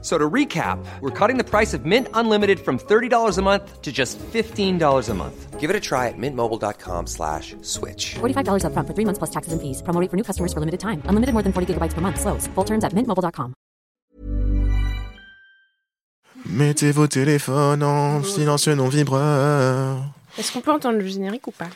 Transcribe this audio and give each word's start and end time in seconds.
So 0.00 0.16
to 0.16 0.30
recap, 0.30 0.78
we're 1.00 1.10
cutting 1.10 1.38
the 1.38 1.44
price 1.44 1.74
of 1.74 1.84
Mint 1.84 2.06
Unlimited 2.14 2.60
from 2.60 2.78
$30 2.78 3.36
a 3.36 3.42
month 3.42 3.82
to 3.82 3.90
just 3.90 4.16
$15 4.32 5.08
a 5.08 5.14
month. 5.14 5.58
Give 5.58 5.70
it 5.70 5.74
a 5.74 5.80
try 5.80 6.06
at 6.06 6.14
mintmobile.com 6.16 7.08
slash 7.08 7.56
switch. 7.62 8.14
$45 8.20 8.62
upfront 8.62 8.86
for 8.86 8.94
three 8.94 9.04
months 9.04 9.18
plus 9.18 9.30
taxes 9.30 9.52
and 9.52 9.60
fees. 9.60 9.82
Promo 9.82 10.00
rate 10.00 10.08
for 10.08 10.16
new 10.16 10.22
customers 10.22 10.52
for 10.52 10.60
limited 10.60 10.78
time. 10.78 11.02
Unlimited 11.08 11.32
more 11.34 11.42
than 11.42 11.52
40 11.52 11.74
gigabytes 11.74 11.94
per 11.94 12.00
month. 12.00 12.20
Slows. 12.20 12.46
Full 12.54 12.64
terms 12.64 12.84
at 12.84 12.92
mintmobile.com. 12.94 13.54
Mettez 16.46 16.92
vos 16.92 17.08
téléphones 17.08 17.82
en 17.82 18.22
silencieux 18.22 18.74
non 18.76 18.88
vibreur. 18.88 19.98
Est-ce 20.38 20.52
qu'on 20.52 20.60
peut 20.60 20.72
entendre 20.72 20.98
le 20.98 21.06
générique 21.06 21.46
ou 21.48 21.50
pas 21.50 21.68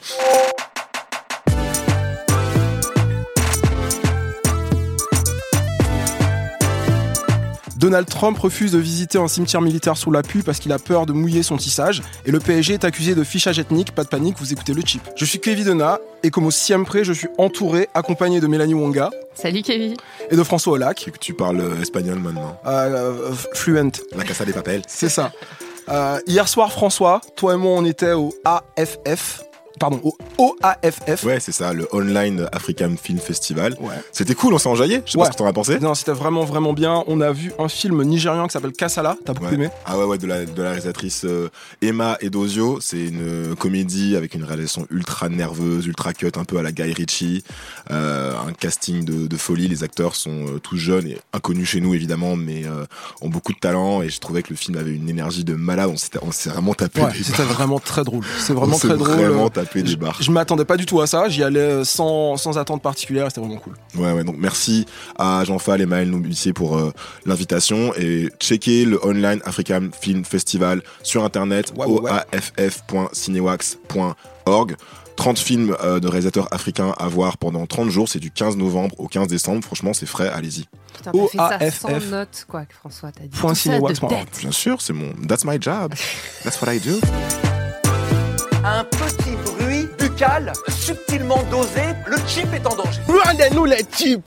Donald 7.82 8.08
Trump 8.08 8.38
refuse 8.38 8.70
de 8.70 8.78
visiter 8.78 9.18
un 9.18 9.26
cimetière 9.26 9.60
militaire 9.60 9.96
sous 9.96 10.12
la 10.12 10.22
pluie 10.22 10.44
parce 10.44 10.60
qu'il 10.60 10.70
a 10.70 10.78
peur 10.78 11.04
de 11.04 11.12
mouiller 11.12 11.42
son 11.42 11.56
tissage. 11.56 12.00
Et 12.24 12.30
le 12.30 12.38
PSG 12.38 12.74
est 12.74 12.84
accusé 12.84 13.16
de 13.16 13.24
fichage 13.24 13.58
ethnique. 13.58 13.92
Pas 13.92 14.04
de 14.04 14.08
panique, 14.08 14.36
vous 14.38 14.52
écoutez 14.52 14.72
le 14.72 14.82
chip. 14.82 15.02
Je 15.16 15.24
suis 15.24 15.40
Kevin 15.40 15.64
Dena 15.64 15.98
et 16.22 16.30
comme 16.30 16.46
au 16.46 16.52
siempre, 16.52 17.02
je 17.02 17.12
suis 17.12 17.26
entouré, 17.38 17.88
accompagné 17.92 18.38
de 18.38 18.46
Mélanie 18.46 18.74
Wonga 18.74 19.10
Salut 19.34 19.62
Kevin. 19.62 19.96
et 20.30 20.36
de 20.36 20.42
François 20.44 20.74
Olac. 20.74 21.08
Et 21.08 21.10
que 21.10 21.18
tu 21.18 21.34
parles 21.34 21.60
euh, 21.60 21.82
espagnol 21.82 22.20
maintenant. 22.20 22.56
Euh, 22.66 23.30
euh, 23.30 23.32
fluent, 23.52 23.90
La 24.16 24.22
Casa 24.22 24.44
des 24.44 24.52
Papels. 24.52 24.82
c'est 24.86 25.08
ça. 25.08 25.32
Euh, 25.88 26.20
hier 26.28 26.46
soir, 26.46 26.70
François, 26.70 27.20
toi 27.34 27.54
et 27.54 27.56
moi, 27.56 27.72
on 27.72 27.84
était 27.84 28.12
au 28.12 28.32
AFF. 28.44 29.42
Pardon, 29.78 30.00
au 30.02 30.16
OAFF. 30.38 31.24
Ouais, 31.24 31.40
c'est 31.40 31.52
ça, 31.52 31.72
le 31.72 31.88
Online 31.92 32.48
African 32.52 32.90
Film 33.02 33.18
Festival. 33.18 33.76
Ouais. 33.80 33.94
C'était 34.12 34.34
cool, 34.34 34.54
on 34.54 34.58
s'est 34.58 34.68
enjaillé. 34.68 35.02
Je 35.06 35.12
sais 35.12 35.18
Ouais. 35.18 35.24
pas 35.24 35.32
ce 35.32 35.36
que 35.36 35.38
t'en 35.42 35.46
as 35.46 35.52
pensé. 35.52 35.78
Non, 35.80 35.94
c'était 35.94 36.12
vraiment, 36.12 36.44
vraiment 36.44 36.72
bien. 36.72 37.02
On 37.06 37.20
a 37.20 37.32
vu 37.32 37.52
un 37.58 37.68
film 37.68 38.02
nigérian 38.04 38.46
qui 38.46 38.52
s'appelle 38.52 38.72
Kassala. 38.72 39.16
T'as 39.24 39.32
beaucoup 39.32 39.46
Ouais. 39.46 39.54
aimé 39.54 39.68
Ah 39.86 39.98
ouais, 39.98 40.04
ouais, 40.04 40.18
de 40.18 40.26
la, 40.26 40.44
de 40.44 40.62
la 40.62 40.70
réalisatrice 40.70 41.24
euh, 41.24 41.48
Emma 41.80 42.16
Edozio. 42.20 42.78
C'est 42.80 43.06
une 43.06 43.56
comédie 43.56 44.14
avec 44.16 44.34
une 44.34 44.44
réalisation 44.44 44.86
ultra 44.90 45.28
nerveuse, 45.28 45.86
ultra 45.86 46.12
cut, 46.12 46.30
un 46.36 46.44
peu 46.44 46.58
à 46.58 46.62
la 46.62 46.70
Guy 46.72 46.92
Ritchie. 46.92 47.42
Euh, 47.90 48.34
un 48.46 48.52
casting 48.52 49.04
de, 49.04 49.26
de 49.26 49.36
folie. 49.36 49.68
Les 49.68 49.82
acteurs 49.84 50.14
sont 50.16 50.46
euh, 50.46 50.58
tous 50.60 50.76
jeunes 50.76 51.08
et 51.08 51.18
inconnus 51.32 51.68
chez 51.68 51.80
nous, 51.80 51.94
évidemment, 51.94 52.36
mais 52.36 52.64
ont 53.20 53.28
beaucoup 53.28 53.52
de 53.52 53.58
talent. 53.58 54.02
Et 54.02 54.08
je 54.10 54.20
trouvais 54.20 54.42
que 54.42 54.50
le 54.50 54.56
film 54.56 54.76
avait 54.78 54.92
une 54.94 55.08
énergie 55.08 55.44
de 55.44 55.54
malade. 55.54 55.90
On 56.22 56.30
s'est, 56.32 56.50
vraiment 56.50 56.74
tapé 56.74 57.00
Ouais, 57.02 57.10
c'était 57.22 57.42
vraiment 57.42 57.78
très 57.80 58.04
drôle. 58.04 58.24
C'est 58.38 58.52
vraiment 58.52 58.78
très 58.78 58.96
drôle. 58.96 59.08
vraiment 59.08 59.50
des 59.82 59.90
Je- 59.90 59.96
barres. 59.96 60.18
Je 60.20 60.30
m'attendais 60.30 60.64
pas 60.64 60.76
du 60.76 60.86
tout 60.86 61.00
à 61.00 61.06
ça. 61.06 61.28
J'y 61.28 61.42
allais 61.42 61.60
euh, 61.60 61.84
sans, 61.84 62.36
sans 62.36 62.58
attente 62.58 62.82
particulière. 62.82 63.26
et 63.26 63.30
C'était 63.30 63.40
vraiment 63.40 63.58
cool. 63.60 63.74
Ouais, 63.96 64.12
ouais, 64.12 64.24
donc 64.24 64.36
merci 64.38 64.86
à 65.18 65.44
Jean-Fall 65.44 65.80
et 65.80 65.86
Maël 65.86 66.08
Noubissier 66.10 66.52
pour 66.52 66.76
euh, 66.78 66.92
l'invitation 67.26 67.92
et 67.96 68.28
checker 68.40 68.84
le 68.84 69.04
Online 69.06 69.40
African 69.44 69.88
Film 70.00 70.24
Festival 70.24 70.82
sur 71.02 71.24
internet 71.24 71.72
Ouais, 71.76 71.86
ouais, 71.86 72.10
oaff.cinewax.org. 72.58 74.76
30 75.14 75.38
films 75.38 75.76
euh, 75.84 76.00
de 76.00 76.08
réalisateurs 76.08 76.48
africains 76.52 76.94
à 76.98 77.06
voir 77.06 77.36
pendant 77.36 77.66
30 77.66 77.90
jours, 77.90 78.08
c'est 78.08 78.18
du 78.18 78.30
15 78.30 78.56
novembre 78.56 78.94
au 78.98 79.08
15 79.08 79.28
décembre. 79.28 79.62
Franchement, 79.62 79.92
c'est 79.92 80.06
frais, 80.06 80.28
allez-y. 80.28 80.64
Putain, 80.96 81.12
t'as 81.36 81.58
fait 81.58 81.70
ça 81.70 82.00
sans 82.00 82.06
notes, 82.10 82.46
quoi, 82.48 82.64
que 82.64 82.74
François, 82.74 83.12
t'as 83.12 83.24
dit. 83.24 83.38
Point. 83.38 83.52
Bien 84.40 84.52
sûr, 84.52 84.80
c'est 84.80 84.94
mon 84.94 85.12
that's 85.28 85.44
my 85.44 85.58
job. 85.60 85.92
That's 86.44 86.60
what 86.62 86.72
I 86.74 86.80
do. 86.80 86.98
Subtilement 90.68 91.42
dosé, 91.50 91.80
le 92.06 92.16
chip 92.28 92.46
est 92.52 92.66
en 92.66 92.76
danger. 92.76 93.00
Regardez-nous 93.08 93.64
les 93.64 93.82
types 93.82 94.22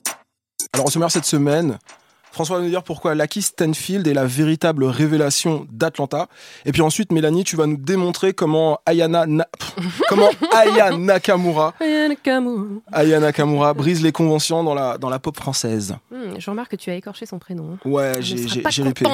Alors, 0.74 0.88
au 0.88 0.90
sommaire 0.90 1.12
cette 1.12 1.26
semaine, 1.26 1.78
François 2.32 2.58
va 2.58 2.64
nous 2.64 2.70
dire 2.70 2.84
pourquoi 2.84 3.14
Lucky 3.16 3.42
Stanfield 3.42 4.06
est 4.08 4.14
la 4.14 4.26
véritable 4.26 4.84
révélation 4.86 5.66
d'Atlanta. 5.72 6.28
Et 6.66 6.72
puis 6.72 6.82
ensuite, 6.82 7.12
Mélanie, 7.12 7.44
tu 7.46 7.56
vas 7.56 7.66
nous 7.68 7.78
démontrer 7.78 8.34
comment 8.34 8.80
Ayana, 8.86 9.26
Na- 9.26 9.48
comment 10.10 10.30
Aya 10.54 10.98
Nakamura, 10.98 11.74
Aya 12.92 13.20
Nakamura. 13.20 13.74
Brise 13.74 14.02
les 14.02 14.12
conventions 14.12 14.64
dans 14.64 14.74
la, 14.74 14.98
dans 14.98 15.10
la 15.10 15.20
pop 15.20 15.38
française. 15.38 15.96
Hmm, 16.12 16.34
je 16.40 16.50
remarque 16.50 16.72
que 16.72 16.76
tu 16.76 16.90
as 16.90 16.96
écorché 16.96 17.26
son 17.26 17.40
prénom. 17.40 17.78
Ouais, 17.86 18.22
Je 18.22 18.36
j'ai 18.36 18.84
ripé. 18.84 19.06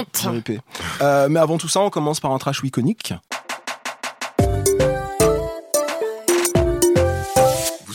Euh, 1.02 1.28
mais 1.30 1.40
avant 1.40 1.58
tout 1.58 1.68
ça, 1.68 1.82
on 1.82 1.90
commence 1.92 2.20
par 2.20 2.32
un 2.32 2.38
trash 2.40 2.62
iconique. 2.64 3.14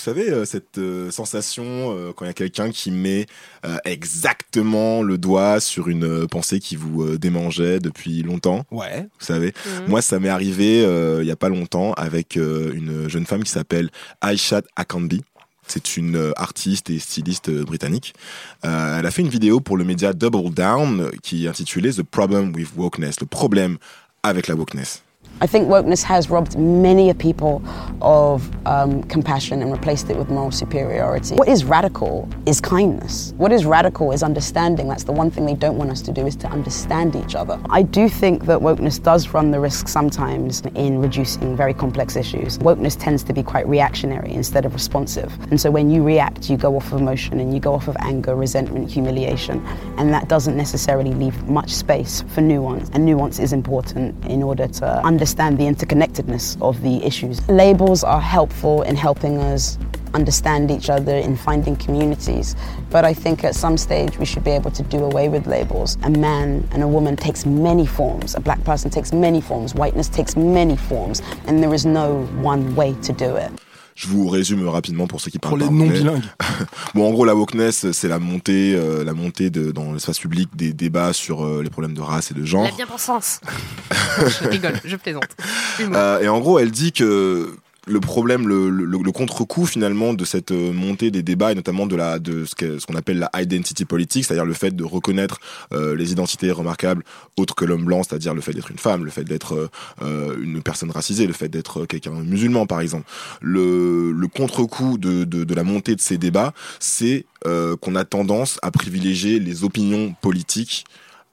Savez, 0.06 0.30
euh, 0.30 0.44
cette 0.44 0.78
euh, 0.78 1.10
sensation 1.10 1.64
euh, 1.66 2.12
quand 2.14 2.24
il 2.24 2.28
y 2.28 2.30
a 2.30 2.34
quelqu'un 2.34 2.70
qui 2.70 2.90
met 2.90 3.26
euh, 3.64 3.76
exactement 3.84 5.02
le 5.02 5.18
doigt 5.18 5.60
sur 5.60 5.88
une 5.88 6.04
euh, 6.04 6.26
pensée 6.26 6.60
qui 6.60 6.76
vous 6.76 7.02
euh, 7.02 7.18
démangeait 7.18 7.78
depuis 7.78 8.22
longtemps, 8.22 8.64
Ouais. 8.70 9.02
vous 9.18 9.26
savez. 9.26 9.52
Mhm. 9.66 9.88
Moi, 9.88 10.02
ça 10.02 10.18
m'est 10.18 10.28
arrivé 10.28 10.84
euh, 10.84 11.18
il 11.22 11.26
y 11.28 11.30
a 11.30 11.36
pas 11.36 11.48
longtemps 11.48 11.92
avec 11.94 12.36
euh, 12.36 12.72
une 12.74 13.08
jeune 13.08 13.26
femme 13.26 13.42
qui 13.44 13.50
s'appelle 13.50 13.90
Aishat 14.26 14.62
Akambi. 14.76 15.22
C'est 15.68 15.96
une 15.96 16.32
artiste 16.36 16.90
et 16.90 17.00
styliste 17.00 17.50
britannique. 17.50 18.14
Euh, 18.64 19.00
elle 19.00 19.06
a 19.06 19.10
fait 19.10 19.22
une 19.22 19.28
vidéo 19.28 19.58
pour 19.58 19.76
le 19.76 19.82
média 19.82 20.12
Double 20.12 20.54
Down 20.54 21.10
qui 21.24 21.46
est 21.46 21.48
intitulée 21.48 21.92
The 21.92 22.04
Problem 22.04 22.54
with 22.54 22.68
Wokeness, 22.76 23.18
le 23.20 23.26
problème 23.26 23.76
avec 24.22 24.46
la 24.46 24.54
wokeness. 24.54 25.02
I 25.38 25.46
think 25.46 25.68
wokeness 25.68 26.02
has 26.02 26.30
robbed 26.30 26.58
many 26.58 27.12
people 27.12 27.62
of 28.00 28.50
um, 28.66 29.02
compassion 29.02 29.60
and 29.60 29.70
replaced 29.70 30.08
it 30.08 30.16
with 30.16 30.30
moral 30.30 30.50
superiority. 30.50 31.34
What 31.34 31.48
is 31.48 31.62
radical 31.62 32.26
is 32.46 32.58
kindness. 32.58 33.34
What 33.36 33.52
is 33.52 33.66
radical 33.66 34.12
is 34.12 34.22
understanding. 34.22 34.88
That's 34.88 35.04
the 35.04 35.12
one 35.12 35.30
thing 35.30 35.44
they 35.44 35.54
don't 35.54 35.76
want 35.76 35.90
us 35.90 36.00
to 36.02 36.12
do 36.12 36.26
is 36.26 36.36
to 36.36 36.48
understand 36.48 37.16
each 37.16 37.34
other. 37.34 37.60
I 37.68 37.82
do 37.82 38.08
think 38.08 38.46
that 38.46 38.58
wokeness 38.58 39.02
does 39.02 39.28
run 39.34 39.50
the 39.50 39.60
risk 39.60 39.88
sometimes 39.88 40.62
in 40.74 41.02
reducing 41.02 41.54
very 41.54 41.74
complex 41.74 42.16
issues. 42.16 42.56
Wokeness 42.58 42.98
tends 42.98 43.22
to 43.24 43.34
be 43.34 43.42
quite 43.42 43.68
reactionary 43.68 44.32
instead 44.32 44.64
of 44.64 44.72
responsive. 44.72 45.36
And 45.50 45.60
so 45.60 45.70
when 45.70 45.90
you 45.90 46.02
react, 46.02 46.48
you 46.48 46.56
go 46.56 46.76
off 46.76 46.90
of 46.92 47.00
emotion 47.02 47.40
and 47.40 47.52
you 47.52 47.60
go 47.60 47.74
off 47.74 47.88
of 47.88 47.96
anger, 48.00 48.34
resentment, 48.34 48.90
humiliation. 48.90 49.62
And 49.98 50.14
that 50.14 50.28
doesn't 50.28 50.56
necessarily 50.56 51.12
leave 51.12 51.46
much 51.46 51.72
space 51.72 52.22
for 52.28 52.40
nuance. 52.40 52.88
And 52.94 53.04
nuance 53.04 53.38
is 53.38 53.52
important 53.52 54.24
in 54.24 54.42
order 54.42 54.66
to 54.66 55.04
understand 55.04 55.25
the 55.34 55.64
interconnectedness 55.64 56.60
of 56.60 56.80
the 56.82 57.04
issues. 57.04 57.46
Labels 57.48 58.04
are 58.04 58.20
helpful 58.20 58.82
in 58.82 58.96
helping 58.96 59.38
us 59.38 59.78
understand 60.14 60.70
each 60.70 60.88
other 60.88 61.16
in 61.16 61.36
finding 61.36 61.76
communities. 61.76 62.56
But 62.90 63.04
I 63.04 63.12
think 63.12 63.44
at 63.44 63.54
some 63.54 63.76
stage 63.76 64.18
we 64.18 64.24
should 64.24 64.44
be 64.44 64.52
able 64.52 64.70
to 64.70 64.82
do 64.82 65.04
away 65.04 65.28
with 65.28 65.46
labels. 65.46 65.98
A 66.02 66.10
man 66.10 66.66
and 66.72 66.82
a 66.82 66.88
woman 66.88 67.16
takes 67.16 67.44
many 67.44 67.86
forms. 67.86 68.34
A 68.34 68.40
black 68.40 68.62
person 68.64 68.90
takes 68.90 69.12
many 69.12 69.40
forms. 69.40 69.74
Whiteness 69.74 70.08
takes 70.08 70.36
many 70.36 70.76
forms. 70.76 71.22
And 71.46 71.62
there 71.62 71.74
is 71.74 71.84
no 71.84 72.24
one 72.40 72.74
way 72.74 72.94
to 73.02 73.12
do 73.12 73.36
it. 73.36 73.52
Je 73.96 74.08
vous 74.08 74.28
résume 74.28 74.68
rapidement 74.68 75.06
pour 75.06 75.22
ceux 75.22 75.30
qui 75.30 75.38
parlent 75.38 75.52
Pour 75.52 75.58
les 75.58 75.64
pas 75.64 75.72
anglais. 75.72 76.00
non-bilingues. 76.00 76.22
Bon, 76.94 77.08
en 77.08 77.12
gros, 77.12 77.24
la 77.24 77.34
wokeness, 77.34 77.90
c'est 77.92 78.08
la 78.08 78.18
montée, 78.18 78.74
euh, 78.76 79.04
la 79.04 79.14
montée 79.14 79.48
de, 79.48 79.72
dans 79.72 79.92
l'espace 79.92 80.18
public 80.18 80.50
des 80.54 80.74
débats 80.74 81.14
sur 81.14 81.44
euh, 81.44 81.62
les 81.62 81.70
problèmes 81.70 81.94
de 81.94 82.02
race 82.02 82.30
et 82.30 82.34
de 82.34 82.44
genre. 82.44 82.64
La 82.64 82.70
bien-pensance. 82.72 83.40
je 84.18 84.48
rigole, 84.48 84.74
je 84.84 84.96
plaisante. 84.96 85.28
Euh, 85.80 86.20
et 86.20 86.28
en 86.28 86.38
gros, 86.40 86.58
elle 86.58 86.70
dit 86.70 86.92
que 86.92 87.56
le 87.86 88.00
problème, 88.00 88.48
le, 88.48 88.68
le, 88.68 88.84
le 88.84 89.12
contre-coup 89.12 89.64
finalement 89.64 90.12
de 90.12 90.24
cette 90.24 90.50
euh, 90.50 90.72
montée 90.72 91.12
des 91.12 91.22
débats 91.22 91.52
et 91.52 91.54
notamment 91.54 91.86
de 91.86 91.94
la 91.94 92.18
de 92.18 92.44
ce 92.44 92.84
qu'on 92.84 92.96
appelle 92.96 93.18
la 93.20 93.30
identity 93.40 93.84
politique, 93.84 94.24
c'est-à-dire 94.24 94.44
le 94.44 94.54
fait 94.54 94.74
de 94.74 94.82
reconnaître 94.82 95.38
euh, 95.72 95.94
les 95.94 96.10
identités 96.10 96.50
remarquables 96.50 97.04
autres 97.36 97.54
que 97.54 97.64
l'homme 97.64 97.84
blanc, 97.84 98.02
c'est-à-dire 98.02 98.34
le 98.34 98.40
fait 98.40 98.52
d'être 98.52 98.72
une 98.72 98.78
femme, 98.78 99.04
le 99.04 99.10
fait 99.10 99.22
d'être 99.22 99.54
euh, 99.54 99.68
euh, 100.02 100.36
une 100.42 100.62
personne 100.62 100.90
racisée, 100.90 101.28
le 101.28 101.32
fait 101.32 101.48
d'être 101.48 101.82
euh, 101.82 101.86
quelqu'un 101.86 102.10
musulman 102.10 102.66
par 102.66 102.80
exemple. 102.80 103.04
Le, 103.40 104.10
le 104.10 104.26
contre-coup 104.26 104.98
de, 104.98 105.22
de, 105.22 105.44
de 105.44 105.54
la 105.54 105.62
montée 105.62 105.94
de 105.94 106.00
ces 106.00 106.18
débats, 106.18 106.54
c'est 106.80 107.24
euh, 107.46 107.76
qu'on 107.76 107.94
a 107.94 108.04
tendance 108.04 108.58
à 108.62 108.72
privilégier 108.72 109.38
les 109.38 109.62
opinions 109.62 110.14
politiques 110.20 110.84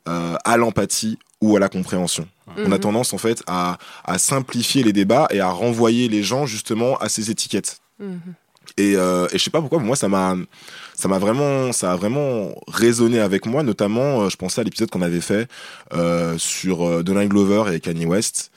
euh, 0.07 0.35
à 0.44 0.57
l'empathie 0.57 1.17
ou 1.41 1.55
à 1.57 1.59
la 1.59 1.69
compréhension. 1.69 2.27
On 2.57 2.65
a 2.71 2.75
Mhm. 2.75 2.79
tendance 2.79 3.13
en 3.13 3.17
fait 3.17 3.41
à, 3.47 3.77
à 4.05 4.17
simplifier 4.17 4.83
les 4.83 4.94
débats 4.94 5.27
et 5.31 5.39
à 5.39 5.50
renvoyer 5.50 6.07
les 6.09 6.23
gens 6.23 6.45
justement 6.45 6.97
à 6.97 7.09
ces 7.09 7.31
étiquettes. 7.31 7.79
Mhm. 8.00 8.19
Et, 8.77 8.95
euh, 8.95 9.27
et 9.31 9.38
je 9.38 9.44
sais 9.44 9.50
pas 9.50 9.59
pourquoi, 9.59 9.79
mais 9.79 9.85
moi 9.85 9.95
ça 9.95 10.07
m'a, 10.07 10.35
ça 10.95 11.07
m'a 11.07 11.19
vraiment, 11.19 11.71
ça 11.73 11.91
a 11.91 11.95
vraiment 11.95 12.55
résonné 12.67 13.19
avec 13.19 13.45
moi. 13.45 13.61
Notamment, 13.63 14.21
euh, 14.23 14.29
je 14.29 14.38
pensais 14.38 14.61
à 14.61 14.63
l'épisode 14.63 14.89
qu'on 14.89 15.01
avait 15.01 15.21
fait 15.21 15.47
euh, 15.94 16.38
sur 16.38 16.88
euh, 16.88 17.03
Donald 17.03 17.29
Glover 17.29 17.73
et 17.75 17.79
Kanye 17.79 18.05
West. 18.05 18.51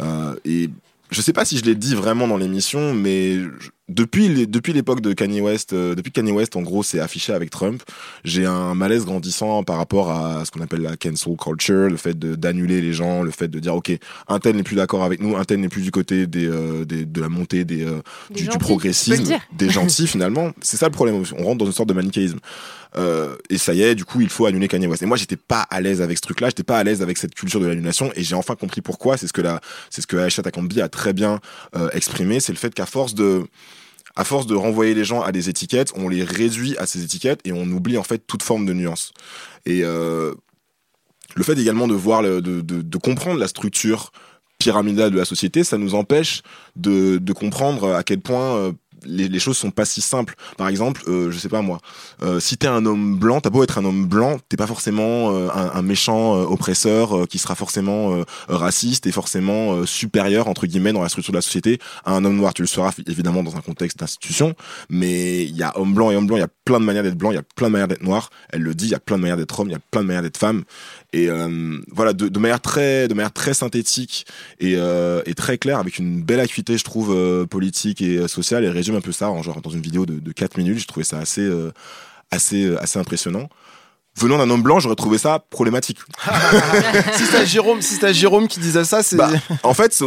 Euh, 0.00 0.34
et 0.44 0.70
je 1.10 1.20
sais 1.20 1.32
pas 1.32 1.44
si 1.44 1.58
je 1.58 1.64
l'ai 1.64 1.74
dit 1.74 1.94
vraiment 1.94 2.26
dans 2.26 2.36
l'émission, 2.38 2.94
mais 2.94 3.34
je- 3.36 3.50
depuis 3.90 4.28
les- 4.28 4.46
depuis 4.46 4.72
l'époque 4.72 5.00
de 5.00 5.12
Kanye 5.12 5.40
West, 5.40 5.72
euh, 5.72 5.94
depuis 5.94 6.12
Kanye 6.12 6.32
West 6.32 6.56
en 6.56 6.62
gros 6.62 6.82
s'est 6.82 7.00
affiché 7.00 7.32
avec 7.32 7.50
Trump, 7.50 7.82
j'ai 8.24 8.46
un 8.46 8.74
malaise 8.74 9.04
grandissant 9.04 9.62
par 9.64 9.76
rapport 9.76 10.10
à 10.10 10.44
ce 10.44 10.50
qu'on 10.50 10.60
appelle 10.60 10.82
la 10.82 10.96
cancel 10.96 11.36
culture, 11.36 11.88
le 11.90 11.96
fait 11.96 12.18
d'annuler 12.18 12.80
les 12.80 12.92
gens, 12.92 13.22
le 13.22 13.30
fait 13.30 13.48
de 13.48 13.58
dire 13.58 13.74
ok, 13.74 13.92
un 14.28 14.38
tel 14.38 14.56
n'est 14.56 14.62
plus 14.62 14.76
d'accord 14.76 15.04
avec 15.04 15.20
nous, 15.20 15.36
un 15.36 15.44
tel 15.44 15.60
n'est 15.60 15.68
plus 15.68 15.82
du 15.82 15.90
côté 15.90 16.26
des, 16.26 16.46
euh, 16.46 16.84
des 16.84 17.04
de 17.04 17.20
la 17.20 17.28
montée 17.28 17.64
des, 17.64 17.84
euh, 17.84 18.00
Des 18.30 18.34
du, 18.36 18.40
du 18.42 18.44
gentils, 18.46 18.58
progressisme, 18.58 19.34
des 19.52 19.70
gentils 19.70 20.06
finalement. 20.06 20.52
C'est 20.62 20.76
ça 20.76 20.86
le 20.86 20.92
problème. 20.92 21.22
On 21.38 21.44
rentre 21.44 21.58
dans 21.58 21.66
une 21.66 21.72
sorte 21.72 21.88
de 21.88 21.94
manichéisme. 21.94 22.38
Euh, 22.96 23.36
et 23.50 23.58
ça 23.58 23.72
y 23.72 23.82
est, 23.82 23.94
du 23.94 24.04
coup, 24.04 24.20
il 24.20 24.28
faut 24.28 24.46
annuler 24.46 24.66
Kanye 24.66 24.88
West. 24.88 25.02
Et 25.02 25.06
moi, 25.06 25.16
j'étais 25.16 25.36
pas 25.36 25.60
à 25.70 25.80
l'aise 25.80 26.02
avec 26.02 26.16
ce 26.16 26.22
truc-là, 26.22 26.48
j'étais 26.48 26.64
pas 26.64 26.78
à 26.78 26.82
l'aise 26.84 27.02
avec 27.02 27.18
cette 27.18 27.34
culture 27.36 27.60
de 27.60 27.66
l'annulation, 27.66 28.10
et 28.16 28.24
j'ai 28.24 28.34
enfin 28.34 28.56
compris 28.56 28.80
pourquoi. 28.80 29.16
C'est 29.16 29.28
ce 29.28 29.32
que 29.32 29.40
la, 29.42 29.60
c'est 29.90 30.00
ce 30.02 30.08
que 30.08 30.16
Aisha 30.16 30.42
Takambi 30.42 30.80
a 30.80 30.88
très 30.88 31.12
bien 31.12 31.38
euh, 31.76 31.88
exprimé, 31.92 32.40
c'est 32.40 32.52
le 32.52 32.58
fait 32.58 32.74
qu'à 32.74 32.86
force 32.86 33.14
de 33.14 33.44
à 34.20 34.24
force 34.24 34.46
de 34.46 34.54
renvoyer 34.54 34.92
les 34.92 35.02
gens 35.02 35.22
à 35.22 35.32
des 35.32 35.48
étiquettes, 35.48 35.94
on 35.96 36.06
les 36.06 36.22
réduit 36.22 36.76
à 36.76 36.84
ces 36.84 37.02
étiquettes 37.02 37.40
et 37.46 37.52
on 37.52 37.62
oublie 37.62 37.96
en 37.96 38.02
fait 38.02 38.18
toute 38.26 38.42
forme 38.42 38.66
de 38.66 38.74
nuance. 38.74 39.14
Et 39.64 39.80
euh, 39.82 40.34
le 41.34 41.42
fait 41.42 41.58
également 41.58 41.88
de 41.88 41.94
voir, 41.94 42.22
de, 42.22 42.98
comprendre 42.98 43.40
la 43.40 43.48
structure 43.48 44.12
pyramidale 44.58 45.10
de 45.10 45.16
la 45.16 45.24
société, 45.24 45.64
ça 45.64 45.78
nous 45.78 45.94
empêche 45.94 46.42
de, 46.76 47.16
de 47.16 47.32
comprendre 47.32 47.94
à 47.94 48.02
quel 48.02 48.20
point 48.20 48.56
euh, 48.56 48.72
les, 49.04 49.28
les 49.28 49.38
choses 49.38 49.56
sont 49.56 49.70
pas 49.70 49.84
si 49.84 50.00
simples. 50.00 50.34
Par 50.56 50.68
exemple, 50.68 51.02
euh, 51.08 51.30
je 51.30 51.38
sais 51.38 51.48
pas 51.48 51.62
moi, 51.62 51.78
euh, 52.22 52.40
si 52.40 52.56
t'es 52.56 52.66
un 52.66 52.84
homme 52.86 53.16
blanc, 53.16 53.40
t'as 53.40 53.50
beau 53.50 53.62
être 53.62 53.78
un 53.78 53.84
homme 53.84 54.06
blanc, 54.06 54.38
t'es 54.48 54.56
pas 54.56 54.66
forcément 54.66 55.32
euh, 55.32 55.48
un, 55.54 55.78
un 55.78 55.82
méchant 55.82 56.36
euh, 56.36 56.44
oppresseur 56.44 57.16
euh, 57.16 57.26
qui 57.26 57.38
sera 57.38 57.54
forcément 57.54 58.14
euh, 58.14 58.24
raciste 58.48 59.06
et 59.06 59.12
forcément 59.12 59.86
supérieur 59.86 60.48
entre 60.48 60.66
guillemets 60.66 60.92
dans 60.92 61.02
la 61.02 61.08
structure 61.08 61.32
de 61.32 61.38
la 61.38 61.42
société 61.42 61.78
à 62.04 62.12
un 62.12 62.24
homme 62.24 62.36
noir. 62.36 62.54
Tu 62.54 62.62
le 62.62 62.68
seras 62.68 62.92
évidemment 63.06 63.42
dans 63.42 63.56
un 63.56 63.60
contexte 63.60 63.98
d'institution, 63.98 64.54
mais 64.88 65.44
il 65.44 65.56
y 65.56 65.62
a 65.62 65.78
homme 65.78 65.94
blanc 65.94 66.10
et 66.10 66.16
homme 66.16 66.26
blanc, 66.26 66.36
il 66.36 66.40
y 66.40 66.44
a 66.44 66.48
plein 66.64 66.80
de 66.80 66.84
manières 66.84 67.02
d'être 67.02 67.16
blanc, 67.16 67.30
il 67.30 67.36
y 67.36 67.38
a 67.38 67.42
plein 67.42 67.68
de 67.68 67.72
manières 67.72 67.88
d'être 67.88 68.02
noir. 68.02 68.30
Elle 68.50 68.62
le 68.62 68.74
dit, 68.74 68.86
il 68.86 68.90
y 68.90 68.94
a 68.94 69.00
plein 69.00 69.16
de 69.16 69.22
manières 69.22 69.36
d'être 69.36 69.58
homme, 69.58 69.68
il 69.68 69.72
y 69.72 69.76
a 69.76 69.80
plein 69.90 70.02
de 70.02 70.06
manières 70.06 70.22
d'être 70.22 70.36
femme. 70.36 70.64
Et 71.12 71.28
euh, 71.28 71.78
voilà, 71.90 72.12
de, 72.12 72.28
de 72.28 72.38
manière 72.38 72.60
très, 72.60 73.08
de 73.08 73.14
manière 73.14 73.32
très 73.32 73.54
synthétique 73.54 74.26
et, 74.60 74.74
euh, 74.76 75.22
et 75.26 75.34
très 75.34 75.58
claire, 75.58 75.78
avec 75.78 75.98
une 75.98 76.22
belle 76.22 76.40
acuité, 76.40 76.78
je 76.78 76.84
trouve, 76.84 77.12
euh, 77.12 77.46
politique 77.46 78.00
et 78.00 78.28
sociale. 78.28 78.64
Elle 78.64 78.70
résume 78.70 78.96
un 78.96 79.00
peu 79.00 79.12
ça, 79.12 79.30
en 79.30 79.42
genre 79.42 79.60
dans 79.60 79.70
une 79.70 79.80
vidéo 79.80 80.06
de, 80.06 80.20
de 80.20 80.32
4 80.32 80.56
minutes. 80.58 80.78
J'ai 80.78 80.86
trouvé 80.86 81.04
ça 81.04 81.18
assez, 81.18 81.48
assez, 82.30 82.76
assez 82.76 82.98
impressionnant. 82.98 83.48
Venant 84.18 84.38
d'un 84.38 84.50
homme 84.50 84.62
blanc, 84.62 84.80
j'aurais 84.80 84.96
trouvé 84.96 85.18
ça 85.18 85.38
problématique. 85.50 85.98
si 87.14 87.24
c'était 87.24 87.46
Jérôme, 87.46 87.80
si 87.80 87.94
c'était 87.94 88.12
Jérôme 88.12 88.48
qui 88.48 88.58
disait 88.58 88.84
ça, 88.84 89.02
c'est. 89.02 89.16
Bah, 89.16 89.30
en 89.62 89.72
fait, 89.72 89.92
son, 89.94 90.06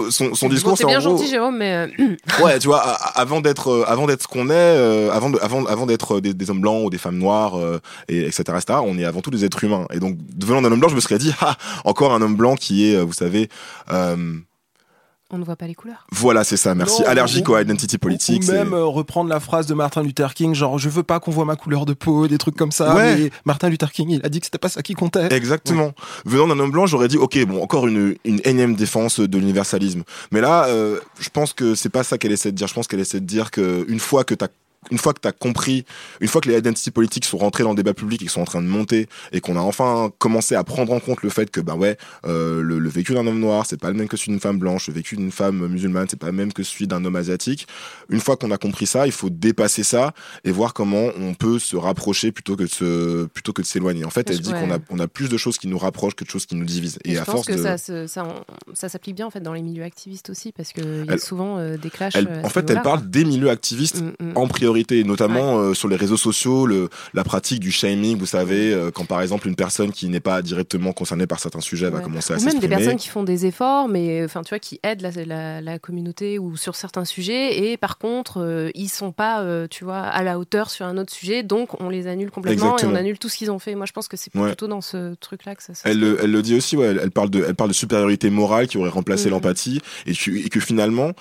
discours, 0.50 0.78
c'est 0.78 0.84
c'est 0.84 0.88
bien 0.88 1.00
en 1.00 1.02
gros, 1.02 1.18
gentil, 1.18 1.30
Jérôme, 1.30 1.58
mais 1.58 1.74
euh, 1.74 2.44
ouais, 2.44 2.60
tu 2.60 2.68
vois, 2.68 2.82
avant 2.82 3.40
d'être, 3.40 3.72
euh, 3.72 3.86
avant 3.88 4.06
d'être 4.06 4.24
ce 4.24 4.28
qu'on 4.28 4.50
est, 4.50 4.54
euh, 4.54 5.10
avant, 5.12 5.30
de, 5.30 5.40
avant, 5.42 5.66
avant 5.66 5.86
d'être 5.86 6.20
des, 6.20 6.34
des 6.34 6.50
hommes 6.50 6.60
blancs 6.60 6.86
ou 6.86 6.90
des 6.90 6.98
femmes 6.98 7.18
noires, 7.18 7.58
euh, 7.58 7.80
et 8.10 8.26
etc., 8.26 8.44
etc., 8.50 8.80
on 8.84 8.98
est 8.98 9.06
avant 9.06 9.22
tout 9.22 9.32
des 9.32 9.46
êtres 9.46 9.64
humains. 9.64 9.88
Et 9.94 10.00
donc, 10.00 10.18
venant 10.38 10.62
d'un 10.62 10.72
homme 10.72 10.80
blanc, 10.80 10.90
je 10.90 10.96
me 10.96 11.02
serais 11.02 11.18
dit, 11.18 11.34
ah, 11.42 11.56
encore 11.86 12.14
un 12.14 12.22
homme 12.22 12.36
blanc 12.36 12.56
qui 12.56 12.92
est, 12.92 12.98
euh, 12.98 13.04
vous 13.04 13.14
savez, 13.14 13.50
euh, 13.92 14.34
on 15.34 15.38
ne 15.40 15.44
voit 15.44 15.56
pas 15.56 15.68
les 15.68 15.76
couleurs. 15.76 16.06
voilà, 16.12 16.44
c'est 16.44 16.58
ça, 16.58 16.76
merci, 16.76 17.02
Non, 17.02 17.08
allergique 17.08 17.50
ou- 17.50 17.54
aux 17.54 17.60
identity 17.60 17.98
politics. 17.98 18.44
Ou 18.44 18.52
même 18.52 18.74
euh, 18.74 18.86
reprendre 18.86 19.30
la 19.30 19.40
phrase 19.40 19.66
de 19.68 19.74
Martin 19.74 20.04
Luther 20.04 20.34
King, 20.34 20.54
genre 20.56 20.78
je 20.80 20.90
veux 20.90 21.04
pas 21.04 21.20
qu'on 21.20 21.32
voit 21.32 21.46
ma 21.46 21.56
couleur 21.56 21.86
de 21.86 21.94
peau, 21.94 22.28
des 22.28 22.38
trucs 22.38 22.56
comme 22.56 22.72
ça. 22.72 22.96
Ouais. 22.96 23.16
Mais 23.16 23.30
Martin 23.46 23.70
Luther 23.70 23.92
King, 23.92 24.10
il 24.12 24.26
a 24.26 24.30
dit 24.30 24.40
que 24.40 24.46
c'était 24.46 24.58
pas 24.58 24.70
ça 24.70 24.82
qui 24.82 24.94
comptait. 24.94 25.34
Exactement. 25.34 25.92
Venant 26.26 26.48
d'un 26.48 26.60
homme 26.60 26.72
blanc, 26.72 26.86
j'aurais 26.86 27.08
dit, 27.08 27.18
ok, 27.18 27.46
bon, 27.46 27.62
encore 27.62 27.88
une, 27.88 28.16
une 28.26 28.40
énième 28.44 28.76
défense 28.76 29.20
de 29.20 29.38
l'universalisme. 29.38 30.04
Mais 30.32 30.40
là, 30.42 30.66
euh, 30.68 31.00
je 31.20 31.30
pense 31.30 31.54
que 31.54 31.76
c'est 31.76 31.90
pas 31.90 32.04
ça 32.04 32.18
qu'elle 32.18 32.32
essaie 32.32 32.52
de 32.52 32.58
dire. 32.58 32.68
Je 32.68 32.74
pense 32.74 32.88
qu'elle 32.88 33.00
essaie 33.00 33.20
de 33.20 33.26
dire 33.26 33.50
que 33.52 33.86
une 33.90 34.00
fois 34.00 34.24
que 34.24 34.36
t'as 34.36 34.48
une 34.92 34.98
fois 34.98 35.14
que 35.14 35.20
tu 35.22 35.28
as 35.28 35.32
compris, 35.32 35.86
une 36.22 36.28
fois 36.28 36.42
que 36.42 36.50
les 36.50 36.58
identity 36.58 36.92
politiques 36.92 37.26
sont 37.26 37.38
rentrés 37.38 37.64
dans 37.64 37.72
le 37.72 37.76
débat 37.76 37.94
public 37.94 38.22
et 38.22 38.28
sont 38.28 38.42
en 38.42 38.46
train 38.46 38.62
de 38.62 38.68
monter 38.68 39.08
et 39.32 39.42
qu'on 39.42 39.56
a 39.56 39.62
enfin 39.62 40.12
commencé 40.20 40.56
à 40.56 40.64
prendre 40.64 40.92
en 40.94 41.00
compte 41.00 41.22
le 41.24 41.30
fait 41.30 41.50
que 41.52 41.60
ben 41.62 41.76
ouais, 41.76 41.98
euh, 42.26 42.62
le, 42.62 42.80
le 42.80 42.90
vécu 42.90 43.14
d'un 43.14 43.26
homme 43.28 43.40
noir, 43.40 43.66
c'est 43.68 43.80
pas 43.80 43.90
le 43.90 43.96
même 43.96 44.08
que 44.08 44.18
celui 44.18 44.32
d'une 44.32 44.40
femme 44.40 44.60
blanche, 44.60 44.88
le 44.88 44.94
vécu 44.94 45.16
d'une 45.16 45.32
femme 45.32 45.68
musulmane, 45.68 46.08
c'est 46.10 46.20
pas 46.20 46.28
le 46.28 46.34
même 46.34 46.54
que 46.54 46.64
celui 46.64 46.88
d'un 46.88 47.04
homme 47.06 47.16
asiatique. 47.16 47.68
Une 48.10 48.20
fois 48.20 48.38
qu'on 48.38 48.52
a 48.52 48.58
compris 48.58 48.86
ça, 48.86 49.06
il 49.06 49.12
faut 49.12 49.30
dépasser 49.30 49.84
ça 49.84 50.14
et 50.44 50.52
voir 50.52 50.74
comment 50.74 51.10
on 51.20 51.34
peut 51.34 51.60
se 51.60 51.76
rapprocher 51.76 52.32
plutôt 52.32 52.56
que 52.56 52.64
de 52.64 52.68
se 52.68 53.26
plutôt 53.26 53.54
que 53.54 53.62
de 53.62 53.68
s'éloigner. 53.68 54.06
En 54.06 54.10
fait, 54.10 54.30
elle 54.30 54.40
dit 54.40 54.52
ouais. 54.52 54.60
qu'on 54.60 54.72
a 54.74 54.78
on 54.90 55.00
a 55.00 55.08
plus 55.08 55.30
de 55.30 55.38
choses 55.38 55.58
qui 55.58 55.68
nous 55.68 55.78
rapprochent 55.78 56.16
que 56.16 56.24
de 56.24 56.30
choses 56.30 56.46
qui 56.46 56.56
nous 56.56 56.66
divisent. 56.66 57.00
Et, 57.06 57.16
je 57.16 57.20
à 57.20 57.26
pense 57.26 57.36
force 57.36 57.48
que 57.48 57.54
de 57.54 58.08
ça, 58.08 58.90
s'applique 58.90 59.16
bien 59.16 59.26
en 59.28 59.32
fait 59.32 59.40
dans 59.42 59.54
les 59.54 59.62
milieux 59.62 59.84
activistes 59.84 60.30
aussi, 60.30 60.52
parce 60.52 60.72
qu'il 60.74 60.84
y 61.06 61.10
a 61.10 61.14
Elle- 61.14 61.20
souvent 61.20 61.58
euh, 61.58 61.78
des 61.78 61.90
clashs. 61.90 62.16
elle- 62.16 62.28
euh, 62.28 62.42
en 62.44 62.50
fait, 62.50 62.70
elle 62.70 62.82
parle 62.82 63.10
des 63.10 63.26
milieux 63.26 63.50
activistes 63.50 64.02
Mm, 64.02 64.32
mm. 64.32 64.32
en 64.38 64.48
priorité, 64.48 64.73
notamment 65.06 65.58
euh, 65.60 65.74
sur 65.74 65.88
les 65.88 65.96
réseaux 65.96 66.18
sociaux, 66.18 66.66
le, 66.66 66.90
la 67.14 67.24
pratique 67.24 67.60
du 67.60 67.72
shaming, 67.72 68.18
vous 68.18 68.26
savez, 68.26 68.74
euh, 68.74 68.92
quand 68.92 69.06
par 69.06 69.22
exemple 69.22 69.48
une 69.48 69.56
personne 69.56 69.92
qui 69.92 70.08
n'est 70.10 70.20
pas 70.20 70.42
directement 70.42 70.94
concernée 70.94 71.28
par 71.28 71.40
certains 71.40 71.62
sujets 71.62 71.90
va 71.90 72.00
commencer 72.00 72.34
à 72.34 72.38
Ou 72.38 72.40
même 72.40 72.46
des 72.46 72.52
s'exprimer. 72.62 72.76
personnes 72.76 72.98
qui 72.98 73.08
font 73.10 73.24
des 73.24 73.46
efforts, 73.46 73.88
mais 73.88 74.24
enfin, 74.24 74.42
tu 74.44 74.50
vois, 74.50 74.60
qui 74.60 74.80
aident 74.84 75.02
la, 75.02 75.12
la- 75.26 75.62
la 75.62 75.80
communauté 75.80 76.40
ou 76.40 76.58
sur 76.58 76.76
certains 76.76 77.06
sujets, 77.06 77.72
et 77.72 77.78
par 77.78 77.98
contre, 77.98 78.42
euh, 78.42 78.70
ils 78.76 78.90
sont 78.90 79.12
pas, 79.12 79.42
euh, 79.42 79.68
tu 79.70 79.84
vois, 79.84 80.00
à 80.02 80.24
la 80.24 80.40
hauteur 80.40 80.70
sur 80.70 80.86
un 80.86 80.98
autre 80.98 81.14
sujet, 81.14 81.44
donc 81.44 81.80
on 81.82 81.90
les 81.90 82.08
annule 82.08 82.32
complètement 82.32 82.74
Exactement. 82.74 82.92
et 82.92 82.96
on 82.96 82.98
annule 83.00 83.18
tout 83.20 83.30
ce 83.30 83.38
qu'ils 83.38 83.52
ont 83.52 83.60
fait. 83.60 83.76
Moi, 83.76 83.86
je 83.86 83.92
pense 83.94 84.08
que 84.08 84.18
c'est 84.18 84.34
Ouais. 84.36 84.48
plutôt 84.48 84.68
dans 84.68 84.82
ce 84.82 85.14
truc-là 85.16 85.56
que 85.56 85.64
ça. 85.64 85.74
ça 85.74 85.90
Elle, 85.90 85.96
se 85.96 86.00
le- 86.00 86.18
elle 86.24 86.32
le 86.32 86.42
dit 86.42 86.56
aussi, 86.56 86.76
ouais, 86.78 86.88
elle, 87.02 87.12
parle 87.12 87.30
de, 87.30 87.44
elle 87.48 87.56
parle 87.56 87.70
de 87.70 87.76
supériorité 87.76 88.30
morale 88.30 88.68
qui 88.68 88.78
aurait 88.78 88.90
remplacé 88.90 89.26
Mhm. 89.26 89.32
l'empathie 89.32 89.82
et, 90.08 90.14
que- 90.14 90.32
et 90.32 90.50
que 90.50 90.60
finalement, 90.60 91.12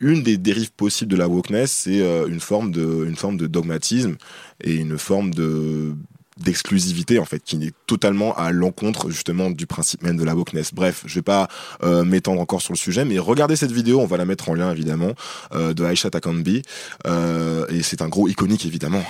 une 0.00 0.22
des 0.22 0.36
dérives 0.36 0.72
possibles 0.72 1.10
de 1.10 1.16
la 1.16 1.28
wokeness, 1.28 1.70
c'est 1.72 2.00
une 2.28 2.40
forme 2.40 2.65
de, 2.66 3.04
une 3.06 3.16
forme 3.16 3.36
de 3.36 3.46
dogmatisme 3.46 4.16
et 4.62 4.74
une 4.74 4.98
forme 4.98 5.32
de 5.32 5.94
d'exclusivité 6.38 7.18
en 7.18 7.24
fait 7.24 7.40
qui 7.42 7.56
est 7.64 7.72
totalement 7.86 8.36
à 8.36 8.52
l'encontre 8.52 9.08
justement 9.10 9.50
du 9.50 9.66
principe 9.66 10.02
même 10.02 10.16
de 10.16 10.24
la 10.24 10.34
wokeness. 10.34 10.74
Bref, 10.74 11.02
je 11.06 11.14
vais 11.14 11.22
pas 11.22 11.48
euh, 11.82 12.04
m'étendre 12.04 12.40
encore 12.40 12.60
sur 12.60 12.72
le 12.72 12.78
sujet, 12.78 13.04
mais 13.04 13.18
regardez 13.18 13.56
cette 13.56 13.72
vidéo, 13.72 14.00
on 14.00 14.06
va 14.06 14.18
la 14.18 14.26
mettre 14.26 14.50
en 14.50 14.54
lien 14.54 14.70
évidemment 14.70 15.12
euh, 15.54 15.72
de 15.72 15.84
Aisha 15.84 16.10
Takambi 16.10 16.62
euh, 17.06 17.66
et 17.68 17.82
c'est 17.82 18.02
un 18.02 18.08
gros 18.08 18.28
iconique 18.28 18.66
évidemment. 18.66 19.02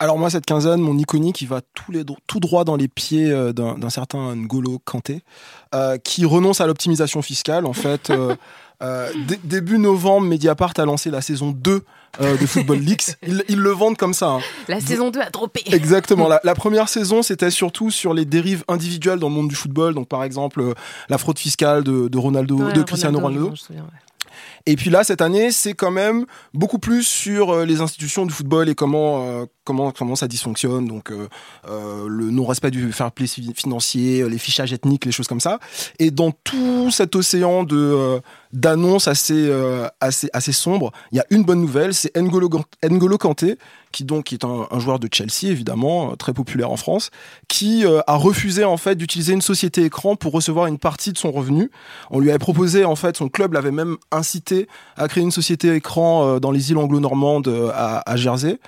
Alors 0.00 0.16
moi, 0.16 0.30
cette 0.30 0.46
quinzaine, 0.46 0.80
mon 0.80 0.96
iconique, 0.96 1.40
il 1.40 1.48
va 1.48 1.60
tout, 1.74 1.90
les, 1.90 2.04
tout 2.28 2.38
droit 2.40 2.62
dans 2.64 2.76
les 2.76 2.86
pieds 2.86 3.30
euh, 3.32 3.52
d'un 3.52 3.90
certain 3.90 4.36
N'Golo 4.36 4.78
Kanté, 4.84 5.22
euh, 5.74 5.98
qui 5.98 6.24
renonce 6.24 6.60
à 6.60 6.66
l'optimisation 6.68 7.20
fiscale. 7.20 7.66
En 7.66 7.72
fait, 7.72 8.10
euh, 8.10 8.36
euh, 8.82 9.10
dé- 9.26 9.40
début 9.42 9.78
novembre, 9.78 10.26
Mediapart 10.28 10.72
a 10.76 10.84
lancé 10.84 11.10
la 11.10 11.20
saison 11.20 11.50
2 11.50 11.82
euh, 12.20 12.36
de 12.36 12.46
Football 12.46 12.78
Leaks. 12.78 13.16
Ils, 13.26 13.42
ils 13.48 13.58
le 13.58 13.70
vendent 13.70 13.96
comme 13.96 14.14
ça. 14.14 14.28
hein. 14.34 14.40
La 14.68 14.80
saison 14.80 15.10
2 15.10 15.18
a 15.20 15.30
droppé. 15.30 15.62
Exactement. 15.66 16.28
La, 16.28 16.40
la 16.44 16.54
première 16.54 16.88
saison, 16.88 17.22
c'était 17.22 17.50
surtout 17.50 17.90
sur 17.90 18.14
les 18.14 18.24
dérives 18.24 18.62
individuelles 18.68 19.18
dans 19.18 19.28
le 19.28 19.34
monde 19.34 19.48
du 19.48 19.56
football. 19.56 19.94
Donc, 19.94 20.06
par 20.06 20.22
exemple, 20.22 20.74
la 21.08 21.18
fraude 21.18 21.40
fiscale 21.40 21.82
de, 21.82 22.06
de 22.06 22.18
Ronaldo, 22.18 22.56
Ouais, 22.66 22.72
de 22.72 22.82
Cristiano 22.84 23.18
Ronaldo. 23.18 23.46
Et 24.70 24.76
puis 24.76 24.90
là, 24.90 25.02
cette 25.02 25.22
année, 25.22 25.50
c'est 25.50 25.72
quand 25.72 25.90
même 25.90 26.26
beaucoup 26.52 26.78
plus 26.78 27.02
sur 27.02 27.54
euh, 27.54 27.64
les 27.64 27.80
institutions 27.80 28.26
du 28.26 28.34
football 28.34 28.68
et 28.68 28.74
comment, 28.74 29.26
euh, 29.26 29.46
comment, 29.64 29.92
comment 29.92 30.14
ça 30.14 30.28
dysfonctionne. 30.28 30.86
Donc, 30.86 31.10
euh, 31.10 31.26
le 32.06 32.30
non-respect 32.30 32.70
du 32.70 32.92
fair 32.92 33.10
play 33.10 33.26
fi- 33.26 33.54
financier, 33.56 34.28
les 34.28 34.36
fichages 34.36 34.74
ethniques, 34.74 35.06
les 35.06 35.12
choses 35.12 35.26
comme 35.26 35.40
ça. 35.40 35.58
Et 35.98 36.10
dans 36.10 36.32
tout 36.32 36.90
cet 36.90 37.16
océan 37.16 37.64
de 37.64 38.20
d'annonces 38.50 39.08
assez, 39.08 39.52
assez, 40.00 40.30
assez 40.32 40.52
sombres, 40.52 40.90
il 41.12 41.18
y 41.18 41.20
a 41.20 41.26
une 41.28 41.44
bonne 41.44 41.60
nouvelle, 41.60 41.92
c'est 41.92 42.16
N'Golo, 42.16 42.48
N'Golo 42.82 43.18
Kanté, 43.18 43.58
qui 43.92 44.04
donc 44.04 44.32
est 44.32 44.42
un, 44.42 44.66
un 44.70 44.78
joueur 44.78 44.98
de 44.98 45.06
Chelsea, 45.12 45.50
évidemment, 45.50 46.16
très 46.16 46.32
populaire 46.32 46.70
en 46.70 46.78
France, 46.78 47.10
qui 47.46 47.84
a 47.84 48.14
refusé 48.14 48.64
en 48.64 48.78
fait 48.78 48.94
d'utiliser 48.96 49.34
une 49.34 49.42
société 49.42 49.84
écran 49.84 50.16
pour 50.16 50.32
recevoir 50.32 50.66
une 50.66 50.78
partie 50.78 51.12
de 51.12 51.18
son 51.18 51.30
revenu. 51.30 51.70
On 52.10 52.20
lui 52.20 52.30
avait 52.30 52.38
proposé, 52.38 52.86
en 52.86 52.96
fait, 52.96 53.18
son 53.18 53.28
club 53.28 53.52
l'avait 53.52 53.70
même 53.70 53.98
incité 54.12 54.57
à 54.96 55.08
créer 55.08 55.22
une 55.22 55.30
société 55.30 55.74
écran 55.74 56.26
euh, 56.26 56.40
dans 56.40 56.50
les 56.50 56.70
îles 56.70 56.78
anglo-normandes 56.78 57.48
euh, 57.48 57.70
à, 57.74 58.16
Jersey. 58.16 58.58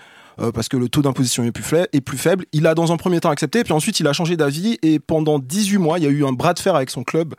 euh, 0.41 0.53
parce 0.53 0.69
que 0.69 0.77
le 0.77 0.89
taux 0.89 1.03
d'imposition 1.03 1.43
est 1.45 1.53
plus, 1.53 1.65
est 1.93 2.01
plus 2.01 2.19
faible. 2.19 2.45
Il 2.53 2.67
a 2.67 2.75
dans 2.75 2.93
un 2.93 2.97
premier 2.97 3.21
temps 3.21 3.31
accepté, 3.31 3.65
puis 3.65 3.73
ensuite 3.73 4.01
il 4.01 4.07
a 4.07 4.13
changé 4.13 4.37
d'avis 4.37 4.79
et 4.83 4.99
pendant 4.99 5.39
18 5.39 5.79
mois, 5.79 5.99
il 5.99 6.05
y 6.05 6.07
a 6.07 6.11
eu 6.11 6.25
un 6.25 6.33
bras 6.33 6.55
de 6.55 6.59
fer 6.59 6.75
avec 6.75 6.91
son 6.91 7.03
club 7.03 7.35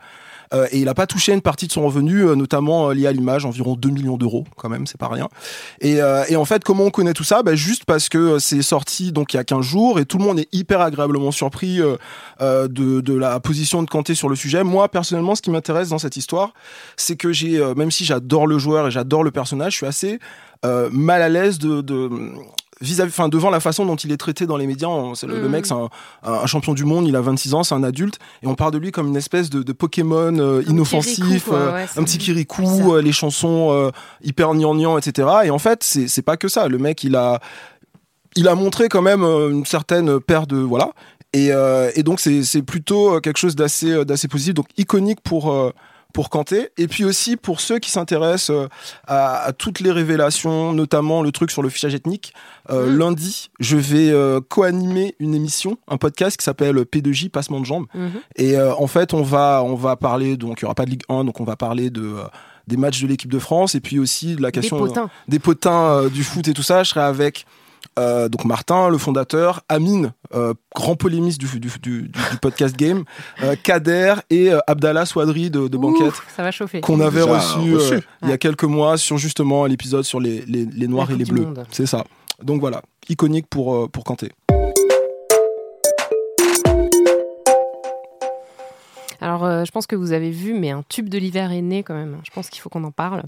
euh, 0.52 0.66
et 0.70 0.78
il 0.78 0.84
n'a 0.84 0.94
pas 0.94 1.06
touché 1.06 1.32
une 1.32 1.40
partie 1.40 1.66
de 1.66 1.72
son 1.72 1.84
revenu, 1.86 2.26
euh, 2.26 2.34
notamment 2.34 2.88
euh, 2.88 2.94
lié 2.94 3.06
à 3.06 3.12
l'image, 3.12 3.44
environ 3.44 3.74
2 3.74 3.90
millions 3.90 4.16
d'euros 4.16 4.44
quand 4.56 4.68
même, 4.68 4.86
c'est 4.86 4.98
pas 4.98 5.08
rien. 5.08 5.28
Et, 5.80 6.00
euh, 6.00 6.24
et 6.28 6.36
en 6.36 6.44
fait, 6.44 6.64
comment 6.64 6.84
on 6.84 6.90
connaît 6.90 7.14
tout 7.14 7.24
ça? 7.24 7.42
Bah, 7.42 7.54
Juste 7.54 7.84
parce 7.84 8.08
que 8.08 8.18
euh, 8.18 8.38
c'est 8.38 8.62
sorti 8.62 9.12
donc 9.12 9.34
il 9.34 9.36
y 9.36 9.40
a 9.40 9.44
15 9.44 9.64
jours 9.64 9.98
et 9.98 10.04
tout 10.04 10.18
le 10.18 10.24
monde 10.24 10.38
est 10.38 10.48
hyper 10.52 10.80
agréablement 10.80 11.30
surpris 11.30 11.80
de, 12.40 13.00
de 13.00 13.14
la 13.14 13.40
position 13.40 13.82
de 13.82 13.88
Kanté 13.88 14.14
sur 14.14 14.28
le 14.28 14.36
sujet. 14.36 14.64
Moi, 14.64 14.88
personnellement, 14.88 15.34
ce 15.34 15.42
qui 15.42 15.50
m'intéresse 15.50 15.88
dans 15.90 15.98
cette 15.98 16.16
histoire, 16.16 16.52
c'est 16.96 17.16
que 17.16 17.32
j'ai, 17.32 17.60
même 17.74 17.90
si 17.90 18.04
j'adore 18.04 18.46
le 18.46 18.58
joueur 18.58 18.88
et 18.88 18.90
j'adore 18.90 19.24
le 19.24 19.30
personnage, 19.30 19.72
je 19.72 19.76
suis 19.78 19.86
assez 19.86 20.18
mal 20.64 21.22
à 21.22 21.28
l'aise 21.28 21.58
de, 21.58 21.80
de 21.80 22.10
vis-à-vis, 22.82 23.10
enfin 23.10 23.28
devant 23.30 23.48
la 23.48 23.60
façon 23.60 23.86
dont 23.86 23.96
il 23.96 24.12
est 24.12 24.16
traité 24.18 24.46
dans 24.46 24.56
les 24.58 24.66
médias. 24.66 24.88
on- 24.88 25.14
c'est 25.14 25.26
le, 25.26 25.40
le 25.40 25.48
Mm. 25.48 25.50
mec, 25.52 25.66
c'est 25.66 25.74
un, 25.74 26.46
champion 26.46 26.74
du 26.74 26.84
monde, 26.84 27.06
il 27.08 27.16
a 27.16 27.20
26 27.22 27.54
ans, 27.54 27.62
c'est 27.62 27.74
un 27.74 27.82
adulte, 27.82 28.18
et 28.42 28.46
on 28.46 28.54
parle 28.54 28.72
de 28.72 28.78
lui 28.78 28.90
comme 28.92 29.08
une 29.08 29.16
espèce 29.16 29.48
de, 29.48 29.62
de 29.62 29.72
Pokémon 29.72 30.36
euh, 30.38 30.62
inoffensif, 30.66 31.48
euh, 31.50 31.72
ouais, 31.72 31.86
un 31.96 32.04
petit 32.04 32.18
Kirikou, 32.18 32.94
euh, 32.94 33.00
les 33.00 33.12
chansons 33.12 33.90
hyper 34.22 34.52
gnangnan, 34.54 34.98
etc. 34.98 35.28
Et 35.44 35.50
en 35.50 35.58
fait, 35.58 35.82
c'est 35.82 36.08
c'est 36.08 36.22
pas 36.22 36.36
que 36.36 36.48
ça. 36.48 36.68
Le 36.68 36.78
mec, 36.78 37.02
il 37.04 37.16
a, 37.16 37.40
il 38.36 38.48
a 38.48 38.54
montré 38.54 38.88
quand 38.88 39.02
même 39.02 39.22
une 39.22 39.64
certaine 39.64 40.20
paire 40.20 40.46
de 40.46 40.56
voilà. 40.56 40.90
Et, 41.34 41.50
et 41.94 42.02
donc 42.02 42.20
c'est 42.20 42.42
c'est 42.42 42.62
plutôt 42.62 43.20
quelque 43.20 43.38
chose 43.38 43.56
d'assez 43.56 44.04
d'assez 44.04 44.28
positif, 44.28 44.54
donc 44.54 44.66
iconique 44.76 45.20
pour 45.22 45.72
pour 46.12 46.30
Kanté, 46.30 46.70
et 46.76 46.88
puis 46.88 47.04
aussi 47.04 47.36
pour 47.36 47.60
ceux 47.60 47.78
qui 47.78 47.90
s'intéressent 47.90 48.50
euh, 48.50 48.68
à, 49.06 49.42
à 49.44 49.52
toutes 49.52 49.80
les 49.80 49.90
révélations, 49.90 50.72
notamment 50.72 51.22
le 51.22 51.32
truc 51.32 51.50
sur 51.50 51.62
le 51.62 51.68
fichage 51.68 51.94
ethnique. 51.94 52.32
Euh, 52.70 52.82
Mm. 52.92 52.98
Lundi, 52.98 53.50
je 53.60 53.76
vais 53.76 54.10
euh, 54.10 54.40
co-animer 54.46 55.14
une 55.18 55.34
émission, 55.34 55.78
un 55.88 55.96
podcast 55.96 56.36
qui 56.36 56.44
s'appelle 56.44 56.76
P2J, 56.76 57.30
Passement 57.30 57.60
de 57.60 57.66
jambes. 57.66 57.86
Mhm. 57.94 58.10
Et 58.36 58.56
euh, 58.56 58.74
en 58.74 58.86
fait, 58.86 59.14
on 59.14 59.22
va, 59.22 59.62
on 59.64 59.74
va 59.74 59.96
parler, 59.96 60.36
donc 60.36 60.60
il 60.60 60.62
y 60.62 60.64
aura 60.66 60.74
pas 60.74 60.84
de 60.84 60.90
Ligue 60.90 61.04
1, 61.08 61.24
donc 61.24 61.40
on 61.40 61.44
va 61.44 61.56
parler 61.56 61.90
de 61.90 62.16
des 62.68 62.76
matchs 62.76 63.02
de 63.02 63.08
l'équipe 63.08 63.30
de 63.30 63.38
France 63.38 63.74
et 63.74 63.80
puis 63.80 63.98
aussi 63.98 64.36
de 64.36 64.42
la 64.42 64.50
Des 64.50 64.60
question 64.60 64.86
des 65.28 65.38
potins 65.40 65.90
euh, 65.90 66.08
du 66.08 66.22
foot 66.22 66.46
et 66.46 66.52
tout 66.52 66.62
ça. 66.62 66.84
Je 66.84 66.90
serai 66.90 67.00
avec 67.00 67.44
euh, 67.98 68.28
donc 68.28 68.44
Martin, 68.44 68.88
le 68.88 68.98
fondateur, 68.98 69.62
Amine, 69.68 70.12
euh, 70.34 70.54
grand 70.74 70.96
polémiste 70.96 71.38
du, 71.40 71.46
du, 71.46 71.58
du, 71.60 71.78
du- 71.78 72.08
du 72.08 72.36
podcast 72.40 72.76
Game, 72.76 73.04
euh, 73.42 73.54
Kader 73.62 74.14
et 74.30 74.50
euh, 74.52 74.58
Abdallah 74.66 75.04
Swadri 75.06 75.50
de, 75.50 75.68
de 75.68 75.76
Banquette. 75.76 76.14
Ça 76.36 76.42
va 76.42 76.50
chauffer. 76.50 76.80
Qu'on 76.80 77.00
avait 77.00 77.20
Déjà 77.20 77.38
reçu, 77.38 77.74
reçu. 77.74 77.94
euh, 77.94 78.00
il 78.22 78.28
y 78.30 78.32
a 78.32 78.38
quelques 78.38 78.64
mois 78.64 78.96
sur 78.96 79.18
justement 79.18 79.66
l'épisode 79.66 80.04
sur 80.04 80.20
les, 80.20 80.42
les, 80.46 80.64
les 80.64 80.88
noirs 80.88 81.10
et 81.10 81.16
les 81.16 81.24
bleus. 81.24 81.46
C'est 81.70 81.86
ça. 81.86 82.04
Donc 82.42 82.60
voilà, 82.60 82.82
iconique 83.08 83.46
pour, 83.48 83.74
euh, 83.74 83.88
pour 83.88 84.04
Kanté. 84.04 84.32
Alors, 89.20 89.44
euh, 89.44 89.64
je 89.64 89.70
pense 89.70 89.86
que 89.86 89.94
vous 89.94 90.10
avez 90.12 90.30
vu, 90.30 90.52
mais 90.52 90.70
un 90.70 90.82
tube 90.88 91.08
de 91.08 91.16
l'hiver 91.16 91.52
est 91.52 91.62
né 91.62 91.84
quand 91.84 91.94
même. 91.94 92.18
Je 92.24 92.30
pense 92.34 92.50
qu'il 92.50 92.60
faut 92.60 92.68
qu'on 92.68 92.82
en 92.82 92.90
parle. 92.90 93.22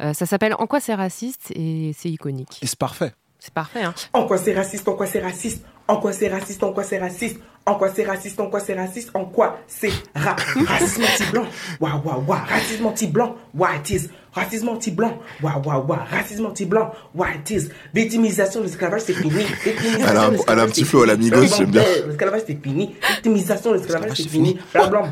Euh, 0.00 0.12
ça 0.14 0.24
s'appelle 0.24 0.54
En 0.60 0.68
quoi 0.68 0.78
c'est 0.78 0.94
raciste 0.94 1.50
et 1.56 1.92
c'est 1.98 2.08
iconique. 2.08 2.60
Et 2.62 2.66
c'est 2.68 2.78
parfait. 2.78 3.12
C'est 3.40 3.52
parfait. 3.54 3.82
Hein. 3.82 3.94
En 4.12 4.26
quoi 4.26 4.36
c'est 4.38 4.54
raciste, 4.54 4.86
en 4.86 4.92
quoi 4.94 5.06
c'est 5.06 5.20
raciste, 5.20 5.62
en 5.88 5.96
quoi 5.96 6.12
c'est 6.12 6.28
raciste, 6.28 6.62
en 6.62 6.72
quoi 6.72 6.84
c'est 6.84 6.98
raciste, 6.98 7.40
en 7.66 7.74
quoi 7.74 7.88
c'est 7.90 8.04
raciste, 8.04 8.38
en 8.40 8.46
quoi 8.48 8.60
c'est 8.60 8.74
raciste, 8.74 9.10
en 9.14 9.24
quoi 9.24 9.58
c'est 9.66 9.90
ra 10.14 10.36
racisme 10.66 11.02
anti-blanc, 11.04 11.46
waouh 11.80 12.00
waouh 12.04 12.24
waouh, 12.26 12.38
racisme 12.46 12.86
anti-blanc, 12.86 13.36
what 13.54 13.68
it 13.76 13.90
is, 13.90 14.08
racisme 14.34 14.68
anti-blanc, 14.68 15.18
waouh 15.42 15.62
waouh 15.64 15.86
waouh, 15.86 16.00
racisme 16.10 16.46
anti-blanc, 16.46 16.92
what 17.14 17.28
it 17.34 17.50
is, 17.50 17.68
victimisation 17.94 18.60
de 18.60 18.66
l'esclavage 18.66 19.02
c'est 19.06 19.14
fini, 19.14 19.30
victimisation 19.64 20.06
Elle 20.08 20.16
a 20.16 20.24
un- 20.26 20.32
elle 20.48 20.60
a 20.60 20.66
petit 20.66 20.84
flow 20.84 21.02
à 21.02 21.06
j'aime 21.06 21.70
bien. 21.70 21.82
L'esclavage 22.06 22.42
c'est 22.46 22.62
fini, 22.62 22.94
victimisation 23.08 23.72
de 23.72 23.76
l'esclavage 23.78 24.10
c'est 24.16 24.22
c'est 24.24 24.28
fini, 24.28 24.58
blanc 24.74 24.88
blanc. 24.88 25.08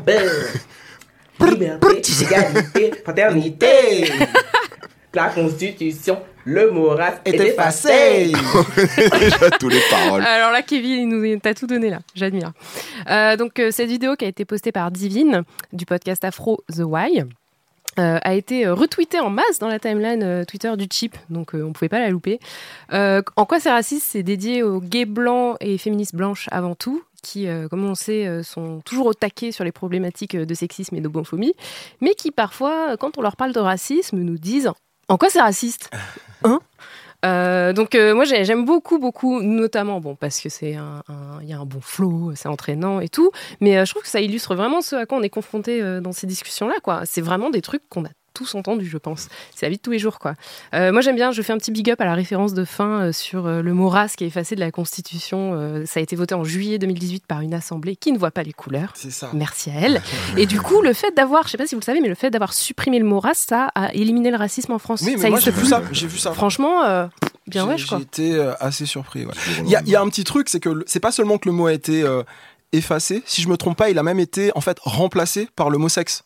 Blanc, 1.39 1.49
liberté, 1.51 2.01
égalité, 2.21 2.91
fraternité. 3.03 4.11
La 5.13 5.29
constitution, 5.29 6.19
le 6.49 6.71
moral 6.71 7.21
est 7.25 7.35
effacé. 7.35 8.31
Déjà 9.19 9.49
tous 9.59 9.69
les 9.69 9.81
paroles. 9.89 10.23
Alors 10.23 10.51
là, 10.51 10.63
Kevin, 10.63 10.99
il 10.99 11.07
nous 11.07 11.39
tout 11.53 11.67
donné 11.67 11.89
là. 11.89 11.99
J'admire. 12.15 12.53
Euh, 13.09 13.35
donc 13.37 13.59
euh, 13.59 13.69
cette 13.71 13.89
vidéo 13.89 14.15
qui 14.15 14.25
a 14.25 14.27
été 14.27 14.45
postée 14.45 14.71
par 14.71 14.89
Divine 14.89 15.43
du 15.73 15.85
podcast 15.85 16.23
Afro 16.25 16.63
The 16.75 16.79
Why. 16.79 17.23
euh, 17.99 18.17
a 18.21 18.33
été 18.33 18.67
retweetée 18.67 19.19
en 19.19 19.29
masse 19.29 19.59
dans 19.59 19.67
la 19.67 19.79
timeline 19.79 20.23
euh, 20.23 20.43
Twitter 20.45 20.75
du 20.77 20.87
Chip, 20.91 21.15
donc 21.29 21.53
euh, 21.53 21.63
on 21.63 21.73
pouvait 21.73 21.89
pas 21.89 21.99
la 21.99 22.09
louper. 22.09 22.39
Euh, 22.93 23.21
en 23.35 23.45
quoi 23.45 23.59
c'est 23.59 23.71
raciste? 23.71 24.07
C'est 24.09 24.23
dédié 24.23 24.63
aux 24.63 24.79
gays 24.79 25.05
blancs 25.05 25.57
et 25.59 25.77
féministes 25.77 26.15
blanches 26.15 26.47
avant 26.51 26.75
tout, 26.75 27.03
qui, 27.21 27.47
euh, 27.47 27.67
comme 27.67 27.83
on 27.85 27.95
sait, 27.95 28.25
euh, 28.27 28.43
sont 28.43 28.81
toujours 28.85 29.07
au 29.07 29.13
taquet 29.13 29.51
sur 29.51 29.63
les 29.63 29.71
problématiques 29.71 30.35
de 30.35 30.53
sexisme 30.53 30.95
et 30.95 31.01
d'homophobie, 31.01 31.53
mais 32.01 32.13
qui 32.13 32.31
parfois, 32.31 32.95
quand 32.97 33.17
on 33.17 33.21
leur 33.21 33.35
parle 33.35 33.53
de 33.53 33.59
racisme, 33.59 34.17
nous 34.17 34.37
disent 34.37 34.71
en 35.09 35.17
quoi 35.17 35.29
c'est 35.29 35.41
raciste 35.41 35.89
Hein 36.43 36.59
Euh, 37.25 37.73
donc 37.73 37.95
euh, 37.95 38.15
moi 38.15 38.23
j'ai- 38.23 38.45
j'aime 38.45 38.63
beaucoup 38.63 38.97
beaucoup 38.97 39.41
notamment 39.41 39.99
bon 39.99 40.15
parce 40.15 40.39
que 40.39 40.47
c'est 40.47 40.75
un 40.75 41.03
il 41.41 41.49
y 41.49 41.53
a 41.53 41.59
un 41.59 41.65
bon 41.65 41.81
flow 41.81 42.31
c'est 42.35 42.47
entraînant 42.47 43.01
et 43.01 43.09
tout 43.09 43.31
mais 43.59 43.77
euh, 43.77 43.83
je 43.83 43.91
trouve 43.91 44.03
que 44.03 44.07
ça 44.07 44.21
illustre 44.21 44.55
vraiment 44.55 44.79
ce 44.81 44.95
à 44.95 45.05
quoi 45.05 45.17
on 45.17 45.21
est 45.21 45.29
confronté 45.29 45.81
dans 45.99 46.13
ces 46.13 46.27
discussions 46.27 46.69
là 46.69 46.75
quoi. 46.81 47.01
C'est 47.05 47.19
vraiment 47.19 47.49
des 47.49 47.61
trucs 47.61 47.83
qu'on 47.89 48.05
a 48.05 48.09
tous 48.33 48.55
entendu 48.55 48.85
je 48.87 48.97
pense 48.97 49.27
c'est 49.55 49.65
la 49.65 49.69
vie 49.69 49.77
de 49.77 49.81
tous 49.81 49.91
les 49.91 49.99
jours 49.99 50.19
quoi 50.19 50.35
Euh, 50.73 50.91
moi 50.91 51.01
j'aime 51.01 51.15
bien 51.15 51.31
je 51.31 51.41
fais 51.41 51.53
un 51.53 51.57
petit 51.57 51.71
big 51.71 51.89
up 51.91 51.99
à 52.01 52.05
la 52.05 52.13
référence 52.15 52.53
de 52.53 52.63
fin 52.65 53.01
euh, 53.07 53.11
sur 53.11 53.45
euh, 53.47 53.61
le 53.61 53.73
mot 53.73 53.89
race 53.89 54.15
qui 54.15 54.23
est 54.23 54.27
effacé 54.27 54.55
de 54.55 54.59
la 54.59 54.71
constitution 54.71 55.53
Euh, 55.53 55.85
ça 55.85 55.99
a 55.99 56.03
été 56.03 56.15
voté 56.15 56.35
en 56.35 56.43
juillet 56.43 56.77
2018 56.79 57.25
par 57.27 57.41
une 57.41 57.53
assemblée 57.53 57.95
qui 57.95 58.11
ne 58.11 58.17
voit 58.17 58.31
pas 58.31 58.43
les 58.43 58.53
couleurs 58.53 58.91
C'est 58.95 59.11
ça. 59.11 59.29
Merci 59.33 59.69
à 59.69 59.73
elle. 59.81 60.01
Et 60.37 60.45
du 60.45 60.59
coup, 60.61 60.81
le 60.81 60.93
fait 60.93 61.11
d'avoir, 61.15 61.43
je 61.45 61.49
sais 61.51 61.57
pas 61.57 61.65
si 61.67 61.75
vous 61.75 61.81
le 61.81 61.85
savez, 61.85 62.01
mais 62.01 62.07
le 62.07 62.15
fait 62.15 62.29
d'avoir 62.29 62.53
supprimé 62.53 62.99
le 62.99 63.05
mot 63.05 63.19
race, 63.19 63.45
ça 63.47 63.71
a 63.75 63.93
éliminé 63.93 64.31
le 64.31 64.37
racisme 64.37 64.71
en 64.73 64.79
France. 64.79 65.01
Oui, 65.05 65.13
mais 65.15 65.21
ça 65.23 65.29
moi 65.29 65.39
j'ai 65.39 65.49
existe 65.49 65.55
vu 65.55 65.61
plus. 65.61 65.69
ça. 65.69 65.81
J'ai 65.91 66.07
vu 66.07 66.17
ça. 66.17 66.33
Franchement, 66.33 66.83
euh, 66.83 67.07
bien 67.47 67.63
J'ai- 67.65 67.71
wesh 67.71 67.85
quoi. 67.87 67.97
J'ai 67.97 68.03
été 68.03 68.53
assez 68.59 68.85
surpris. 68.85 69.25
ouais. 69.25 69.33
Il 69.63 69.69
y 69.69 69.75
a, 69.75 69.81
il 69.85 69.89
y 69.89 69.95
a 69.95 70.01
un 70.01 70.09
petit 70.09 70.23
truc, 70.23 70.49
c'est 70.49 70.59
que 70.59 70.83
c'est 70.85 70.99
pas 70.99 71.11
seulement 71.11 71.37
que 71.37 71.47
le 71.49 71.53
mot 71.53 71.67
a 71.67 71.73
été 71.73 72.03
euh, 72.03 72.23
effacé. 72.71 73.23
Si 73.25 73.41
je 73.41 73.49
me 73.49 73.57
trompe 73.57 73.77
pas, 73.77 73.89
il 73.89 73.97
a 73.97 74.03
même 74.03 74.19
été 74.19 74.51
en 74.55 74.61
fait 74.61 74.77
remplacé 74.81 75.47
par 75.55 75.69
le 75.69 75.77
mot 75.77 75.89
sexe 75.89 76.23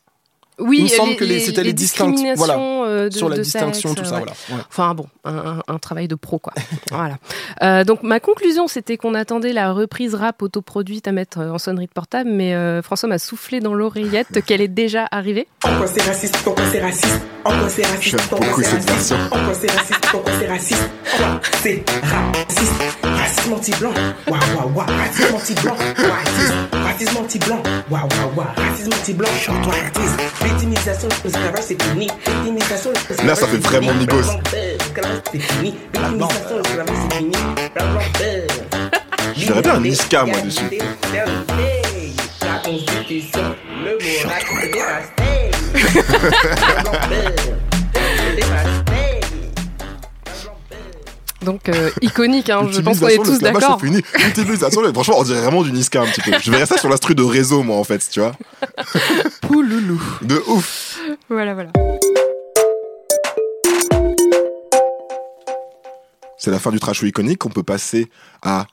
Oui, 0.59 0.77
il 0.79 0.83
me 0.83 0.87
semble 0.89 1.15
que 1.15 1.23
les- 1.23 1.39
c'était 1.39 1.63
les 1.63 1.73
distincts- 1.73 2.05
voilà, 2.35 2.53
discriminations, 2.55 2.83
euh, 2.85 3.09
de- 3.09 3.13
sur 3.15 3.29
la 3.29 3.37
de 3.37 3.41
distinction, 3.41 3.89
sexe, 3.89 4.01
tout 4.01 4.07
ça. 4.07 4.15
ouais. 4.17 4.21
Voilà. 4.21 4.33
Voilà. 4.49 4.63
Enfin 4.69 4.93
bon, 4.93 5.05
un, 5.25 5.59
un- 5.67 5.79
travail 5.79 6.07
de 6.07 6.15
pro 6.15 6.37
quoi. 6.39 6.53
voilà. 6.91 7.17
Euh, 7.63 7.83
donc 7.83 8.03
ma 8.03 8.19
conclusion 8.19 8.67
c'était 8.67 8.97
qu'on 8.97 9.15
attendait 9.15 9.51
la 9.53 9.73
reprise 9.73 10.13
rap 10.15 10.41
autoproduite 10.43 11.07
à 11.07 11.11
mettre 11.11 11.39
euh, 11.39 11.49
en 11.51 11.57
sonnerie 11.57 11.87
de 11.87 11.91
portable, 11.91 12.29
mais 12.31 12.53
euh, 12.53 12.81
François 12.81 13.09
m'a 13.09 13.17
soufflé 13.19 13.59
dans 13.61 13.73
l'oreillette 13.73 14.43
qu'elle 14.45 14.61
est 14.61 14.67
déjà 14.67 15.07
arrivée. 15.11 15.47
En 15.63 15.75
quoi 15.77 15.87
c'est 15.87 16.03
raciste, 16.03 16.37
en 16.47 16.51
quoi 16.51 16.63
c'est 16.71 16.81
raciste, 16.81 17.21
en 17.45 17.49
quoi 17.57 17.69
c'est 17.69 17.85
raciste, 17.85 18.01
J'aime 18.03 18.19
en 18.19 18.27
quoi 18.27 18.39
beaucoup 18.47 18.61
c'est 18.61 18.69
raciste, 18.69 18.89
version. 18.89 19.15
en 19.31 19.43
quoi 19.45 19.53
c'est 19.53 19.71
raciste, 19.71 20.05
en 20.13 20.19
quoi 20.19 20.31
c'est 20.39 20.47
raciste, 20.47 20.89
en 21.15 21.39
quoi 21.39 21.41
c'est 21.63 21.83
raciste, 22.03 22.73
racisme 23.03 23.53
anti-blanc, 23.53 23.93
waouh 24.27 24.39
waouh 24.57 24.71
waouh, 24.75 24.85
racisme 24.87 25.35
anti-blanc, 25.35 25.75
racisme, 25.97 26.53
racisme 26.93 27.17
anti-blanc, 27.17 27.63
waouh 27.89 28.01
waouh 28.01 28.31
waouh, 28.35 28.47
racisme 28.55 28.93
anti-blanc, 28.93 29.29
racisme, 29.65 30.17
victimisation 30.43 31.09
c'est 31.61 31.81
fini, 31.81 32.07
victimisation 32.25 32.91
l'esclavage 32.91 33.25
Là, 33.25 33.35
ça 33.35 33.47
fait 33.47 33.57
vraiment 33.57 33.93
blanc, 33.93 34.05
blanc, 34.05 34.39
l'esclavage 34.53 35.21
c'est 35.31 35.39
fini, 35.39 35.75
victimisation 35.93 36.57
l'esclavage 36.57 36.95
c'est 36.95 37.17
fini, 37.17 37.33
blanc 37.33 37.57
blanc 37.77 38.01
blanc. 38.11 38.19
Je 39.35 39.45
verrais 39.47 39.61
bien 39.61 39.73
un 39.73 39.79
Niska, 39.79 40.25
moi, 40.25 40.41
dessus. 40.41 40.61
La 42.41 42.59
constitution, 42.59 43.55
le 43.83 43.97
moral 43.97 44.43
est 44.63 44.71
dévasté. 48.35 48.82
Donc 51.43 51.69
euh, 51.69 51.89
iconique, 52.01 52.49
hein, 52.49 52.67
je 52.71 52.81
pense 52.81 52.99
qu'on 52.99 53.07
est 53.07 53.17
tous 53.17 53.39
d'accord. 53.39 53.79
L'utilisation, 53.81 54.81
franchement, 54.93 55.15
on 55.19 55.23
dirait 55.23 55.41
vraiment 55.41 55.63
du 55.63 55.71
Niska 55.71 56.01
un 56.01 56.05
petit 56.05 56.21
peu. 56.21 56.31
Je 56.41 56.51
verrais 56.51 56.65
ça 56.65 56.77
sur 56.77 56.89
l'instru 56.89 57.15
de 57.15 57.23
réseau, 57.23 57.63
moi, 57.63 57.77
en 57.77 57.83
fait, 57.83 58.07
tu 58.09 58.19
vois. 58.19 58.33
Pouloulou. 59.41 60.01
De 60.21 60.41
ouf. 60.47 60.99
Voilà, 61.29 61.53
voilà. 61.53 61.71
C'est 66.37 66.51
la 66.51 66.59
fin 66.59 66.71
du 66.71 66.79
trash 66.79 67.01
iconique. 67.03 67.45
On 67.45 67.49
peut 67.49 67.63
passer 67.63 68.09
à 68.41 68.65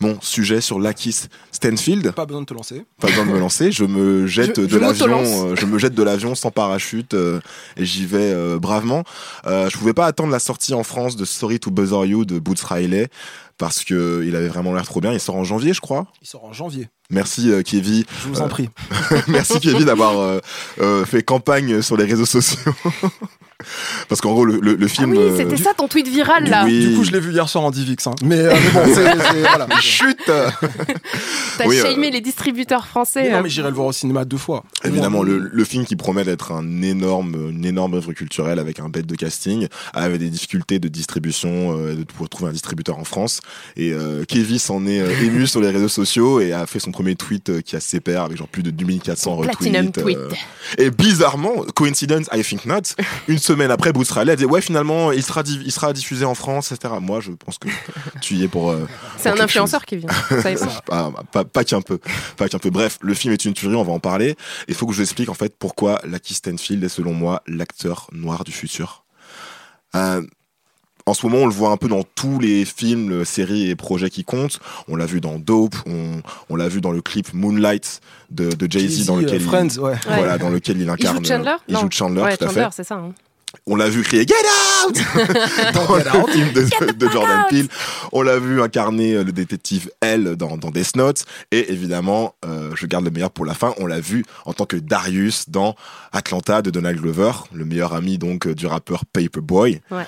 mon 0.00 0.20
sujet 0.20 0.60
sur 0.60 0.78
Lakis 0.80 1.26
Stanfield. 1.52 2.10
Pas 2.12 2.26
besoin 2.26 2.40
de 2.42 2.46
te 2.46 2.54
lancer. 2.54 2.84
Pas 3.00 3.08
besoin 3.08 3.26
de 3.26 3.30
me 3.30 3.38
lancer. 3.38 3.70
Je 3.72 3.84
me 3.84 4.26
jette 4.26 4.56
Je- 4.60 4.66
de 4.66 4.68
je 4.68 4.78
l'avion. 4.78 5.22
euh, 5.50 5.56
je 5.56 5.66
me 5.66 5.78
jette 5.78 5.94
de 5.94 6.02
l'avion 6.02 6.34
sans 6.34 6.50
parachute 6.50 7.14
euh, 7.14 7.40
et 7.76 7.84
j'y 7.84 8.04
vais 8.04 8.32
euh, 8.32 8.58
bravement. 8.58 9.04
Euh, 9.46 9.68
je 9.70 9.78
pouvais 9.78 9.94
pas 9.94 10.06
attendre 10.06 10.30
la 10.32 10.40
sortie 10.40 10.74
en 10.74 10.82
France 10.82 11.16
de 11.16 11.24
Sorry 11.24 11.60
to 11.60 11.70
Bother 11.70 12.06
You 12.06 12.24
de 12.24 12.38
Boots 12.38 12.62
Riley 12.64 13.08
parce 13.56 13.84
que 13.84 14.24
il 14.26 14.34
avait 14.34 14.48
vraiment 14.48 14.74
l'air 14.74 14.84
trop 14.84 15.00
bien. 15.00 15.12
Il 15.12 15.20
sort 15.20 15.36
en 15.36 15.44
janvier, 15.44 15.72
je 15.74 15.80
crois. 15.80 16.06
Il 16.22 16.26
sort 16.26 16.44
en 16.44 16.52
janvier. 16.52 16.88
Merci 17.14 17.50
euh, 17.50 17.62
Kevin. 17.62 18.04
Je 18.22 18.28
vous 18.28 18.40
en 18.40 18.44
Euh, 18.44 18.48
prie. 18.48 18.68
Merci 19.28 19.60
Kevin 19.60 19.84
d'avoir 19.84 20.18
euh, 20.18 20.40
euh, 20.80 21.04
fait 21.04 21.22
campagne 21.22 21.80
sur 21.80 21.96
les 21.96 22.04
réseaux 22.04 22.26
sociaux. 22.26 22.58
Parce 24.08 24.20
qu'en 24.20 24.32
gros, 24.34 24.44
le, 24.44 24.58
le, 24.60 24.74
le 24.74 24.86
Ah 24.86 24.88
film. 24.88 25.12
oui, 25.12 25.18
euh, 25.18 25.36
c'était 25.38 25.56
ça 25.56 25.72
ton 25.74 25.88
tweet 25.88 26.06
viral 26.08 26.44
là. 26.50 26.64
Oui. 26.66 26.86
Du 26.88 26.96
coup, 26.96 27.04
je 27.04 27.12
l'ai 27.12 27.20
vu 27.20 27.32
hier 27.32 27.48
soir 27.48 27.64
en 27.64 27.70
Divix. 27.70 28.06
Hein. 28.06 28.14
Mais, 28.22 28.36
euh, 28.40 28.52
mais 28.52 28.70
bon, 28.72 28.92
c'est, 28.94 29.40
voilà. 29.40 29.68
Chut 29.80 30.18
T'as 30.26 30.50
Oui, 31.66 31.78
euh, 31.78 31.82
shamé 31.92 32.10
les 32.10 32.20
distributeurs 32.20 32.86
français. 32.86 33.22
Mais 33.22 33.30
non, 33.30 33.42
mais 33.42 33.48
j'irai 33.48 33.68
le 33.70 33.74
voir 33.74 33.86
au 33.86 33.92
cinéma 33.92 34.24
deux 34.24 34.36
fois. 34.36 34.64
Évidemment, 34.82 35.22
le, 35.22 35.38
le 35.38 35.64
film 35.64 35.86
qui 35.86 35.96
promet 35.96 36.24
d'être 36.24 36.52
un 36.52 36.82
énorme, 36.82 37.50
une 37.52 37.64
énorme 37.64 37.94
œuvre 37.94 38.12
culturelle 38.12 38.58
avec 38.58 38.80
un 38.80 38.88
bête 38.90 39.06
de 39.06 39.14
casting, 39.14 39.68
avait 39.94 40.18
des 40.18 40.28
difficultés 40.30 40.78
de 40.78 40.88
distribution, 40.88 41.78
euh, 41.78 41.94
de 41.94 42.02
pouvoir 42.02 42.28
trouver 42.28 42.50
un 42.50 42.52
distributeur 42.52 42.98
en 42.98 43.04
France. 43.04 43.40
Et 43.76 43.92
euh, 43.92 44.24
Kevin 44.28 44.58
s'en 44.58 44.84
est 44.86 45.00
euh, 45.00 45.10
ému 45.22 45.46
sur 45.46 45.60
les 45.60 45.70
réseaux 45.70 45.88
sociaux 45.88 46.40
et 46.40 46.52
a 46.52 46.66
fait 46.66 46.80
son 46.80 46.90
premier 46.90 47.03
premier 47.04 47.16
tweet 47.16 47.50
euh, 47.50 47.60
qui 47.60 47.76
a 47.76 47.80
ses 47.80 48.00
pairs 48.00 48.22
avec 48.22 48.38
genre 48.38 48.48
plus 48.48 48.62
de 48.62 48.70
2400 48.70 49.42
Platinum 49.42 49.86
retweets. 49.88 49.98
euh. 50.16 50.28
tweet. 50.28 50.38
Et 50.78 50.90
bizarrement, 50.90 51.62
coincidence, 51.74 52.26
I 52.32 52.42
think 52.42 52.64
not, 52.64 52.80
une 53.28 53.38
semaine 53.38 53.70
après, 53.70 53.92
Bruce 53.92 54.10
Riley 54.10 54.32
a 54.32 54.36
dit 54.36 54.46
ouais 54.46 54.62
finalement 54.62 55.12
il 55.12 55.22
sera 55.22 55.42
il 55.46 55.70
sera 55.70 55.92
diffusé 55.92 56.24
en 56.24 56.34
France, 56.34 56.72
etc. 56.72 56.94
Moi 57.00 57.20
je 57.20 57.32
pense 57.32 57.58
que 57.58 57.68
tu 58.22 58.34
y 58.36 58.44
es 58.44 58.48
pour. 58.48 58.70
euh, 58.70 58.86
C'est 59.18 59.28
un 59.28 59.38
influenceur 59.38 59.84
qui 59.84 59.98
vient. 59.98 60.08
Ça 60.40 60.50
est. 60.50 60.64
pas, 60.86 61.12
pas, 61.30 61.44
pas 61.44 61.64
qu'un 61.64 61.82
peu, 61.82 61.98
pas 62.38 62.48
qu'un 62.48 62.58
peu. 62.58 62.70
Bref, 62.70 62.98
le 63.02 63.12
film 63.12 63.34
est 63.34 63.44
une 63.44 63.52
tuerie, 63.52 63.74
on 63.74 63.82
va 63.84 63.92
en 63.92 64.00
parler. 64.00 64.34
Il 64.68 64.74
faut 64.74 64.86
que 64.86 64.92
je 64.92 64.96
vous 64.98 65.02
explique 65.02 65.28
en 65.28 65.34
fait 65.34 65.54
pourquoi 65.58 66.00
Lucky 66.04 66.32
Stanfield 66.34 66.82
est 66.82 66.88
selon 66.88 67.12
moi 67.12 67.42
l'acteur 67.46 68.08
noir 68.12 68.44
du 68.44 68.52
futur. 68.52 69.04
Euh, 69.94 70.22
en 71.06 71.12
ce 71.14 71.26
moment, 71.26 71.42
on 71.42 71.46
le 71.46 71.52
voit 71.52 71.70
un 71.70 71.76
peu 71.76 71.88
dans 71.88 72.02
tous 72.02 72.38
les 72.40 72.64
films, 72.64 73.12
euh, 73.12 73.24
séries 73.24 73.68
et 73.68 73.76
projets 73.76 74.08
qui 74.10 74.24
comptent. 74.24 74.58
On 74.88 74.96
l'a 74.96 75.06
vu 75.06 75.20
dans 75.20 75.38
Dope, 75.38 75.74
on, 75.86 76.22
on 76.48 76.56
l'a 76.56 76.68
vu 76.68 76.80
dans 76.80 76.92
le 76.92 77.02
clip 77.02 77.32
Moonlight 77.34 78.00
de, 78.30 78.48
de 78.50 78.70
Jay-Z, 78.70 78.96
Jay-Z, 78.96 79.06
dans 79.06 79.16
lequel 79.16 79.34
euh, 79.34 79.36
il, 79.36 79.42
Friends, 79.46 79.78
ouais. 79.80 79.94
voilà, 80.06 80.38
dans 80.38 80.48
lequel 80.48 80.76
il 80.78 80.82
Il 80.84 80.90
incarne. 80.90 81.18
joue 81.24 81.24
Chandler? 81.30 81.56
il 81.68 81.74
Non. 81.74 81.80
joue 81.82 81.88
Chandler, 81.90 82.22
Ouais, 82.22 82.36
tout 82.36 82.44
à 82.44 82.48
Chandler, 82.48 82.62
fait. 82.64 82.68
c'est 82.76 82.84
ça. 82.84 82.94
hein. 82.94 83.12
On 83.66 83.76
l'a 83.76 83.88
vu 83.88 84.02
crier 84.02 84.26
Get 84.26 84.34
out 84.84 84.96
dans 85.74 85.94
le 86.26 86.32
film 86.32 86.52
de, 86.52 86.92
de 86.92 87.08
Jordan 87.08 87.44
Peele. 87.48 87.68
On 88.10 88.22
l'a 88.22 88.38
vu 88.40 88.60
incarner 88.60 89.14
euh, 89.14 89.22
le 89.24 89.30
détective 89.30 89.90
L 90.00 90.34
dans, 90.36 90.56
dans 90.56 90.70
Death 90.72 90.96
Note. 90.96 91.24
Et 91.52 91.70
évidemment, 91.72 92.34
euh, 92.44 92.72
je 92.74 92.86
garde 92.86 93.04
le 93.04 93.12
meilleur 93.12 93.30
pour 93.30 93.44
la 93.46 93.54
fin. 93.54 93.72
On 93.78 93.86
l'a 93.86 94.00
vu 94.00 94.24
en 94.44 94.54
tant 94.54 94.66
que 94.66 94.76
Darius 94.76 95.50
dans 95.50 95.76
Atlanta 96.12 96.62
de 96.62 96.70
Donald 96.70 96.98
Glover, 97.00 97.30
le 97.52 97.64
meilleur 97.64 97.94
ami 97.94 98.18
donc 98.18 98.48
euh, 98.48 98.54
du 98.56 98.66
rappeur 98.66 99.04
Paperboy. 99.06 99.80
Ouais. 99.92 100.02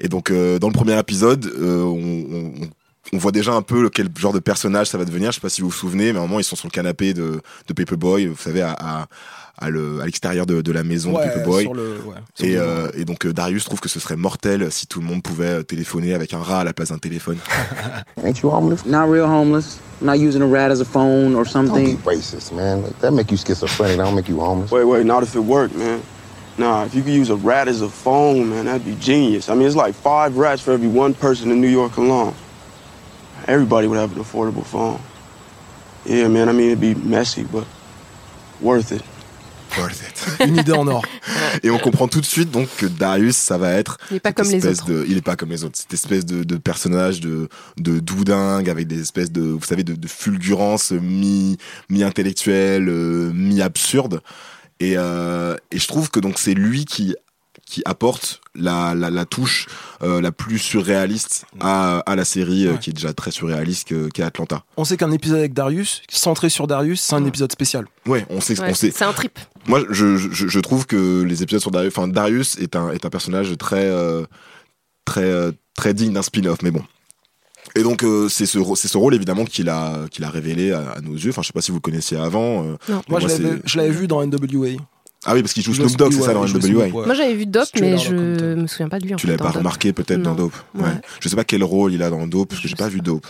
Et 0.00 0.08
donc 0.08 0.30
euh, 0.30 0.58
dans 0.58 0.68
le 0.68 0.72
premier 0.74 0.98
épisode, 0.98 1.46
euh, 1.46 1.82
on, 1.82 2.36
on- 2.36 2.68
on 3.12 3.18
voit 3.18 3.32
déjà 3.32 3.52
un 3.52 3.60
peu 3.60 3.90
quel 3.90 4.08
genre 4.18 4.32
de 4.32 4.38
personnage 4.38 4.86
ça 4.88 4.96
va 4.96 5.04
devenir. 5.04 5.30
Je 5.30 5.34
sais 5.36 5.40
pas 5.40 5.50
si 5.50 5.60
vous 5.60 5.68
vous 5.68 5.74
souvenez, 5.76 6.12
mais 6.14 6.18
à 6.18 6.22
un 6.22 6.26
moment 6.26 6.40
ils 6.40 6.44
sont 6.44 6.56
sur 6.56 6.66
le 6.66 6.70
canapé 6.72 7.12
de, 7.12 7.42
de 7.68 7.72
Paperboy, 7.74 8.26
vous 8.26 8.36
savez, 8.36 8.62
à, 8.62 8.72
à, 8.80 9.06
à 9.58 9.68
le- 9.68 10.00
à 10.00 10.06
l'extérieur 10.06 10.46
de, 10.46 10.62
de 10.62 10.72
la 10.72 10.82
maison 10.84 11.12
de 11.12 11.16
Ouais, 11.18 11.24
Paperboy. 11.28 11.62
sur 11.64 11.74
le- 11.74 11.98
ouais, 12.06 12.14
sur 12.34 12.46
Et, 12.46 12.52
le- 12.54 12.60
euh, 12.60 12.88
et 12.96 13.04
donc 13.04 13.26
euh, 13.26 13.32
Darius 13.34 13.64
trouve 13.66 13.78
que 13.80 13.90
ce 13.90 14.00
serait 14.00 14.16
mortel 14.16 14.72
si 14.72 14.86
tout 14.86 15.00
le 15.00 15.06
monde 15.06 15.22
pouvait 15.22 15.62
téléphoner 15.64 16.14
avec 16.14 16.32
un 16.32 16.38
rat 16.42 16.60
à 16.60 16.64
la 16.64 16.72
place 16.72 16.88
d'un 16.88 16.98
téléphone. 16.98 17.36
Ain't 18.24 18.40
you 18.42 18.48
homeless? 18.50 18.86
Not 18.86 19.06
real 19.10 19.26
homeless. 19.26 19.78
Not 20.00 20.14
using 20.14 20.40
a 20.42 20.46
rat 20.46 20.70
as 20.72 20.80
a 20.80 20.84
phone 20.86 21.34
or 21.36 21.44
Don't 21.44 21.52
something. 21.52 21.96
be 21.96 22.02
racist, 22.06 22.52
man. 22.54 22.82
That 23.02 23.10
make 23.12 23.30
you 23.30 23.36
schizophrenic. 23.36 23.98
That 23.98 24.04
don't 24.06 24.14
make 24.16 24.28
you 24.30 24.40
homeless. 24.40 24.70
Wait, 24.72 24.84
wait, 24.84 25.04
not 25.04 25.22
if 25.22 25.34
it 25.36 25.40
worked, 25.44 25.76
man. 25.76 26.00
Nah, 26.56 26.84
if 26.84 26.94
you 26.94 27.02
could 27.02 27.12
use 27.12 27.30
a 27.30 27.36
rat 27.36 27.66
as 27.66 27.82
a 27.82 27.88
phone, 27.88 28.50
man, 28.50 28.66
that'd 28.66 28.84
be 28.84 28.94
genius. 28.94 29.48
I 29.48 29.54
mean, 29.54 29.66
it's 29.66 29.76
like 29.76 29.94
five 29.94 30.36
rats 30.36 30.62
for 30.62 30.72
every 30.72 30.88
one 30.88 31.12
person 31.14 31.50
in 31.50 31.60
New 31.60 31.68
York 31.68 31.96
alone. 31.96 32.34
Everybody 33.46 33.88
would 33.88 33.98
have 33.98 34.16
an 34.16 34.22
affordable 34.22 34.64
phone. 34.64 35.00
Yeah, 36.06 36.28
man, 36.28 36.48
I 36.48 36.52
mean, 36.52 36.68
it'd 36.68 36.80
be 36.80 36.94
messy, 36.94 37.42
but 37.44 37.66
worth 38.60 38.92
it. 38.92 39.02
Worth 39.78 40.02
it. 40.08 40.40
Une 40.46 40.56
idée 40.56 40.72
en 40.72 40.86
or. 40.86 41.02
Et 41.62 41.70
on 41.70 41.78
comprend 41.78 42.06
tout 42.06 42.20
de 42.20 42.26
suite 42.26 42.50
donc 42.50 42.68
que 42.76 42.86
Darius, 42.86 43.36
ça 43.36 43.58
va 43.58 43.72
être. 43.72 43.98
Il 44.10 44.16
est 44.16 44.20
pas 44.20 44.32
comme 44.32 44.48
les 44.48 44.56
espèce 44.56 44.80
autres. 44.80 44.92
De, 44.92 45.04
il 45.08 45.16
est 45.16 45.22
pas 45.22 45.34
comme 45.34 45.50
les 45.50 45.64
autres. 45.64 45.76
Cette 45.78 45.94
espèce 45.94 46.24
de, 46.24 46.44
de 46.44 46.56
personnage 46.56 47.20
de, 47.20 47.48
de 47.78 47.98
doudingue 47.98 48.70
avec 48.70 48.86
des 48.86 49.00
espèces 49.00 49.32
de, 49.32 49.42
vous 49.42 49.64
savez, 49.64 49.82
de, 49.82 49.94
de 49.94 50.08
fulgurance 50.08 50.92
mi, 50.92 51.56
mi-intellectuelle, 51.88 52.88
euh, 52.88 53.32
mi-absurde. 53.34 54.20
Et, 54.90 54.94
euh, 54.96 55.56
et 55.70 55.78
je 55.78 55.86
trouve 55.88 56.10
que 56.10 56.20
donc 56.20 56.38
c'est 56.38 56.54
lui 56.54 56.84
qui 56.84 57.14
qui 57.66 57.80
apporte 57.86 58.42
la, 58.54 58.94
la, 58.94 59.08
la 59.10 59.24
touche 59.24 59.66
euh, 60.02 60.20
la 60.20 60.32
plus 60.32 60.58
surréaliste 60.58 61.46
à, 61.60 62.00
à 62.00 62.14
la 62.14 62.24
série 62.26 62.66
euh, 62.66 62.76
qui 62.76 62.90
est 62.90 62.92
déjà 62.92 63.14
très 63.14 63.30
surréaliste 63.30 63.88
que- 63.88 64.08
qu'est 64.10 64.22
Atlanta. 64.22 64.64
On 64.76 64.84
sait 64.84 64.98
qu'un 64.98 65.10
épisode 65.12 65.38
avec 65.38 65.54
Darius, 65.54 66.02
centré 66.10 66.50
sur 66.50 66.66
Darius, 66.66 67.00
c'est 67.00 67.14
un 67.14 67.24
épisode 67.24 67.50
spécial. 67.50 67.86
Ouais, 68.06 68.26
on 68.28 68.40
sait, 68.42 68.60
Ouais, 68.60 68.68
on 68.70 68.74
sait. 68.74 68.90
C'est 68.90 69.04
un 69.04 69.12
trip. 69.14 69.38
Moi, 69.66 69.82
je, 69.88 70.18
je, 70.18 70.46
je 70.46 70.60
trouve 70.60 70.86
que 70.86 71.22
les 71.22 71.42
épisodes 71.42 71.62
sur 71.62 71.70
Darius, 71.70 71.92
enfin 71.96 72.06
Darius 72.06 72.58
est 72.58 72.76
un 72.76 72.90
est 72.90 73.06
un 73.06 73.10
personnage 73.10 73.56
très 73.56 73.86
euh, 73.88 74.24
très 75.06 75.24
euh, 75.24 75.52
très 75.74 75.94
digne 75.94 76.12
d'un 76.12 76.22
spin-off, 76.22 76.58
mais 76.62 76.70
bon. 76.70 76.82
Et 77.76 77.82
donc 77.82 78.04
euh, 78.04 78.28
c'est 78.28 78.46
ce 78.46 78.58
c'est 78.76 78.88
ce 78.88 78.96
rôle 78.98 79.14
évidemment 79.14 79.44
qu'il 79.44 79.68
a 79.68 80.06
qu'il 80.10 80.22
a 80.24 80.30
révélé 80.30 80.72
à, 80.72 80.92
à 80.92 81.00
nos 81.00 81.14
yeux. 81.14 81.30
Enfin, 81.30 81.42
je 81.42 81.48
sais 81.48 81.52
pas 81.52 81.60
si 81.60 81.70
vous 81.72 81.78
le 81.78 81.80
connaissiez 81.82 82.16
avant. 82.16 82.64
euh, 82.64 82.76
Non. 82.88 83.02
Moi, 83.08 83.20
je 83.20 83.26
l'avais- 83.28 83.58
je 83.64 83.76
l'avais 83.78 83.90
vu 83.90 84.06
dans 84.06 84.22
NWA. 84.24 84.76
Ah 85.26 85.32
oui, 85.32 85.40
parce 85.40 85.54
qu'il 85.54 85.62
joue 85.64 85.72
Snoop 85.72 85.96
Dogg, 85.96 86.12
c'est 86.12 86.20
ça 86.20 86.34
dans 86.34 86.44
NWA. 86.46 86.88
Moi, 86.88 87.14
j'avais 87.14 87.32
vu 87.34 87.46
Dope, 87.46 87.68
mais 87.80 87.96
je 87.96 88.14
me 88.14 88.66
souviens 88.66 88.90
pas 88.90 88.98
de 88.98 89.06
lui. 89.06 89.14
en 89.14 89.16
Tu 89.16 89.26
l'avais 89.26 89.38
pas 89.38 89.46
Dope. 89.46 89.56
remarqué 89.56 89.92
peut-être 89.94 90.20
dans. 90.20 90.34
Dope. 90.34 90.52
Ouais. 90.74 90.82
Ouais. 90.82 90.88
Je 91.20 91.28
sais 91.30 91.34
pas 91.36 91.44
quel 91.44 91.64
rôle 91.64 91.94
il 91.94 92.02
a 92.02 92.10
dans 92.10 92.26
Dope 92.26 92.50
parce 92.50 92.60
que 92.60 92.68
j'ai 92.68 92.76
pas 92.76 92.88
vu 92.88 93.00
Dope. 93.00 93.26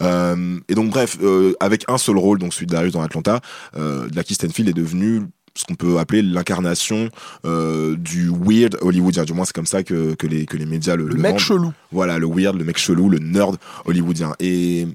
Euh, 0.00 0.58
et 0.68 0.74
donc 0.74 0.90
bref, 0.90 1.18
euh, 1.22 1.54
avec 1.60 1.84
un 1.88 1.98
seul 1.98 2.16
rôle, 2.18 2.38
donc 2.38 2.54
celui 2.54 2.66
de 2.66 2.72
Darius 2.72 2.92
dans 2.92 3.02
Atlanta, 3.02 3.40
euh, 3.76 4.06
Lucky 4.14 4.34
Stanfield 4.34 4.68
est 4.68 4.72
devenu 4.80 5.22
ce 5.56 5.64
qu'on 5.64 5.74
peut 5.74 5.98
appeler 5.98 6.22
l'incarnation 6.22 7.08
euh, 7.44 7.96
du 7.96 8.28
weird 8.28 8.76
hollywoodien. 8.80 9.24
Du 9.24 9.32
moins, 9.34 9.44
c'est 9.44 9.54
comme 9.54 9.66
ça 9.66 9.82
que, 9.82 10.14
que 10.14 10.26
les 10.26 10.46
que 10.46 10.56
les 10.56 10.66
médias 10.66 10.96
le, 10.96 11.04
Le 11.06 11.14
le 11.14 11.20
mec 11.20 11.30
vendent. 11.32 11.40
chelou. 11.40 11.72
Voilà, 11.92 12.18
le 12.18 12.26
weird, 12.26 12.56
le 12.56 12.64
mec 12.64 12.78
chelou, 12.78 13.08
le 13.08 13.18
nerd 13.18 13.56
hollywoodien. 13.84 14.34
Et 14.40 14.86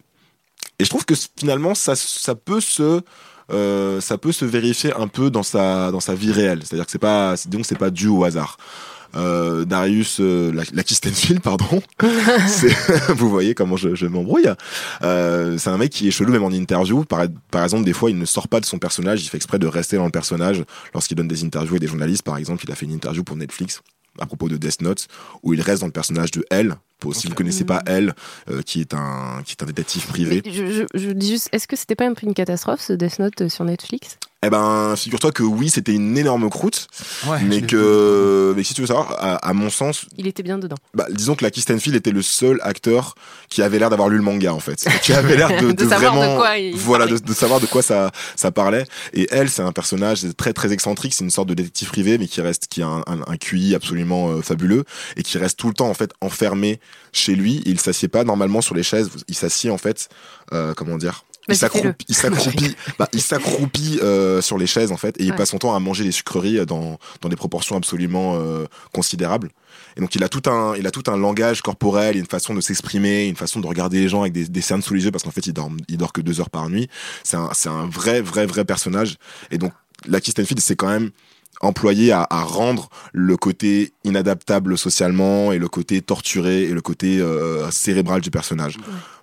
et 0.79 0.83
je 0.85 0.89
trouve 0.89 1.05
que 1.05 1.15
finalement 1.37 1.75
ça 1.75 1.95
ça 1.95 2.35
peut 2.35 2.61
se 2.61 3.01
euh, 3.51 3.99
ça 4.01 4.17
peut 4.17 4.31
se 4.31 4.45
vérifier 4.45 4.93
un 4.95 5.07
peu 5.07 5.29
dans 5.31 5.43
sa 5.43 5.91
dans 5.91 5.99
sa 5.99 6.13
vie 6.13 6.31
réelle. 6.31 6.61
C'est-à-dire 6.63 6.85
que 6.85 6.91
c'est 6.91 6.99
pas 6.99 7.35
donc 7.47 7.65
c'est 7.65 7.77
pas 7.77 7.89
dû 7.89 8.07
au 8.07 8.23
hasard. 8.23 8.57
Euh, 9.15 9.65
Darius 9.65 10.17
euh, 10.19 10.51
la, 10.53 10.63
pardon. 11.39 11.81
Vous 13.09 13.29
voyez 13.29 13.55
comment 13.55 13.77
je, 13.77 13.95
je 13.95 14.05
m'embrouille. 14.05 14.49
Euh, 15.03 15.57
c'est 15.57 15.69
un 15.69 15.77
mec 15.77 15.91
qui 15.91 16.07
est 16.07 16.11
chelou 16.11 16.31
même 16.31 16.43
en 16.43 16.51
interview. 16.51 17.03
Par, 17.03 17.25
par 17.51 17.63
exemple, 17.63 17.85
des 17.85 17.93
fois, 17.93 18.09
il 18.09 18.17
ne 18.17 18.25
sort 18.25 18.47
pas 18.47 18.59
de 18.59 18.65
son 18.65 18.79
personnage. 18.79 19.23
Il 19.23 19.29
fait 19.29 19.37
exprès 19.37 19.59
de 19.59 19.67
rester 19.67 19.97
dans 19.97 20.05
le 20.05 20.11
personnage 20.11 20.63
lorsqu'il 20.93 21.17
donne 21.17 21.27
des 21.27 21.43
interviews 21.43 21.75
à 21.75 21.79
des 21.79 21.87
journalistes. 21.87 22.23
Par 22.23 22.37
exemple, 22.37 22.63
il 22.65 22.71
a 22.71 22.75
fait 22.75 22.85
une 22.85 22.93
interview 22.93 23.23
pour 23.23 23.35
Netflix 23.35 23.81
à 24.19 24.25
propos 24.25 24.49
de 24.49 24.57
Death 24.57 24.81
Note 24.81 25.07
où 25.43 25.53
il 25.53 25.61
reste 25.61 25.81
dans 25.81 25.87
le 25.87 25.93
personnage 25.93 26.31
de 26.31 26.45
L. 26.49 26.75
Pour, 26.99 27.15
si 27.15 27.27
vous 27.27 27.33
connaissez 27.33 27.63
pas 27.63 27.81
L, 27.85 28.13
euh, 28.49 28.61
qui 28.61 28.81
est 28.81 28.93
un 28.93 29.41
qui 29.45 29.53
est 29.53 29.63
un 29.63 29.65
détective 29.65 30.05
privé. 30.05 30.41
Je, 30.45 30.65
je, 30.69 30.83
je 30.93 31.09
dis 31.11 31.29
juste, 31.29 31.47
est-ce 31.53 31.65
que 31.65 31.77
c'était 31.77 31.95
pas 31.95 32.05
un 32.05 32.13
peu 32.13 32.27
une 32.27 32.33
catastrophe 32.33 32.81
ce 32.81 32.91
Death 32.91 33.19
Note 33.19 33.47
sur 33.47 33.63
Netflix? 33.63 34.17
Eh 34.45 34.49
ben, 34.49 34.95
figure-toi 34.95 35.33
que 35.33 35.43
oui, 35.43 35.69
c'était 35.69 35.93
une 35.93 36.17
énorme 36.17 36.49
croûte, 36.49 36.87
Ouais, 37.27 37.43
mais 37.43 37.61
que, 37.61 38.53
mais 38.55 38.63
si 38.63 38.73
tu 38.73 38.79
veux 38.79 38.87
savoir, 38.87 39.11
à, 39.19 39.35
à 39.35 39.51
mon 39.53 39.69
sens, 39.69 40.05
Il 40.17 40.27
était 40.27 40.43
bien 40.43 40.57
dedans. 40.57 40.77
bah, 40.93 41.07
disons 41.11 41.35
que 41.35 41.43
Lucky 41.43 41.59
Stanfield 41.59 41.97
était 41.97 42.11
le 42.11 42.21
seul 42.21 42.57
acteur 42.63 43.15
qui 43.49 43.61
avait 43.61 43.79
l'air 43.79 43.89
d'avoir 43.89 44.07
lu 44.07 44.15
le 44.15 44.23
manga 44.23 44.53
en 44.53 44.61
fait, 44.61 44.87
qui 45.03 45.11
avait 45.11 45.35
l'air 45.35 45.49
de, 45.61 45.71
De 45.79 45.89
savoir 45.89 46.13
de 46.13 46.17
vraiment, 46.19 46.37
quoi 46.37 46.57
il 46.57 46.73
voilà, 46.73 47.05
de, 47.05 47.17
de 47.17 47.33
savoir 47.33 47.59
de 47.59 47.65
quoi 47.65 47.81
ça, 47.81 48.11
ça 48.37 48.49
parlait. 48.49 48.85
Et 49.11 49.27
elle, 49.29 49.49
c'est 49.49 49.61
un 49.61 49.73
personnage 49.73 50.21
très 50.37 50.53
très 50.53 50.71
excentrique, 50.71 51.13
c'est 51.13 51.25
une 51.25 51.31
sorte 51.31 51.49
de 51.49 51.53
détective 51.53 51.89
privé, 51.89 52.17
mais 52.17 52.27
qui 52.27 52.39
reste, 52.39 52.67
qui 52.67 52.81
a 52.81 52.87
un, 52.87 52.99
un, 53.07 53.19
un 53.27 53.35
QI 53.37 53.75
absolument 53.75 54.29
euh, 54.29 54.41
fabuleux 54.41 54.85
et 55.17 55.23
qui 55.23 55.37
reste 55.37 55.59
tout 55.59 55.67
le 55.67 55.73
temps 55.73 55.89
en 55.89 55.93
fait 55.93 56.11
enfermé 56.21 56.79
chez 57.11 57.35
lui. 57.35 57.61
Il 57.65 57.77
s'assied 57.81 58.07
pas 58.07 58.23
normalement 58.23 58.61
sur 58.61 58.73
les 58.73 58.83
chaises, 58.83 59.09
il 59.27 59.35
s'assied 59.35 59.69
en 59.69 59.77
fait, 59.77 60.07
euh, 60.53 60.73
comment 60.73 60.97
dire. 60.97 61.25
Il 61.53 61.57
s'accroupit, 61.57 62.05
il 62.07 62.15
s'accroupit, 62.15 62.75
bah, 62.99 63.07
il 63.13 63.21
s'accroupit 63.21 63.99
euh, 64.01 64.41
sur 64.41 64.57
les 64.57 64.67
chaises 64.67 64.91
en 64.91 64.97
fait, 64.97 65.19
et 65.19 65.23
il 65.23 65.31
Ouais. 65.31 65.37
passe 65.37 65.49
son 65.49 65.57
temps 65.59 65.75
à 65.75 65.79
manger 65.79 66.03
des 66.03 66.11
sucreries 66.11 66.65
dans 66.65 66.97
dans 67.21 67.29
des 67.29 67.35
proportions 67.35 67.75
absolument 67.77 68.35
euh, 68.37 68.65
considérables. 68.93 69.49
Et 69.97 70.01
donc 70.01 70.15
il 70.15 70.23
a 70.23 70.29
tout 70.29 70.49
un, 70.49 70.75
il 70.75 70.85
a 70.87 70.91
tout 70.91 71.03
un 71.07 71.17
langage 71.17 71.61
corporel, 71.61 72.17
une 72.17 72.25
façon 72.25 72.53
de 72.53 72.61
s'exprimer, 72.61 73.27
une 73.27 73.35
façon 73.35 73.59
de 73.59 73.67
regarder 73.67 73.99
les 73.99 74.09
gens 74.09 74.21
avec 74.21 74.33
des, 74.33 74.47
des 74.47 74.61
cernes 74.61 74.81
sous 74.81 74.93
les 74.93 75.03
yeux 75.05 75.11
parce 75.11 75.23
qu'en 75.23 75.31
fait 75.31 75.45
il 75.47 75.53
dort, 75.53 75.69
il 75.87 75.97
dort 75.97 76.13
que 76.13 76.21
deux 76.21 76.39
heures 76.39 76.49
par 76.49 76.69
nuit. 76.69 76.87
C'est 77.23 77.37
un, 77.37 77.49
c'est 77.53 77.69
un 77.69 77.87
vrai, 77.87 78.21
vrai, 78.21 78.45
vrai 78.45 78.65
personnage. 78.65 79.15
Et 79.51 79.57
donc 79.57 79.73
Lucky 80.07 80.31
Stanfield, 80.31 80.61
c'est 80.61 80.75
quand 80.75 80.87
même 80.87 81.11
employé 81.59 82.11
à, 82.11 82.25
à 82.29 82.43
rendre 82.43 82.89
le 83.13 83.35
côté 83.37 83.93
inadaptable 84.03 84.77
socialement 84.77 85.51
et 85.51 85.59
le 85.59 85.67
côté 85.67 86.01
torturé 86.01 86.63
et 86.63 86.73
le 86.73 86.81
côté 86.81 87.19
euh, 87.19 87.69
cérébral 87.71 88.21
du 88.21 88.31
personnage. 88.31 88.77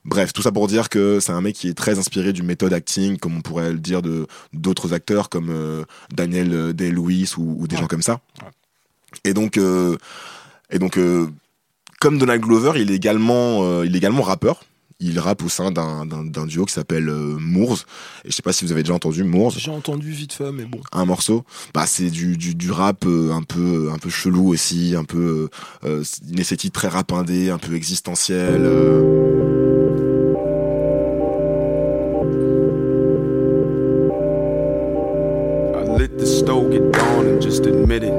Bref, 0.04 0.32
tout 0.32 0.42
ça 0.42 0.52
pour 0.52 0.66
dire 0.68 0.88
que 0.88 1.18
c'est 1.20 1.32
un 1.32 1.40
mec 1.40 1.56
qui 1.56 1.68
est 1.68 1.74
très 1.74 1.98
inspiré 1.98 2.32
du 2.32 2.42
méthode 2.42 2.72
acting, 2.72 3.18
comme 3.18 3.36
on 3.36 3.40
pourrait 3.40 3.72
le 3.72 3.78
dire 3.78 4.02
de 4.02 4.26
d'autres 4.52 4.92
acteurs 4.94 5.28
comme 5.28 5.50
euh, 5.50 5.84
Daniel 6.12 6.72
Day-Lewis 6.74 7.32
ou, 7.36 7.56
ou 7.58 7.66
des 7.66 7.76
gens 7.76 7.86
comme 7.86 8.02
ça. 8.02 8.20
Et 9.24 9.34
donc, 9.34 9.56
euh, 9.56 9.96
et 10.70 10.78
donc, 10.78 10.98
euh, 10.98 11.26
comme 12.00 12.18
Donald 12.18 12.42
Glover, 12.42 12.80
il 12.80 12.90
est 12.90 12.94
également, 12.94 13.64
euh, 13.64 13.86
il 13.86 13.94
est 13.94 13.98
également 13.98 14.22
rappeur. 14.22 14.62
Il 14.98 15.18
rappe 15.18 15.42
au 15.44 15.50
sein 15.50 15.70
d'un 15.72 16.46
duo 16.46 16.64
qui 16.64 16.72
s'appelle 16.72 17.10
euh, 17.10 17.36
Moors. 17.38 17.80
Et 18.24 18.30
je 18.30 18.34
sais 18.34 18.40
pas 18.40 18.54
si 18.54 18.64
vous 18.64 18.72
avez 18.72 18.82
déjà 18.82 18.94
entendu 18.94 19.24
Moors 19.24 19.52
J'ai 19.58 19.70
entendu 19.70 20.10
vite 20.10 20.32
fait, 20.32 20.50
mais 20.52 20.64
bon. 20.64 20.80
un 20.90 21.04
morceau 21.04 21.44
bah 21.74 21.84
c'est 21.86 22.08
du, 22.08 22.38
du, 22.38 22.54
du 22.54 22.70
rap 22.70 23.04
euh, 23.04 23.30
un 23.32 23.42
peu 23.42 23.90
un 23.92 23.98
peu 23.98 24.08
chelou 24.08 24.48
aussi 24.48 24.94
un 24.96 25.04
peu 25.04 25.50
euh, 25.84 26.00
euh, 26.00 26.04
une 26.30 26.38
esthétique 26.40 26.72
très 26.72 26.88
rapindée 26.88 27.50
un 27.50 27.58
peu 27.58 27.74
existentielle 27.74 28.62
euh. 28.64 29.02
I 35.74 35.98
let 35.98 36.16
the 36.18 36.26
stove 36.26 36.70
get 36.72 36.90
down 36.92 37.26
and 37.26 37.40
just 37.42 37.66
admit 37.66 38.02
it. 38.02 38.12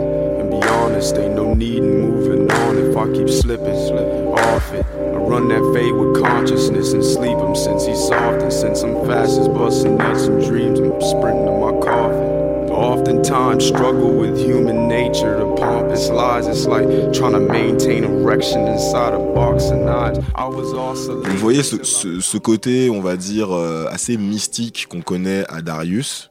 And 0.68 0.76
honest, 0.76 1.16
ain't 1.16 1.36
no 1.36 1.54
need 1.54 1.78
in 1.78 2.02
moving 2.12 2.52
on 2.52 2.78
if 2.78 2.98
I 2.98 3.06
keep 3.14 3.30
slipping, 3.30 3.76
slipping 3.88 4.28
off 4.28 4.74
it. 4.74 4.86
I 4.86 5.18
run 5.18 5.48
that 5.50 5.64
fade 5.74 5.94
with 5.94 6.22
consciousness 6.22 6.92
and 6.94 7.04
sleep 7.04 7.38
him 7.38 7.56
since 7.56 7.86
he's 7.86 8.00
soft 8.08 8.42
and 8.42 8.52
since 8.52 8.82
I'm 8.84 9.06
fast 9.06 9.40
as 9.40 9.48
busting 9.48 9.98
nuts 9.98 10.26
and 10.28 10.44
dreams. 10.44 10.80
I'm 10.80 11.00
sprinting 11.02 11.46
to 11.46 11.52
my 11.52 11.72
coffin. 11.80 12.36
Oftentimes 12.72 13.66
struggle 13.66 14.12
with 14.14 14.38
human 14.38 14.88
nature, 14.88 15.40
the 15.40 15.56
pompous 15.56 16.10
lies. 16.10 16.48
It's 16.48 16.66
like 16.68 16.86
trying 17.14 17.34
to 17.34 17.40
maintain 17.40 18.04
erection 18.04 18.68
inside 18.68 19.14
a 19.14 19.20
box 19.20 19.70
of 19.72 19.80
knives. 19.80 20.20
I 20.36 20.46
was 20.48 20.74
also. 20.74 21.22
Vous 21.24 21.38
voyez 21.38 21.64
ce, 21.64 21.84
ce- 21.84 22.20
ce 22.20 22.38
côté, 22.38 22.90
on 22.90 23.02
va 23.02 23.16
dire, 23.18 23.52
euh, 23.56 23.88
assez 23.90 24.18
mystique 24.18 24.88
qu'on 24.90 25.02
connaît 25.02 25.44
à 25.50 25.62
Darius. 25.62 26.30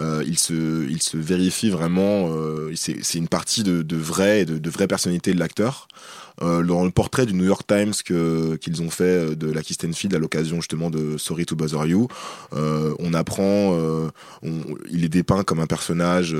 Euh, 0.00 0.24
il, 0.26 0.38
se, 0.38 0.88
il 0.88 1.02
se 1.02 1.16
vérifie 1.16 1.70
vraiment, 1.70 2.30
euh, 2.30 2.72
c'est 2.74 3.18
une 3.18 3.28
partie 3.28 3.62
de, 3.62 3.82
de 3.82 3.96
vraie, 3.96 4.44
de, 4.44 4.58
de 4.58 4.70
vraie 4.70 4.86
personnalité 4.86 5.34
de 5.34 5.38
l'acteur. 5.38 5.88
Euh, 6.42 6.62
dans 6.62 6.84
le 6.84 6.90
portrait 6.90 7.26
du 7.26 7.34
New 7.34 7.44
York 7.44 7.66
Times 7.66 7.92
qu'ils 7.92 8.80
ont 8.80 8.88
fait 8.88 9.04
euh, 9.04 9.34
de 9.34 9.50
Lucky 9.50 9.74
Stanfield 9.74 10.14
à 10.14 10.18
l'occasion 10.18 10.56
justement 10.56 10.88
de 10.88 11.18
Sorry 11.18 11.44
to 11.44 11.54
Bother 11.54 11.86
You, 11.86 12.08
on 12.52 13.14
apprend, 13.14 13.78
il 14.90 15.04
est 15.04 15.08
dépeint 15.08 15.42
comme 15.42 15.60
un 15.60 15.66
personnage 15.66 16.36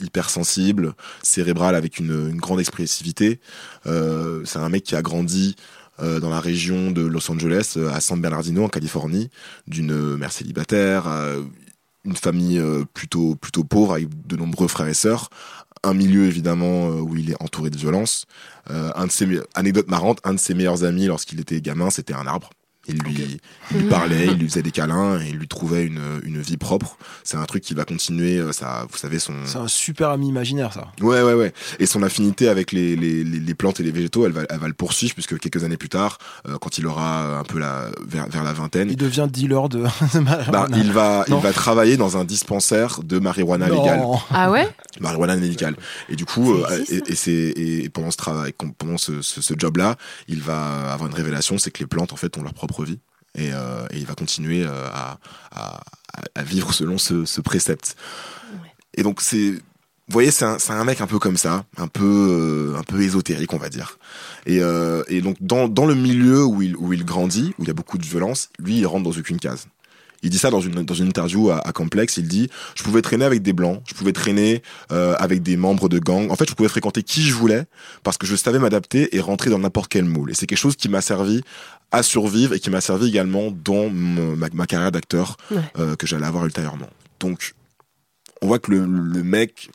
hypersensible, 0.00 0.94
cérébral 1.22 1.74
avec 1.74 1.98
une, 1.98 2.36
grande 2.36 2.60
expressivité. 2.60 3.38
C'est 3.84 4.58
un 4.58 4.68
mec 4.68 4.84
qui 4.84 4.96
a 4.96 5.02
grandi 5.02 5.56
dans 5.98 6.30
la 6.30 6.40
région 6.40 6.90
de 6.90 7.02
Los 7.02 7.30
Angeles, 7.30 7.76
à 7.92 8.00
San 8.00 8.20
Bernardino, 8.20 8.64
en 8.64 8.68
Californie, 8.68 9.30
d'une 9.66 10.16
mère 10.16 10.32
célibataire, 10.32 11.06
euh, 11.08 11.42
une 12.04 12.16
famille 12.16 12.58
euh, 12.58 12.84
plutôt 12.92 13.34
plutôt 13.34 13.64
pauvre 13.64 13.94
avec 13.94 14.26
de 14.26 14.36
nombreux 14.36 14.68
frères 14.68 14.88
et 14.88 14.94
sœurs, 14.94 15.30
un 15.84 15.94
milieu 15.94 16.26
évidemment 16.26 16.88
euh, 16.88 17.00
où 17.00 17.16
il 17.16 17.30
est 17.30 17.42
entouré 17.42 17.70
de 17.70 17.76
violence. 17.76 18.26
Euh, 18.70 18.90
un 18.94 19.06
de 19.06 19.10
ses 19.10 19.40
anecdote 19.54 19.88
marrante, 19.88 20.18
un 20.24 20.34
de 20.34 20.38
ses 20.38 20.54
meilleurs 20.54 20.84
amis 20.84 21.06
lorsqu'il 21.06 21.40
était 21.40 21.60
gamin, 21.60 21.90
c'était 21.90 22.14
un 22.14 22.26
arbre. 22.26 22.50
Il 22.86 22.98
lui, 22.98 23.40
il 23.70 23.78
lui 23.78 23.88
parlait, 23.88 24.26
il 24.26 24.34
lui 24.38 24.48
faisait 24.48 24.62
des 24.62 24.70
câlins 24.70 25.18
et 25.20 25.28
il 25.30 25.36
lui 25.36 25.48
trouvait 25.48 25.84
une, 25.84 26.20
une 26.24 26.40
vie 26.40 26.56
propre. 26.58 26.98
C'est 27.22 27.36
un 27.36 27.44
truc 27.44 27.62
qui 27.62 27.72
va 27.74 27.84
continuer, 27.84 28.38
euh, 28.38 28.52
ça, 28.52 28.86
vous 28.90 28.98
savez, 28.98 29.18
son, 29.18 29.32
C'est 29.46 29.56
un 29.58 29.68
super 29.68 30.10
ami 30.10 30.28
imaginaire, 30.28 30.72
ça. 30.72 30.88
Ouais, 31.00 31.22
ouais, 31.22 31.32
ouais. 31.34 31.52
Et 31.78 31.86
son 31.86 32.02
affinité 32.02 32.48
avec 32.48 32.72
les, 32.72 32.94
les, 32.96 33.24
les, 33.24 33.40
les 33.40 33.54
plantes 33.54 33.80
et 33.80 33.82
les 33.82 33.90
végétaux, 33.90 34.26
elle 34.26 34.32
va, 34.32 34.42
elle 34.50 34.58
va 34.58 34.68
le 34.68 34.74
poursuivre 34.74 35.14
puisque 35.14 35.38
quelques 35.38 35.64
années 35.64 35.76
plus 35.78 35.88
tard, 35.88 36.18
euh, 36.48 36.58
quand 36.60 36.76
il 36.78 36.86
aura 36.86 37.38
un 37.38 37.42
peu 37.44 37.58
la, 37.58 37.86
vers, 38.06 38.28
vers 38.28 38.44
la 38.44 38.52
vingtaine, 38.52 38.90
Il 38.90 38.96
devient 38.96 39.28
dealer 39.30 39.68
de, 39.68 39.78
de 40.14 40.18
marijuana. 40.20 40.50
bah, 40.50 40.68
il 40.76 40.92
va, 40.92 41.24
il 41.28 41.34
va 41.36 41.52
travailler 41.52 41.96
dans 41.96 42.16
un 42.18 42.24
dispensaire 42.24 43.00
de 43.02 43.18
marijuana 43.18 43.68
Non. 43.68 43.80
légale. 43.82 44.02
Ah 44.30 44.50
ouais? 44.50 44.68
Marijuana 45.00 45.36
médicale. 45.36 45.76
Et 46.10 46.16
du 46.16 46.24
coup, 46.26 46.52
euh, 46.54 46.84
et, 46.90 47.02
et 47.12 47.14
c'est, 47.14 47.32
et 47.32 47.88
pendant 47.88 48.10
ce 48.10 48.16
travail, 48.16 48.52
pendant 48.78 48.98
ce, 48.98 49.22
ce, 49.22 49.40
ce 49.40 49.54
job-là, 49.56 49.96
il 50.28 50.40
va 50.42 50.92
avoir 50.92 51.08
une 51.08 51.14
révélation, 51.16 51.56
c'est 51.58 51.70
que 51.70 51.78
les 51.80 51.86
plantes, 51.86 52.12
en 52.12 52.16
fait, 52.16 52.36
ont 52.36 52.42
leur 52.42 52.54
propre 52.54 52.73
vie. 52.82 52.98
Et, 53.36 53.50
euh, 53.52 53.86
et 53.90 53.98
il 53.98 54.06
va 54.06 54.14
continuer 54.14 54.64
euh, 54.64 54.88
à, 54.92 55.18
à, 55.52 55.80
à 56.34 56.42
vivre 56.42 56.72
selon 56.72 56.98
ce, 56.98 57.24
ce 57.24 57.40
précepte. 57.40 57.96
Et 58.94 59.02
donc, 59.02 59.20
c'est, 59.20 59.50
vous 59.50 59.60
voyez, 60.08 60.30
c'est 60.30 60.44
un, 60.44 60.84
mec 60.84 61.00
un 61.00 61.06
peu 61.06 61.18
comme 61.18 61.36
ça, 61.36 61.64
un 61.76 61.88
peu, 61.88 62.72
euh, 62.74 62.78
un 62.78 62.82
peu 62.82 63.02
ésotérique, 63.02 63.52
on 63.52 63.58
va 63.58 63.68
dire. 63.68 63.98
Et, 64.46 64.60
et 65.08 65.20
donc, 65.20 65.36
dans, 65.40 65.68
dans 65.68 65.86
le 65.86 65.94
milieu 65.94 66.44
où 66.44 66.62
il, 66.62 66.76
où 66.76 66.92
il 66.92 67.04
grandit, 67.04 67.54
où 67.58 67.62
il 67.62 67.68
y 67.68 67.70
a 67.70 67.74
beaucoup 67.74 67.98
de 67.98 68.06
violence, 68.06 68.50
lui, 68.58 68.78
il 68.78 68.86
rentre 68.86 69.04
dans 69.04 69.18
aucune 69.18 69.38
case. 69.38 69.66
Il 70.24 70.30
dit 70.30 70.38
ça 70.38 70.50
dans 70.50 70.60
une, 70.60 70.82
dans 70.84 70.94
une 70.94 71.06
interview 71.08 71.50
à, 71.50 71.58
à 71.58 71.72
Complex. 71.72 72.16
Il 72.16 72.26
dit 72.26 72.48
Je 72.74 72.82
pouvais 72.82 73.02
traîner 73.02 73.24
avec 73.24 73.42
des 73.42 73.52
blancs, 73.52 73.82
je 73.86 73.94
pouvais 73.94 74.12
traîner 74.12 74.62
euh, 74.90 75.14
avec 75.18 75.42
des 75.42 75.56
membres 75.56 75.88
de 75.88 75.98
gangs. 76.00 76.30
En 76.30 76.36
fait, 76.36 76.48
je 76.48 76.54
pouvais 76.54 76.68
fréquenter 76.68 77.02
qui 77.02 77.22
je 77.22 77.34
voulais 77.34 77.64
parce 78.02 78.18
que 78.18 78.26
je 78.26 78.34
savais 78.34 78.58
m'adapter 78.58 79.14
et 79.16 79.20
rentrer 79.20 79.50
dans 79.50 79.58
n'importe 79.60 79.88
quel 79.88 80.04
moule. 80.04 80.30
Et 80.30 80.34
c'est 80.34 80.46
quelque 80.46 80.58
chose 80.58 80.76
qui 80.76 80.88
m'a 80.88 81.00
servi 81.00 81.42
à 81.92 82.02
survivre 82.02 82.54
et 82.54 82.58
qui 82.60 82.70
m'a 82.70 82.80
servi 82.80 83.06
également 83.08 83.50
dans 83.52 83.88
mon- 83.88 84.34
ma, 84.34 84.48
ma 84.52 84.66
carrière 84.66 84.90
d'acteur 84.90 85.36
Ouais. 85.50 85.58
euh, 85.78 85.94
que 85.96 86.06
j'allais 86.06 86.26
avoir 86.26 86.44
ultérieurement. 86.44 86.88
Donc, 87.20 87.54
on 88.42 88.46
voit 88.48 88.58
que 88.58 88.70
le, 88.72 88.84
le 88.86 89.22
mec 89.22 89.70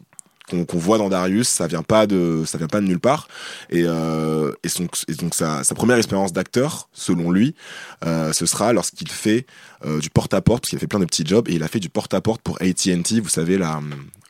qu'on 0.49 0.65
qu'on 0.65 0.77
voit 0.77 0.97
dans 0.97 1.09
Darius, 1.09 1.47
ça 1.47 1.67
vient 1.67 1.83
pas 1.83 2.07
de, 2.07 2.43
ça 2.45 2.57
vient 2.57 2.67
pas 2.67 2.81
de 2.81 2.85
nulle 2.87 2.99
part. 2.99 3.27
Et, 3.69 3.83
euh, 3.85 4.51
et, 4.63 4.69
son- 4.69 4.87
et 5.07 5.13
donc 5.13 5.33
sa, 5.35 5.63
sa 5.63 5.75
première 5.75 5.97
expérience 5.97 6.33
d'acteur, 6.33 6.89
selon 6.93 7.31
lui, 7.31 7.55
euh, 8.05 8.33
ce 8.33 8.45
sera 8.45 8.73
lorsqu'il 8.73 9.09
fait 9.09 9.45
euh, 9.85 9.99
du 9.99 10.09
porte-à-porte, 10.09 10.61
parce 10.63 10.69
qu'il 10.69 10.77
a 10.77 10.79
fait 10.79 10.87
plein 10.87 10.99
de 10.99 11.05
petits 11.05 11.25
jobs, 11.25 11.47
et 11.49 11.53
il 11.53 11.63
a 11.63 11.67
fait 11.67 11.79
du 11.79 11.89
porte-à-porte 11.89 12.41
pour 12.41 12.61
AT&T, 12.61 13.19
vous 13.21 13.29
savez 13.29 13.57
la, 13.57 13.79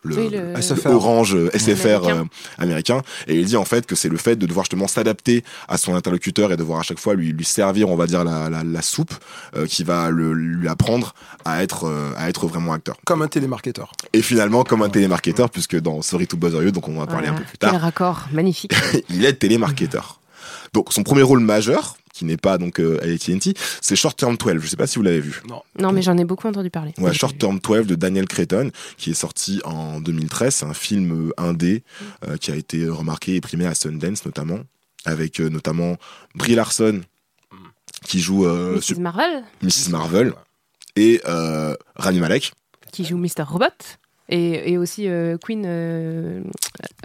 le, 0.03 0.15
Oui, 0.15 0.29
le- 0.29 0.53
le 0.53 0.61
SFR. 0.61 0.87
Orange 0.91 1.35
euh, 1.35 1.49
SFR 1.53 1.87
Américain. 2.05 2.15
euh, 2.17 2.23
américain. 2.63 3.01
Et 3.27 3.35
il 3.35 3.45
dit 3.45 3.57
en 3.57 3.65
fait 3.65 3.85
que 3.85 3.95
c'est 3.95 4.09
le 4.09 4.17
fait 4.17 4.35
de 4.35 4.45
devoir 4.45 4.63
justement 4.65 4.87
s'adapter 4.87 5.43
à 5.67 5.77
son 5.77 5.93
interlocuteur 5.95 6.51
et 6.51 6.57
devoir 6.57 6.79
à 6.79 6.83
chaque 6.83 6.99
fois 6.99 7.15
lui, 7.15 7.31
lui 7.33 7.45
servir, 7.45 7.89
on 7.89 7.95
va 7.95 8.07
dire, 8.07 8.23
la, 8.23 8.49
la, 8.49 8.63
la 8.63 8.81
soupe 8.81 9.13
euh, 9.55 9.65
qui 9.67 9.83
va 9.83 10.09
le, 10.09 10.33
lui 10.33 10.67
apprendre 10.67 11.13
à 11.45 11.63
être, 11.63 11.85
euh, 11.87 12.11
à 12.17 12.29
être 12.29 12.47
vraiment 12.47 12.73
acteur. 12.73 12.95
Comme 13.05 13.21
un 13.21 13.27
télémarketeur. 13.27 13.91
Et 14.13 14.21
finalement, 14.21 14.63
comme 14.63 14.81
un 14.83 14.89
télémarketeur, 14.89 15.49
puisque 15.49 15.79
dans 15.79 16.01
Sorry 16.01 16.27
to 16.27 16.37
Bother 16.37 16.63
You, 16.63 16.71
donc 16.71 16.87
on 16.87 16.93
va 16.95 17.03
en 17.03 17.05
parler 17.05 17.27
Voilà. 17.27 17.31
un 17.31 17.41
peu 17.41 17.43
plus 17.43 17.57
Quel 17.59 17.69
tard, 17.71 17.81
raccord 17.81 18.27
magnifique. 18.31 18.73
il 19.09 19.25
est 19.25 19.33
télémarketeur. 19.33 20.19
Donc 20.73 20.93
son 20.93 21.03
premier 21.03 21.23
rôle 21.23 21.39
majeur, 21.39 21.97
qui 22.19 22.25
n'est 22.25 22.35
pas 22.35 22.57
donc 22.57 22.81
euh, 22.81 22.99
à 23.01 23.05
AT&T, 23.05 23.53
c'est 23.79 23.95
Short 23.95 24.17
Term 24.19 24.35
12. 24.35 24.57
Je 24.61 24.67
sais 24.67 24.75
pas 24.75 24.87
si 24.87 24.97
vous 24.97 25.03
l'avez 25.03 25.21
vu. 25.21 25.41
Non. 25.47 25.61
Non, 25.79 25.93
mais 25.93 26.01
j'en 26.01 26.17
ai 26.17 26.25
beaucoup 26.25 26.49
entendu 26.49 26.69
parler. 26.69 26.93
Ouais, 26.97 27.13
Short 27.13 27.37
Term 27.37 27.59
12 27.59 27.87
de 27.87 27.95
Daniel 27.95 28.25
Cretton, 28.27 28.71
qui 28.97 29.11
est 29.11 29.13
sorti 29.13 29.61
en 29.63 30.01
2013. 30.01 30.53
C'est 30.53 30.65
un 30.65 30.73
film 30.73 31.29
euh, 31.29 31.33
indé 31.37 31.83
euh, 32.27 32.35
qui 32.35 32.51
a 32.51 32.55
été 32.55 32.89
remarqué 32.89 33.35
et 33.35 33.41
primé 33.41 33.65
à 33.65 33.73
Sundance 33.73 34.25
notamment, 34.25 34.59
avec 35.05 35.39
euh, 35.39 35.47
notamment 35.49 35.95
Brie 36.35 36.55
Larson 36.55 36.99
qui 38.03 38.19
joue 38.19 38.45
euh, 38.45 38.75
Mrs. 38.75 38.99
Marvel, 38.99 39.43
Mrs. 39.61 39.89
Marvel 39.91 40.33
et 40.97 41.21
euh, 41.25 41.73
Rami 41.95 42.19
Malek 42.19 42.51
qui 42.91 43.05
joue 43.05 43.17
Mr. 43.17 43.43
Robot. 43.47 43.65
Et, 44.31 44.73
et 44.73 44.77
aussi 44.77 45.07
euh, 45.07 45.37
Queen. 45.43 45.63
euh, 45.65 46.41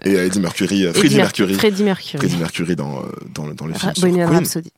et 0.05 0.13
Eddie 0.13 0.41
Mercury, 0.41 0.83
Eddie 0.85 0.99
Freddie 0.99 1.15
Mer- 1.17 1.25
Mercury, 1.25 1.55
Freddie 1.55 1.83
Mercury. 1.85 2.19
Freddie 2.19 2.37
Mercury 2.37 2.77
dans 2.77 3.03
dans, 3.35 3.47
le- 3.47 3.55
dans 3.55 3.65
le 3.67 3.73
film 3.73 3.93
Bohemian. 3.99 4.29
Rhapsody. 4.31 4.71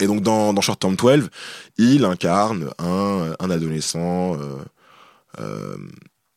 Et 0.00 0.06
donc 0.06 0.22
dans, 0.22 0.60
Short 0.60 0.80
Term 0.80 0.96
12, 0.96 1.30
il 1.78 2.04
incarne 2.04 2.70
un, 2.78 3.34
un 3.38 3.50
adolescent 3.50 4.36
euh, 4.36 4.62
euh, 5.40 5.76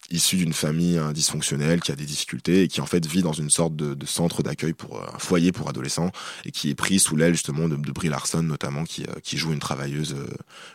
issu 0.09 0.37
d'une 0.37 0.53
famille 0.53 0.97
hein, 0.97 1.11
dysfonctionnelle 1.11 1.81
qui 1.81 1.91
a 1.91 1.95
des 1.95 2.05
difficultés 2.05 2.63
et 2.63 2.67
qui 2.67 2.79
en 2.79 2.85
fait 2.85 3.05
vit 3.05 3.21
dans 3.21 3.33
une 3.33 3.49
sorte 3.49 3.75
de, 3.75 4.05
centre 4.05 4.43
d'accueil 4.43 4.73
pour 4.73 4.97
euh, 4.97 5.05
un 5.13 5.19
foyer 5.19 5.51
pour 5.51 5.67
adolescents 5.69 6.11
et 6.45 6.51
qui 6.51 6.69
est 6.69 6.75
pris 6.75 6.99
sous 6.99 7.15
l'aile 7.15 7.33
justement 7.33 7.67
de, 7.67 7.75
de 7.75 7.91
Brie 7.91 8.09
Larson 8.09 8.43
notamment 8.43 8.85
qui, 8.85 9.05
qui 9.23 9.37
joue 9.37 9.51
une 9.51 9.59
travailleuse 9.59 10.15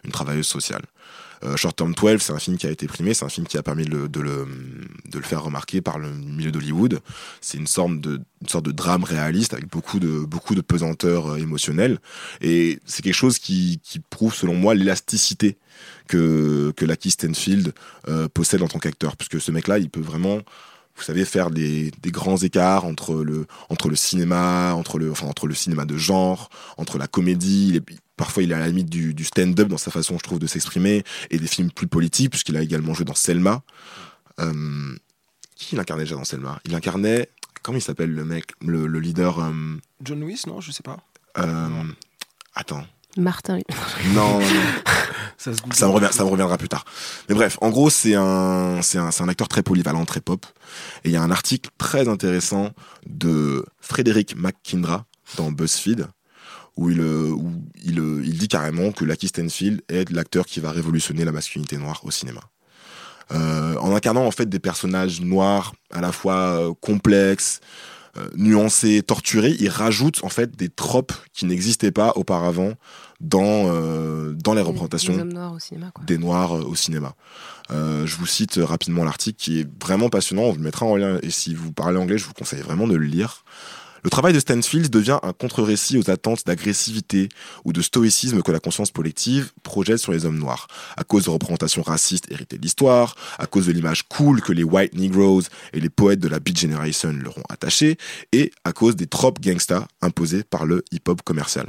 une 0.04 0.12
travailleuse 0.12 0.46
sociale. 0.46 0.82
Euh, 1.44 1.56
Short 1.56 1.76
Term 1.76 1.94
12, 1.94 2.20
c'est 2.20 2.32
un 2.32 2.38
film 2.38 2.56
qui 2.56 2.66
a 2.66 2.70
été 2.70 2.86
primé, 2.86 3.14
c'est 3.14 3.24
un 3.24 3.28
film 3.28 3.46
qui 3.46 3.58
a 3.58 3.62
permis 3.62 3.84
de 3.84 4.20
le, 4.20 4.46
faire 5.22 5.42
remarquer 5.42 5.80
par 5.80 5.98
le 5.98 6.10
milieu 6.10 6.50
d'Hollywood. 6.50 7.00
C'est 7.40 7.58
une 7.58 7.66
sorte 7.66 8.00
de, 8.00 8.20
drame 8.72 9.04
réaliste 9.04 9.52
avec 9.52 9.68
beaucoup 9.68 9.98
de, 9.98 10.60
pesanteur 10.60 11.32
euh, 11.32 11.36
émotionnelle. 11.36 11.98
Et 12.40 12.78
c'est 12.84 13.02
quelque 13.02 13.14
chose 13.14 13.38
qui, 13.38 13.80
prouve, 14.10 14.34
selon 14.34 14.54
moi, 14.54 14.74
l'élasticité 14.74 15.58
que, 16.08 16.72
que 16.76 16.84
Lucky 16.84 17.14
euh, 18.08 18.28
possède 18.28 18.62
en 18.62 18.68
tant 18.68 18.78
qu'acteur. 18.78 19.16
Parce 19.16 19.28
que 19.28 19.38
ce 19.38 19.50
mec-là, 19.50 19.78
il 19.78 19.90
peut 19.90 20.00
vraiment, 20.00 20.40
vous 20.96 21.02
savez, 21.02 21.24
faire 21.24 21.50
des, 21.50 21.90
des 22.02 22.10
grands 22.10 22.36
écarts 22.36 22.84
entre 22.84 23.14
le, 23.24 23.46
entre 23.68 23.88
le 23.88 23.96
cinéma, 23.96 24.74
entre 24.74 24.98
le, 24.98 25.10
enfin, 25.10 25.26
entre 25.26 25.46
le 25.46 25.54
cinéma 25.54 25.84
de 25.84 25.96
genre, 25.96 26.50
entre 26.76 26.98
la 26.98 27.06
comédie. 27.08 27.68
Il 27.70 27.76
est- 27.76 28.00
parfois, 28.16 28.42
il 28.44 28.52
est 28.52 28.54
à 28.54 28.60
la 28.60 28.68
limite 28.68 28.88
du, 28.88 29.12
du 29.12 29.24
stand-up 29.24 29.66
dans 29.68 29.76
sa 29.78 29.90
façon, 29.90 30.16
je 30.18 30.22
trouve, 30.22 30.38
de 30.38 30.46
s'exprimer, 30.46 31.02
et 31.30 31.38
des 31.38 31.46
films 31.48 31.70
plus 31.72 31.88
politiques, 31.88 32.30
puisqu'il 32.30 32.56
a 32.56 32.62
également 32.62 32.94
joué 32.94 33.04
dans 33.04 33.14
Selma. 33.14 33.62
Euh, 34.40 34.94
qui 35.56 35.74
il 35.74 35.80
incarnait 35.80 36.04
déjà 36.04 36.14
dans 36.16 36.24
Selma? 36.24 36.60
Il 36.64 36.74
incarnait, 36.74 37.28
comment 37.62 37.78
il 37.78 37.82
s'appelle 37.82 38.10
le 38.12 38.24
mec, 38.24 38.52
le, 38.60 38.86
le 38.86 39.00
leader 39.00 39.38
euh, 39.40 39.52
John 40.02 40.20
Lewis, 40.20 40.42
non? 40.46 40.60
Je 40.60 40.70
sais 40.72 40.82
pas. 40.82 40.98
euh, 41.38 41.68
Attends. 42.54 42.84
Martin. 43.16 43.58
Non, 44.14 44.38
non, 44.38 44.40
non. 44.40 44.44
Ça 45.36 45.52
se 45.52 45.58
ça 45.72 45.86
me, 45.86 45.92
revient, 45.92 46.08
ça 46.10 46.24
me 46.24 46.30
reviendra 46.30 46.56
plus 46.56 46.68
tard. 46.68 46.84
Mais 47.28 47.34
bref, 47.34 47.58
en 47.60 47.68
gros, 47.68 47.90
c'est 47.90 48.14
un, 48.14 48.80
c'est 48.80 48.96
un, 48.96 49.10
c'est 49.10 49.22
un 49.22 49.28
acteur 49.28 49.48
très 49.48 49.62
polyvalent, 49.62 50.04
très 50.06 50.20
pop. 50.20 50.46
Et 51.04 51.10
il 51.10 51.12
y 51.12 51.16
a 51.16 51.22
un 51.22 51.30
article 51.30 51.68
très 51.76 52.08
intéressant 52.08 52.70
de 53.06 53.66
Frédéric 53.80 54.36
McKindra 54.36 55.04
dans 55.36 55.50
BuzzFeed 55.50 56.06
où 56.76 56.90
il, 56.90 57.00
où 57.00 57.52
il, 57.84 57.98
il 58.24 58.38
dit 58.38 58.48
carrément 58.48 58.90
que 58.92 59.04
Lucky 59.04 59.28
Stanfield 59.28 59.82
est 59.88 60.10
l'acteur 60.10 60.46
qui 60.46 60.60
va 60.60 60.70
révolutionner 60.70 61.24
la 61.24 61.32
masculinité 61.32 61.76
noire 61.76 62.00
au 62.04 62.10
cinéma. 62.10 62.40
Euh, 63.32 63.76
en 63.78 63.94
incarnant 63.94 64.26
en 64.26 64.30
fait 64.30 64.46
des 64.46 64.58
personnages 64.58 65.22
noirs 65.22 65.74
à 65.90 66.00
la 66.02 66.12
fois 66.12 66.34
euh, 66.34 66.74
complexes, 66.80 67.60
euh, 68.16 68.28
nuancés, 68.36 69.02
torturés, 69.02 69.56
il 69.58 69.68
rajoute 69.68 70.22
en 70.22 70.28
fait 70.28 70.56
des 70.56 70.68
tropes 70.68 71.12
qui 71.32 71.46
n'existaient 71.46 71.90
pas 71.90 72.12
auparavant 72.16 72.74
dans 73.20 73.72
euh, 73.72 74.34
dans 74.34 74.54
les 74.54 74.62
représentations 74.62 75.14
hommes 75.14 75.32
noirs 75.32 75.52
au 75.52 75.58
cinéma, 75.58 75.90
quoi. 75.92 76.04
des 76.04 76.18
noirs 76.18 76.56
euh, 76.56 76.62
au 76.62 76.74
cinéma. 76.74 77.14
Euh, 77.70 78.06
je 78.06 78.16
vous 78.16 78.26
cite 78.26 78.58
euh, 78.58 78.64
rapidement 78.64 79.04
l'article 79.04 79.38
qui 79.38 79.60
est 79.60 79.68
vraiment 79.82 80.10
passionnant, 80.10 80.42
on 80.42 80.50
vous 80.50 80.58
le 80.58 80.64
mettra 80.64 80.86
en 80.86 80.96
lien 80.96 81.18
et 81.22 81.30
si 81.30 81.54
vous 81.54 81.72
parlez 81.72 81.98
anglais, 81.98 82.18
je 82.18 82.26
vous 82.26 82.34
conseille 82.34 82.60
vraiment 82.60 82.86
de 82.86 82.94
le 82.94 83.06
lire. 83.06 83.44
Le 84.04 84.10
travail 84.10 84.34
de 84.34 84.38
Stanfield 84.38 84.90
devient 84.90 85.18
un 85.22 85.32
contre-récit 85.32 85.96
aux 85.96 86.10
attentes 86.10 86.44
d'agressivité 86.44 87.30
ou 87.64 87.72
de 87.72 87.80
stoïcisme 87.80 88.42
que 88.42 88.52
la 88.52 88.60
conscience 88.60 88.90
collective 88.90 89.52
projette 89.62 89.96
sur 89.96 90.12
les 90.12 90.26
hommes 90.26 90.38
noirs, 90.38 90.68
à 90.98 91.04
cause 91.04 91.24
de 91.24 91.30
représentations 91.30 91.80
racistes 91.80 92.30
héritées 92.30 92.58
de 92.58 92.62
l'histoire, 92.62 93.14
à 93.38 93.46
cause 93.46 93.66
de 93.66 93.72
l'image 93.72 94.02
cool 94.02 94.42
que 94.42 94.52
les 94.52 94.62
white 94.62 94.94
negroes 94.94 95.44
et 95.72 95.80
les 95.80 95.88
poètes 95.88 96.20
de 96.20 96.28
la 96.28 96.38
Beat 96.38 96.58
Generation 96.58 97.14
leur 97.14 97.38
ont 97.38 97.44
attachée, 97.48 97.96
et 98.32 98.52
à 98.64 98.74
cause 98.74 98.94
des 98.94 99.06
tropes 99.06 99.40
gangsta 99.40 99.88
imposés 100.02 100.42
par 100.42 100.66
le 100.66 100.84
hip-hop 100.92 101.22
commercial. 101.22 101.66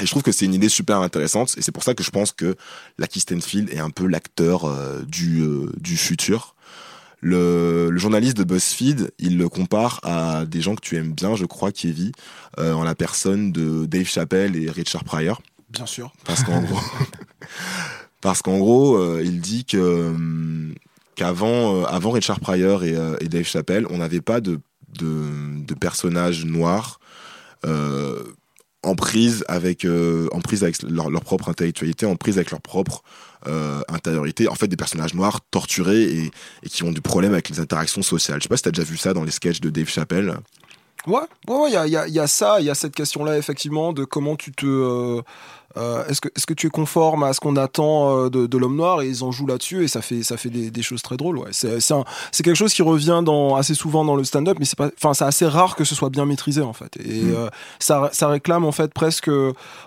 Et 0.00 0.06
je 0.06 0.10
trouve 0.10 0.24
que 0.24 0.32
c'est 0.32 0.44
une 0.44 0.54
idée 0.54 0.68
super 0.68 0.98
intéressante, 1.02 1.54
et 1.56 1.62
c'est 1.62 1.72
pour 1.72 1.84
ça 1.84 1.94
que 1.94 2.02
je 2.02 2.10
pense 2.10 2.32
que 2.32 2.56
Lucky 2.98 3.20
Stanfield 3.20 3.70
est 3.72 3.78
un 3.78 3.90
peu 3.90 4.08
l'acteur 4.08 4.64
euh, 4.64 5.02
du, 5.02 5.42
euh, 5.42 5.72
du 5.78 5.96
futur. 5.96 6.56
Le, 7.20 7.90
le 7.90 7.98
journaliste 7.98 8.36
de 8.36 8.44
BuzzFeed, 8.44 9.10
il 9.18 9.38
le 9.38 9.48
compare 9.48 10.00
à 10.04 10.44
des 10.46 10.60
gens 10.60 10.74
que 10.76 10.80
tu 10.80 10.96
aimes 10.96 11.12
bien, 11.12 11.34
je 11.34 11.46
crois, 11.46 11.72
Kevin, 11.72 12.12
euh, 12.58 12.72
en 12.72 12.84
la 12.84 12.94
personne 12.94 13.50
de 13.50 13.86
Dave 13.86 14.06
Chappelle 14.06 14.56
et 14.56 14.70
Richard 14.70 15.04
Pryor. 15.04 15.42
Bien 15.70 15.86
sûr. 15.86 16.12
Parce 16.24 16.44
qu'en 16.44 16.62
gros, 16.62 16.80
parce 18.20 18.42
qu'en 18.42 18.58
gros, 18.58 18.96
euh, 18.96 19.20
il 19.24 19.40
dit 19.40 19.64
que 19.64 20.08
hum, 20.08 20.74
qu'avant, 21.16 21.76
euh, 21.76 21.84
avant 21.84 22.12
Richard 22.12 22.40
Pryor 22.40 22.84
et, 22.84 22.94
euh, 22.94 23.16
et 23.20 23.28
Dave 23.28 23.44
Chappelle, 23.44 23.86
on 23.90 23.98
n'avait 23.98 24.20
pas 24.20 24.40
de, 24.40 24.60
de, 24.98 25.24
de 25.66 25.74
personnages 25.74 26.44
noirs 26.44 27.00
euh, 27.66 28.22
en 28.84 28.94
prise 28.94 29.44
avec 29.48 29.84
euh, 29.84 30.28
en 30.32 30.40
prise 30.40 30.62
avec 30.62 30.82
leur, 30.82 31.10
leur 31.10 31.22
propre 31.22 31.48
intellectualité, 31.48 32.06
en 32.06 32.16
prise 32.16 32.36
avec 32.38 32.52
leur 32.52 32.60
propre 32.60 33.02
euh, 33.46 33.80
intériorité. 33.88 34.48
En 34.48 34.54
fait, 34.54 34.68
des 34.68 34.76
personnages 34.76 35.14
noirs 35.14 35.40
torturés 35.50 36.02
et, 36.02 36.30
qui 36.68 36.82
ont 36.82 36.92
du 36.92 37.00
problème 37.00 37.32
avec 37.32 37.48
les 37.48 37.60
interactions 37.60 38.02
sociales. 38.02 38.38
Je 38.40 38.44
sais 38.44 38.48
pas 38.48 38.56
si 38.56 38.64
t'as 38.64 38.70
déjà 38.70 38.84
vu 38.84 38.96
ça 38.96 39.14
dans 39.14 39.24
les 39.24 39.30
sketchs 39.30 39.60
de 39.60 39.70
Dave 39.70 39.88
Chappelle. 39.88 40.36
Ouais, 41.06 41.20
ouais, 41.48 41.56
ouais, 41.56 41.70
il 41.70 41.72
y 41.72 41.76
a, 41.76 41.86
il 41.86 41.92
y, 41.92 42.08
il 42.08 42.14
y 42.14 42.18
a 42.20 42.26
ça, 42.26 42.60
il 42.60 42.66
y 42.66 42.70
a 42.70 42.74
cette 42.74 42.94
question-là 42.94 43.38
effectivement 43.38 43.92
de 43.92 44.04
comment 44.04 44.36
tu 44.36 44.52
te, 44.52 44.66
euh, 44.66 45.22
euh, 45.76 46.04
est-ce 46.06 46.20
que, 46.20 46.28
est-ce 46.34 46.46
que 46.46 46.54
tu 46.54 46.66
es 46.66 46.70
conforme 46.70 47.22
à 47.22 47.32
ce 47.32 47.40
qu'on 47.40 47.56
attend 47.56 48.16
euh, 48.16 48.30
de, 48.30 48.46
de 48.46 48.58
l'homme 48.58 48.76
noir? 48.76 49.02
Et 49.02 49.08
ils 49.08 49.22
en 49.22 49.30
jouent 49.30 49.46
là-dessus 49.46 49.84
et 49.84 49.88
ça 49.88 50.00
fait, 50.00 50.22
ça 50.22 50.36
fait 50.36 50.48
des, 50.50 50.70
des 50.70 50.82
choses 50.82 51.02
très 51.02 51.16
drôles. 51.16 51.38
Ouais, 51.38 51.48
c'est, 51.52 51.78
c'est, 51.80 51.94
un- 51.94 52.04
c'est 52.32 52.42
quelque 52.42 52.56
chose 52.56 52.72
qui 52.72 52.82
revient 52.82 53.20
dans 53.24 53.54
assez 53.56 53.74
souvent 53.74 54.04
dans 54.04 54.16
le 54.16 54.24
stand-up, 54.24 54.56
mais 54.58 54.64
c'est 54.64 54.78
pas, 54.78 54.90
enfin, 54.96 55.14
c'est 55.14 55.24
assez 55.24 55.46
rare 55.46 55.76
que 55.76 55.84
ce 55.84 55.94
soit 55.94 56.08
bien 56.10 56.24
maîtrisé 56.24 56.62
en 56.62 56.72
fait. 56.72 56.96
Et 57.04 57.22
Mm. 57.22 57.34
euh, 57.36 57.48
ça, 57.78 58.08
ça 58.12 58.28
réclame 58.28 58.64
en 58.64 58.72
fait 58.72 58.92
presque, 58.94 59.30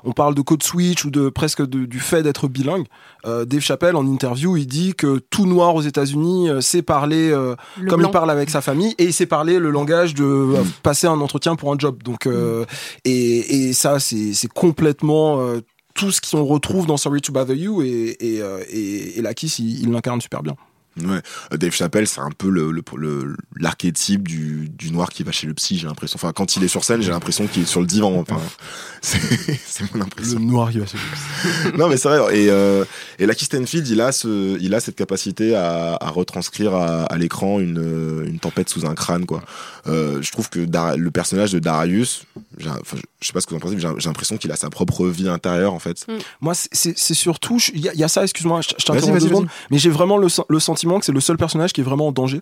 on 0.04 0.12
parle 0.12 0.36
de 0.36 0.42
code 0.42 0.64
switch 0.64 1.04
ou 1.06 1.10
de 1.10 1.30
presque 1.30 1.62
de- 1.68 1.86
du 1.86 2.00
fait 2.00 2.22
d'être 2.24 2.48
bilingue. 2.48 2.86
Euh, 3.26 3.46
Dave 3.46 3.62
Chappelle 3.62 3.96
en 3.96 4.06
interview, 4.06 4.58
il 4.58 4.66
dit 4.68 4.94
que 4.96 5.20
tout 5.30 5.46
noir 5.46 5.76
aux 5.76 5.82
États-Unis 5.82 6.50
euh, 6.50 6.62
sait 6.62 6.82
parler 6.82 7.30
euh, 7.32 7.56
comme 7.90 8.00
blanc. 8.00 8.10
il 8.10 8.12
parle 8.12 8.32
avec 8.32 8.50
sa 8.50 8.62
famille 8.62 8.96
et 8.98 9.06
il 9.06 9.14
sait 9.14 9.26
parler 9.28 9.60
le 9.60 9.70
langage 9.70 10.14
de 10.16 10.24
euh, 10.24 10.64
passer 10.84 11.08
un 11.08 11.20
entretien 11.22 11.56
pour 11.56 11.72
un 11.72 11.78
job. 11.78 12.02
Donc 12.04 12.26
euh, 12.28 12.66
et, 13.06 13.68
et 13.70 13.74
ça 13.74 14.00
c'est 14.00 14.34
c'est 14.34 14.48
complètement 14.52 15.40
euh, 15.40 15.62
tout 16.02 16.12
ce 16.12 16.20
qu'on 16.20 16.44
retrouve 16.44 16.88
dans 16.88 16.98
Sorry 16.98 17.22
to 17.22 17.32
Bother 17.32 17.56
You 17.56 17.84
et 17.84 18.18
et, 18.20 18.42
euh, 18.42 18.64
et, 18.70 19.20
et 19.20 19.22
Lakis 19.22 19.58
il 19.60 19.82
il 19.84 19.92
l'incarne 19.92 20.20
super 20.20 20.42
bien. 20.42 20.56
Ouais, 21.00 21.22
Euh, 21.54 21.58
Dave 21.58 21.72
Chappelle, 21.74 22.06
c'est 22.06 22.20
un 22.20 22.32
peu 22.38 22.50
le 22.50 22.72
le- 22.72 22.84
le- 22.98 23.38
l'archétype 23.58 24.28
du, 24.28 24.68
du 24.70 24.92
noir 24.92 25.10
qui 25.10 25.24
va 25.24 25.32
chez 25.32 25.48
le 25.48 25.54
psy, 25.54 25.78
j'ai 25.78 25.88
l'impression. 25.88 26.16
Enfin, 26.18 26.34
quand 26.34 26.58
il 26.58 26.64
est 26.66 26.68
sur 26.68 26.84
scène, 26.84 27.02
j'ai 27.02 27.12
l'impression 27.12 27.48
qu'il 27.48 27.64
est 27.64 27.66
sur 27.66 27.80
le 27.80 27.88
divan. 27.88 28.14
Enfin, 28.20 28.40
c'est 29.02 29.96
mon 29.96 30.02
impression. 30.02 30.40
Le 30.40 30.46
noir 30.46 30.70
qui 30.72 30.80
va 30.80 30.86
se 30.88 30.98
non, 31.78 31.88
mais 31.88 31.98
c'est 31.98 32.10
vrai. 32.10 32.38
Et, 32.38 32.50
euh, 32.50 32.84
et 33.20 33.26
Lucky 33.26 33.46
Stanfield, 33.46 33.88
il 33.88 34.02
a, 34.02 34.12
ce, 34.12 34.58
il 34.60 34.74
a 34.76 34.80
cette 34.80 34.96
capacité 34.96 35.56
à, 35.56 35.98
à 36.00 36.10
retranscrire 36.10 36.74
à, 36.76 37.04
à 37.06 37.18
l'écran 37.18 37.60
une, 37.60 38.24
une 38.28 38.40
tempête 38.40 38.70
sous 38.70 38.86
un 38.86 38.94
crâne, 38.96 39.26
quoi. 39.26 39.42
Euh, 39.88 40.22
je 40.22 40.32
trouve 40.32 40.50
que 40.50 40.60
Dar- 40.60 40.98
le 40.98 41.10
personnage 41.12 41.52
de 41.54 41.60
Darius, 41.60 42.26
enfin, 42.60 42.98
je 43.22 43.28
sais 43.28 43.34
pas 43.34 43.42
ce 43.42 43.48
que 43.48 43.52
vous 43.52 43.58
en 43.58 43.60
pensez, 43.60 43.76
mais 43.76 43.82
j'ai 43.82 44.08
l'impression 44.10 44.38
qu'il 44.38 44.52
a 44.52 44.56
sa 44.56 44.70
propre 44.70 45.08
vie 45.08 45.28
intérieure, 45.30 45.74
en 45.74 45.80
fait. 45.80 46.06
Moi, 46.42 46.54
c'est- 46.54 47.14
surtout, 47.14 47.60
il 47.74 47.82
y, 47.82 47.90
a- 47.90 47.94
il 47.94 48.00
y 48.00 48.04
a 48.04 48.08
ça, 48.08 48.24
excuse-moi, 48.24 48.62
je, 48.62 48.70
t'interromps 48.86 49.20
deux 49.22 49.28
secondes, 49.30 49.48
mais 49.72 49.78
j'ai 49.80 49.90
vraiment 49.90 50.18
le, 50.18 50.28
le 50.50 50.60
sentiment 50.60 50.91
que 51.00 51.06
c'est 51.06 51.12
le 51.12 51.20
seul 51.20 51.38
personnage 51.38 51.74
qui 51.74 51.82
est 51.82 51.84
vraiment 51.84 52.08
en 52.08 52.12
danger. 52.12 52.42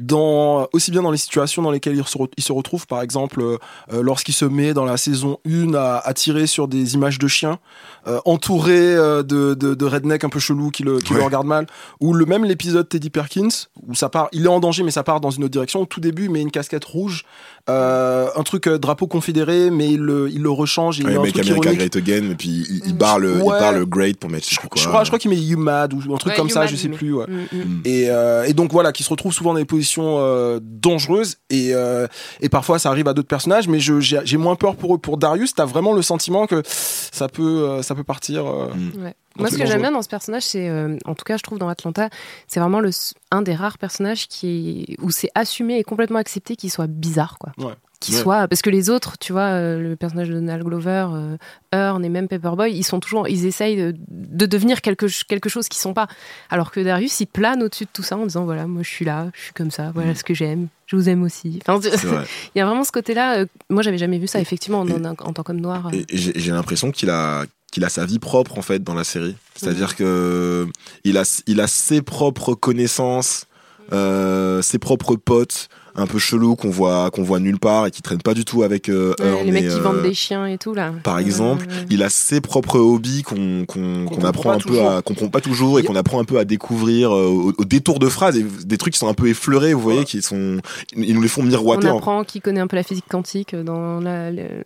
Dans, 0.00 0.66
aussi 0.72 0.90
bien 0.90 1.02
dans 1.02 1.10
les 1.10 1.18
situations 1.18 1.60
dans 1.62 1.70
lesquelles 1.70 1.96
il 1.96 2.04
se, 2.06 2.16
re- 2.16 2.30
il 2.36 2.42
se 2.42 2.52
retrouve, 2.52 2.86
par 2.86 3.02
exemple, 3.02 3.42
euh, 3.42 3.58
euh, 3.92 4.02
lorsqu'il 4.02 4.34
se 4.34 4.44
met 4.44 4.72
dans 4.72 4.84
la 4.84 4.96
saison 4.96 5.38
1 5.46 5.74
à, 5.74 5.98
à 5.98 6.14
tirer 6.14 6.46
sur 6.46 6.66
des 6.66 6.94
images 6.94 7.18
de 7.18 7.28
chiens, 7.28 7.58
euh, 8.06 8.18
entouré 8.24 8.72
euh, 8.78 9.22
de, 9.22 9.54
de, 9.54 9.74
de 9.74 9.84
redneck 9.84 10.24
un 10.24 10.28
peu 10.30 10.38
chelou 10.40 10.70
qui 10.70 10.82
le, 10.82 10.98
qui 10.98 11.12
le 11.12 11.18
Ouais. 11.20 11.26
regardent 11.26 11.46
mal, 11.46 11.66
ou 12.00 12.14
le 12.14 12.24
même 12.24 12.44
l'épisode 12.44 12.88
Teddy 12.88 13.10
Perkins, 13.10 13.48
où 13.86 13.94
ça 13.94 14.08
part, 14.08 14.28
il 14.32 14.44
est 14.44 14.48
en 14.48 14.60
danger, 14.60 14.82
mais 14.82 14.90
ça 14.90 15.02
part 15.02 15.20
dans 15.20 15.30
une 15.30 15.44
autre 15.44 15.52
direction. 15.52 15.82
Au 15.82 15.86
tout 15.86 16.00
début, 16.00 16.24
il 16.24 16.30
met 16.30 16.40
une 16.40 16.50
casquette 16.50 16.84
rouge, 16.84 17.24
euh, 17.68 18.28
un 18.34 18.42
truc 18.42 18.66
euh, 18.68 18.78
drapeau 18.78 19.06
confédéré, 19.06 19.70
mais 19.70 19.90
il 19.90 20.00
le, 20.00 20.30
il 20.30 20.40
le 20.42 20.50
rechange 20.50 20.98
il 20.98 21.04
Ouais, 21.06 21.12
met 21.12 21.18
un 21.18 21.22
Make 21.22 21.32
truc 21.34 21.46
America 21.46 21.70
ironique. 21.72 21.78
Great 21.92 21.96
Again, 21.96 22.30
et 22.30 22.34
puis 22.34 22.48
il, 22.68 22.82
il 22.86 22.96
barre 22.96 23.18
le, 23.18 23.36
il 23.36 23.42
Ouais. 23.42 23.58
barre 23.60 23.72
le 23.72 23.84
great 23.86 24.18
pour 24.18 24.30
mettre 24.30 24.48
je 24.50 24.56
quoi. 24.56 24.68
Je 24.74 24.88
crois, 24.88 25.04
je 25.04 25.10
crois 25.10 25.18
qu'il 25.18 25.30
met 25.30 25.36
You 25.36 25.58
Mad 25.58 25.92
ou 25.92 25.98
un 26.14 26.16
truc 26.16 26.32
Ouais, 26.32 26.36
comme 26.38 26.48
ça, 26.48 26.60
Mad, 26.60 26.68
je 26.70 26.76
sais 26.76 26.88
il 26.88 26.94
plus. 26.94 27.12
Ouais. 27.12 27.26
Mm, 27.28 27.56
mm. 27.58 27.80
Et, 27.84 28.06
euh, 28.10 28.44
et 28.44 28.52
donc 28.54 28.72
voilà, 28.72 28.90
qui 28.92 29.02
se 29.02 29.10
retrouve 29.10 29.32
souvent 29.32 29.52
dans 29.52 29.58
des 29.58 29.64
positions 29.64 29.81
euh, 30.18 30.58
dangereuses 30.62 31.36
et, 31.50 31.74
euh, 31.74 32.06
et 32.40 32.48
parfois 32.48 32.78
ça 32.78 32.90
arrive 32.90 33.08
à 33.08 33.14
d'autres 33.14 33.28
personnages, 33.28 33.68
mais 33.68 33.80
je- 33.80 34.00
j'ai 34.00 34.36
moins 34.36 34.56
peur 34.56 34.76
pour 34.76 34.94
eux. 34.94 34.98
Pour 34.98 35.16
Darius, 35.16 35.54
t'as 35.54 35.64
vraiment 35.64 35.92
le 35.92 36.02
sentiment 36.02 36.46
que 36.46 36.62
ça 36.66 37.28
peut, 37.28 37.42
euh, 37.68 37.82
ça 37.82 37.94
peut 37.94 38.04
partir. 38.04 38.46
euh, 38.46 38.68
Mm. 38.74 39.04
Ouais. 39.04 39.14
Moi, 39.38 39.48
ce 39.50 39.56
que 39.56 39.64
j'aime 39.66 39.80
bien 39.80 39.92
dans 39.92 40.02
ce 40.02 40.08
personnage, 40.10 40.42
c'est, 40.42 40.68
euh, 40.68 40.96
en 41.06 41.14
tout 41.14 41.24
cas, 41.24 41.38
je 41.38 41.42
trouve 41.42 41.58
dans 41.58 41.68
Atlanta, 41.68 42.10
c'est 42.46 42.60
vraiment 42.60 42.80
le, 42.80 42.90
un 43.30 43.40
des 43.40 43.54
rares 43.54 43.78
personnages 43.78 44.28
qui, 44.28 44.96
où 45.00 45.10
c'est 45.10 45.30
assumé 45.34 45.78
et 45.78 45.84
complètement 45.84 46.18
accepté 46.18 46.54
qu'il 46.54 46.70
soit 46.70 46.86
bizarre, 46.86 47.38
quoi. 47.38 47.52
Ouais. 47.58 47.72
Ouais. 48.10 48.18
soit, 48.18 48.48
parce 48.48 48.62
que 48.62 48.70
les 48.70 48.90
autres, 48.90 49.16
tu 49.20 49.30
vois, 49.32 49.42
euh, 49.50 49.78
le 49.80 49.94
personnage 49.94 50.28
de 50.28 50.34
Donald 50.34 50.64
Glover, 50.64 51.06
euh, 51.12 51.36
Earn 51.72 52.04
et 52.04 52.08
même 52.08 52.26
Paperboy, 52.26 52.72
ils 52.72 52.82
sont 52.82 52.98
toujours, 52.98 53.28
ils 53.28 53.46
essayent 53.46 53.76
de, 53.76 53.94
de 54.08 54.46
devenir 54.46 54.80
quelque, 54.80 55.06
quelque 55.28 55.48
chose 55.48 55.68
qu'ils 55.68 55.80
sont 55.80 55.94
pas. 55.94 56.08
Alors 56.50 56.72
que 56.72 56.80
Darius, 56.80 57.20
il 57.20 57.26
plane 57.26 57.62
au-dessus 57.62 57.84
de 57.84 57.90
tout 57.92 58.02
ça 58.02 58.16
en 58.16 58.24
disant, 58.26 58.44
voilà, 58.44 58.66
moi, 58.66 58.82
je 58.82 58.88
suis 58.90 59.04
là, 59.04 59.28
je 59.34 59.42
suis 59.42 59.52
comme 59.52 59.70
ça, 59.70 59.92
voilà 59.94 60.16
ce 60.16 60.24
que 60.24 60.34
j'aime, 60.34 60.66
je 60.86 60.96
vous 60.96 61.08
aime 61.08 61.22
aussi. 61.22 61.60
Enfin, 61.66 61.78
Mm. 61.78 62.24
Il 62.54 62.58
y 62.58 62.60
a 62.60 62.66
vraiment 62.66 62.82
ce 62.84 62.90
côté-là. 62.92 63.38
euh, 63.38 63.46
moi, 63.70 63.82
j'avais 63.82 63.98
jamais 63.98 64.18
vu 64.18 64.26
ça, 64.26 64.40
effectivement, 64.40 64.80
en, 64.80 64.90
en- 64.90 65.04
en 65.06 65.32
tant 65.32 65.42
qu'homme 65.44 65.60
noir. 65.60 65.90
j'ai 66.12 66.50
l'impression 66.50 66.90
qu'il 66.90 67.10
a 67.10 67.44
qu'il 67.70 67.84
a 67.84 67.88
sa 67.88 68.04
vie 68.04 68.18
propre 68.18 68.58
en 68.58 68.62
fait 68.62 68.82
dans 68.84 68.92
la 68.92 69.02
série. 69.04 69.34
C'est-à-dire 69.54 69.88
Mhm. 69.90 69.94
que 69.96 70.66
il 71.04 71.16
a 71.16 71.42
il 71.46 71.58
a 71.60 71.66
ses 71.66 72.02
propres 72.02 72.54
connaissances, 72.54 73.46
euh, 73.92 74.60
ses 74.60 74.78
propres 74.78 75.16
potes 75.16 75.68
un 75.94 76.06
peu 76.06 76.18
chelous 76.18 76.56
qu'on 76.56 76.70
voit 76.70 77.10
qu'on 77.10 77.22
voit 77.22 77.38
nulle 77.40 77.58
part 77.58 77.86
et 77.86 77.90
qui 77.90 78.02
traînent 78.02 78.22
pas 78.22 78.34
du 78.34 78.44
tout 78.44 78.62
avec 78.62 78.88
euh, 78.88 79.14
Ouais, 79.20 79.26
Earn 79.26 79.44
les 79.46 79.52
mecs 79.52 79.64
et, 79.64 79.68
qui 79.68 79.74
euh, 79.74 79.80
vendent 79.80 80.02
des 80.02 80.14
chiens 80.14 80.46
et 80.46 80.58
tout, 80.58 80.74
là. 80.74 80.92
par 81.02 81.18
exemple, 81.18 81.66
ouais, 81.66 81.72
ouais. 81.74 81.86
il 81.90 82.02
a 82.02 82.08
ses 82.08 82.40
propres 82.40 82.78
hobbies 82.78 83.22
qu'on 83.22 83.64
qu'on 83.66 84.06
apprend 84.24 84.50
pas 84.50 84.54
un 84.54 84.58
peu 84.58 84.68
toujours. 84.68 84.90
à 84.90 85.02
qu'on 85.02 85.14
comprend 85.14 85.28
pas 85.28 85.40
toujours 85.40 85.78
et 85.78 85.82
qu'on 85.82 85.96
apprend 85.96 86.20
un 86.20 86.24
peu 86.24 86.38
à 86.38 86.44
découvrir 86.44 87.14
euh, 87.14 87.26
au, 87.26 87.52
au 87.56 87.64
détour 87.64 87.98
de 87.98 88.08
phrases 88.08 88.36
et 88.36 88.44
des 88.64 88.78
trucs 88.78 88.94
qui 88.94 88.98
sont 88.98 89.08
un 89.08 89.14
peu 89.14 89.28
effleurés, 89.28 89.74
vous 89.74 89.80
voyez, 89.80 90.04
qui 90.04 90.22
sont 90.22 90.58
ils 90.96 91.14
nous 91.14 91.22
les 91.22 91.28
font 91.28 91.42
miroiter. 91.42 91.88
On 91.88 91.92
en- 91.94 91.98
apprend 91.98 92.24
qu'il 92.24 92.40
connaît 92.42 92.60
un 92.60 92.66
peu 92.66 92.76
la 92.76 92.82
physique 92.82 93.04
quantique 93.08 93.54
dans 93.54 94.00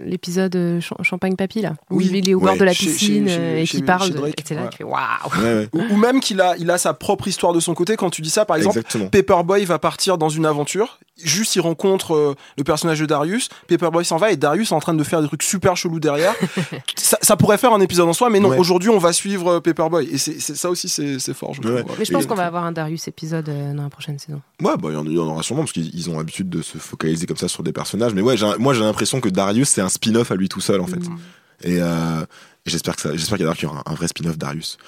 l'épisode 0.05 0.55
euh, 0.57 0.81
Ch- 0.81 0.93
Champagne 1.03 1.37
Papy, 1.37 1.63
là. 1.63 1.75
Où 1.91 1.97
Oui. 1.99 2.11
il 2.13 2.29
est 2.29 2.35
au 2.35 2.41
bord 2.41 2.53
Ouais. 2.53 2.59
de 2.59 2.65
la 2.65 2.73
piscine 2.73 3.29
chez- 3.29 3.37
euh, 3.39 3.61
et 3.63 3.65
qui 3.65 3.83
parle. 3.83 4.11
de- 4.11 4.17
et 4.19 4.21
là, 4.55 4.63
ouais. 4.63 4.69
tu 4.71 4.77
fais 4.79 4.85
waouh! 4.85 4.99
Ouais, 5.39 5.43
ouais. 5.55 5.69
Ou, 5.73 5.95
ou 5.95 5.97
même 5.97 6.21
qu'il 6.21 6.41
a, 6.41 6.57
il 6.59 6.71
a 6.71 6.79
sa 6.79 6.95
propre 6.95 7.29
histoire 7.29 7.53
de 7.53 7.61
son 7.61 7.75
côté. 7.75 7.97
Quand 7.97 8.11
tu 8.11 8.23
dis 8.23 8.31
ça, 8.31 8.45
par 8.45 8.57
exemple, 8.57 8.79
Exactement. 8.79 9.09
Paperboy 9.09 9.65
va 9.65 9.79
partir 9.79 10.19
dans 10.19 10.29
une 10.29 10.47
aventure. 10.47 10.99
Juste, 11.23 11.57
il 11.57 11.61
rencontre 11.61 12.15
euh, 12.15 12.35
le 12.59 12.65
personnage 12.65 13.01
de 13.01 13.07
Darius. 13.07 13.49
Paperboy 13.69 14.05
s'en 14.05 14.19
va 14.19 14.33
et 14.33 14.37
Darius 14.37 14.71
est 14.71 14.75
en 14.75 14.81
train 14.81 14.93
de 14.93 15.03
faire 15.03 15.23
des 15.23 15.29
trucs 15.29 15.43
super 15.43 15.75
chelous 15.77 15.99
derrière. 15.99 16.35
ça, 16.97 17.17
ça 17.23 17.37
pourrait 17.37 17.57
faire 17.57 17.73
un 17.73 17.81
épisode 17.81 18.07
en 18.09 18.13
soi, 18.13 18.29
mais 18.29 18.39
non. 18.39 18.51
Ouais. 18.51 18.59
Aujourd'hui, 18.59 18.91
on 18.91 18.99
va 18.99 19.13
suivre 19.15 19.49
euh, 19.55 19.61
Paperboy 19.61 20.07
et 20.13 20.19
c'est 20.19 20.39
c'est- 20.41 20.55
ça 20.55 20.69
aussi, 20.69 20.89
c'est 20.91 21.19
c'est 21.19 21.33
fort. 21.35 21.55
Je 21.55 21.63
Ouais. 21.67 21.83
trouve. 21.83 21.97
Mais 21.99 22.05
je 22.05 22.13
pense 22.13 22.27
qu'on 22.27 22.35
va 22.35 22.47
avoir 22.47 22.65
un 22.65 22.73
Darius 22.73 23.09
épisode 23.09 23.49
euh, 23.49 23.73
dans 23.73 23.85
la 23.85 23.89
prochaine 23.89 24.19
saison. 24.19 24.43
Ouais, 24.63 24.75
bah, 24.77 24.89
il 24.91 24.95
y 24.95 24.97
en- 24.97 25.05
il 25.07 25.13
y, 25.13 25.19
en 25.19 25.23
aura 25.29 25.43
sûrement 25.43 25.63
parce 25.63 25.73
qu'ils 25.73 25.95
ils 25.95 26.11
ont 26.11 26.19
l'habitude 26.19 26.51
de 26.51 26.61
se 26.61 26.77
focaliser 26.77 27.27
comme 27.27 27.37
ça 27.39 27.49
sur 27.49 27.63
des 27.63 27.73
personnages. 27.73 28.13
Mais 28.13 28.21
ouais, 28.23 28.37
j'ai- 28.37 28.59
moi 28.59 28.75
j'ai 28.75 28.81
l'impression 28.83 29.21
que 29.23 29.29
Darius 29.31 29.71
c'est 29.71 29.81
un 29.81 29.89
spin-off 29.89 30.31
à 30.31 30.35
lui 30.37 30.49
tout 30.51 30.61
seul 30.61 30.81
en 30.83 30.87
fait. 30.87 30.97
Mm. 30.97 31.19
Et, 31.63 31.79
euh, 31.81 32.25
j'espère 32.71 32.97
que 32.97 33.03
ça, 33.03 33.13
j'espère 33.17 33.39
qu'il 33.39 33.47
y, 33.47 33.63
y 33.63 33.67
aura 33.67 33.83
un, 33.87 33.95
vrai 33.95 34.09
spin-off 34.09 34.39
Darius. 34.39 34.79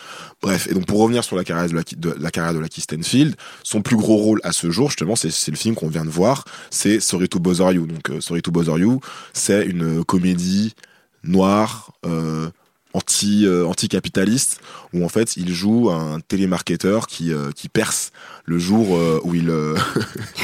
Bref, 0.42 0.66
et 0.70 0.74
donc 0.74 0.86
pour 0.86 1.00
revenir 1.00 1.24
sur 1.24 1.36
la 1.36 1.44
carrière 1.44 1.68
de 1.68 1.74
la, 1.74 1.82
de, 1.96 2.16
la 2.18 2.30
carrière 2.30 2.54
de 2.54 2.58
Lucky 2.58 2.80
Stanfield, 2.80 3.36
son 3.62 3.82
plus 3.82 3.96
gros 3.96 4.16
rôle 4.16 4.40
à 4.44 4.52
ce 4.52 4.70
jour, 4.70 4.88
justement, 4.90 5.16
c'est 5.16 5.30
c'est 5.30 5.50
le 5.50 5.56
film 5.56 5.74
qu'on 5.74 5.88
vient 5.88 6.04
de 6.04 6.10
voir, 6.10 6.44
c'est 6.70 7.00
Sorry 7.00 7.28
to 7.28 7.38
Bother 7.38 7.72
You. 7.72 7.86
Donc 7.86 8.10
euh, 8.10 8.20
Sorry 8.20 8.42
to 8.42 8.50
Bother 8.50 8.78
You, 8.78 9.00
c'est 9.32 9.64
une 9.66 10.04
comédie 10.04 10.74
noire. 11.22 11.92
Euh, 12.06 12.50
anti 12.94 13.44
euh, 13.46 13.66
anticapitaliste 13.66 14.60
où 14.94 15.04
en 15.04 15.08
fait 15.08 15.36
il 15.36 15.52
joue 15.52 15.90
un 15.90 16.20
télémarketeur 16.20 17.06
qui 17.06 17.32
euh, 17.32 17.50
qui 17.54 17.68
perce 17.68 18.12
le 18.46 18.58
jour 18.58 18.96
euh, 18.96 19.20
où 19.24 19.34
il 19.34 19.50
euh, 19.50 19.76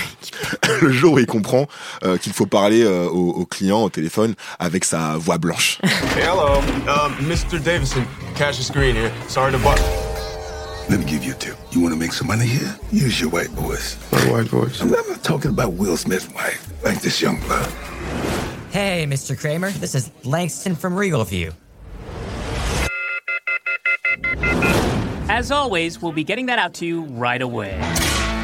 le 0.82 0.92
jour 0.92 1.14
où 1.14 1.18
il 1.18 1.26
comprend 1.26 1.66
euh, 2.04 2.16
qu'il 2.18 2.32
faut 2.32 2.46
parler 2.46 2.82
euh, 2.82 3.06
au, 3.08 3.30
au 3.30 3.46
client 3.46 3.82
au 3.82 3.90
téléphone 3.90 4.34
avec 4.58 4.84
sa 4.84 5.16
voix 5.16 5.38
blanche. 5.38 5.78
Hey, 6.16 6.22
hello. 6.24 6.60
Um, 6.86 7.14
Mr. 7.26 7.58
Davison, 7.62 8.04
cash 8.34 8.56
your 8.58 8.64
screen 8.64 8.94
here. 8.94 9.10
Sorry 9.28 9.50
to 9.52 9.58
bother. 9.58 9.82
Let 10.90 10.98
me 10.98 11.06
give 11.06 11.24
you 11.24 11.32
a 11.32 11.36
tip. 11.36 11.56
You 11.72 11.80
want 11.80 11.94
to 11.94 11.98
make 11.98 12.12
some 12.12 12.28
money 12.28 12.46
here? 12.46 12.76
Use 12.92 13.18
your 13.18 13.30
white 13.30 13.50
voice. 13.52 13.96
My 14.12 14.18
white 14.30 14.48
voice. 14.48 14.82
I'm 14.82 14.90
not 14.90 15.22
talking 15.24 15.50
about 15.50 15.72
Will 15.72 15.96
Smith's 15.96 16.28
wife, 16.34 16.60
like 16.84 17.00
this 17.00 17.22
young 17.22 17.40
blood. 17.46 17.66
Hey, 18.70 19.06
Mr. 19.08 19.34
Kramer, 19.38 19.70
this 19.80 19.94
is 19.94 20.10
Langston 20.24 20.74
from 20.76 20.94
Regal 20.94 21.24
View. 21.24 21.52
As 25.28 25.50
always, 25.50 26.00
we'll 26.00 26.12
be 26.12 26.24
getting 26.24 26.46
that 26.46 26.58
out 26.58 26.74
to 26.74 26.86
you 26.86 27.02
right 27.04 27.42
away. 27.42 27.78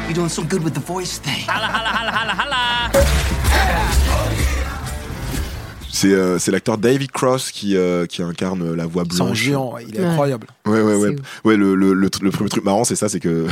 You're 0.05 0.13
doing 0.13 0.29
so 0.29 0.43
good 0.43 0.63
with 0.63 0.73
the 0.73 0.79
voice 0.79 1.19
thing. 1.19 1.41
Holla, 1.47 1.67
holla, 1.67 1.89
holla, 1.89 2.11
holla, 2.11 2.33
holla! 2.33 3.20
C'est 5.93 6.13
euh, 6.13 6.39
c'est 6.39 6.51
l'acteur 6.51 6.77
David 6.77 7.11
Cross 7.11 7.51
qui, 7.51 7.75
euh, 7.75 8.05
qui 8.05 8.21
incarne 8.23 8.73
la 8.73 8.85
voix 8.85 9.03
C'est 9.09 9.17
blanche. 9.17 9.37
géant, 9.37 9.73
ouais, 9.73 9.85
il 9.87 9.95
est 9.95 9.99
Ouais. 9.99 10.05
incroyable. 10.05 10.47
Ouais, 10.65 10.81
ouais, 10.81 10.93
C'est 10.93 10.99
ouais. 11.09 11.15
Ouais, 11.43 11.57
le, 11.57 11.75
le, 11.75 11.93
le, 11.93 12.09
premier 12.31 12.49
truc 12.49 12.63
marrant, 12.63 12.83
c'est 12.85 12.95
ça, 12.95 13.09
c'est 13.09 13.19
que 13.19 13.45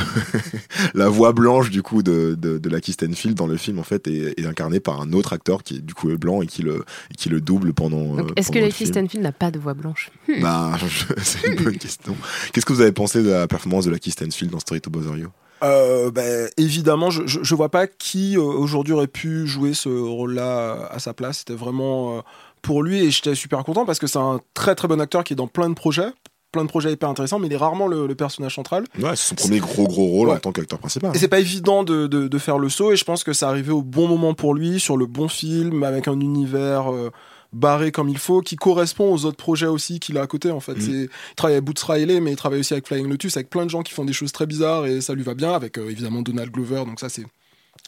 la 0.94 1.10
voix 1.10 1.34
blanche, 1.34 1.70
du 1.70 1.82
coup, 1.84 2.02
de, 2.04 2.36
de, 2.40 2.58
de 2.58 2.70
Lucky 2.70 2.94
Stanfield 2.94 3.36
dans 3.36 3.48
le 3.48 3.58
film, 3.58 3.80
en 3.80 3.84
fait, 3.84 4.08
est, 4.08 4.40
est 4.40 4.46
incarnée 4.46 4.80
par 4.80 5.02
un 5.02 5.12
autre 5.14 5.34
acteur 5.34 5.64
qui, 5.64 5.82
du 5.82 5.94
coup, 5.94 6.10
est 6.12 6.18
blanc 6.18 6.42
et 6.42 6.48
qui 6.48 6.62
le, 6.64 6.84
et 7.12 7.16
qui 7.16 7.30
le 7.30 7.42
double 7.42 7.74
pendant. 7.74 8.18
Euh, 8.18 8.24
Est-ce 8.36 8.52
que 8.52 8.60
Lucky. 8.60 8.88
Stanfield 8.88 9.24
n'a 9.24 9.32
pas 9.32 9.52
de 9.52 9.60
voix 9.60 9.74
blanche? 9.74 10.10
Hmm. 10.28 10.42
Bah, 10.42 10.78
c'est 11.22 11.48
une 11.48 11.64
bonne 11.64 11.78
question. 11.78 12.16
Qu'est-ce 12.54 12.66
que 12.66 12.74
vous 12.74 12.82
avez 12.82 12.92
pensé 12.94 13.22
de 13.22 13.30
la 13.30 13.48
performance 13.48 13.86
de 13.86 13.92
Lucky 13.92 14.12
Stanfield 14.12 14.52
dans 14.52 14.60
Story 14.60 14.82
to 14.82 14.90
Bother 14.90 15.18
You? 15.18 15.28
Euh, 15.64 16.12
ben, 16.12 16.50
évidemment, 16.58 17.10
je, 17.10 17.24
je 17.26 17.56
vois 17.56 17.70
pas 17.70 17.88
qui 17.88 18.38
euh, 18.38 18.42
aujourd'hui 18.42 18.94
aurait 18.94 19.08
pu 19.08 19.46
jouer 19.48 19.74
ce 19.74 19.90
rôle-là 19.90 20.88
à 20.92 21.00
sa 21.00 21.14
place. 21.14 21.40
C'était 21.40 21.54
vraiment 21.54 22.18
euh, 22.18 22.22
pour 22.62 22.84
lui 22.84 23.00
et 23.04 23.12
j'étais 23.12 23.36
super 23.36 23.64
content 23.64 23.86
parce 23.86 24.00
que 24.00 24.08
c'est 24.08 24.20
un 24.20 24.40
très 24.54 24.76
très 24.76 24.88
bon 24.88 25.00
acteur 25.02 25.24
qui 25.24 25.34
est 25.34 25.36
dans 25.36 25.48
plein 25.48 25.70
de 25.70 25.74
projets, 25.76 26.08
plein 26.52 26.64
de 26.64 26.70
projets 26.70 26.92
hyper 26.92 27.10
intéressants, 27.10 27.40
mais 27.40 27.48
il 27.48 27.54
est 27.54 27.58
rarement 27.58 27.88
le, 27.88 28.08
le 28.08 28.16
personnage 28.16 28.56
central. 28.56 28.86
Ouais, 29.00 29.16
c'est 29.16 29.30
son 29.30 29.36
premier 29.36 29.60
gros 29.60 29.86
gros 29.88 30.06
rôle 30.08 30.30
Ouais. 30.30 30.36
en 30.36 30.40
tant 30.40 30.52
qu'acteur 30.52 30.80
principal. 30.80 31.16
Et 31.16 31.20
c'est 31.20 31.28
pas 31.28 31.40
évident 31.40 31.84
de, 31.84 32.08
de, 32.08 32.28
de 32.28 32.38
faire 32.38 32.58
le 32.58 32.70
saut 32.70 32.92
et 32.92 32.96
je 32.96 33.04
pense 33.06 33.24
que 33.24 33.34
ça 33.34 33.50
arrivait 33.50 33.72
au 33.74 33.82
bon 33.84 34.08
moment 34.08 34.34
pour 34.34 34.54
lui, 34.54 34.80
sur 34.80 34.98
le 34.98 35.06
bon 35.06 35.28
film, 35.28 35.84
avec 35.84 36.08
un 36.08 36.20
univers 36.20 36.92
euh, 36.92 37.12
barré 37.52 37.92
comme 37.92 38.10
il 38.10 38.18
faut, 38.18 38.42
qui 38.42 38.56
correspond 38.56 39.12
aux 39.14 39.26
autres 39.26 39.38
projets 39.38 39.66
aussi 39.68 40.00
qu'il 40.00 40.18
a 40.18 40.22
à 40.22 40.28
côté 40.28 40.52
en 40.52 40.60
fait. 40.60 40.80
C'est- 40.80 40.92
Il 41.32 41.36
travaille 41.36 41.56
avec 41.56 41.66
Boots 41.66 41.80
Riley, 41.88 42.20
mais 42.20 42.32
il 42.32 42.36
travaille 42.36 42.60
aussi 42.60 42.74
avec 42.74 42.88
Flying 42.88 43.08
Lotus, 43.10 43.38
avec 43.38 43.50
plein 43.50 43.66
de 43.66 43.70
gens 43.70 43.82
qui 43.82 43.94
font 43.94 44.06
des 44.06 44.14
choses 44.14 44.32
très 44.32 44.46
bizarres 44.46 44.86
et 44.86 45.02
ça 45.02 45.14
lui 45.14 45.24
va 45.24 45.34
bien, 45.34 45.54
avec 45.54 45.78
euh, 45.78 45.90
évidemment 45.90 46.22
Donald 46.22 46.52
Glover, 46.52 46.86
donc 46.86 47.00
ça 47.00 47.10
c'est 47.10 47.26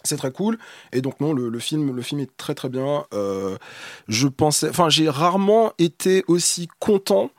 c'est 0.03 0.17
très 0.17 0.31
cool. 0.31 0.57
Et 0.93 1.01
donc 1.01 1.19
non 1.19 1.33
le, 1.33 1.49
le 1.49 1.59
film 1.59 1.95
le 1.95 2.01
film 2.01 2.21
est 2.21 2.35
très 2.37 2.55
très 2.55 2.69
bien. 2.69 3.05
Euh, 3.13 3.57
je 4.07 4.27
pensais 4.27 4.69
enfin 4.69 4.89
j'ai 4.89 5.09
rarement 5.09 5.73
été 5.77 6.23
aussi 6.27 6.67
content 6.79 7.29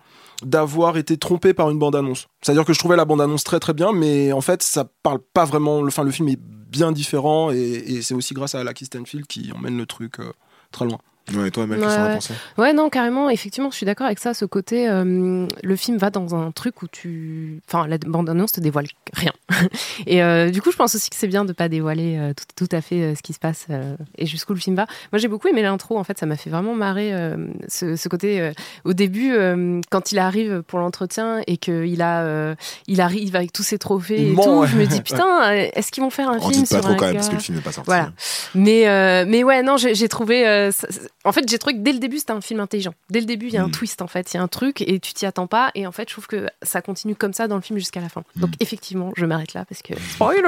d'avoir 0.44 0.96
été 0.96 1.16
trompé 1.16 1.54
par 1.54 1.70
une 1.70 1.78
bande 1.78 1.94
annonce 1.94 2.26
c'est 2.40 2.50
à 2.50 2.54
dire 2.56 2.64
que 2.64 2.72
je 2.72 2.78
trouvais 2.80 2.96
la 2.96 3.04
bande 3.04 3.20
annonce 3.20 3.44
très 3.44 3.60
très 3.60 3.74
bien 3.74 3.92
mais 3.92 4.32
en 4.32 4.40
fait 4.40 4.60
ça 4.64 4.90
parle 5.04 5.20
pas 5.32 5.44
vraiment 5.44 5.82
le- 5.82 5.86
enfin 5.86 6.02
le 6.02 6.10
film 6.10 6.28
est 6.30 6.38
bien 6.40 6.90
différent 6.90 7.52
et, 7.52 7.58
et 7.60 8.02
c'est 8.02 8.14
aussi 8.14 8.34
grâce 8.34 8.56
à 8.56 8.64
Lucky 8.64 8.86
Stanfield 8.86 9.26
qui 9.28 9.52
emmène 9.52 9.76
le 9.78 9.86
truc 9.86 10.18
euh, 10.18 10.32
très 10.72 10.84
loin 10.84 10.98
Ouais, 11.34 11.48
et 11.48 11.50
toi, 11.52 11.66
Mel, 11.66 11.78
Ouais, 11.78 11.84
qu'est-ce 11.84 11.94
que 11.94 12.00
t'en 12.00 12.04
as 12.04 12.08
ouais. 12.08 12.14
pensé? 12.14 12.34
Ouais, 12.58 12.72
non, 12.72 12.90
carrément. 12.90 13.30
Effectivement, 13.30 13.70
je 13.70 13.76
suis 13.76 13.86
d'accord 13.86 14.06
avec 14.06 14.18
ça. 14.18 14.34
Ce 14.34 14.44
côté, 14.44 14.88
euh, 14.88 15.46
le 15.62 15.76
film 15.76 15.96
va 15.96 16.10
dans 16.10 16.34
un 16.34 16.50
truc 16.50 16.82
où 16.82 16.88
tu. 16.88 17.60
Enfin, 17.68 17.86
la 17.86 17.96
bande-annonce 17.98 18.52
te 18.52 18.60
dévoile 18.60 18.86
rien. 19.14 19.32
et 20.06 20.22
euh, 20.22 20.50
du 20.50 20.60
coup, 20.60 20.72
je 20.72 20.76
pense 20.76 20.94
aussi 20.94 21.10
que 21.10 21.16
c'est 21.16 21.28
bien 21.28 21.44
de 21.44 21.52
pas 21.52 21.68
dévoiler 21.68 22.16
euh, 22.18 22.32
tout, 22.34 22.66
tout 22.66 22.76
à 22.76 22.80
fait 22.80 23.02
euh, 23.02 23.14
ce 23.14 23.22
qui 23.22 23.32
se 23.32 23.38
passe 23.38 23.66
euh, 23.70 23.94
et 24.18 24.26
jusqu'où 24.26 24.52
le 24.52 24.58
film 24.58 24.74
va. 24.76 24.86
Moi, 25.12 25.18
j'ai 25.18 25.28
beaucoup 25.28 25.48
aimé 25.48 25.62
l'intro. 25.62 25.96
En 25.98 26.04
fait, 26.04 26.18
ça 26.18 26.26
m'a 26.26 26.36
fait 26.36 26.50
vraiment 26.50 26.74
marrer 26.74 27.14
euh, 27.14 27.36
ce, 27.68 27.94
ce 27.96 28.08
côté. 28.08 28.40
euh, 28.40 28.52
au 28.84 28.92
début, 28.92 29.32
euh, 29.32 29.80
quand 29.90 30.10
il 30.12 30.18
arrive 30.18 30.62
pour 30.66 30.80
l'entretien 30.80 31.40
et 31.46 31.56
qu'il 31.56 32.02
a, 32.02 32.22
euh, 32.22 32.54
il 32.88 33.00
arrive 33.00 33.36
avec 33.36 33.52
tous 33.52 33.62
ses 33.62 33.78
trophées 33.78 34.32
et 34.32 34.34
tout, 34.34 34.40
ouais. 34.40 34.66
je 34.66 34.76
me 34.76 34.86
dis 34.86 35.00
putain, 35.02 35.52
est-ce 35.52 35.92
qu'ils 35.92 36.02
vont 36.02 36.10
faire 36.10 36.28
un 36.30 36.38
On 36.38 36.48
film 36.48 36.64
dit 36.64 36.68
pas 36.74 36.76
sur 36.76 36.80
trop 36.80 36.92
un 36.92 36.96
quand 36.96 37.06
même, 37.06 37.14
parce 37.14 37.28
que 37.28 37.34
le 37.36 37.40
film 37.40 37.56
n'est 37.58 37.62
pas 37.64 37.72
sorti. 37.72 37.86
Voilà. 37.86 38.10
Mais, 38.54 38.88
euh, 38.88 39.24
mais 39.26 39.44
ouais, 39.44 39.62
non, 39.62 39.76
j'ai 39.76 40.08
trouvé. 40.08 40.46
euh, 40.48 40.70
ça- 40.72 40.88
en 41.24 41.32
fait, 41.32 41.48
j'ai 41.48 41.58
trouvé 41.58 41.76
que 41.76 41.80
dès 41.82 41.92
le 41.92 41.98
début, 41.98 42.18
c'était 42.18 42.32
un 42.32 42.40
film 42.40 42.60
intelligent. 42.60 42.94
Dès 43.10 43.20
le 43.20 43.26
début, 43.26 43.46
il 43.46 43.54
y 43.54 43.56
a 43.56 43.62
un 43.62 43.68
Mm. 43.68 43.72
twist, 43.72 44.02
en 44.02 44.06
fait. 44.08 44.32
Il 44.32 44.36
y 44.36 44.40
a 44.40 44.42
un 44.42 44.48
truc 44.48 44.80
et 44.82 44.98
tu 45.00 45.12
t'y 45.14 45.24
attends 45.26 45.46
pas. 45.46 45.70
Et 45.74 45.86
en 45.86 45.92
fait, 45.92 46.08
je 46.08 46.14
trouve 46.14 46.26
que 46.26 46.48
ça 46.62 46.82
continue 46.82 47.14
comme 47.14 47.32
ça 47.32 47.46
dans 47.48 47.56
le 47.56 47.62
film 47.62 47.78
jusqu'à 47.78 48.00
la 48.00 48.08
fin. 48.08 48.24
Donc, 48.36 48.50
Mm. 48.50 48.54
effectivement, 48.60 49.12
je 49.16 49.24
m'arrête 49.26 49.54
là 49.54 49.64
parce 49.64 49.82
que. 49.82 49.94
Spoiler 50.14 50.40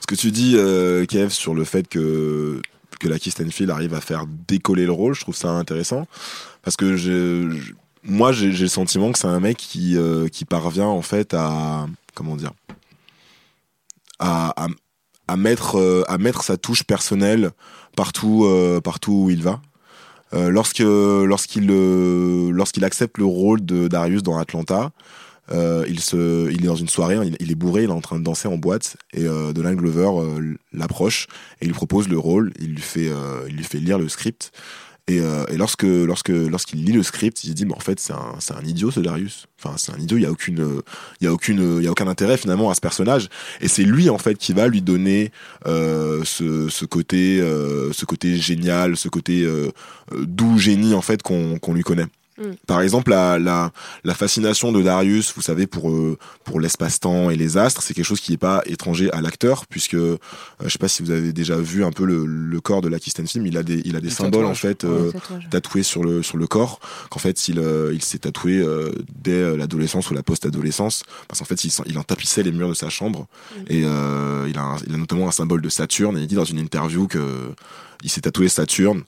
Ce 0.00 0.06
que 0.06 0.14
tu 0.14 0.30
dis, 0.30 0.54
euh, 0.56 1.06
Kev, 1.06 1.30
sur 1.30 1.54
le 1.54 1.64
fait 1.64 1.86
que, 1.88 2.60
que 3.00 3.08
Lucky 3.08 3.30
Stanfield 3.30 3.70
arrive 3.70 3.94
à 3.94 4.00
faire 4.00 4.26
décoller 4.48 4.86
le 4.86 4.92
rôle, 4.92 5.14
je 5.14 5.20
trouve 5.20 5.36
ça 5.36 5.50
intéressant. 5.50 6.06
Parce 6.62 6.76
que 6.76 6.96
je, 6.96 7.50
je- 7.50 7.72
moi, 8.04 8.32
j'ai 8.32 8.50
le 8.50 8.68
sentiment 8.68 9.12
que 9.12 9.18
c'est 9.18 9.28
un 9.28 9.38
mec 9.40 9.56
qui, 9.56 9.96
euh, 9.96 10.26
qui 10.28 10.44
parvient, 10.44 10.86
en 10.86 11.02
fait, 11.02 11.34
à. 11.34 11.86
Comment 12.14 12.36
dire 12.36 12.52
à, 14.18 14.64
à, 14.64 14.68
à 15.28 15.36
mettre, 15.36 15.78
euh, 15.78 16.04
à 16.08 16.18
mettre 16.18 16.42
sa 16.44 16.56
touche 16.56 16.84
personnelle 16.84 17.50
partout, 17.96 18.46
partout 18.84 19.12
où 19.24 19.30
il 19.30 19.42
va. 19.42 19.60
Euh, 20.34 20.50
lorsque 20.50 20.78
lorsqu'il 20.78 21.70
euh, 21.70 22.50
lorsqu'il 22.52 22.84
accepte 22.84 23.18
le 23.18 23.24
rôle 23.24 23.64
de 23.64 23.88
Darius 23.88 24.22
dans 24.22 24.38
Atlanta, 24.38 24.92
euh, 25.50 25.84
il 25.88 26.00
se 26.00 26.50
il 26.50 26.62
est 26.62 26.66
dans 26.66 26.76
une 26.76 26.88
soirée, 26.88 27.16
il, 27.24 27.36
il 27.40 27.50
est 27.50 27.56
bourré, 27.56 27.82
il 27.82 27.90
est 27.90 27.92
en 27.92 28.00
train 28.00 28.18
de 28.18 28.24
danser 28.24 28.48
en 28.48 28.56
boîte 28.56 28.96
et 29.12 29.24
euh, 29.24 29.52
Glover 29.52 30.10
euh, 30.14 30.54
l'approche 30.72 31.26
et 31.60 31.66
il 31.66 31.72
propose 31.72 32.08
le 32.08 32.18
rôle, 32.18 32.52
il 32.60 32.74
lui 32.74 32.82
fait 32.82 33.10
il 33.48 33.56
lui 33.56 33.64
fait 33.64 33.78
lire 33.78 33.98
le 33.98 34.08
script 34.08 34.52
et, 35.08 35.20
euh, 35.20 35.44
et 35.48 35.56
lorsque 35.56 35.82
lorsqu'il 35.82 36.84
lit 36.84 36.92
le 36.92 37.02
script, 37.02 37.42
il 37.42 37.48
se 37.48 37.52
dit 37.54 37.66
mais 37.66 37.74
en 37.74 37.80
fait 37.80 37.98
c'est 37.98 38.12
un 38.12 38.38
un 38.54 38.64
idiot 38.64 38.90
ce 38.90 39.00
Darius. 39.00 39.46
Enfin 39.58 39.76
c'est 39.76 39.92
un 39.92 39.98
idiot, 39.98 40.16
il 40.16 40.22
y 40.22 40.26
a 40.26 40.30
aucune 40.30 40.60
euh, 40.60 40.82
il 41.20 41.26
a 41.26 41.32
aucune 41.32 41.80
il 41.80 41.86
a 41.88 41.90
aucun 41.90 42.06
intérêt 42.06 42.36
finalement 42.36 42.70
à 42.70 42.74
ce 42.74 42.80
personnage 42.80 43.28
et 43.60 43.68
c'est 43.68 43.82
lui 43.82 44.10
en 44.10 44.18
fait 44.18 44.36
qui 44.36 44.52
va 44.52 44.68
lui 44.68 44.80
donner 44.80 45.32
euh, 45.66 46.22
ce, 46.24 46.68
ce 46.68 46.84
côté 46.84 47.40
euh, 47.40 47.92
ce 47.92 48.04
côté 48.04 48.36
génial, 48.36 48.96
ce 48.96 49.08
côté 49.08 49.42
euh, 49.42 49.72
euh, 50.12 50.24
doux 50.24 50.58
génie 50.58 50.94
en 50.94 51.02
fait 51.02 51.22
qu'on 51.22 51.58
qu'on 51.58 51.74
lui 51.74 51.82
connaît. 51.82 52.06
Mm. 52.38 52.52
Par 52.66 52.80
exemple, 52.80 53.10
la, 53.10 53.38
la, 53.38 53.72
la 54.04 54.14
fascination 54.14 54.72
de 54.72 54.82
Darius, 54.82 55.32
vous 55.36 55.42
savez, 55.42 55.66
pour, 55.66 55.90
euh, 55.90 56.16
pour 56.44 56.60
l'espace-temps 56.60 57.28
et 57.30 57.36
les 57.36 57.58
astres, 57.58 57.82
c'est 57.82 57.92
quelque 57.94 58.06
chose 58.06 58.20
qui 58.20 58.30
n'est 58.32 58.38
pas 58.38 58.62
étranger 58.66 59.10
à 59.12 59.20
l'acteur, 59.20 59.66
puisque 59.66 59.94
euh, 59.94 60.16
je 60.64 60.68
sais 60.70 60.78
pas 60.78 60.88
si 60.88 61.02
vous 61.02 61.10
avez 61.10 61.32
déjà 61.32 61.56
vu 61.56 61.84
un 61.84 61.92
peu 61.92 62.04
le, 62.04 62.24
le 62.24 62.60
corps 62.60 62.80
de 62.80 62.88
Lucky 62.88 63.10
Stanfield, 63.10 63.46
il 63.46 63.56
a 63.58 63.62
des, 63.62 63.82
il 63.84 63.96
a 63.96 64.00
des 64.00 64.08
Le 64.08 64.14
symboles 64.14 64.46
en 64.46 64.54
fait 64.54 64.84
euh, 64.84 65.12
tatoués 65.50 65.82
sur 65.82 66.02
le, 66.04 66.22
sur 66.22 66.38
le 66.38 66.46
corps, 66.46 66.80
qu'en 67.10 67.18
fait 67.20 67.48
il, 67.48 67.58
euh, 67.58 67.92
il 67.92 68.02
s'est 68.02 68.18
tatoué 68.20 68.58
euh, 68.60 68.92
dès 69.14 69.56
l'adolescence 69.56 70.10
ou 70.10 70.14
la 70.14 70.22
post-adolescence, 70.22 71.02
parce 71.28 71.38
qu'en 71.40 71.44
fait 71.44 71.62
il, 71.86 71.98
en 71.98 72.02
tapissait 72.02 72.42
les 72.42 72.52
murs 72.52 72.68
de 72.70 72.74
sa 72.74 72.88
chambre, 72.88 73.26
et 73.68 73.82
euh, 73.84 74.46
il, 74.48 74.56
a 74.56 74.62
un- 74.62 74.78
il 74.86 74.94
a 74.94 74.96
notamment 74.96 75.28
un 75.28 75.32
symbole 75.32 75.60
de 75.60 75.68
Saturne, 75.68 76.16
et 76.16 76.22
il 76.22 76.26
dit 76.26 76.34
dans 76.34 76.44
une 76.44 76.58
interview 76.58 77.06
que 77.08 77.50
il 78.02 78.10
s'est 78.10 78.22
tatoué 78.22 78.48
Saturne, 78.48 79.02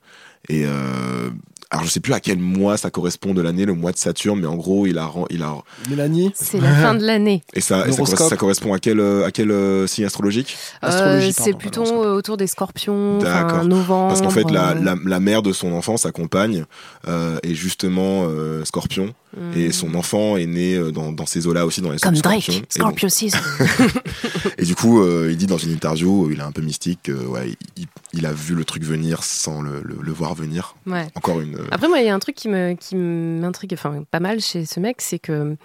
et 0.49 0.65
euh, 0.67 1.31
alors 1.75 1.85
je 1.85 1.91
sais 1.91 2.01
plus 2.01 2.13
à 2.13 2.21
quel 2.21 2.39
mois 2.39 2.77
ça 2.77 2.91
correspond 2.91 3.35
de 3.35 3.43
l'année, 3.43 3.65
le 3.65 3.75
mois 3.75 3.93
de 3.93 3.99
Saturne, 3.99 4.41
mais 4.41 4.47
en 4.47 4.55
gros 4.57 4.87
il 4.87 4.97
a 4.99 5.11
il 5.31 5.43
a 5.43 5.55
Mélanie 5.91 6.31
C'est 6.35 6.61
la 6.61 6.73
fin 6.75 6.95
de 6.95 7.05
l'année. 7.05 7.43
et 7.53 7.61
ça, 7.61 7.87
et 7.87 7.91
ça, 7.93 7.97
correspond- 7.99 8.29
ça 8.29 8.37
correspond 8.37 8.73
à 8.75 8.79
quel 8.79 9.01
euh, 9.01 9.27
à 9.27 9.31
quel 9.31 9.51
euh, 9.51 9.87
signe 9.87 10.05
astrologique 10.05 10.57
Euh, 10.83 10.89
Astrologie, 10.89 11.33
c'est 11.33 11.53
plutôt 11.55 11.85
euh, 11.85 12.15
autour 12.15 12.37
des 12.37 12.47
scorpions, 12.47 13.19
enfin, 13.19 13.43
D'accord. 13.43 13.65
novembre. 13.65 14.09
Parce 14.09 14.23
qu'en 14.23 14.31
fait 14.31 14.51
la, 14.51 14.75
la, 14.75 14.95
la 15.05 15.21
mère 15.21 15.43
de 15.43 15.53
son 15.53 15.73
enfant, 15.73 15.97
sa 15.97 16.13
compagne, 16.13 16.65
euh, 17.09 17.39
est 17.43 17.55
justement 17.55 18.25
euh, 18.29 18.65
Scorpion 18.65 19.13
hmm. 19.37 19.53
et 19.59 19.73
son 19.73 19.95
enfant 19.95 20.37
est 20.37 20.47
né 20.47 20.75
euh, 20.77 20.91
dans, 20.93 21.13
dans 21.13 21.27
ces 21.27 21.47
eaux-là 21.47 21.67
aussi 21.67 21.81
dans 21.81 21.91
les 21.91 21.99
Comme 21.99 22.15
Drake, 22.17 22.43
Scorpion. 22.43 22.63
Scorpio 22.69 23.09
Season. 23.09 23.39
Et 24.59 24.65
du 24.65 24.75
coup, 24.75 25.03
euh, 25.03 25.29
il 25.31 25.37
dit 25.37 25.47
dans 25.47 25.59
une 25.59 25.73
interview, 25.73 26.31
il 26.31 26.39
est 26.39 26.43
un 26.43 26.53
peu 26.53 26.63
mystique, 26.63 27.01
que, 27.05 27.13
ouais, 27.13 27.55
il, 27.77 27.87
il 28.13 28.27
a 28.27 28.33
vu 28.33 28.55
le 28.55 28.65
truc 28.65 28.83
venir 28.85 29.23
sans 29.25 29.61
le, 29.63 29.83
le, 29.83 29.97
le 30.01 30.13
voir 30.13 30.35
venir. 30.35 30.77
Ouais. 30.87 31.07
Encore 31.15 31.41
une. 31.41 31.57
euh, 31.57 31.67
Après, 31.71 31.89
moi, 31.89 32.01
il 32.01 32.07
y 32.07 32.09
a 32.09 32.15
un 32.15 32.19
truc 32.19 32.37
qui 32.37 32.49
m'intrigue, 32.49 33.73
enfin 33.75 34.05
pas 34.11 34.21
mal 34.21 34.41
chez 34.41 34.65
ce 34.65 34.81
mec, 34.81 34.97
c'est 35.01 35.19
que 35.19 35.57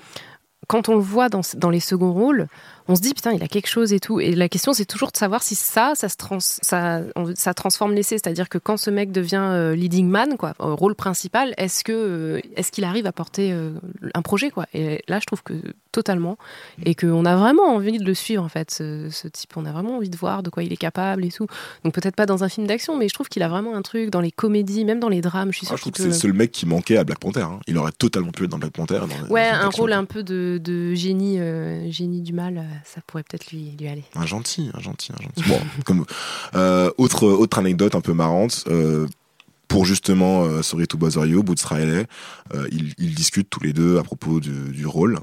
quand 0.68 0.90
on 0.90 0.96
le 0.96 1.02
voit 1.02 1.30
dans, 1.30 1.42
dans 1.56 1.70
les 1.70 1.80
seconds 1.80 2.14
rôles, 2.14 2.48
on 2.92 2.96
se 2.96 3.02
dit 3.02 3.14
putain, 3.14 3.32
il 3.34 3.44
a 3.44 3.48
quelque 3.48 3.68
chose 3.70 3.94
et 3.94 4.00
tout. 4.00 4.20
Et 4.20 4.34
la 4.36 4.50
question, 4.50 4.74
c'est 4.74 4.86
toujours 4.86 5.12
de 5.12 5.18
savoir 5.18 5.44
si 5.44 5.54
ça, 5.56 5.94
ça 5.96 6.10
se 6.10 6.18
trans, 6.18 6.40
ça, 6.42 7.02
ça 7.36 7.54
transforme 7.54 7.94
l'essai. 7.94 8.18
C'est-à-dire 8.18 8.50
que 8.50 8.58
quand 8.58 8.78
ce 8.78 8.90
mec 8.90 9.12
devient 9.12 9.38
euh, 9.42 9.76
leading 9.76 10.08
man, 10.10 10.38
quoi, 10.38 10.54
rôle 10.60 10.96
principal, 10.96 11.54
est-ce 11.58 11.84
que 11.84 11.92
euh, 11.94 12.40
est-ce 12.56 12.72
qu'il 12.72 12.84
arrive 12.84 13.06
à 13.06 13.12
porter 13.12 13.54
euh, 13.54 13.72
un 14.16 14.22
projet, 14.24 14.50
quoi? 14.50 14.66
Et 14.74 15.04
là, 15.08 15.20
je 15.22 15.26
trouve 15.28 15.44
que 15.44 15.54
totalement, 15.92 16.38
et 16.86 16.94
qu'on 16.96 17.26
a 17.26 17.36
vraiment 17.36 17.64
envie 17.76 17.98
de 17.98 18.04
le 18.06 18.14
suivre 18.14 18.44
en 18.44 18.50
fait, 18.50 18.70
ce, 18.72 19.10
ce 19.12 19.28
type. 19.28 19.56
On 19.58 19.66
a 19.66 19.72
vraiment 19.72 19.98
envie 19.98 20.10
de 20.10 20.18
voir 20.18 20.44
de 20.44 20.50
quoi 20.50 20.62
il 20.64 20.72
est 20.74 20.78
capable 20.78 21.26
et 21.26 21.32
tout. 21.32 21.48
Donc 21.84 21.94
peut-être 21.94 22.16
pas 22.16 22.26
dans 22.26 22.44
un 22.44 22.50
film 22.50 22.68
d'action, 22.68 22.96
mais 22.98 23.08
je 23.08 23.14
trouve 23.14 23.28
qu'il 23.30 23.42
a 23.44 23.48
vraiment 23.48 23.76
un 23.76 23.82
truc 23.82 24.10
dans 24.10 24.22
les 24.22 24.32
comédies, 24.32 24.86
même 24.86 25.00
dans 25.00 25.10
les 25.10 25.22
drames. 25.22 25.52
Je 25.52 25.58
suis 25.60 25.68
ah, 25.70 25.76
je 25.76 25.82
trouve 25.82 25.94
que 25.94 26.02
c'est 26.02 26.08
le 26.08 26.14
seul 26.14 26.34
mec 26.34 26.52
qui 26.52 26.66
manquait 26.66 26.98
à 26.98 27.04
Black 27.04 27.20
Panther. 27.20 27.42
hein. 27.42 27.60
Il 27.68 27.78
aurait 27.78 27.92
totalement 27.92 28.32
pu 28.32 28.44
être 28.46 28.52
dans 28.52 28.60
Black 28.60 28.74
Panther. 28.74 29.00
dans- 29.00 29.34
Ouais, 29.34 29.48
un 29.48 29.70
rôle 29.70 29.94
un 29.94 30.06
peu 30.06 30.22
de, 30.24 30.60
de 30.64 30.94
génie, 30.94 31.40
génie 31.92 32.22
du 32.22 32.34
mal, 32.34 32.64
ça 32.86 33.02
pourrait 33.06 33.24
peut-être 33.24 33.52
lui, 33.52 33.72
lui 33.80 33.88
aller. 33.88 34.04
Un 34.16 34.26
gentil, 34.26 34.70
un 34.74 34.80
gentil, 34.80 35.12
un 35.18 35.24
gentil. 35.24 35.44
Bon, 35.50 35.60
comme 35.86 36.06
euh, 36.56 36.92
autre 36.98 37.28
autre 37.28 37.58
anecdote 37.60 37.96
un 37.96 38.02
peu 38.02 38.14
marrante. 38.14 38.64
euh, 38.68 39.08
pour 39.68 39.86
justement 39.86 40.46
euh, 40.46 40.64
Sorry 40.64 40.88
to 40.88 40.98
Bother 40.98 41.28
You, 41.28 41.44
Boots 41.44 41.62
Riley, 41.64 42.08
euh, 42.56 42.68
ils, 42.72 42.96
ils 42.98 43.14
discutent 43.14 43.52
tous 43.52 43.60
les 43.62 43.72
deux 43.72 44.00
à 44.00 44.04
propos 44.04 44.40
du, 44.40 44.52
du 44.72 44.88
rôle. 44.88 45.20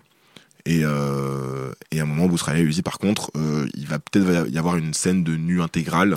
Et, 0.67 0.83
euh, 0.85 1.73
et 1.91 1.99
à 1.99 2.05
un 2.05 2.07
moment, 2.07 2.27
Boots 2.29 2.43
Riley 2.43 2.63
lui 2.63 2.73
dit 2.75 2.83
par 2.83 2.99
contre, 2.99 3.33
euh, 3.37 3.67
il 3.75 3.89
va 3.89 3.99
peut-être 3.99 4.49
y 4.49 4.57
avoir 4.59 4.77
une 4.77 4.95
scène 4.95 5.25
de 5.25 5.35
nu 5.37 5.63
intégrale. 5.63 6.15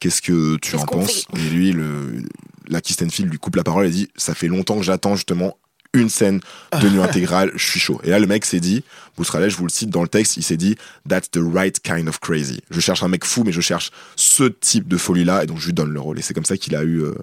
Qu'est-ce 0.00 0.20
que 0.20 0.56
tu 0.56 0.72
Qu'est-ce 0.72 0.82
en 0.82 0.86
penses 0.86 1.26
Et 1.34 1.48
lui, 1.48 1.72
le, 1.72 2.22
la 2.68 2.80
Stenfield 2.84 3.30
lui 3.30 3.38
coupe 3.38 3.56
la 3.56 3.64
parole 3.64 3.86
et 3.86 3.90
dit 3.90 4.08
ça 4.16 4.34
fait 4.34 4.48
longtemps 4.48 4.76
que 4.76 4.82
j'attends 4.82 5.14
justement 5.16 5.56
une 5.94 6.08
scène 6.08 6.40
de 6.80 6.88
nuit 6.88 7.00
intégrale, 7.02 7.52
je 7.54 7.64
suis 7.64 7.80
chaud. 7.80 8.00
Et 8.04 8.10
là, 8.10 8.18
le 8.18 8.26
mec 8.26 8.44
s'est 8.44 8.60
dit, 8.60 8.82
Bousraleh, 9.16 9.50
je 9.50 9.56
vous 9.56 9.66
le 9.66 9.70
cite 9.70 9.90
dans 9.90 10.02
le 10.02 10.08
texte, 10.08 10.36
il 10.36 10.42
s'est 10.42 10.56
dit, 10.56 10.76
that's 11.08 11.30
the 11.30 11.40
right 11.42 11.80
kind 11.80 12.08
of 12.08 12.18
crazy. 12.20 12.60
Je 12.70 12.80
cherche 12.80 13.02
un 13.02 13.08
mec 13.08 13.24
fou, 13.24 13.42
mais 13.44 13.52
je 13.52 13.60
cherche 13.60 13.90
ce 14.16 14.44
type 14.44 14.88
de 14.88 14.96
folie-là, 14.96 15.44
et 15.44 15.46
donc 15.46 15.58
je 15.58 15.66
lui 15.66 15.72
donne 15.72 15.92
le 15.92 16.00
rôle. 16.00 16.18
Et 16.18 16.22
c'est 16.22 16.34
comme 16.34 16.44
ça 16.44 16.56
qu'il 16.56 16.74
a 16.74 16.82
eu, 16.82 17.02
euh, 17.02 17.14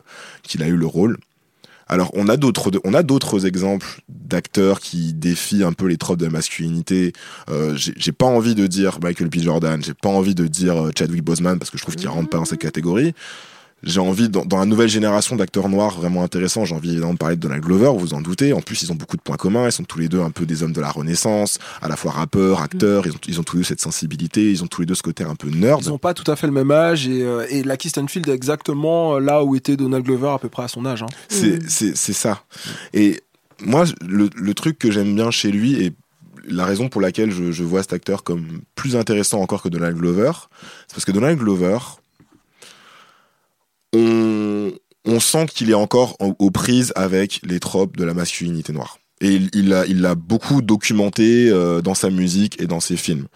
qu'il 0.44 0.64
a 0.64 0.68
eu 0.68 0.78
le 0.78 0.86
rôle. 0.86 1.18
Alors, 1.92 2.12
on 2.14 2.30
a 2.30 2.38
d'autres, 2.38 2.70
on 2.84 2.94
a 2.94 3.02
d'autres 3.02 3.48
exemples 3.48 4.02
d'acteurs 4.08 4.80
qui 4.80 5.12
défient 5.14 5.64
un 5.64 5.74
peu 5.74 5.88
les 5.88 5.98
tropes 5.98 6.20
de 6.20 6.26
la 6.26 6.32
masculinité. 6.32 7.14
Euh, 7.50 7.76
j'ai 7.76 8.12
pas 8.12 8.28
envie 8.28 8.54
de 8.54 8.68
dire 8.68 9.00
Michael 9.02 9.30
B. 9.30 9.40
Jordan, 9.40 9.84
j'ai 9.84 9.96
pas 9.96 10.10
envie 10.10 10.36
de 10.36 10.46
dire 10.46 10.78
euh, 10.78 10.92
Chadwick 10.96 11.24
Boseman 11.24 11.58
parce 11.58 11.72
que 11.72 11.80
je 11.80 11.82
trouve 11.82 11.96
qu'il 11.96 12.08
rentre 12.08 12.30
pas 12.30 12.38
dans 12.38 12.46
cette 12.46 12.60
catégorie. 12.60 13.16
J'ai 13.84 14.00
envie, 14.02 14.28
dans, 14.30 14.44
dans 14.46 14.58
la 14.58 14.66
nouvelle 14.66 14.90
génération 14.90 15.36
d'acteurs 15.36 15.70
noirs 15.70 15.96
vraiment 16.00 16.24
intéressants, 16.24 16.66
j'ai 16.66 16.76
envie 16.76 16.90
évidemment 16.92 17.14
de 17.14 17.18
parler 17.18 17.36
de 17.38 17.42
Donald 17.42 17.64
Glover, 17.64 17.92
vous 17.98 18.14
en 18.14 18.22
doutez. 18.22 18.52
En 18.54 18.62
plus, 18.62 18.82
ils 18.84 18.92
ont 18.92 18.96
beaucoup 18.96 19.16
de 19.16 19.22
points 19.22 19.38
communs. 19.38 19.68
Ils 19.68 19.72
sont 19.72 19.84
tous 19.86 20.00
les 20.00 20.10
deux 20.10 20.20
un 20.22 20.32
peu 20.32 20.46
des 20.46 20.64
hommes 20.64 20.74
de 20.74 20.82
la 20.82 20.92
Renaissance, 20.92 21.60
à 21.82 21.88
la 21.88 21.96
fois 21.96 22.12
rappeurs, 22.12 22.62
acteurs. 22.62 23.08
Ils 23.08 23.14
ont, 23.14 23.20
ils 23.28 23.40
ont 23.40 23.44
tous 23.44 23.56
les 23.56 23.62
deux 23.62 23.68
cette 23.68 23.82
sensibilité. 23.82 24.52
Ils 24.52 24.64
ont 24.64 24.68
tous 24.68 24.82
les 24.82 24.86
deux 24.86 24.96
ce 24.96 25.02
côté 25.04 25.24
un 25.24 25.36
peu 25.36 25.50
nerd. 25.50 25.82
Ils 25.84 25.90
n'ont 25.90 25.98
pas 25.98 26.14
tout 26.14 26.30
à 26.30 26.36
fait 26.36 26.48
le 26.48 26.54
même 26.54 26.72
âge 26.72 27.08
et, 27.08 27.24
euh, 27.24 27.46
et 27.50 27.64
Lucky 27.64 27.90
Stanfield 27.90 28.28
est 28.28 28.34
exactement 28.34 29.16
euh, 29.16 29.20
là 29.20 29.44
où 29.44 29.56
était 29.56 29.78
Donald 29.78 30.04
Glover 30.04 30.30
à 30.30 30.40
peu 30.40 30.50
près 30.50 30.64
à 30.64 30.68
son 30.68 30.86
âge. 30.86 31.04
hein. 31.04 31.08
C'est 31.30 31.70
c'est 31.70 31.96
c'est 31.96 32.14
ça. 32.14 32.44
Et 32.94 33.22
moi, 33.62 33.86
le, 34.06 34.30
le 34.36 34.54
truc 34.54 34.78
que 34.78 34.92
j'aime 34.92 35.16
bien 35.16 35.32
chez 35.32 35.52
lui 35.52 35.82
et 35.84 35.94
la 36.48 36.66
raison 36.66 36.90
pour 36.90 37.02
laquelle 37.02 37.32
je, 37.32 37.52
je 37.52 37.64
vois 37.64 37.82
cet 37.82 37.94
acteur 37.94 38.24
comme 38.24 38.62
plus 38.76 38.96
intéressant 38.96 39.40
encore 39.40 39.62
que 39.62 39.70
Donald 39.70 39.96
Glover, 39.98 40.32
c'est 40.88 40.96
parce 40.96 41.06
que 41.06 41.12
Donald 41.12 41.38
Glover, 41.38 41.78
on, 43.94 45.20
sent 45.20 45.48
qu'il 45.48 45.70
est 45.70 45.76
encore 45.76 46.16
en- 46.20 46.36
aux 46.40 46.52
prises 46.52 46.94
avec 46.96 47.42
les 47.44 47.60
tropes 47.60 47.98
de 47.98 48.04
la 48.04 48.14
masculinité 48.14 48.74
noire. 48.74 49.00
Et 49.22 49.34
il 49.34 49.50
il 49.54 49.68
l'a 49.70 49.86
il 49.86 50.00
l'a 50.02 50.16
beaucoup 50.16 50.62
documenté 50.62 51.50
euh, 51.50 51.82
dans 51.82 51.94
sa 51.96 52.10
musique 52.10 52.62
et 52.62 52.68
dans 52.68 52.80
ses 52.80 52.96
films. 52.96 53.28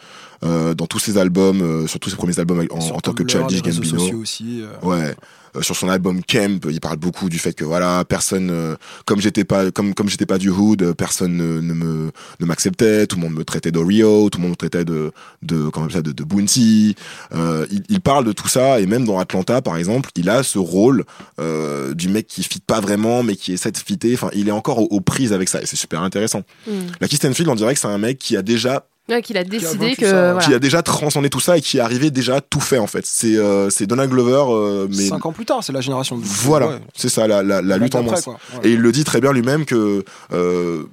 Euh, 0.44 0.74
dans 0.74 0.88
tous 0.88 1.00
ses 1.00 1.18
albums, 1.18 1.62
euh, 1.62 1.88
surtout 1.88 2.10
ses 2.10 2.16
premiers 2.16 2.38
albums 2.40 2.66
en, 2.70 2.78
en 2.80 3.00
tant 3.00 3.14
que 3.14 3.24
Childish 3.28 3.62
Gambino. 3.62 4.18
aussi, 4.20 4.62
euh. 4.62 4.86
Ouais. 4.86 5.16
Euh, 5.56 5.62
sur 5.62 5.76
son 5.76 5.88
album 5.88 6.22
Camp, 6.24 6.66
il 6.70 6.80
parle 6.82 6.98
beaucoup 6.98 7.30
du 7.30 7.38
fait 7.38 7.54
que 7.54 7.64
voilà, 7.64 8.04
personne, 8.06 8.50
euh, 8.52 8.76
comme 9.06 9.22
j'étais 9.22 9.44
pas, 9.44 9.70
comme 9.72 9.94
comme 9.94 10.10
j'étais 10.10 10.26
pas 10.26 10.40
du 10.40 10.50
hood, 10.50 10.82
euh, 10.82 10.94
personne 10.94 11.38
ne, 11.38 11.62
ne 11.62 11.74
me 11.74 12.12
ne 12.40 12.46
m'acceptait, 12.46 13.06
tout 13.08 13.18
le 13.18 13.22
monde 13.22 13.36
me 13.36 13.44
traitait 13.46 13.72
d'Oreo, 13.72 14.30
tout 14.32 14.40
le 14.40 14.44
monde 14.44 14.52
me 14.52 14.56
traitait 14.56 14.84
de 14.84 15.12
de 15.44 15.70
comment 15.70 15.90
ça, 15.90 16.02
de, 16.02 16.12
de 16.12 16.24
Bounty. 16.24 16.96
Euh, 17.36 17.68
il, 17.72 17.84
il 17.90 18.02
parle 18.02 18.26
de 18.26 18.32
tout 18.32 18.48
ça 18.48 18.80
et 18.80 18.88
même 18.88 19.06
dans 19.06 19.20
Atlanta 19.20 19.62
par 19.62 19.78
exemple, 19.78 20.10
il 20.16 20.28
a 20.30 20.42
ce 20.42 20.58
rôle 20.58 21.06
euh, 21.40 21.94
du 21.94 22.10
mec 22.10 22.26
qui 22.28 22.44
fit 22.44 22.60
pas 22.60 22.82
vraiment 22.82 23.22
mais 23.22 23.36
qui 23.36 23.54
essaie 23.54 23.72
de 23.72 23.78
fitter. 23.78 24.16
Enfin, 24.16 24.30
il 24.34 24.48
est 24.48 24.52
encore 24.52 24.80
aux, 24.80 24.88
aux 24.90 25.02
prises 25.02 25.34
avec 25.34 25.50
ça 25.50 25.62
et 25.62 25.68
c'est 25.68 25.76
super 25.76 26.02
intéressant. 26.02 26.42
Mm. 26.68 26.72
La 27.00 27.08
Stanfield, 27.08 27.48
on 27.50 27.56
dirait 27.56 27.76
que 27.76 27.80
c'est 27.80 27.88
un 27.88 28.00
mec 28.00 28.18
qui 28.18 28.36
a 28.36 28.42
déjà 28.42 28.88
Ouais, 29.10 29.22
qu'il 29.22 29.38
a 29.38 29.44
décidé 29.44 29.88
vaincu 29.90 30.02
que. 30.02 30.06
ça, 30.10 30.32
voilà. 30.34 30.40
qui 30.48 30.54
a 30.54 30.60
déjà 30.60 30.82
transcendé 30.82 31.30
tout 31.30 31.42
ça 31.42 31.58
et 31.58 31.62
qui 31.62 31.78
est 31.78 31.82
arrivé 31.82 32.10
déjà 32.10 32.40
tout 32.40 32.62
fait 32.62 32.78
en 32.78 32.88
fait. 32.88 33.06
C'est 33.06 33.36
euh, 33.38 33.70
c'est 33.70 33.86
Donald 33.86 34.10
Glover 34.10 34.46
euh, 34.50 34.88
mais 34.90 35.08
Cinq 35.08 35.26
ans 35.26 35.34
plus 35.34 35.44
tard, 35.46 35.62
c'est 35.62 35.74
la 35.74 35.82
génération 35.82 36.18
de. 36.18 36.24
voilà, 36.24 36.68
Ouais. 36.68 36.80
c'est 36.96 37.10
ça 37.10 37.28
la, 37.28 37.44
la, 37.44 37.62
la 37.62 37.62
La 37.62 37.78
lutte 37.78 37.96
en 37.96 38.04
masse. 38.04 38.24
Voilà. 38.26 38.40
Et 38.64 38.72
il 38.72 38.80
le 38.80 38.92
dit 38.94 39.04
très 39.04 39.20
bien 39.20 39.34
lui-même 39.34 39.66
que 39.66 40.06
euh, 40.32 40.84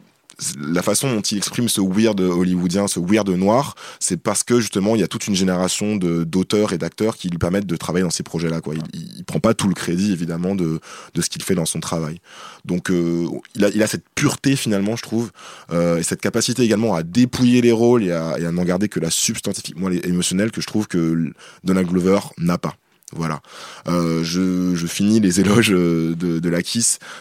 la 0.58 0.82
façon 0.82 1.12
dont 1.12 1.20
il 1.20 1.38
exprime 1.38 1.68
ce 1.68 1.80
weird 1.80 2.20
hollywoodien, 2.20 2.88
ce 2.88 3.00
weird 3.00 3.28
noir, 3.30 3.74
c'est 3.98 4.16
parce 4.16 4.42
que 4.42 4.60
justement 4.60 4.94
il 4.94 5.00
y 5.00 5.04
a 5.04 5.08
toute 5.08 5.26
une 5.26 5.34
génération 5.34 5.96
d'auteurs 5.96 6.72
et 6.72 6.78
d'acteurs 6.78 7.16
qui 7.16 7.28
lui 7.28 7.38
permettent 7.38 7.66
de 7.66 7.76
travailler 7.76 8.04
dans 8.04 8.10
ces 8.10 8.22
projets-là. 8.22 8.60
Quoi, 8.60 8.74
il, 8.74 8.82
il 9.18 9.24
prend 9.24 9.40
pas 9.40 9.54
tout 9.54 9.68
le 9.68 9.74
crédit 9.74 10.12
évidemment 10.12 10.54
de 10.54 10.80
de 11.14 11.20
ce 11.22 11.28
qu'il 11.28 11.42
fait 11.42 11.54
dans 11.54 11.66
son 11.66 11.80
travail. 11.80 12.20
Donc 12.64 12.90
euh, 12.90 13.26
il 13.54 13.82
a 13.82 13.86
cette 13.86 14.04
pureté 14.14 14.56
finalement, 14.56 14.96
je 14.96 15.02
trouve, 15.02 15.30
euh, 15.72 15.98
et 15.98 16.02
cette 16.02 16.20
capacité 16.20 16.62
également 16.62 16.94
à 16.94 17.02
dépouiller 17.02 17.60
les 17.60 17.72
rôles 17.72 18.04
et 18.04 18.12
à, 18.12 18.38
et 18.38 18.46
à 18.46 18.52
n'en 18.52 18.64
garder 18.64 18.88
que 18.88 19.00
la 19.00 19.10
substantifique, 19.10 19.76
moi 19.76 19.90
émotionnelle 20.04 20.50
que 20.50 20.60
je 20.60 20.66
trouve 20.66 20.86
que 20.86 21.32
Donald 21.64 21.88
Glover 21.88 22.20
n'a 22.38 22.58
pas. 22.58 22.76
Voilà. 23.12 23.40
Euh, 23.88 24.22
je, 24.22 24.86
finis 24.86 25.20
les 25.20 25.40
éloges 25.40 25.72
euh, 25.72 26.14
de, 26.14 26.38
de 26.38 26.48
la 26.48 26.60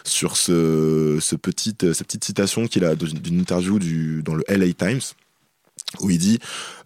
sur 0.03 0.33
petite, 1.41 1.93
cette 1.93 2.07
petite 2.07 2.23
citation 2.23 2.67
qu'il 2.67 2.85
a 2.85 2.95
d'une 2.95 3.39
interview 3.39 3.79
dans 4.21 4.35
le 4.35 4.43
LA 4.47 4.73
Times 4.73 5.01
où 6.01 6.09
il 6.09 6.17
dit 6.17 6.39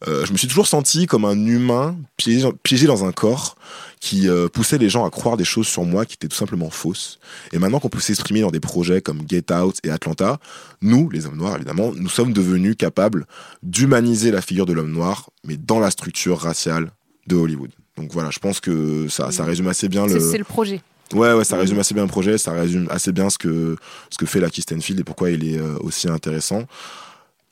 euh, 0.08 0.26
Je 0.26 0.32
me 0.32 0.38
suis 0.38 0.48
toujours 0.48 0.68
senti 0.68 1.06
comme 1.06 1.26
un 1.26 1.46
humain 1.46 1.98
piégé, 2.18 2.88
dans 2.88 3.06
un 3.06 3.12
corps 3.12 3.56
qui 4.00 4.28
euh, 4.28 4.48
poussait 4.48 4.78
les 4.78 4.90
gens 4.90 5.06
à 5.06 5.10
croire 5.10 5.38
des 5.38 5.44
choses 5.44 5.68
sur 5.68 5.84
moi 5.84 6.06
qui 6.06 6.16
étaient 6.16 6.28
tout 6.28 6.36
simplement 6.36 6.70
fausses. 6.70 7.20
Et 7.52 7.60
maintenant 7.60 7.80
qu'on 7.80 7.90
peut 7.90 8.00
s'exprimer 8.00 8.42
dans 8.42 8.52
des 8.52 8.60
projets 8.60 9.02
comme 9.02 9.22
Get 9.28 9.54
Out 9.54 9.78
et 9.84 9.92
Atlanta, 9.92 10.40
nous, 10.82 11.10
les 11.10 11.26
hommes 11.26 11.38
noirs 11.38 11.56
évidemment, 11.56 11.92
nous 11.96 12.10
sommes 12.10 12.34
devenus 12.34 12.76
capables 12.78 13.26
d'humaniser 13.62 14.32
la 14.32 14.42
figure 14.42 14.66
de 14.66 14.74
l'homme 14.74 14.92
noir, 14.92 15.30
mais 15.46 15.58
dans 15.58 15.80
la 15.80 15.92
structure 15.92 16.40
raciale 16.40 16.92
de 17.28 17.36
Hollywood. 17.36 17.72
Donc 17.98 18.12
voilà, 18.12 18.30
je 18.32 18.40
pense 18.40 18.60
que 18.60 19.08
ça, 19.10 19.32
ça 19.32 19.44
résume 19.44 19.68
assez 19.68 19.88
bien 19.90 20.06
le. 20.08 20.20
c'est 20.20 20.38
le 20.38 20.44
projet. 20.44 20.82
Ouais, 21.14 21.32
ouais, 21.34 21.44
ça 21.44 21.58
résume 21.58 21.78
assez 21.80 21.94
bien 21.94 22.04
le 22.04 22.10
projet, 22.10 22.38
ça 22.40 22.54
résume 22.54 22.88
assez 22.90 23.12
bien 23.12 23.30
ce 23.30 23.38
que, 23.38 23.76
ce 24.10 24.18
que 24.18 24.26
fait 24.26 24.40
la 24.40 24.50
Kiss 24.50 24.64
Stanfield 24.64 25.00
et 25.00 25.04
pourquoi 25.04 25.30
il 25.30 25.48
est 25.48 25.60
euh, 25.60 25.76
aussi 25.82 26.10
intéressant. 26.10 26.64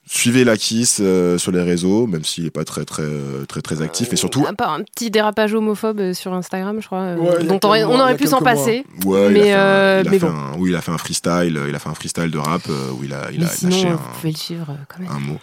Suivez 0.08 0.44
la 0.44 0.58
Kiss 0.58 0.98
euh, 1.00 1.38
sur 1.38 1.52
les 1.52 1.62
réseaux, 1.62 2.08
même 2.08 2.24
s'il 2.26 2.46
n'est 2.46 2.50
pas 2.50 2.66
très, 2.66 2.84
très, 2.86 3.04
très, 3.48 3.62
très 3.62 3.82
actif. 3.84 4.12
Et 4.12 4.16
surtout, 4.16 4.44
part 4.56 4.72
un 4.74 4.82
petit 4.84 5.12
dérapage 5.12 5.54
homophobe 5.54 6.00
euh, 6.00 6.14
sur 6.14 6.34
Instagram, 6.34 6.82
je 6.82 6.88
crois, 6.88 7.00
euh, 7.02 7.18
Ouais, 7.18 7.44
dont 7.44 7.60
on 7.64 7.68
aurait, 7.68 7.84
on 7.84 8.16
pu 8.18 8.26
s'en 8.28 8.39
passer. 8.42 8.84
ouais, 9.06 9.28
il 9.28 9.28
a 9.28 9.30
mais 9.30 9.44
fait 9.44 9.52
un- 9.54 9.58
euh, 9.60 10.00
il 10.04 10.08
a 10.08 10.12
mais 10.12 10.20
fait 10.20 10.26
bon. 10.26 10.32
un- 10.34 10.58
oui, 10.58 10.70
il 10.72 10.76
a 10.76 10.82
fait 10.82 10.92
un 10.92 10.98
freestyle, 10.98 11.56
euh, 11.56 11.70
il 11.70 11.76
a 11.76 11.80
fait 11.80 11.89
un 11.89 11.94
freestyle 11.94 12.32
de 12.32 12.38
rap 12.39 12.64
euh, 12.68 12.92
où 13.00 13.04
il 13.04 13.14
a, 13.14 13.30
il 13.32 13.39
Mais 13.42 13.46
a 13.46 13.50
sinon, 13.50 13.70
lâché 13.76 13.88
vous 13.89 13.94
un, 13.94 13.98
pouvez 14.20 14.32
le 14.32 14.38
suivre 14.38 14.68
euh, 14.72 14.84
quand 14.89 15.00
même. 15.04 15.12
un 15.12 15.20
mot. 15.20 15.39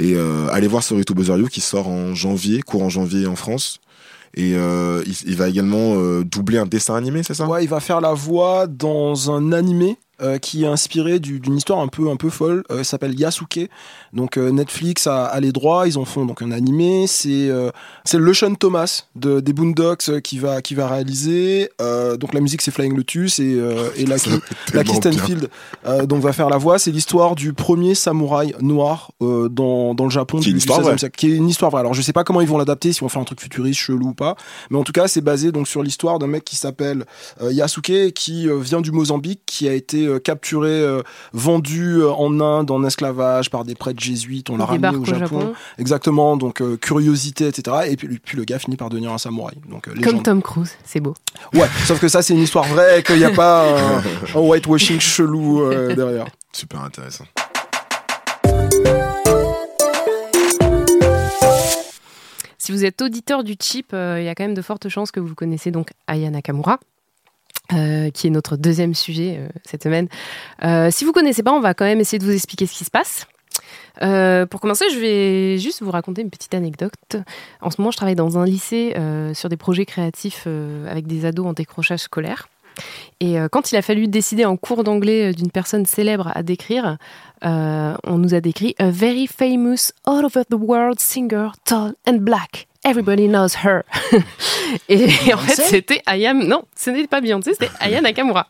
Et 0.00 0.14
euh, 0.16 0.48
allez 0.50 0.66
voir 0.66 0.82
Sorry 0.82 1.04
to 1.04 1.14
You 1.14 1.46
qui 1.46 1.60
sort 1.60 1.86
en 1.88 2.14
janvier, 2.16 2.62
courant 2.62 2.90
janvier 2.90 3.28
en 3.28 3.36
France. 3.36 3.78
Et 4.36 4.54
euh, 4.56 5.02
il, 5.06 5.36
va 5.36 5.48
également 5.48 5.94
euh, 5.96 6.24
doubler 6.24 6.58
un 6.58 6.66
dessin 6.66 6.96
animé, 6.96 7.22
c'est 7.22 7.34
ça? 7.34 7.46
Ouais, 7.46 7.62
il 7.62 7.68
va 7.68 7.80
faire 7.80 8.00
la 8.00 8.14
voix 8.14 8.66
dans 8.66 9.30
un 9.30 9.52
animé 9.52 9.96
euh, 10.22 10.38
qui 10.38 10.64
est 10.64 10.66
inspiré 10.66 11.18
du- 11.20 11.40
d'une 11.40 11.56
histoire 11.56 11.80
un 11.80 11.88
peu 11.88 12.08
un 12.10 12.16
peu 12.16 12.30
folle. 12.30 12.62
Euh, 12.70 12.84
s'appelle 12.84 13.18
Yasuke. 13.18 13.68
Donc 14.12 14.36
euh, 14.36 14.50
Netflix 14.50 15.06
a, 15.06 15.24
a 15.24 15.40
les 15.40 15.52
droits, 15.52 15.88
ils 15.88 15.98
en 15.98 16.04
font 16.04 16.24
donc 16.24 16.42
un 16.42 16.50
animé. 16.52 17.06
C'est 17.06 17.50
c'est 18.04 18.18
le 18.18 18.34
Sean 18.34 18.54
Thomas 18.54 19.04
de 19.16 19.40
des 19.40 19.52
Boondocks 19.52 20.20
qui 20.22 20.38
va 20.38 20.62
qui 20.62 20.74
va 20.74 20.88
réaliser. 20.88 21.70
Donc 21.80 22.32
la 22.34 22.40
musique 22.40 22.62
c'est 22.62 22.70
Flying 22.70 22.96
Lotus 22.96 23.38
et 23.40 23.58
et 23.96 24.06
la 24.06 24.16
la 24.72 24.82
euh, 25.86 26.06
donc 26.06 26.22
va 26.22 26.32
faire 26.32 26.48
la 26.48 26.56
voix. 26.58 26.78
C'est 26.78 26.90
l'histoire 26.90 27.34
du 27.34 27.52
premier 27.52 27.94
samouraï 27.94 28.54
noir 28.60 29.10
dans 29.20 29.94
dans 29.94 30.04
le 30.04 30.10
Japon 30.10 30.38
Qui 30.38 30.44
est 30.44 30.46
du, 30.46 30.50
une 30.52 30.58
histoire 30.58 30.78
du 30.78 30.84
16e 30.84 30.88
vraie. 30.88 30.98
siècle, 30.98 31.16
qui 31.16 31.32
est 31.32 31.36
une 31.36 31.48
histoire 31.48 31.70
vraie. 31.70 31.80
Alors 31.80 31.94
je 31.94 32.02
sais 32.02 32.12
pas 32.12 32.24
comment 32.24 32.40
ils 32.40 32.48
vont 32.48 32.58
l'adapter, 32.58 32.92
si 32.92 33.02
on 33.02 33.08
fait 33.08 33.18
un 33.18 33.24
truc 33.24 33.40
futuriste 33.40 33.80
chelou 33.80 34.08
ou 34.08 34.14
pas, 34.14 34.36
mais 34.70 34.78
en 34.78 34.84
tout 34.84 34.92
cas 34.92 35.08
c'est 35.08 35.20
basé 35.20 35.52
donc 35.52 35.66
sur 35.68 35.82
l'histoire 35.82 36.18
d'un 36.18 36.26
mec 36.26 36.44
qui 36.44 36.56
s'appelle 36.56 37.04
Yasuke 37.42 38.12
qui 38.14 38.48
vient 38.60 38.80
du 38.80 38.92
Mozambique, 38.92 39.40
qui 39.46 39.68
a 39.68 39.72
été 39.74 40.03
euh, 40.06 40.18
capturé, 40.18 40.70
euh, 40.70 41.02
vendu 41.32 41.98
euh, 42.00 42.10
en 42.10 42.40
Inde 42.40 42.70
en 42.70 42.84
esclavage 42.84 43.50
par 43.50 43.64
des 43.64 43.74
prêtres 43.74 44.02
jésuites. 44.02 44.50
On 44.50 44.56
l'a 44.56 44.64
ramené 44.64 44.96
au 44.96 45.02
au 45.02 45.04
Japon. 45.04 45.54
Exactement, 45.78 46.36
donc 46.36 46.60
euh, 46.60 46.76
curiosité, 46.76 47.48
etc. 47.48 47.76
Et 47.88 47.96
puis, 47.96 48.18
puis 48.18 48.36
le 48.36 48.44
gars 48.44 48.58
finit 48.58 48.76
par 48.76 48.90
devenir 48.90 49.12
un 49.12 49.18
samouraï. 49.18 49.56
Donc 49.68 49.88
euh, 49.88 49.94
Comme. 50.02 50.22
Tom 50.22 50.42
Cruise, 50.42 50.72
c'est 50.84 51.00
beau. 51.00 51.14
Ouais, 51.52 51.68
sauf 51.86 52.00
que 52.00 52.08
ça 52.08 52.22
c'est 52.22 52.34
une 52.34 52.40
histoire 52.42 52.64
vraie, 52.64 53.02
qu'il 53.02 53.18
n'y 53.18 53.24
a 53.24 53.30
pas 53.30 53.68
un, 53.68 53.98
un 54.34 54.40
whitewashing 54.40 55.00
chelou 55.00 55.62
euh, 55.62 55.94
derrière. 55.94 56.26
Super 56.52 56.82
intéressant. 56.82 57.24
Si 62.64 62.72
vous 62.72 62.86
êtes 62.86 63.02
auditeur 63.02 63.44
du 63.44 63.56
chip, 63.60 63.92
euh, 63.92 64.18
il 64.18 64.24
y 64.24 64.28
a 64.28 64.34
quand 64.34 64.44
même 64.44 64.54
de 64.54 64.62
fortes 64.62 64.88
chances 64.88 65.10
que 65.10 65.20
vous 65.20 65.34
connaissez 65.34 65.70
donc 65.70 65.90
Aya 66.06 66.30
Nakamura. 66.30 66.78
Euh, 67.72 68.10
qui 68.10 68.26
est 68.26 68.30
notre 68.30 68.58
deuxième 68.58 68.94
sujet 68.94 69.38
euh, 69.38 69.48
cette 69.64 69.84
semaine. 69.84 70.08
Euh, 70.62 70.90
si 70.90 71.06
vous 71.06 71.12
connaissez 71.12 71.42
pas, 71.42 71.50
on 71.50 71.60
va 71.60 71.72
quand 71.72 71.86
même 71.86 71.98
essayer 71.98 72.18
de 72.18 72.24
vous 72.24 72.34
expliquer 72.34 72.66
ce 72.66 72.74
qui 72.76 72.84
se 72.84 72.90
passe. 72.90 73.26
Pour 74.50 74.60
commencer, 74.60 74.84
je 74.92 74.98
vais 74.98 75.58
juste 75.58 75.80
vous 75.82 75.90
raconter 75.90 76.20
une 76.20 76.28
petite 76.28 76.52
anecdote. 76.52 77.16
En 77.62 77.70
ce 77.70 77.80
moment, 77.80 77.90
je 77.90 77.96
travaille 77.96 78.16
dans 78.16 78.36
un 78.36 78.44
lycée 78.44 78.94
sur 79.34 79.48
des 79.48 79.56
projets 79.56 79.86
créatifs 79.86 80.48
avec 80.90 81.06
des 81.06 81.24
ados 81.24 81.46
en 81.46 81.52
décrochage 81.52 82.00
scolaire. 82.00 82.48
Et 83.20 83.36
quand 83.52 83.70
il 83.70 83.76
a 83.76 83.82
fallu 83.82 84.08
décider 84.08 84.44
en 84.44 84.56
cours 84.56 84.82
d'anglais 84.82 85.32
d'une 85.32 85.52
personne 85.52 85.86
célèbre 85.86 86.32
à 86.34 86.42
décrire, 86.42 86.98
on 87.42 88.18
nous 88.18 88.34
a 88.34 88.40
décrit 88.40 88.74
a 88.80 88.90
very 88.90 89.28
famous 89.28 89.92
all 90.04 90.24
over 90.24 90.42
the 90.50 90.58
world 90.58 90.98
singer, 90.98 91.50
tall 91.64 91.94
and 92.06 92.18
black. 92.18 92.66
Everybody 92.84 93.28
Knows 93.28 93.56
Her. 93.64 93.82
et, 94.88 95.06
en 95.32 95.38
fait, 95.38 95.54
c'était 95.62 96.02
Aya. 96.06 96.34
Non, 96.34 96.64
ce 96.76 96.90
n'était 96.90 97.08
pas 97.08 97.20
Beyoncé, 97.20 97.52
c'était 97.52 97.70
Aya 97.80 98.00
Nakamura. 98.00 98.46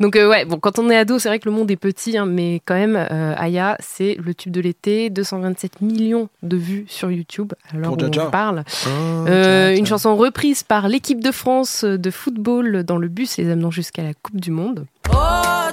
Donc 0.00 0.14
euh, 0.16 0.28
ouais, 0.28 0.44
bon, 0.44 0.58
quand 0.58 0.78
on 0.78 0.90
est 0.90 0.96
ado, 0.96 1.18
c'est 1.18 1.28
vrai 1.28 1.38
que 1.40 1.48
le 1.48 1.54
monde 1.54 1.70
est 1.70 1.76
petit, 1.76 2.16
hein, 2.18 2.26
mais 2.26 2.60
quand 2.64 2.74
même, 2.74 2.96
euh, 2.96 3.34
Aya, 3.36 3.76
c'est 3.80 4.16
le 4.24 4.32
tube 4.34 4.52
de 4.52 4.60
l'été, 4.60 5.10
227 5.10 5.80
millions 5.80 6.28
de 6.42 6.56
vues 6.56 6.84
sur 6.88 7.10
YouTube. 7.10 7.52
Alors 7.74 7.94
on 7.94 7.98
Jaja. 7.98 8.26
en 8.26 8.30
parle. 8.30 8.62
Ah, 8.66 8.88
Euh, 9.28 9.68
Jaja. 9.70 9.78
une 9.78 9.86
chanson 9.86 10.14
reprise 10.16 10.62
par 10.62 10.88
l'équipe 10.88 11.22
de 11.22 11.32
France 11.32 11.84
de 11.84 12.10
football 12.10 12.84
dans 12.84 12.96
le 12.98 13.08
bus 13.08 13.38
les 13.38 13.50
amenant 13.50 13.70
jusqu'à 13.72 14.02
la 14.02 14.14
Coupe 14.14 14.40
du 14.40 14.50
Monde. 14.52 14.86
Oh, 15.10 15.14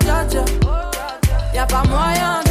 dja 0.04 0.28
dja, 0.30 0.46
y'a 1.54 1.66
pas 1.68 1.84
moyen, 1.88 2.42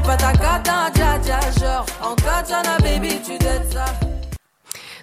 J'suis 0.00 0.02
pas 0.02 0.16
ta 0.16 0.32
cata, 0.32 0.90
dja 0.94 1.18
dja. 1.18 1.40
Genre, 1.60 1.86
en 2.02 2.14
katana, 2.14 2.78
baby, 2.78 3.20
tu 3.24 3.38
dettes 3.38 3.72
ça. 3.72 3.84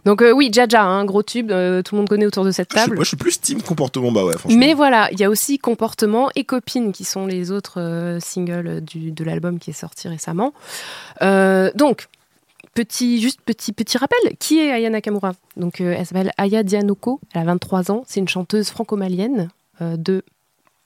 Donc 0.05 0.21
euh, 0.21 0.31
oui, 0.31 0.49
Jaja, 0.53 0.83
un 0.83 1.03
gros 1.03 1.21
tube, 1.21 1.51
euh, 1.51 1.81
tout 1.81 1.95
le 1.95 1.99
monde 1.99 2.07
connaît 2.07 2.25
autour 2.25 2.45
de 2.45 2.51
cette 2.51 2.69
table. 2.69 2.95
Moi, 2.95 3.03
je 3.03 3.09
suis 3.09 3.17
plus 3.17 3.41
team 3.41 3.61
comportement, 3.61 4.11
bah 4.11 4.23
ouais, 4.23 4.37
franchement. 4.37 4.57
Mais 4.57 4.73
voilà, 4.73 5.09
il 5.11 5.19
y 5.19 5.25
a 5.25 5.29
aussi 5.29 5.59
Comportement 5.59 6.29
et 6.35 6.45
Copine 6.45 6.93
qui 6.93 7.03
sont 7.03 7.25
les 7.25 7.51
autres 7.51 7.81
euh, 7.81 8.17
singles 8.21 8.79
du, 8.81 9.11
de 9.11 9.23
l'album 9.25 9.59
qui 9.59 9.71
est 9.71 9.73
sorti 9.73 10.07
récemment. 10.07 10.53
Euh, 11.21 11.71
donc, 11.75 12.07
petit, 12.73 13.19
juste 13.19 13.41
petit, 13.41 13.73
petit 13.73 13.97
rappel, 13.97 14.37
qui 14.39 14.59
est 14.59 14.71
Aya 14.71 14.89
Nakamura? 14.89 15.33
Donc, 15.57 15.81
euh, 15.81 15.95
elle 15.97 16.05
s'appelle 16.05 16.31
Aya 16.37 16.63
Dianoko, 16.63 17.19
elle 17.33 17.41
a 17.41 17.45
23 17.45 17.91
ans, 17.91 18.03
c'est 18.07 18.21
une 18.21 18.29
chanteuse 18.29 18.69
franco-malienne 18.69 19.49
euh, 19.81 19.97
de, 19.97 20.23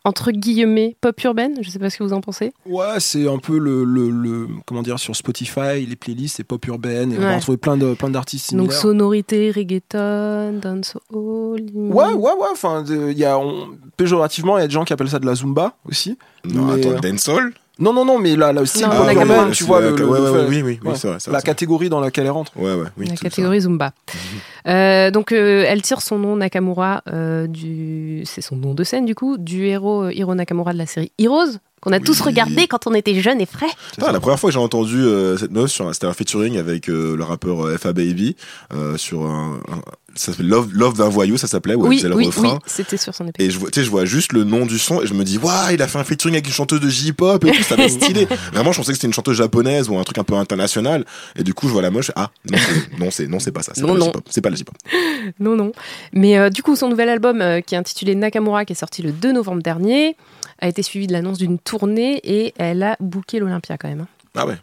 entre 0.03 0.31
guillemets, 0.31 0.95
pop 0.99 1.21
urbaine, 1.23 1.55
je 1.61 1.69
sais 1.69 1.77
pas 1.77 1.89
ce 1.91 1.97
que 1.97 2.03
vous 2.03 2.13
en 2.13 2.21
pensez. 2.21 2.51
Ouais, 2.65 2.99
c'est 2.99 3.27
un 3.27 3.37
peu 3.37 3.57
le, 3.59 3.83
le, 3.83 4.09
le- 4.09 4.47
comment 4.65 4.81
dire 4.81 4.97
sur 4.99 5.15
Spotify, 5.15 5.85
les 5.87 5.95
playlists, 5.95 6.37
c'est 6.37 6.43
pop 6.43 6.65
urbaine 6.67 7.11
et 7.13 7.17
on 7.17 7.21
va 7.21 7.35
retrouver 7.35 7.57
plein 7.57 7.77
de 7.77 7.93
plein 7.93 8.09
d'artistes 8.09 8.51
Donc, 8.53 8.71
similaires. 8.71 8.81
sonorité, 8.81 9.51
reggaeton, 9.51 10.59
dancehall. 10.59 11.61
Ouais, 11.73 12.13
ouais, 12.13 12.13
ouais. 12.15 12.47
Enfin, 12.51 12.83
il 12.87 13.17
y 13.17 13.25
a 13.25 13.37
on- 13.37 13.69
péjorativement, 13.97 14.57
il 14.57 14.61
y 14.61 14.63
a 14.63 14.67
des 14.67 14.73
gens 14.73 14.85
qui 14.85 14.93
appellent 14.93 15.09
ça 15.09 15.19
de 15.19 15.25
la 15.25 15.35
zumba 15.35 15.73
aussi. 15.87 16.17
Non, 16.45 16.65
Mais, 16.65 16.79
attends, 16.85 16.97
euh, 16.97 16.99
dancehall 17.11 17.53
Non, 17.81 17.91
non, 17.93 18.05
non, 18.05 18.19
mais 18.19 18.35
Ouais, 20.85 20.93
tu 20.93 20.99
c'est 20.99 21.07
vois 21.07 21.17
la- 21.17 21.33
la 21.33 21.41
catégorie 21.41 21.89
dans 21.89 21.99
laquelle 21.99 22.25
elle 22.25 22.31
rentre. 22.31 22.51
Ouais, 22.55 22.73
ouais, 22.75 22.87
oui. 22.97 23.05
la 23.05 23.11
tout 23.11 23.17
ça. 23.17 23.23
catégorie 23.29 23.61
Zumba. 23.61 23.91
Euh, 24.67 25.09
donc, 25.09 25.31
euh, 25.31 25.65
elle 25.67 25.81
tire 25.81 26.01
son 26.03 26.19
nom 26.19 26.35
Nakamura 26.35 27.01
euh, 27.11 27.47
du, 27.47 28.21
c'est 28.25 28.41
son 28.41 28.55
nom 28.55 28.75
de 28.75 28.83
scène 28.83 29.05
du 29.05 29.15
coup, 29.15 29.39
du 29.39 29.65
héros 29.65 30.09
Hiro 30.09 30.35
Nakamura 30.35 30.71
de 30.73 30.77
la 30.77 30.85
série 30.85 31.11
Heroes 31.17 31.57
qu'on 31.81 31.91
a 31.91 31.99
tous 31.99 32.21
regardé 32.21 32.67
quand 32.67 32.87
on 32.87 32.93
était 32.93 33.19
jeunes 33.19 33.41
et 33.41 33.45
frais. 33.45 33.65
Ah, 34.01 34.11
la 34.11 34.19
première 34.19 34.39
fois 34.39 34.49
que 34.49 34.53
j'ai 34.53 34.59
entendu 34.59 34.97
euh, 35.01 35.37
cette 35.37 35.51
un- 35.57 35.93
c'était 35.93 36.05
un 36.07 36.13
featuring 36.13 36.57
avec 36.57 36.89
euh, 36.89 37.15
le 37.17 37.23
rappeur 37.23 37.65
euh, 37.65 37.77
FA 37.77 37.91
Baby 37.93 38.35
euh, 38.73 38.97
sur 38.97 39.23
un, 39.25 39.59
un- 39.71 39.81
ça 40.15 40.31
s'appelle 40.33 40.47
Love, 40.49 40.69
Love 40.73 40.97
d'un 40.97 41.07
voyou, 41.07 41.37
ça 41.37 41.47
s'appelait, 41.47 41.73
où 41.73 41.83
elle 41.85 41.89
oui, 41.89 41.97
faisait 41.97 42.09
le 42.09 42.15
oui, 42.15 42.29
oui, 42.37 42.49
c'était 42.65 42.97
sur 42.97 43.15
son 43.15 43.25
épée. 43.27 43.45
Et 43.45 43.49
je 43.49 43.57
vois, 43.57 43.71
tu 43.71 43.79
sais, 43.79 43.85
je 43.85 43.89
vois 43.89 44.03
juste 44.03 44.33
le 44.33 44.43
nom 44.43 44.65
du 44.65 44.77
son 44.77 45.01
et 45.01 45.07
je 45.07 45.13
me 45.13 45.23
dis, 45.23 45.37
waouh, 45.37 45.71
il 45.73 45.81
a 45.81 45.87
fait 45.87 45.97
un 45.99 46.03
featuring 46.03 46.35
avec 46.35 46.47
une 46.47 46.53
chanteuse 46.53 46.81
de 46.81 46.89
J-pop 46.89 47.43
et 47.45 47.51
tout, 47.51 47.63
ça 47.63 47.77
va 47.77 47.87
stylé. 47.87 48.25
Vraiment, 48.53 48.73
je 48.73 48.77
pensais 48.79 48.91
que 48.91 48.95
c'était 48.97 49.07
une 49.07 49.13
chanteuse 49.13 49.37
japonaise 49.37 49.87
ou 49.89 49.97
un 49.97 50.03
truc 50.03 50.17
un 50.17 50.23
peu 50.25 50.35
international. 50.35 51.05
Et 51.37 51.43
du 51.43 51.53
coup, 51.53 51.67
je 51.67 51.73
vois 51.73 51.81
la 51.81 51.91
moche, 51.91 52.11
ah, 52.17 52.29
non, 52.99 53.09
c'est- 53.09 53.27
non, 53.27 53.39
c'est, 53.39 53.51
pas 53.53 53.63
ça. 53.63 53.71
C'est 53.73 53.83
Non, 53.83 54.11
pas. 54.11 54.19
C'est 54.29 54.41
pas 54.41 54.49
le 54.49 54.57
J-pop. 54.57 54.75
Non, 55.39 55.55
non. 55.55 55.71
Mais 56.13 56.37
euh, 56.37 56.49
du 56.49 56.61
coup, 56.61 56.75
son 56.75 56.89
nouvel 56.89 57.07
album, 57.07 57.41
euh, 57.41 57.61
qui 57.61 57.75
est 57.75 57.77
intitulé 57.77 58.13
Nakamura, 58.15 58.65
qui 58.65 58.73
est 58.73 58.75
sorti 58.75 59.01
le 59.01 59.11
2 59.11 59.31
novembre 59.31 59.61
dernier, 59.63 60.17
a 60.59 60.67
été 60.67 60.83
suivi 60.83 61.07
de 61.07 61.13
l'annonce 61.13 61.37
d'une 61.37 61.57
tournée 61.57 61.70
et 62.23 62.53
elle 62.57 62.83
a 62.83 62.95
booké 62.99 63.39
l'Olympia 63.39 63.77
quand 63.77 63.89
même. 63.89 64.01
hein. 64.01 64.07
Ah 64.35 64.45
ouais. 64.47 64.55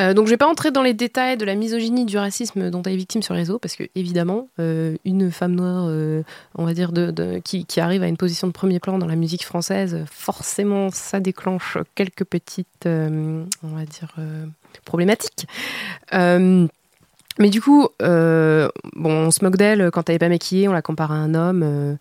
Euh, 0.00 0.14
donc 0.14 0.26
je 0.26 0.30
vais 0.30 0.36
pas 0.36 0.48
entrer 0.48 0.72
dans 0.72 0.82
les 0.82 0.92
détails 0.92 1.36
de 1.36 1.44
la 1.44 1.54
misogynie, 1.54 2.04
du 2.06 2.18
racisme 2.18 2.70
dont 2.70 2.82
elle 2.82 2.94
est 2.94 2.96
victime 2.96 3.22
sur 3.22 3.34
les 3.34 3.40
réseaux, 3.40 3.60
parce 3.60 3.76
que 3.76 3.84
évidemment, 3.94 4.48
euh, 4.58 4.96
une 5.04 5.30
femme 5.30 5.54
noire, 5.54 5.84
euh, 5.88 6.22
on 6.56 6.64
va 6.64 6.74
dire, 6.74 6.90
de, 6.90 7.12
de- 7.12 7.38
qui, 7.38 7.64
qui 7.66 7.80
arrive 7.80 8.02
à 8.02 8.08
une 8.08 8.16
position 8.16 8.48
de 8.48 8.52
premier 8.52 8.80
plan 8.80 8.98
dans 8.98 9.06
la 9.06 9.14
musique 9.14 9.44
française, 9.44 10.04
forcément, 10.10 10.90
ça 10.90 11.20
déclenche 11.20 11.78
quelques 11.94 12.24
petites, 12.24 12.86
on 12.86 13.46
va 13.62 13.84
dire, 13.84 14.12
problématiques. 14.84 15.46
Mais 17.38 17.50
du 17.50 17.60
coup, 17.60 17.86
bon, 18.00 18.70
on 18.96 19.30
se 19.30 19.44
moque 19.44 19.56
d'elle 19.56 19.90
quand 19.92 20.08
elle 20.08 20.16
est 20.16 20.18
pas 20.18 20.28
maquillée, 20.28 20.68
on 20.68 20.72
la 20.72 20.82
compare 20.82 21.12
à 21.12 21.16
un 21.16 21.34
homme. 21.34 21.96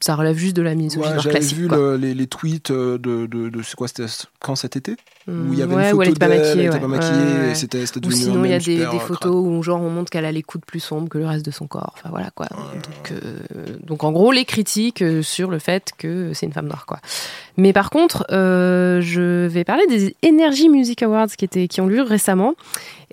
Ça 0.00 0.14
relève 0.16 0.36
juste 0.36 0.56
de 0.56 0.62
la 0.62 0.74
misogynie 0.74 1.12
Ouais, 1.14 1.20
j'avais 1.20 1.36
classique. 1.38 1.56
vu 1.58 1.68
quoi. 1.68 1.76
le- 1.76 1.96
les, 1.96 2.14
les 2.14 2.26
tweets 2.26 2.70
euh, 2.70 2.98
de, 2.98 3.26
de, 3.26 3.50
quoi 3.76 3.88
c'était 3.88 4.04
quand 4.40 4.56
cet 4.56 4.76
été 4.76 4.96
où 5.26 5.52
il 5.52 5.58
y 5.58 5.62
avait 5.62 5.74
Ouais, 5.74 5.90
une 5.90 5.96
où 5.96 6.02
elle 6.02 6.08
photo 6.08 6.10
était 6.10 6.18
pas 6.18 6.28
d'elle, 6.28 6.38
maquillée. 6.40 6.52
elle 6.64 6.66
était 6.66 6.74
ouais. 6.74 6.80
pas 6.80 6.86
maquillée 6.88 7.12
Ouais, 7.34 7.40
ouais. 7.46 7.50
et 7.52 7.54
c'était 7.54 7.86
c'était 7.86 8.06
Ou 8.06 8.10
sinon, 8.10 8.44
il 8.44 8.50
y 8.50 8.54
a 8.54 8.58
des, 8.58 8.98
photos 8.98 9.34
où 9.34 9.62
genre 9.62 9.80
on 9.80 9.88
montre 9.90 10.10
qu'elle 10.10 10.24
a 10.26 10.32
les 10.32 10.42
coudes 10.42 10.64
plus 10.66 10.80
sombres 10.80 11.08
que 11.08 11.16
le 11.18 11.26
reste 11.26 11.44
de 11.46 11.50
son 11.50 11.66
corps. 11.66 11.94
Enfin 11.96 12.10
voilà 12.10 12.30
quoi. 12.34 12.46
Donc, 12.50 13.12
euh, 13.12 13.38
donc 13.82 14.04
en 14.04 14.12
gros, 14.12 14.32
les 14.32 14.44
critiques 14.44 15.00
euh, 15.02 15.22
sur 15.22 15.50
le 15.50 15.58
fait 15.58 15.92
que 15.96 16.32
c'est 16.34 16.44
une 16.46 16.52
femme 16.52 16.66
noire 16.66 16.84
quoi. 16.86 16.98
Mais 17.56 17.72
par 17.72 17.88
contre, 17.90 18.26
euh, 18.32 19.00
je 19.00 19.46
vais 19.46 19.64
parler 19.64 19.86
des 19.86 20.14
Energy 20.26 20.68
Music 20.68 21.02
Awards 21.02 21.28
qui, 21.28 21.44
étaient, 21.44 21.68
qui 21.68 21.80
ont 21.80 21.86
lieu 21.86 22.02
récemment, 22.02 22.54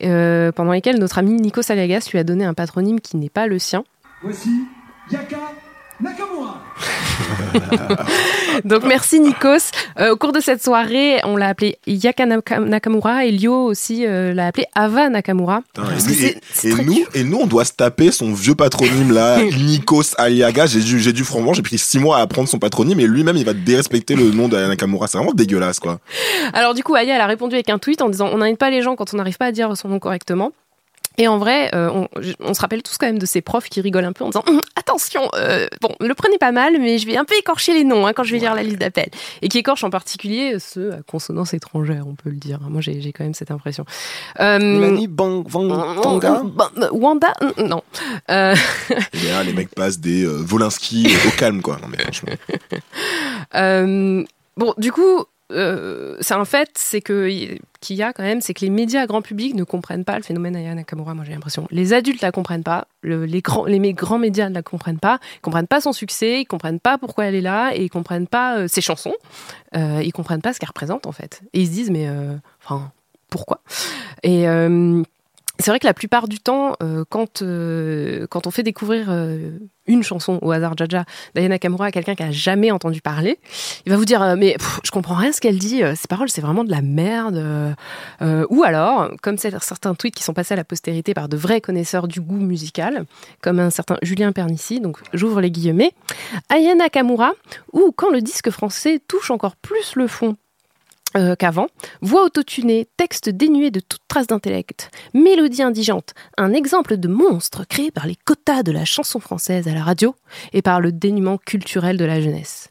euh, 0.04 0.52
pendant 0.52 0.72
lesquels 0.74 1.00
notre 1.00 1.18
ami 1.20 1.34
Nico 1.34 1.62
Saliagas 1.62 2.10
lui 2.12 2.20
a 2.20 2.24
donné 2.24 2.44
un 2.44 2.54
patronyme 2.54 3.00
qui 3.00 3.18
n'est 3.18 3.30
pas 3.30 3.48
le 3.48 3.60
sien. 3.60 3.84
Voici 4.24 4.50
Yaka. 5.12 5.38
Donc 8.66 8.84
merci 8.86 9.20
Nikos. 9.20 9.72
Euh, 9.99 10.14
au 10.14 10.18
cours 10.18 10.32
de 10.32 10.39
cette 10.39 10.64
soirée, 10.64 11.20
on 11.24 11.36
l'a 11.36 11.47
appelé 11.49 11.78
Yaka 11.86 12.26
Naka- 12.26 12.60
Nakamura 12.60 13.26
et 13.26 13.32
Lio 13.32 13.66
aussi 13.66 14.06
euh, 14.06 14.34
l'a 14.34 14.47
appelé 14.47 14.66
Ava 14.76 15.10
Nakamura. 15.10 15.62
Putain, 15.74 15.84
et, 16.64 16.70
nous, 16.84 16.93
dur. 16.93 17.08
et 17.14 17.24
nous, 17.24 17.38
on 17.38 17.47
doit 17.47 17.66
se 17.66 17.74
taper 17.74 18.12
son 18.12 18.34
vieux 18.34 18.56
patronyme 18.56 19.12
là, 19.14 19.41
Nikos 19.58 20.16
Aliaga. 20.18 20.66
J'ai 20.66 20.80
dû, 20.82 20.99
j'ai 20.99 21.14
dû, 21.14 21.24
franchement, 21.24 21.54
j'ai 21.54 21.62
pris 21.62 21.78
six 21.78 21.99
mois 21.99 22.18
à 22.18 22.22
apprendre 22.22 22.47
son 22.49 22.60
patronyme 22.60 22.99
et 22.99 23.08
lui-même, 23.08 23.38
il 23.38 23.45
va 23.45 23.54
dérespecter 23.54 24.16
le 24.16 24.32
nom 24.32 24.47
d'Aya 24.47 24.68
Nakamura. 24.68 25.08
C'est 25.08 25.18
vraiment 25.18 25.34
dégueulasse, 25.34 25.80
quoi. 25.80 25.99
Alors 26.54 26.74
du 26.74 26.84
coup, 26.84 26.95
Aya, 26.95 27.16
elle 27.16 27.22
a 27.22 27.28
répondu 27.28 27.56
avec 27.56 27.70
un 27.70 27.78
tweet 27.78 28.02
en 28.02 28.10
disant 28.10 28.30
on 28.32 28.38
n'invite 28.38 28.58
pas 28.58 28.70
les 28.70 28.82
gens 28.82 28.95
quand 28.95 29.14
on 29.14 29.18
n'arrive 29.18 29.38
pas 29.38 29.47
à 29.47 29.52
dire 29.52 29.76
son 29.78 29.89
nom 29.89 29.99
correctement. 29.99 30.52
Et 31.18 31.28
en 31.28 31.38
vrai, 31.38 31.74
euh, 31.76 31.89
on, 31.93 32.07
on 32.39 32.53
se 32.53 32.62
rappelle 32.62 32.84
tous 32.84 32.97
quand 32.97 33.05
même 33.05 33.20
de 33.20 33.26
ces 33.26 33.41
profs 33.41 33.70
qui 33.70 33.82
rigolent 33.82 34.05
un 34.05 34.14
peu 34.14 34.24
en 34.24 34.30
disant 34.30 34.43
Hum, 34.47 34.62
attention, 34.76 35.30
euh, 35.36 35.68
bon, 35.82 35.93
le 35.99 36.14
prenez 36.14 36.38
pas 36.38 36.51
mal, 36.51 36.80
mais 36.80 36.97
je 36.97 37.05
vais 37.05 37.18
un 37.18 37.26
peu 37.26 37.36
écorcher 37.38 37.74
les 37.74 37.84
noms 37.84 38.07
hein, 38.07 38.14
quand 38.14 38.24
je 38.24 38.32
vais 38.32 38.39
lire 38.39 38.55
la 38.55 38.64
liste 38.64 38.78
d'appels. 38.78 39.09
Et 39.41 39.49
qui 39.49 39.57
écorche 39.57 39.84
en 39.84 39.89
particulier 39.89 40.57
ceux 40.59 40.93
à 40.93 41.01
consonance 41.03 41.53
étrangère, 41.53 42.05
on 42.07 42.16
peut 42.16 42.30
le 42.30 42.38
dire. 42.38 42.59
Moi, 42.62 42.82
j'ai 42.82 43.12
quand 43.12 43.24
même 43.24 43.34
cette 43.34 43.51
impression. 43.51 43.86
Euh, 44.39 44.59
Mélanie 44.59 45.07
Bang, 45.07 45.45
Wanda, 45.53 47.34
non. 47.57 47.84
Euh, 48.30 48.55
là, 48.89 49.43
les 49.43 49.53
mecs 49.53 49.74
passent 49.76 49.99
des 49.99 50.26
Volinsky 50.26 51.07
au 51.28 51.32
calme, 51.38 51.62
quoi. 51.62 51.78
Non, 51.82 51.88
mais 51.88 51.97
franchement. 51.97 52.34
Bon, 54.57 54.74
du 54.78 54.91
coup, 54.91 55.24
euh, 55.52 56.18
c'est 56.22 56.34
un 56.34 56.45
fait, 56.45 56.70
c'est 56.76 57.02
que 57.02 57.58
qu'il 57.82 57.95
y 57.95 58.04
a 58.04 58.14
quand 58.14 58.22
même, 58.24 58.41
c'est 58.41 58.54
que 58.54 58.62
les 58.62 58.70
médias 58.70 59.06
grand 59.08 59.22
public 59.24 59.56
ne 59.56 59.64
comprennent 59.64 60.06
pas 60.06 60.16
le 60.18 60.24
phénomène 60.24 60.56
Aya 60.56 60.76
Nakamura. 60.76 61.16
Moi, 61.16 61.26
j'ai 61.26 61.34
l'impression. 61.34 61.68
Les 61.72 61.93
adultes 61.93 62.22
la 62.22 62.32
comprennent 62.32 62.64
pas, 62.64 62.88
le- 63.02 63.26
les 63.26 63.41
grands, 63.41 63.66
médias 64.20 64.49
ne 64.49 64.54
la 64.54 64.62
comprennent 64.62 64.99
pas, 64.99 65.20
ils 65.38 65.41
comprennent 65.41 65.68
pas 65.68 65.82
son 65.82 65.91
succès, 65.91 66.41
ils 66.41 66.45
comprennent 66.45 66.80
pas 66.80 66.97
pourquoi 66.99 67.26
elle 67.26 67.36
est 67.36 67.41
là, 67.41 67.72
et 67.76 67.84
ils 67.84 67.89
comprennent 67.89 68.28
pas 68.28 68.58
euh, 68.58 68.68
ses 68.68 68.82
chansons, 68.82 69.16
euh, 69.76 70.02
ils 70.04 70.12
comprennent 70.12 70.41
pas 70.43 70.54
ce 70.54 70.60
qu'elle 70.60 70.70
représente 70.70 71.08
en 71.08 71.12
fait. 71.12 71.41
Et 71.54 71.62
ils 71.62 71.68
se 71.68 71.72
disent 71.72 71.89
mais, 71.91 72.08
euh, 72.08 72.36
enfin, 72.64 72.91
pourquoi? 73.30 73.62
Euh, 74.26 75.04
c'est 75.62 75.72
vrai 75.72 75.80
que 75.80 75.88
la 75.88 75.93
plupart 75.93 76.28
du 76.28 76.39
temps, 76.39 76.76
euh, 76.82 77.03
quand, 77.09 77.41
euh, 77.41 78.28
quand 78.30 78.47
on 78.47 78.51
fait 78.51 78.64
découvrir 78.64 79.07
euh, 79.09 79.51
une 79.88 80.03
chanson 80.03 80.39
au 80.41 80.51
hasard 80.51 80.76
Jaja 80.78 81.05
d'Aya 81.36 81.49
Nakamura 81.49 81.88
à 81.88 81.91
quelqu'un 81.91 82.16
qui 82.16 82.24
a 82.24 82.32
jamais 82.32 82.72
entendu 82.72 83.01
parler, 83.01 83.39
il 83.86 83.91
va 83.91 83.97
vous 83.97 84.05
dire 84.05 84.36
mais 84.38 84.55
je 84.84 84.91
comprends 84.91 85.16
rien 85.16 85.32
ce 85.32 85.41
qu'elle 85.41 85.57
dit, 85.57 85.82
ces 85.95 86.07
paroles 86.07 86.30
c'est 86.30 86.41
vraiment 86.41 86.64
de 86.64 86.72
la 86.72 86.82
merde. 86.82 87.76
ou 88.22 88.64
alors, 88.64 89.12
comme 89.22 89.38
certains 89.38 89.95
tweets 89.95 90.16
qui 90.16 90.24
sont 90.24 90.34
passés 90.34 90.53
à 90.53 90.57
la 90.57 90.64
postérité 90.64 91.14
par 91.14 91.28
de 91.28 91.36
vrais 91.36 91.62
connaisseurs 91.62 92.07
du 92.07 92.22
goût 92.22 92.38
musical, 92.38 93.05
comme 93.41 93.59
un 93.59 93.72
certain 93.72 93.97
Julien 94.03 94.32
Pernici, 94.32 94.80
donc 94.80 94.99
j'ouvre 95.14 95.41
les 95.41 95.51
guillemets, 95.51 95.91
Aya 96.49 96.76
Nakamura, 96.76 97.34
ou 97.74 97.91
quand 97.95 98.12
le 98.12 98.22
disque 98.22 98.51
français 98.51 99.01
touche 99.05 99.32
encore 99.32 99.55
plus 99.55 99.95
le 99.95 100.07
fond 100.07 100.38
euh, 101.16 101.36
qu'avant. 101.36 101.68
Voix 102.01 102.24
autotunée, 102.24 102.88
texte 102.97 103.30
dénué 103.30 103.72
de 103.72 103.80
toute 103.80 104.01
trace 104.07 104.28
d'intellect, 104.28 104.89
mélodie 105.14 105.64
indigente, 105.64 106.14
un 106.38 106.53
exemple 106.53 106.97
de 106.97 107.07
monstre 107.07 107.66
créé 107.68 107.91
par 107.91 108.07
les 108.07 108.16
quotas 108.16 108.64
de 108.64 108.72
la 108.72 108.86
chanson 108.86 109.20
française 109.20 109.68
à 109.68 109.74
la 109.74 109.84
radio 109.84 110.16
et 110.53 110.62
par 110.62 110.80
le 110.82 110.91
dénuement 110.91 111.38
culturel 111.38 111.97
de 111.97 112.05
la 112.05 112.22
jeunesse. 112.22 112.70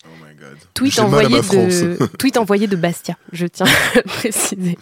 Tweet 0.75 0.95
J'ai 0.95 1.03
mal 1.03 1.27
à 1.27 1.29
envoyé, 1.39 1.41
de, 1.41 2.07
tweet 2.19 2.37
envoyé 2.39 2.67
de 2.67 2.77
Bastia, 2.77 3.17
je 3.33 3.47
tiens 3.47 3.67
à 3.67 3.97
le 3.97 4.03
préciser. 4.07 4.79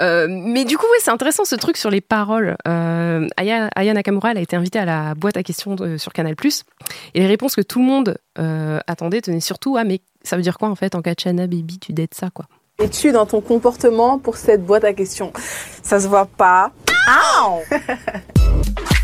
Euh, 0.00 0.26
mais 0.28 0.64
du 0.64 0.76
coup, 0.76 0.84
oui, 0.92 0.98
c'est 1.00 1.10
intéressant 1.10 1.44
ce 1.44 1.54
truc 1.54 1.76
sur 1.76 1.90
les 1.90 2.00
paroles. 2.02 2.56
Euh, 2.68 3.26
Aya, 3.36 3.68
Aya 3.74 3.94
Nakamura, 3.94 4.32
elle 4.32 4.38
a 4.38 4.42
été 4.42 4.56
invitée 4.56 4.78
à 4.78 4.84
la 4.84 5.14
boîte 5.14 5.36
à 5.36 5.42
questions 5.42 5.74
de- 5.74 5.96
sur 5.96 6.12
Canal+. 6.12 6.34
Et 7.14 7.20
les 7.20 7.26
réponses 7.26 7.54
que 7.56 7.62
tout 7.62 7.78
le 7.78 7.86
monde 7.86 8.18
euh, 8.38 8.78
attendait 8.86 9.22
tenaient 9.22 9.40
surtout 9.40 9.76
à 9.76 9.84
mais 9.84 10.00
ça 10.22 10.36
veut 10.36 10.42
dire 10.42 10.58
quoi 10.58 10.68
en 10.68 10.74
fait 10.74 10.94
en 10.94 11.02
Kachana 11.02 11.46
Baby, 11.46 11.78
tu 11.78 11.92
dettes 11.92 12.14
ça 12.14 12.30
quoi? 12.30 12.46
Es-tu 12.78 13.10
dans 13.10 13.24
ton 13.24 13.40
comportement 13.40 14.18
pour 14.18 14.36
cette 14.36 14.62
boîte 14.62 14.84
à 14.84 14.92
questions 14.92 15.32
Ça 15.82 15.98
se 15.98 16.08
voit 16.08 16.26
pas. 16.26 16.72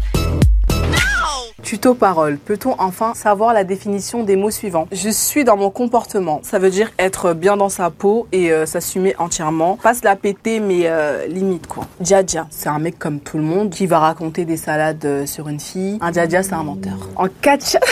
Tuto 1.62 1.94
parole. 1.94 2.38
Peut-on 2.38 2.74
enfin 2.78 3.14
savoir 3.14 3.54
la 3.54 3.62
définition 3.62 4.24
des 4.24 4.34
mots 4.34 4.50
suivants? 4.50 4.88
Je 4.90 5.08
suis 5.08 5.44
dans 5.44 5.56
mon 5.56 5.70
comportement. 5.70 6.40
Ça 6.42 6.58
veut 6.58 6.70
dire 6.70 6.90
être 6.98 7.34
bien 7.34 7.56
dans 7.56 7.68
sa 7.68 7.88
peau 7.90 8.26
et 8.32 8.50
euh, 8.50 8.66
s'assumer 8.66 9.14
entièrement. 9.18 9.76
Pas 9.76 9.94
se 9.94 10.04
la 10.04 10.16
péter, 10.16 10.58
mais 10.58 10.82
euh, 10.86 11.26
limite 11.28 11.68
quoi. 11.68 11.84
Djadja, 12.00 12.46
c'est 12.50 12.68
un 12.68 12.80
mec 12.80 12.98
comme 12.98 13.20
tout 13.20 13.36
le 13.36 13.44
monde 13.44 13.70
qui 13.70 13.86
va 13.86 14.00
raconter 14.00 14.44
des 14.44 14.56
salades 14.56 15.04
euh, 15.04 15.24
sur 15.24 15.48
une 15.48 15.60
fille. 15.60 15.98
Un 16.00 16.12
Djadja, 16.12 16.42
c'est 16.42 16.54
un 16.54 16.64
menteur. 16.64 16.98
En 17.14 17.28
catch. 17.40 17.76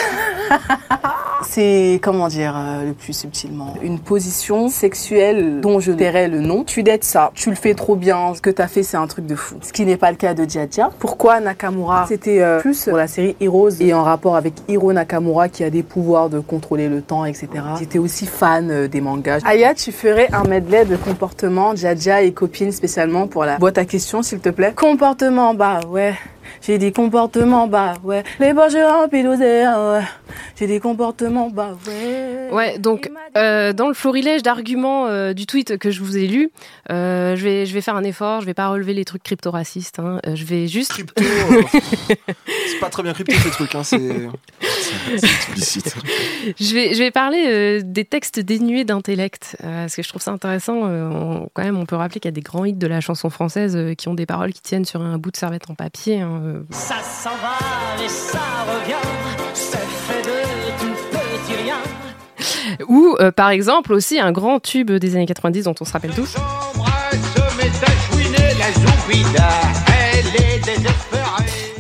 C'est, 1.42 1.98
comment 2.02 2.28
dire, 2.28 2.54
le 2.84 2.92
plus 2.92 3.14
subtilement, 3.14 3.74
une 3.82 3.98
position 3.98 4.68
sexuelle 4.68 5.60
dont 5.62 5.80
je 5.80 5.90
tairai 5.90 6.28
le 6.28 6.40
nom. 6.40 6.64
Tu 6.64 6.82
d'être 6.82 7.02
ça, 7.02 7.30
tu 7.34 7.48
le 7.48 7.56
fais 7.56 7.74
trop 7.74 7.96
bien, 7.96 8.34
ce 8.34 8.42
que 8.42 8.50
t'as 8.50 8.68
fait 8.68 8.82
c'est 8.82 8.98
un 8.98 9.06
truc 9.06 9.26
de 9.26 9.34
fou. 9.34 9.56
Ce 9.62 9.72
qui 9.72 9.86
n'est 9.86 9.96
pas 9.96 10.10
le 10.10 10.18
cas 10.18 10.34
de 10.34 10.44
Djadja. 10.44 10.90
Pourquoi 10.98 11.40
Nakamura? 11.40 12.04
C'était 12.06 12.58
plus 12.60 12.84
pour 12.84 12.98
la 12.98 13.08
série 13.08 13.36
Et 13.80 13.94
en 13.94 14.02
rapport 14.02 14.36
avec 14.36 14.54
Hiro 14.68 14.92
Nakamura 14.92 15.48
qui 15.48 15.64
a 15.64 15.70
des 15.70 15.82
pouvoirs 15.82 16.30
de 16.30 16.40
contrôler 16.40 16.88
le 16.88 17.02
temps, 17.02 17.24
etc. 17.24 17.48
J'étais 17.78 17.98
aussi 17.98 18.26
fan 18.26 18.70
euh, 18.70 18.88
des 18.88 19.00
mangas. 19.00 19.40
Aya, 19.44 19.74
tu 19.74 19.92
ferais 19.92 20.28
un 20.32 20.44
medley 20.44 20.84
de 20.84 20.96
comportement 20.96 21.74
Djadja 21.74 22.22
et 22.22 22.32
copine 22.32 22.72
spécialement 22.72 23.26
pour 23.26 23.44
la 23.44 23.58
boîte 23.58 23.78
à 23.78 23.84
questions 23.84 24.22
s'il 24.22 24.40
te 24.40 24.48
plaît? 24.48 24.72
Comportement, 24.74 25.54
bah 25.54 25.80
ouais. 25.88 26.14
J'ai 26.62 26.78
des 26.78 26.92
comportements, 26.92 27.66
bah 27.66 27.94
ouais. 28.04 28.22
Les 28.38 28.52
poches 28.52 28.74
remplies 28.74 29.22
d'oseille, 29.22 29.66
ouais. 29.66 30.00
J'ai 30.58 30.66
des 30.66 30.80
comportements, 30.80 31.50
bah 31.50 31.76
ouais. 31.86 32.48
Ouais, 32.52 32.78
donc 32.78 33.10
euh, 33.36 33.72
dans 33.72 33.88
le 33.88 33.94
florilège 33.94 34.42
d'arguments 34.42 35.06
euh, 35.06 35.32
du 35.32 35.46
tweet 35.46 35.78
que 35.78 35.90
je 35.90 36.00
vous 36.02 36.16
ai 36.16 36.26
lu, 36.26 36.50
euh, 36.90 37.36
je, 37.36 37.42
vais, 37.44 37.66
je 37.66 37.72
vais 37.74 37.80
faire 37.80 37.96
un 37.96 38.04
effort, 38.04 38.40
je 38.40 38.46
vais 38.46 38.54
pas 38.54 38.68
relever 38.68 38.92
les 38.94 39.04
trucs 39.04 39.22
crypto-racistes, 39.22 39.98
hein, 39.98 40.20
je 40.34 40.44
vais 40.44 40.66
juste... 40.66 40.92
Crypto 40.92 41.22
C'est 42.66 42.80
pas 42.80 42.88
très 42.90 43.02
bien 43.02 43.12
crypto 43.12 43.34
ces 43.42 43.50
trucs, 43.50 43.74
hein, 43.74 43.84
c'est... 43.84 44.28
explicite. 45.12 45.94
je, 46.58 46.74
vais, 46.74 46.94
je 46.94 46.98
vais 46.98 47.10
parler 47.10 47.44
euh, 47.48 47.80
des 47.84 48.04
textes 48.04 48.40
dénués 48.40 48.84
d'intellect, 48.84 49.56
euh, 49.64 49.82
parce 49.82 49.96
que 49.96 50.02
je 50.02 50.08
trouve 50.08 50.22
ça 50.22 50.30
intéressant. 50.32 50.82
euh, 50.86 51.08
on- 51.10 51.48
quand 51.54 51.62
même, 51.62 51.76
on 51.78 51.86
peut 51.86 51.96
rappeler 51.96 52.20
qu'il 52.20 52.28
y 52.28 52.32
a 52.32 52.34
des 52.34 52.40
grands 52.40 52.64
hits 52.64 52.72
de 52.74 52.86
la 52.86 53.00
chanson 53.00 53.30
française 53.30 53.76
euh, 53.76 53.94
qui 53.94 54.08
ont 54.08 54.14
des 54.14 54.26
paroles 54.26 54.52
qui 54.52 54.62
tiennent 54.62 54.84
sur 54.84 55.00
un 55.02 55.18
bout 55.18 55.30
de 55.30 55.36
serviette 55.36 55.68
en 55.70 55.74
papier. 55.74 56.20
hein, 56.20 56.40
euh. 56.44 56.62
Ça 56.70 56.96
s'en 57.02 57.30
va 57.30 58.04
et 58.04 58.08
ça 58.08 58.38
revient, 58.66 58.94
Ou, 62.88 63.16
euh, 63.20 63.30
par 63.30 63.50
exemple, 63.50 63.92
aussi 63.92 64.18
un 64.18 64.32
grand 64.32 64.60
tube 64.60 64.90
des 64.90 65.16
années 65.16 65.26
90 65.26 65.64
dont 65.64 65.74
on 65.80 65.84
se 65.84 65.92
rappelle 65.92 66.12
tous. 66.12 66.36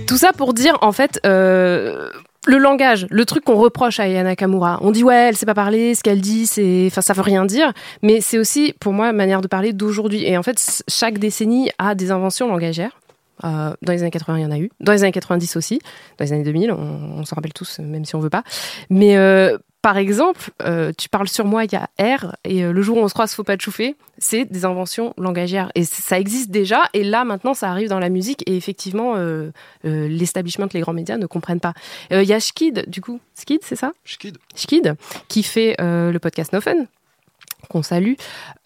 Tout 0.06 0.16
ça 0.16 0.32
pour 0.32 0.54
dire, 0.54 0.76
en 0.82 0.92
fait, 0.92 1.20
euh, 1.24 2.10
le 2.46 2.58
langage, 2.58 3.06
le 3.10 3.24
truc 3.24 3.44
qu'on 3.44 3.56
reproche 3.56 4.00
à 4.00 4.04
Aya 4.04 4.22
Nakamura. 4.22 4.78
On 4.82 4.90
dit, 4.90 5.04
ouais, 5.04 5.28
elle 5.28 5.36
sait 5.36 5.46
pas 5.46 5.54
parler, 5.54 5.94
ce 5.94 6.02
qu'elle 6.02 6.20
dit, 6.20 6.46
c'est, 6.46 6.88
enfin, 6.88 7.00
ça 7.00 7.12
veut 7.12 7.22
rien 7.22 7.44
dire. 7.44 7.72
Mais 8.02 8.20
c'est 8.20 8.38
aussi, 8.38 8.74
pour 8.80 8.92
moi, 8.92 9.12
manière 9.12 9.40
de 9.40 9.48
parler 9.48 9.72
d'aujourd'hui. 9.72 10.26
Et 10.26 10.36
en 10.36 10.42
fait, 10.42 10.82
chaque 10.88 11.18
décennie 11.18 11.70
a 11.78 11.94
des 11.94 12.10
inventions 12.10 12.48
langagières. 12.48 12.98
Euh, 13.44 13.74
dans 13.82 13.92
les 13.92 14.02
années 14.02 14.10
80, 14.10 14.38
il 14.38 14.42
y 14.42 14.46
en 14.46 14.50
a 14.50 14.58
eu. 14.58 14.70
Dans 14.80 14.92
les 14.92 15.02
années 15.02 15.12
90 15.12 15.56
aussi. 15.56 15.80
Dans 16.18 16.24
les 16.24 16.32
années 16.32 16.44
2000, 16.44 16.72
on, 16.72 16.76
on 16.76 17.24
s'en 17.24 17.36
rappelle 17.36 17.52
tous, 17.52 17.78
même 17.78 18.04
si 18.04 18.14
on 18.14 18.20
veut 18.20 18.30
pas. 18.30 18.44
Mais 18.88 19.16
euh, 19.16 19.56
par 19.82 19.96
exemple, 19.96 20.50
euh, 20.62 20.92
tu 20.96 21.08
parles 21.08 21.28
sur 21.28 21.44
moi, 21.46 21.64
il 21.64 21.72
y 21.72 21.76
a 21.76 21.88
R, 21.98 22.36
et 22.44 22.62
le 22.62 22.82
jour 22.82 22.98
où 22.98 23.00
on 23.00 23.08
se 23.08 23.14
croise, 23.14 23.32
faut 23.32 23.44
pas 23.44 23.56
te 23.56 23.62
chauffer. 23.62 23.96
C'est 24.18 24.44
des 24.44 24.64
inventions 24.64 25.14
langagières. 25.16 25.70
Et 25.74 25.84
ça 25.84 26.18
existe 26.18 26.50
déjà, 26.50 26.82
et 26.92 27.02
là, 27.02 27.24
maintenant, 27.24 27.54
ça 27.54 27.70
arrive 27.70 27.88
dans 27.88 27.98
la 27.98 28.10
musique, 28.10 28.42
et 28.46 28.56
effectivement, 28.56 29.14
l'establishment, 29.82 30.66
les 30.74 30.80
grands 30.80 30.92
médias 30.92 31.16
ne 31.16 31.24
comprennent 31.24 31.60
pas. 31.60 31.72
Il 32.10 32.24
y 32.24 32.34
a 32.34 32.40
Schkid, 32.40 32.84
du 32.88 33.00
coup. 33.00 33.20
Skid, 33.34 33.60
c'est 33.62 33.76
ça? 33.76 33.92
Schkid. 34.04 34.36
Schkid, 34.54 34.96
qui 35.28 35.42
fait 35.42 35.76
le 35.78 36.18
podcast 36.18 36.52
No 36.52 36.60
Fun, 36.60 36.84
qu'on 37.70 37.82
salue, 37.82 38.14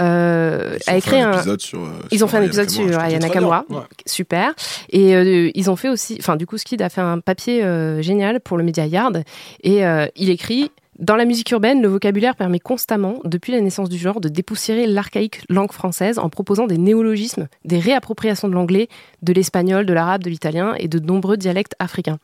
euh, 0.00 0.76
a 0.86 0.96
écrit 0.96 1.20
un 1.20 1.34
épisode 1.34 1.60
sur, 1.60 1.78
euh, 1.80 1.90
ils 2.10 2.18
sur 2.18 2.26
ont 2.26 2.28
fait 2.30 2.38
un 2.38 2.42
épisode 2.42 2.68
Nakamura, 2.68 2.92
sur 2.92 3.00
Aya 3.00 3.18
Nakamura, 3.18 3.64
Ouais. 3.70 3.76
super. 4.06 4.54
Et 4.90 5.14
euh, 5.14 5.50
ils 5.54 5.70
ont 5.70 5.76
fait 5.76 5.88
aussi, 5.88 6.16
enfin 6.18 6.36
du 6.36 6.46
coup, 6.46 6.58
Skid 6.58 6.82
a 6.82 6.88
fait 6.88 7.00
un 7.00 7.20
papier 7.20 7.62
euh, 7.62 8.02
génial 8.02 8.40
pour 8.40 8.56
le 8.58 8.64
Media 8.64 8.86
Yard, 8.86 9.22
et 9.62 9.82
il 10.16 10.30
écrit. 10.30 10.70
Dans 11.00 11.16
la 11.16 11.24
musique 11.24 11.50
urbaine, 11.50 11.82
le 11.82 11.88
vocabulaire 11.88 12.36
permet 12.36 12.60
constamment, 12.60 13.18
depuis 13.24 13.50
la 13.52 13.60
naissance 13.60 13.88
du 13.88 13.98
genre, 13.98 14.20
de 14.20 14.28
dépoussiérer 14.28 14.86
l'archaïque 14.86 15.40
langue 15.48 15.72
française 15.72 16.20
en 16.20 16.28
proposant 16.28 16.68
des 16.68 16.78
néologismes, 16.78 17.48
des 17.64 17.80
réappropriations 17.80 18.46
de 18.46 18.54
l'anglais, 18.54 18.86
de 19.20 19.32
l'espagnol, 19.32 19.86
de 19.86 19.92
l'arabe, 19.92 20.22
de 20.22 20.30
l'italien 20.30 20.74
et 20.78 20.86
de 20.86 21.00
nombreux 21.00 21.36
dialectes 21.36 21.74
africains. 21.80 22.18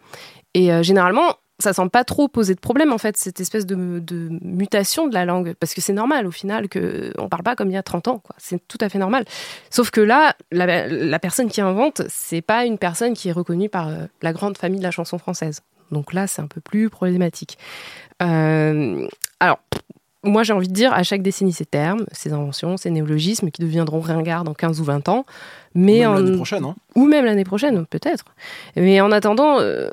Et 0.54 0.72
euh, 0.72 0.84
généralement, 0.84 1.34
ça 1.62 1.72
semble 1.72 1.90
pas 1.90 2.04
trop 2.04 2.28
poser 2.28 2.54
de 2.54 2.60
problème 2.60 2.92
en 2.92 2.98
fait 2.98 3.16
cette 3.16 3.40
espèce 3.40 3.66
de, 3.66 3.98
de 4.00 4.28
mutation 4.42 5.06
de 5.08 5.14
la 5.14 5.24
langue 5.24 5.54
parce 5.60 5.74
que 5.74 5.80
c'est 5.80 5.92
normal 5.92 6.26
au 6.26 6.30
final 6.30 6.68
que 6.68 7.12
on 7.18 7.28
parle 7.28 7.42
pas 7.42 7.56
comme 7.56 7.68
il 7.68 7.74
y 7.74 7.76
a 7.76 7.82
30 7.82 8.08
ans 8.08 8.18
quoi 8.18 8.34
c'est 8.38 8.66
tout 8.68 8.78
à 8.80 8.88
fait 8.88 8.98
normal 8.98 9.24
sauf 9.70 9.90
que 9.90 10.00
là 10.00 10.34
la, 10.52 10.86
la 10.88 11.18
personne 11.18 11.48
qui 11.48 11.60
invente 11.60 12.02
c'est 12.08 12.42
pas 12.42 12.64
une 12.66 12.78
personne 12.78 13.14
qui 13.14 13.28
est 13.28 13.32
reconnue 13.32 13.68
par 13.68 13.88
euh, 13.88 14.06
la 14.22 14.32
grande 14.32 14.56
famille 14.58 14.78
de 14.80 14.84
la 14.84 14.90
chanson 14.90 15.18
française 15.18 15.60
donc 15.90 16.12
là 16.12 16.26
c'est 16.26 16.42
un 16.42 16.46
peu 16.48 16.60
plus 16.60 16.90
problématique 16.90 17.58
Euh, 18.22 19.06
alors 19.40 19.58
moi, 20.22 20.42
j'ai 20.42 20.52
envie 20.52 20.68
de 20.68 20.74
dire, 20.74 20.92
à 20.92 21.02
chaque 21.02 21.22
décennie, 21.22 21.54
ces 21.54 21.64
termes, 21.64 22.04
ces 22.12 22.34
inventions, 22.34 22.76
ces 22.76 22.90
néologismes 22.90 23.50
qui 23.50 23.62
deviendront 23.62 24.00
ringards 24.00 24.44
dans 24.44 24.52
15 24.52 24.78
ou 24.78 24.84
20 24.84 25.08
ans. 25.08 25.24
Mais 25.74 26.00
Même 26.00 26.10
en- 26.10 26.14
l'année 26.16 26.36
prochaine, 26.36 26.64
hein. 26.66 26.76
Ou 26.94 27.06
même 27.06 27.24
l'année 27.24 27.44
prochaine, 27.44 27.86
peut-être. 27.86 28.26
Mais 28.76 29.00
en 29.00 29.12
attendant, 29.12 29.60
euh, 29.60 29.88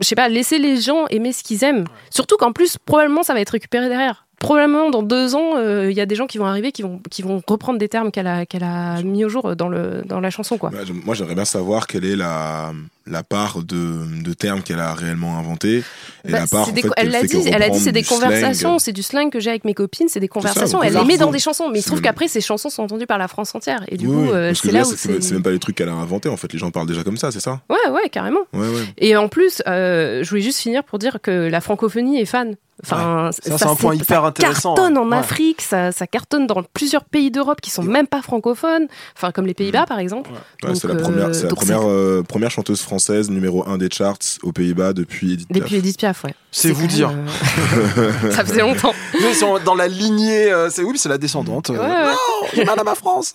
je 0.00 0.06
sais 0.06 0.14
pas, 0.14 0.28
laisser 0.28 0.58
les 0.58 0.76
gens 0.80 1.06
aimer 1.08 1.32
ce 1.32 1.42
qu'ils 1.42 1.62
aiment. 1.64 1.84
Surtout 2.10 2.36
qu'en 2.36 2.52
plus, 2.52 2.76
probablement, 2.84 3.22
ça 3.22 3.34
va 3.34 3.40
être 3.40 3.50
récupéré 3.50 3.88
derrière. 3.88 4.26
Probablement, 4.40 4.90
dans 4.90 5.02
deux 5.02 5.34
ans, 5.36 5.52
euh, 5.56 5.90
il 5.90 5.96
y 5.96 6.00
a 6.00 6.06
des 6.06 6.16
gens 6.16 6.26
qui 6.26 6.36
vont 6.38 6.44
arriver, 6.44 6.70
qui 6.72 6.82
vont, 6.82 7.00
qui 7.10 7.22
vont 7.22 7.40
reprendre 7.46 7.78
des 7.78 7.88
termes 7.88 8.10
qu'elle 8.10 8.26
a, 8.26 8.44
a 8.60 9.02
mis 9.02 9.24
au 9.24 9.28
jour 9.30 9.56
dans, 9.56 9.68
le, 9.68 10.02
dans 10.04 10.20
la 10.20 10.28
chanson, 10.30 10.58
quoi. 10.58 10.70
Je- 10.84 10.92
moi, 10.92 11.14
j'aimerais 11.14 11.34
bien 11.36 11.44
savoir 11.46 11.86
quelle 11.86 12.04
est 12.04 12.16
la, 12.16 12.72
la 13.06 13.22
part 13.22 13.62
de, 13.62 14.22
de 14.22 14.32
termes 14.32 14.62
qu'elle 14.62 14.80
a 14.80 14.94
réellement 14.94 15.38
inventés 15.38 15.82
et 16.24 16.32
Bah, 16.32 16.40
la 16.40 16.46
part 16.46 16.64
c'est 16.64 16.70
en 16.70 16.74
des 16.74 16.82
fait, 16.82 16.88
elle 16.96 17.08
dit, 17.26 17.36
elle 17.46 17.54
a 17.54 17.58
dit 17.58 17.64
reprendre 17.64 17.80
c'est 17.82 17.92
des 17.92 18.02
conversations, 18.02 18.78
c'est 18.78 18.92
du 18.92 19.02
slang 19.02 19.30
que 19.30 19.40
j'ai 19.40 19.50
avec 19.50 19.64
mes 19.64 19.74
copines, 19.74 20.08
c'est 20.08 20.20
des 20.20 20.28
conversations. 20.28 20.82
elle 20.82 20.94
les 20.94 21.04
met 21.04 21.18
dans 21.18 21.30
des 21.30 21.38
chansons, 21.38 21.68
mais 21.70 21.80
il 21.80 21.82
se 21.82 21.88
trouve 21.88 22.00
qu'après 22.00 22.28
ces 22.28 22.40
chansons 22.40 22.70
sont 22.70 22.82
entendues 22.82 23.06
par 23.06 23.18
la 23.18 23.28
France 23.28 23.54
entière. 23.54 23.84
Et 23.88 23.96
du 23.98 24.06
Oui, 24.06 24.14
coup, 24.14 24.22
oui, 24.22 24.28
euh, 24.32 24.54
c'est 24.54 24.72
là, 24.72 24.82
où 24.86 24.92
c'est 24.96 25.32
même 25.32 25.42
pas 25.42 25.50
les 25.50 25.58
trucs 25.58 25.76
qu'elle 25.76 25.88
a 25.90 25.92
inventés 25.92 26.28
en 26.30 26.36
fait. 26.36 26.52
Les 26.52 26.58
gens 26.58 26.70
parlent 26.70 26.86
déjà 26.88 27.04
comme 27.04 27.16
ça, 27.18 27.30
c'est 27.30 27.40
ça 27.40 27.60
Ouais, 27.68 27.90
ouais, 27.92 28.08
carrément. 28.08 28.40
Ouais, 28.52 28.68
ouais. 28.68 28.84
Et 28.98 29.16
en 29.16 29.28
plus, 29.28 29.62
euh, 29.66 30.22
je 30.24 30.28
voulais 30.30 30.40
juste 30.42 30.60
finir 30.60 30.82
pour 30.84 30.98
dire 30.98 31.18
que 31.22 31.30
la 31.30 31.60
francophonie 31.60 32.20
est 32.20 32.24
fan. 32.26 32.56
Enfin, 32.82 33.30
Ça, 33.32 33.56
c'est 33.56 33.66
un 33.66 33.76
point 33.76 33.94
hyper 33.94 34.22
ça 34.22 34.26
intéressant, 34.26 34.74
cartonne 34.74 34.98
en 34.98 35.08
ouais. 35.08 35.16
Afrique, 35.16 35.60
ça, 35.62 35.92
ça 35.92 36.08
cartonne 36.08 36.48
dans 36.48 36.64
plusieurs 36.64 37.04
pays 37.04 37.30
d'Europe 37.30 37.60
qui 37.60 37.70
sont 37.70 37.84
même 37.84 38.08
pas 38.08 38.20
francophones, 38.20 38.88
enfin 39.16 39.30
comme 39.30 39.46
les 39.46 39.54
Pays-Bas 39.54 39.86
par 39.86 40.00
exemple. 40.00 40.30
C'est 40.74 40.88
la 40.88 40.96
première, 40.96 41.88
euh, 41.88 42.24
première 42.24 42.50
chanteuse 42.50 42.80
française 42.80 42.93
numéro 43.30 43.66
1 43.68 43.78
des 43.78 43.88
charts 43.90 44.18
aux 44.42 44.52
Pays-Bas 44.52 44.92
depuis 44.92 45.32
Edith 45.34 45.48
Piaf. 45.48 45.62
Depuis 45.62 45.76
Edith 45.76 45.98
Piaf, 45.98 46.24
ouais. 46.24 46.34
C'est 46.50 46.70
vous 46.70 46.86
dire. 46.86 47.10
euh, 47.10 48.30
ça 48.30 48.44
faisait 48.44 48.60
longtemps. 48.60 48.94
Ils 49.14 49.34
sont 49.34 49.58
dans 49.64 49.74
la 49.74 49.88
lignée, 49.88 50.52
euh, 50.52 50.70
c'est 50.70 50.82
oui, 50.84 50.96
c'est 50.98 51.08
la 51.08 51.18
descendante. 51.18 51.70
euh, 51.70 51.74
Ouais, 51.74 51.80
ouais. 51.80 52.12
Non, 52.12 52.48
j'ai 52.54 52.64
mal 52.64 52.78
à 52.78 52.84
ma 52.84 52.94
France. 52.94 53.34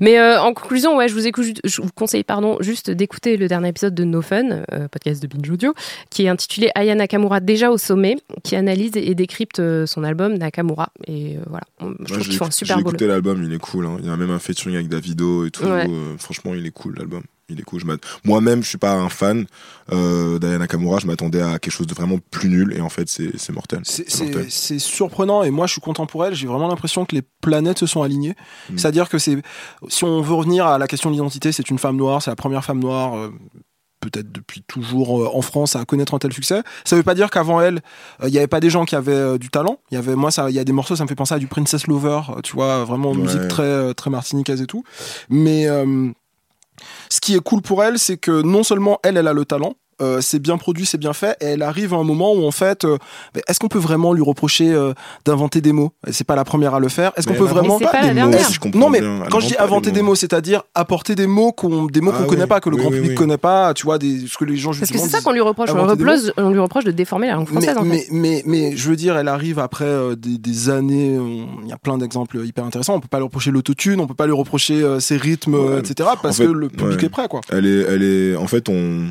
Mais 0.00 0.18
euh, 0.18 0.40
en 0.42 0.52
conclusion, 0.52 0.96
ouais, 0.96 1.08
je 1.08 1.14
vous, 1.14 1.26
écoute, 1.26 1.60
je 1.64 1.82
vous 1.82 1.88
conseille 1.94 2.24
pardon, 2.24 2.56
juste 2.60 2.90
d'écouter 2.90 3.36
le 3.36 3.46
dernier 3.48 3.68
épisode 3.68 3.94
de 3.94 4.02
No 4.04 4.20
Fun, 4.22 4.62
euh, 4.72 4.88
podcast 4.88 5.22
de 5.22 5.28
Binge 5.28 5.48
Audio, 5.50 5.74
qui 6.10 6.24
est 6.24 6.28
intitulé 6.28 6.70
Aya 6.74 6.94
Nakamura 6.96 7.38
déjà 7.40 7.70
au 7.70 7.78
sommet, 7.78 8.16
qui 8.42 8.56
analyse 8.56 8.92
et 8.96 9.14
décrypte 9.14 9.62
son 9.86 10.02
album 10.02 10.34
Nakamura. 10.34 10.88
Et 11.06 11.36
euh, 11.36 11.40
voilà, 11.48 11.64
je 12.00 12.12
trouve 12.12 12.18
j'ai 12.24 12.28
qu'ils 12.30 12.38
font 12.38 12.46
un 12.46 12.48
j'ai 12.48 12.54
super 12.56 12.76
boulot. 12.78 12.88
écouté 12.90 13.06
l'album, 13.06 13.44
il 13.44 13.52
est 13.52 13.58
cool. 13.58 13.86
hein. 13.86 13.98
Il 14.00 14.06
y 14.06 14.10
a 14.10 14.16
même 14.16 14.30
un 14.30 14.38
featuring 14.40 14.74
avec 14.74 14.88
Davido 14.88 15.46
et 15.46 15.50
tout. 15.50 15.64
Ouais. 15.64 15.86
euh, 15.88 16.16
franchement, 16.18 16.52
il 16.54 16.66
est 16.66 16.70
cool 16.70 16.96
l'album. 16.98 17.22
Il 17.48 17.60
est 17.60 17.62
cool. 17.62 17.82
Moi-même, 18.24 18.62
je 18.64 18.68
suis 18.68 18.78
pas 18.78 18.94
un 18.94 19.08
fan 19.08 19.46
euh, 19.92 20.38
d'Aya 20.40 20.58
Nakamura. 20.58 20.98
Je 20.98 21.06
m'attendais 21.06 21.40
à 21.40 21.58
quelque 21.60 21.70
chose 21.72 21.86
de 21.86 21.94
vraiment 21.94 22.18
plus 22.32 22.48
nul 22.48 22.74
et 22.76 22.80
en 22.80 22.88
fait, 22.88 23.08
c'est 23.08 23.50
mortel. 23.52 23.80
C'est- 23.84 24.78
surprenant 24.80 25.42
et 25.44 25.50
moi 25.50 25.66
je 25.66 25.72
suis 25.72 25.80
content 25.80 26.06
pour 26.06 26.24
elle. 26.24 26.34
J'ai 26.34 26.46
vraiment 26.48 26.66
l'impression 26.68 27.04
que 27.04 27.14
les 27.14 27.22
planètes 27.40 27.78
se 27.78 27.86
sont 27.86 28.02
alignées. 28.02 28.34
Mm. 28.70 28.78
C'est-à-dire 28.78 29.08
que 29.08 29.18
c'est, 29.18 29.36
si 29.88 30.02
on 30.04 30.20
veut 30.22 30.34
revenir 30.34 30.66
à 30.66 30.78
la 30.78 30.88
question 30.88 31.08
de 31.10 31.14
l'identité, 31.14 31.52
c'est 31.52 31.70
une 31.70 31.78
femme 31.78 31.96
noire, 31.96 32.20
c'est 32.20 32.30
la 32.30 32.36
première 32.36 32.64
femme 32.64 32.80
noire. 32.80 33.16
euh, 33.16 33.30
peut-être 34.00 34.30
depuis 34.30 34.62
toujours 34.62 35.22
euh, 35.22 35.30
en 35.32 35.40
France 35.40 35.74
à 35.74 35.84
connaître 35.84 36.14
un 36.14 36.18
tel 36.18 36.32
succès. 36.32 36.62
Ça 36.84 36.94
veut 36.96 37.02
pas 37.02 37.14
dire 37.14 37.30
qu'avant 37.30 37.60
elle, 37.60 37.80
euh, 38.22 38.28
il 38.28 38.34
y 38.34 38.38
avait 38.38 38.46
pas 38.46 38.60
des 38.60 38.70
gens 38.70 38.84
qui 38.84 38.94
avaient 38.94 39.12
euh, 39.12 39.38
du 39.38 39.48
talent. 39.48 39.78
Il 39.90 39.94
y 39.94 39.98
avait 39.98 40.14
moi 40.14 40.30
ça 40.30 40.48
il 40.50 40.54
y 40.54 40.58
a 40.60 40.64
des 40.64 40.72
morceaux 40.72 40.94
ça 40.96 41.02
me 41.04 41.08
fait 41.08 41.14
penser 41.16 41.34
à 41.34 41.38
du 41.38 41.46
Princess 41.48 41.86
Lover, 41.86 42.20
euh, 42.28 42.40
tu 42.42 42.52
vois, 42.54 42.84
vraiment 42.84 43.10
Ouais. 43.12 43.16
musique 43.18 43.48
très 43.48 43.62
euh, 43.64 43.94
très 43.94 44.10
martiniquaise 44.10 44.60
et 44.62 44.66
tout. 44.66 44.84
Mais 45.30 45.66
euh, 45.66 46.10
ce 47.10 47.20
qui 47.20 47.34
est 47.34 47.40
cool 47.40 47.62
pour 47.62 47.82
elle, 47.82 47.98
c'est 47.98 48.16
que 48.16 48.42
non 48.42 48.62
seulement 48.62 48.98
elle, 49.02 49.16
elle 49.16 49.28
a 49.28 49.32
le 49.32 49.44
talent, 49.44 49.74
euh, 50.02 50.20
c'est 50.20 50.38
bien 50.38 50.58
produit, 50.58 50.84
c'est 50.86 50.98
bien 50.98 51.12
fait, 51.12 51.36
et 51.40 51.46
elle 51.46 51.62
arrive 51.62 51.94
à 51.94 51.96
un 51.96 52.02
moment 52.04 52.32
où 52.34 52.46
en 52.46 52.50
fait, 52.50 52.84
euh, 52.84 52.98
est-ce 53.48 53.58
qu'on 53.58 53.68
peut 53.68 53.78
vraiment 53.78 54.12
lui 54.12 54.22
reprocher 54.22 54.72
euh, 54.72 54.92
d'inventer 55.24 55.60
des 55.60 55.72
mots? 55.72 55.92
C'est 56.10 56.26
pas 56.26 56.36
la 56.36 56.44
première 56.44 56.74
à 56.74 56.80
le 56.80 56.88
faire. 56.88 57.12
Est-ce 57.16 57.26
qu'on 57.26 57.34
peut 57.34 57.44
vraiment 57.44 57.78
pas 57.78 58.12
des 58.12 58.12
mots, 58.22 58.32
si 58.38 58.52
je 58.54 58.60
comprends 58.60 58.78
Non, 58.78 58.90
mais 58.90 59.00
quand 59.30 59.40
je 59.40 59.48
dis 59.48 59.56
inventer 59.58 59.90
des 59.92 60.02
mots. 60.02 60.14
c'est-à-dire 60.14 60.62
apporter 60.74 61.14
des 61.14 61.26
mots 61.26 61.52
qu'on 61.52 61.86
des 61.86 62.00
mots 62.00 62.10
Ah 62.14 62.18
qu'on 62.18 62.22
oui. 62.24 62.28
connaît 62.30 62.46
pas, 62.46 62.60
que 62.60 62.68
le 62.68 62.76
Oui, 62.76 62.82
grand 62.82 62.90
public 62.90 63.10
oui. 63.10 63.14
connaît 63.14 63.38
pas, 63.38 63.72
tu 63.74 63.84
vois, 63.84 63.98
des 63.98 64.26
ce 64.26 64.36
que 64.36 64.44
les 64.44 64.56
gens 64.56 64.72
Parce 64.78 64.90
que 64.90 64.98
c'est 64.98 65.08
ça 65.08 65.20
qu'on 65.22 65.32
lui 65.32 65.40
reproche. 65.40 65.70
On 65.74 65.86
reproche, 65.86 66.20
on 66.36 66.50
lui 66.50 66.58
reproche 66.58 66.84
de 66.84 66.90
déformer 66.90 67.28
la 67.28 67.34
langue 67.34 67.46
Mais, 67.50 67.60
française, 67.60 67.76
en 67.78 67.84
mais, 67.84 67.98
fait. 67.98 68.08
mais, 68.12 68.42
mais 68.46 68.76
je 68.76 68.88
veux 68.90 68.96
dire, 68.96 69.16
elle 69.16 69.28
arrive 69.28 69.58
après 69.58 70.14
des, 70.16 70.38
des 70.38 70.68
années. 70.70 71.18
Il 71.62 71.68
y 71.68 71.72
a 71.72 71.78
plein 71.78 71.98
d'exemples 71.98 72.44
hyper 72.44 72.64
intéressants. 72.64 72.94
On 72.94 73.00
peut 73.00 73.08
pas 73.08 73.18
lui 73.18 73.24
reprocher 73.24 73.50
l'autotune, 73.50 74.00
on 74.00 74.06
peut 74.06 74.14
pas 74.14 74.26
lui 74.26 74.34
reprocher 74.34 74.84
ses 75.00 75.16
rythmes, 75.16 75.56
etc. 75.78 76.10
Parce 76.22 76.38
que 76.38 76.44
le 76.44 76.68
public 76.68 77.02
est 77.02 77.08
prêt, 77.08 77.28
quoi. 77.28 77.40
Elle 77.50 77.66
est, 77.66 77.80
elle 77.88 78.02
est, 78.02 78.36
en 78.36 78.46
fait, 78.46 78.68
on, 78.68 79.06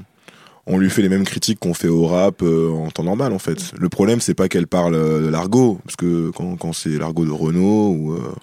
on 0.68 0.78
lui 0.78 0.90
fait 0.90 1.02
les 1.02 1.10
mêmes 1.10 1.26
critiques 1.26 1.60
qu'on 1.60 1.74
fait 1.74 1.88
au 1.88 2.08
rap 2.08 2.42
euh, 2.42 2.72
en 2.72 2.90
temps 2.90 3.04
normal, 3.04 3.34
en 3.34 3.40
fait. 3.40 3.72
Le 3.78 3.90
problème, 3.90 4.20
c'est 4.20 4.34
pas 4.34 4.48
qu'elle 4.50 4.68
parle 4.68 4.96
euh, 4.96 5.30
l'argot, 5.30 5.80
parce 5.86 5.96
que 5.96 6.32
quand, 6.32 6.56
quand 6.56 6.74
c'est 6.74 6.98
l'argot 6.98 7.26
de 7.26 7.32
Renault 7.32 7.90
ou, 7.90 8.14
euh, 8.14 8.34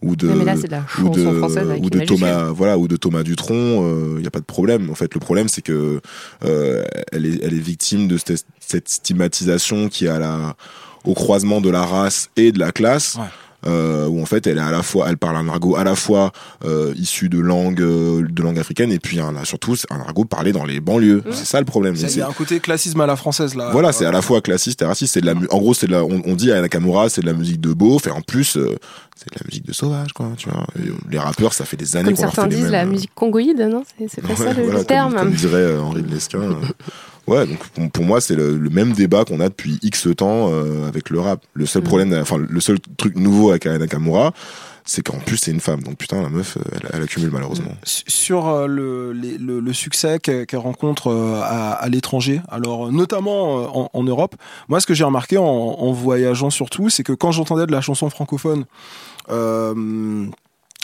ou 0.00 0.14
de, 0.14 0.28
Ouais, 0.28 0.34
mais 0.36 0.44
là, 0.44 0.54
de 0.54 0.66
la 0.68 0.84
ou 1.00 1.90
de. 1.90 2.04
Thomas, 2.04 2.50
voilà, 2.50 2.78
ou 2.78 2.86
de 2.86 2.96
Thomas 2.96 3.22
Dutronc, 3.22 4.16
il 4.16 4.22
y 4.22 4.26
a 4.26 4.30
pas 4.30 4.40
de 4.40 4.44
problème. 4.44 4.90
En 4.90 4.94
fait, 4.94 5.12
le 5.12 5.20
problème, 5.20 5.48
c'est 5.48 5.62
que 5.62 6.00
euh, 6.44 6.84
elle 7.10 7.26
est, 7.26 7.42
elle 7.42 7.54
est 7.54 7.60
victime 7.60 8.06
de 8.06 8.16
cette, 8.16 8.44
cette 8.60 8.88
stigmatisation 8.88 9.88
qui 9.88 10.06
est 10.06 10.10
à 10.10 10.18
la, 10.20 10.56
au 11.04 11.14
croisement 11.14 11.60
de 11.60 11.70
la 11.70 11.84
race 11.84 12.30
et 12.36 12.52
de 12.52 12.58
la 12.58 12.70
classe. 12.70 13.18
Euh, 13.64 14.08
où 14.08 14.20
en 14.20 14.26
fait 14.26 14.46
elle 14.48 14.58
est 14.58 14.60
à 14.60 14.72
la 14.72 14.82
fois 14.82 15.06
elle 15.08 15.16
parle 15.16 15.36
un 15.36 15.48
argot 15.48 15.76
à 15.76 15.84
la 15.84 15.94
fois 15.94 16.32
euh, 16.64 16.92
issu 16.96 17.28
de 17.28 17.38
langue 17.38 17.80
euh, 17.80 18.26
de 18.28 18.42
langue 18.42 18.58
africaine 18.58 18.90
et 18.90 18.98
puis 18.98 19.20
un, 19.20 19.32
surtout 19.44 19.76
c'est 19.76 19.90
un 19.92 20.00
argot 20.00 20.24
parlé 20.24 20.50
dans 20.50 20.64
les 20.64 20.80
banlieues 20.80 21.22
c'est 21.30 21.44
ça 21.46 21.60
le 21.60 21.64
problème 21.64 21.94
Il 21.96 22.16
y 22.16 22.20
a- 22.20 22.28
un 22.28 22.32
côté 22.32 22.58
classisme 22.58 23.00
à 23.00 23.06
la 23.06 23.14
française, 23.16 23.54
là. 23.54 23.70
voilà, 23.70 23.92
c'est 23.92 24.04
à 24.06 24.10
la 24.10 24.20
fois 24.22 24.40
classiste 24.40 24.82
et 24.82 24.84
raciste. 24.84 25.14
C'est 25.14 25.20
de 25.20 25.26
la, 25.26 25.34
en 25.50 25.58
gros, 25.58 25.74
c'est 25.74 25.86
de 25.86 25.92
la, 25.92 26.02
on, 26.04 26.22
on 26.24 26.34
dit 26.34 26.50
à 26.50 26.60
Nakamura, 26.60 27.08
c'est 27.08 27.20
de 27.20 27.26
la 27.26 27.32
musique 27.34 27.60
de 27.60 27.72
beauf, 27.72 28.06
et 28.06 28.10
en 28.10 28.20
plus, 28.20 28.56
euh, 28.56 28.76
c'est 29.16 29.30
de 29.32 29.38
la 29.38 29.46
musique 29.46 29.66
de 29.66 29.72
sauvage, 29.72 30.12
quoi. 30.12 30.30
Tu 30.36 30.48
vois, 30.48 30.66
Et, 30.76 30.88
euh, 30.88 30.94
les 31.10 31.18
rappeurs, 31.18 31.52
ça 31.52 31.64
fait 31.64 31.76
des 31.76 31.96
années 31.96 32.06
Comme 32.06 32.16
qu'on 32.16 32.22
leur 32.22 32.34
certains 32.34 32.48
fait 32.50 32.56
les 32.56 32.62
disent, 32.62 32.64
mêmes. 32.64 32.72
la 32.72 32.82
euh, 32.82 32.86
musique 32.90 33.14
congoïde, 33.14 33.60
non 33.70 33.82
C'est 33.98 34.08
c'est 34.08 34.20
pas 34.22 34.28
ouais, 34.28 34.36
ça 34.36 34.52
le, 34.52 34.62
voilà, 34.62 34.70
le 34.70 34.76
comme- 34.78 34.84
terme 34.86 35.14
Comme, 35.14 35.30
dirait 35.32 35.54
euh, 35.58 35.80
Henri 35.80 36.02
de 36.02 36.08
Lesquin. 36.12 36.40
Euh. 37.28 37.32
Ouais, 37.32 37.46
donc 37.46 37.58
pour, 37.68 37.90
pour 37.90 38.04
moi, 38.04 38.20
c'est 38.20 38.34
le, 38.34 38.56
le 38.58 38.70
même 38.70 38.92
débat 38.92 39.24
qu'on 39.24 39.40
a 39.40 39.48
depuis 39.48 39.78
X 39.82 40.08
temps 40.16 40.48
euh, 40.50 40.86
avec 40.88 41.10
le 41.10 41.20
rap. 41.20 41.44
Le 41.54 41.64
Mm. 41.64 41.66
seul 41.66 41.82
problème, 41.82 42.18
enfin, 42.20 42.36
le 42.38 42.60
seul 42.60 42.78
truc 42.96 43.16
nouveau 43.16 43.50
avec 43.50 43.66
Aya 43.66 43.78
Nakamura, 43.78 44.32
c'est 44.84 45.02
qu'en 45.02 45.18
plus, 45.18 45.36
c'est 45.36 45.52
une 45.52 45.60
femme. 45.60 45.80
Donc 45.82 45.96
putain, 45.96 46.20
la 46.22 46.28
meuf, 46.28 46.56
euh, 46.56 46.60
elle, 46.72 46.90
elle 46.94 47.02
accumule 47.02 47.30
malheureusement. 47.30 47.70
S- 47.84 48.02
sur 48.08 48.48
euh, 48.48 48.66
le, 48.66 49.12
les- 49.12 49.38
le, 49.38 49.60
le 49.60 49.72
succès 49.72 50.18
qu'elle 50.18 50.46
rencontre 50.58 51.08
euh, 51.12 51.40
à, 51.42 51.72
à 51.74 51.88
l'étranger, 51.88 52.40
alors 52.48 52.88
euh, 52.88 52.90
notamment 52.90 53.60
euh, 53.60 53.66
en, 53.72 53.90
en 53.92 54.02
Europe, 54.02 54.34
moi 54.68 54.80
ce 54.80 54.86
que 54.86 54.94
j'ai 54.94 55.04
remarqué 55.04 55.38
en, 55.38 55.44
en 55.44 55.92
voyageant 55.92 56.50
surtout, 56.50 56.88
c'est 56.90 57.04
que 57.04 57.12
quand 57.12 57.30
j'entendais 57.30 57.66
de 57.66 57.72
la 57.72 57.80
chanson 57.80 58.10
francophone, 58.10 58.64
euh, 59.30 59.72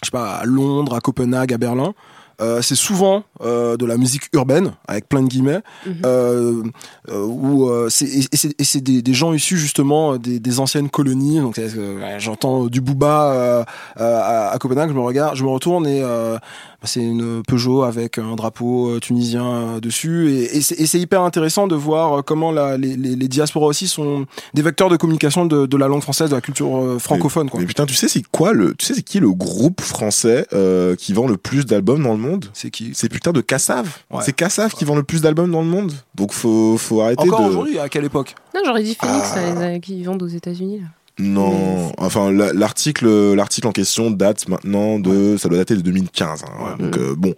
je 0.02 0.06
sais 0.06 0.10
pas, 0.12 0.36
à 0.36 0.44
Londres, 0.44 0.94
à 0.94 1.00
Copenhague, 1.00 1.52
à 1.52 1.58
Berlin, 1.58 1.92
euh, 2.40 2.62
c'est 2.62 2.74
souvent 2.74 3.24
euh, 3.40 3.76
de 3.76 3.84
la 3.86 3.96
musique 3.96 4.24
urbaine 4.32 4.72
avec 4.86 5.08
plein 5.08 5.22
de 5.22 5.28
guillemets 5.28 5.60
euh, 6.04 6.62
euh, 7.10 7.24
où 7.24 7.68
euh, 7.68 7.88
c'est 7.88 8.06
et 8.06 8.28
c'est 8.36 8.60
et 8.60 8.64
c'est 8.64 8.80
des, 8.80 9.02
des 9.02 9.14
gens 9.14 9.32
issus 9.32 9.56
justement 9.58 10.16
des, 10.16 10.38
des 10.38 10.60
anciennes 10.60 10.88
colonies. 10.88 11.40
Donc 11.40 11.58
euh, 11.58 12.16
j'entends 12.18 12.66
du 12.66 12.80
booba 12.80 13.32
euh, 13.32 13.64
euh, 14.00 14.20
à, 14.22 14.50
à 14.50 14.58
Copenhague 14.58 14.90
je 14.90 14.94
me 14.94 15.00
regarde 15.00 15.36
je 15.36 15.44
me 15.44 15.48
retourne 15.48 15.86
et 15.86 16.00
euh, 16.02 16.36
bah, 16.36 16.84
c'est 16.84 17.00
une 17.00 17.42
Peugeot 17.42 17.82
avec 17.82 18.18
un 18.18 18.36
drapeau 18.36 19.00
tunisien 19.00 19.78
dessus. 19.80 20.30
Et, 20.30 20.56
et 20.56 20.60
c'est 20.60 20.78
et 20.78 20.86
c'est 20.86 21.00
hyper 21.00 21.22
intéressant 21.22 21.66
de 21.66 21.74
voir 21.74 22.24
comment 22.24 22.52
la, 22.52 22.76
les, 22.76 22.96
les, 22.96 23.16
les 23.16 23.28
diasporas 23.28 23.66
aussi 23.66 23.88
sont 23.88 24.26
des 24.54 24.62
vecteurs 24.62 24.90
de 24.90 24.96
communication 24.96 25.44
de, 25.46 25.66
de 25.66 25.76
la 25.76 25.88
langue 25.88 26.02
française 26.02 26.30
de 26.30 26.34
la 26.34 26.40
culture 26.40 26.76
euh, 26.76 26.98
francophone 26.98 27.50
quoi. 27.50 27.60
Mais 27.60 27.66
putain, 27.66 27.86
tu 27.86 27.94
sais 27.94 28.08
c'est 28.08 28.22
quoi 28.30 28.52
le, 28.52 28.74
tu 28.74 28.86
sais 28.86 28.94
c'est 28.94 29.02
qui 29.02 29.18
le 29.18 29.32
groupe 29.32 29.80
français 29.80 30.46
euh, 30.52 30.94
qui 30.94 31.12
vend 31.12 31.26
le 31.26 31.36
plus 31.36 31.66
d'albums 31.66 32.02
dans 32.02 32.12
le 32.12 32.18
monde? 32.18 32.27
C'est 32.52 32.70
qui 32.70 32.92
C'est 32.94 33.08
putain 33.08 33.32
de 33.32 33.40
Cassav. 33.40 33.88
Ouais. 34.10 34.22
C'est 34.24 34.32
Cassav 34.32 34.72
qui 34.72 34.84
vend 34.84 34.94
le 34.96 35.02
plus 35.02 35.20
d'albums 35.22 35.50
dans 35.50 35.62
le 35.62 35.68
monde. 35.68 35.92
Donc 36.14 36.32
faut, 36.32 36.76
faut 36.78 37.00
arrêter 37.00 37.22
encore 37.28 37.40
de. 37.44 37.48
aujourd'hui 37.50 37.78
à 37.78 37.88
quelle 37.88 38.04
époque? 38.04 38.34
Non, 38.54 38.60
j'aurais 38.64 38.82
dit 38.82 38.96
Phoenix, 39.00 39.28
Ah. 39.32 39.54
ça, 39.56 39.68
les- 39.70 39.80
qui 39.80 40.02
vendent 40.04 40.22
aux 40.22 40.26
États-Unis. 40.28 40.82
Non, 41.18 41.92
enfin 41.98 42.30
la- 42.30 42.52
l'article, 42.52 43.08
l'article 43.34 43.66
en 43.66 43.72
question 43.72 44.10
date 44.10 44.46
maintenant 44.48 44.98
de, 45.00 45.36
ça 45.36 45.48
doit 45.48 45.58
dater 45.58 45.74
de 45.74 45.80
2015. 45.80 46.44
hein, 46.44 46.64
ouais. 46.78 46.84
Donc 46.84 46.96
euh, 46.96 47.14
bon. 47.18 47.34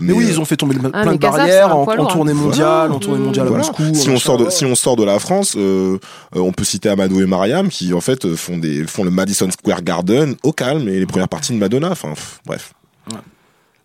mais 0.00 0.12
oui 0.12 0.24
ils 0.28 0.40
ont 0.40 0.44
fait 0.44 0.56
tomber 0.56 0.74
plein 0.76 0.90
Ah, 0.92 1.04
de 1.04 1.10
mais 1.10 1.18
Cassav, 1.18 1.36
barrières 1.36 1.76
en, 1.76 1.86
tournée 2.06 2.32
mondiale 2.34 2.90
en 2.90 2.98
tournée 2.98 3.20
mondiale 3.24 3.46
Voilà. 3.46 3.62
à 3.64 3.68
Moscou 3.68 3.94
Si 3.94 4.10
on 4.10 4.16
sort 4.18 4.38
de, 4.38 4.50
si 4.50 4.64
on 4.64 4.74
sort 4.74 4.96
de 4.96 5.04
la 5.04 5.20
France, 5.20 5.54
euh, 5.56 5.98
euh, 6.34 6.40
on 6.40 6.50
peut 6.50 6.64
citer 6.64 6.88
Amadou 6.88 7.20
et 7.20 7.26
Mariam 7.26 7.68
qui 7.68 7.94
en 7.94 8.00
fait 8.00 8.24
euh, 8.24 8.34
font 8.34 8.58
des, 8.58 8.84
font 8.88 9.04
le 9.04 9.10
Madison 9.12 9.48
Square 9.52 9.82
Garden 9.82 10.34
au 10.42 10.52
calme 10.52 10.88
et 10.88 10.98
les 10.98 11.06
premières 11.06 11.28
parties 11.28 11.52
de 11.52 11.58
Madonna. 11.58 11.90
Enfin, 11.92 12.14
bref. 12.44 12.72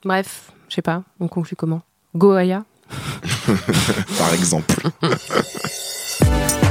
Bref, 0.04 0.52
je 0.70 0.76
sais 0.76 0.82
pas, 0.82 1.04
on 1.20 1.28
conclut 1.28 1.56
comment? 1.56 1.82
Go 2.16 2.34
Aya? 2.34 2.64
Par 4.18 4.34
exemple. 4.34 4.90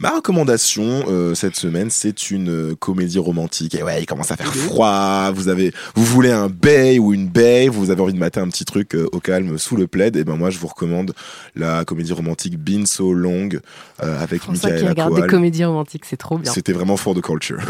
Ma 0.00 0.10
recommandation 0.10 1.04
euh, 1.08 1.34
cette 1.34 1.56
semaine, 1.56 1.90
c'est 1.90 2.30
une 2.30 2.50
euh, 2.50 2.76
comédie 2.76 3.18
romantique. 3.18 3.74
Et 3.74 3.82
ouais, 3.82 4.00
il 4.00 4.06
commence 4.06 4.30
à 4.30 4.36
faire 4.36 4.54
froid. 4.54 5.32
Vous 5.32 5.48
avez, 5.48 5.72
vous 5.96 6.04
voulez 6.04 6.30
un 6.30 6.48
bae 6.48 6.98
ou 7.00 7.12
une 7.12 7.26
bae, 7.26 7.68
vous 7.68 7.90
avez 7.90 8.00
envie 8.00 8.12
de 8.12 8.18
mater 8.18 8.38
un 8.38 8.48
petit 8.48 8.64
truc 8.64 8.94
euh, 8.94 9.08
au 9.10 9.18
calme 9.18 9.58
sous 9.58 9.74
le 9.74 9.88
plaid. 9.88 10.14
Et 10.16 10.22
ben 10.22 10.36
moi, 10.36 10.50
je 10.50 10.58
vous 10.58 10.68
recommande 10.68 11.14
la 11.56 11.84
comédie 11.84 12.12
romantique 12.12 12.56
Been 12.58 12.86
So 12.86 13.12
Long 13.12 13.48
euh, 14.02 14.22
avec 14.22 14.42
pour 14.42 14.54
ça 14.56 14.68
regardent 14.68 15.20
des 15.20 15.26
comédies 15.26 15.64
romantiques, 15.64 16.04
c'est 16.04 16.16
trop 16.16 16.38
bien. 16.38 16.52
C'était 16.52 16.72
vraiment 16.72 16.96
for 16.96 17.14
the 17.14 17.20
culture. 17.20 17.58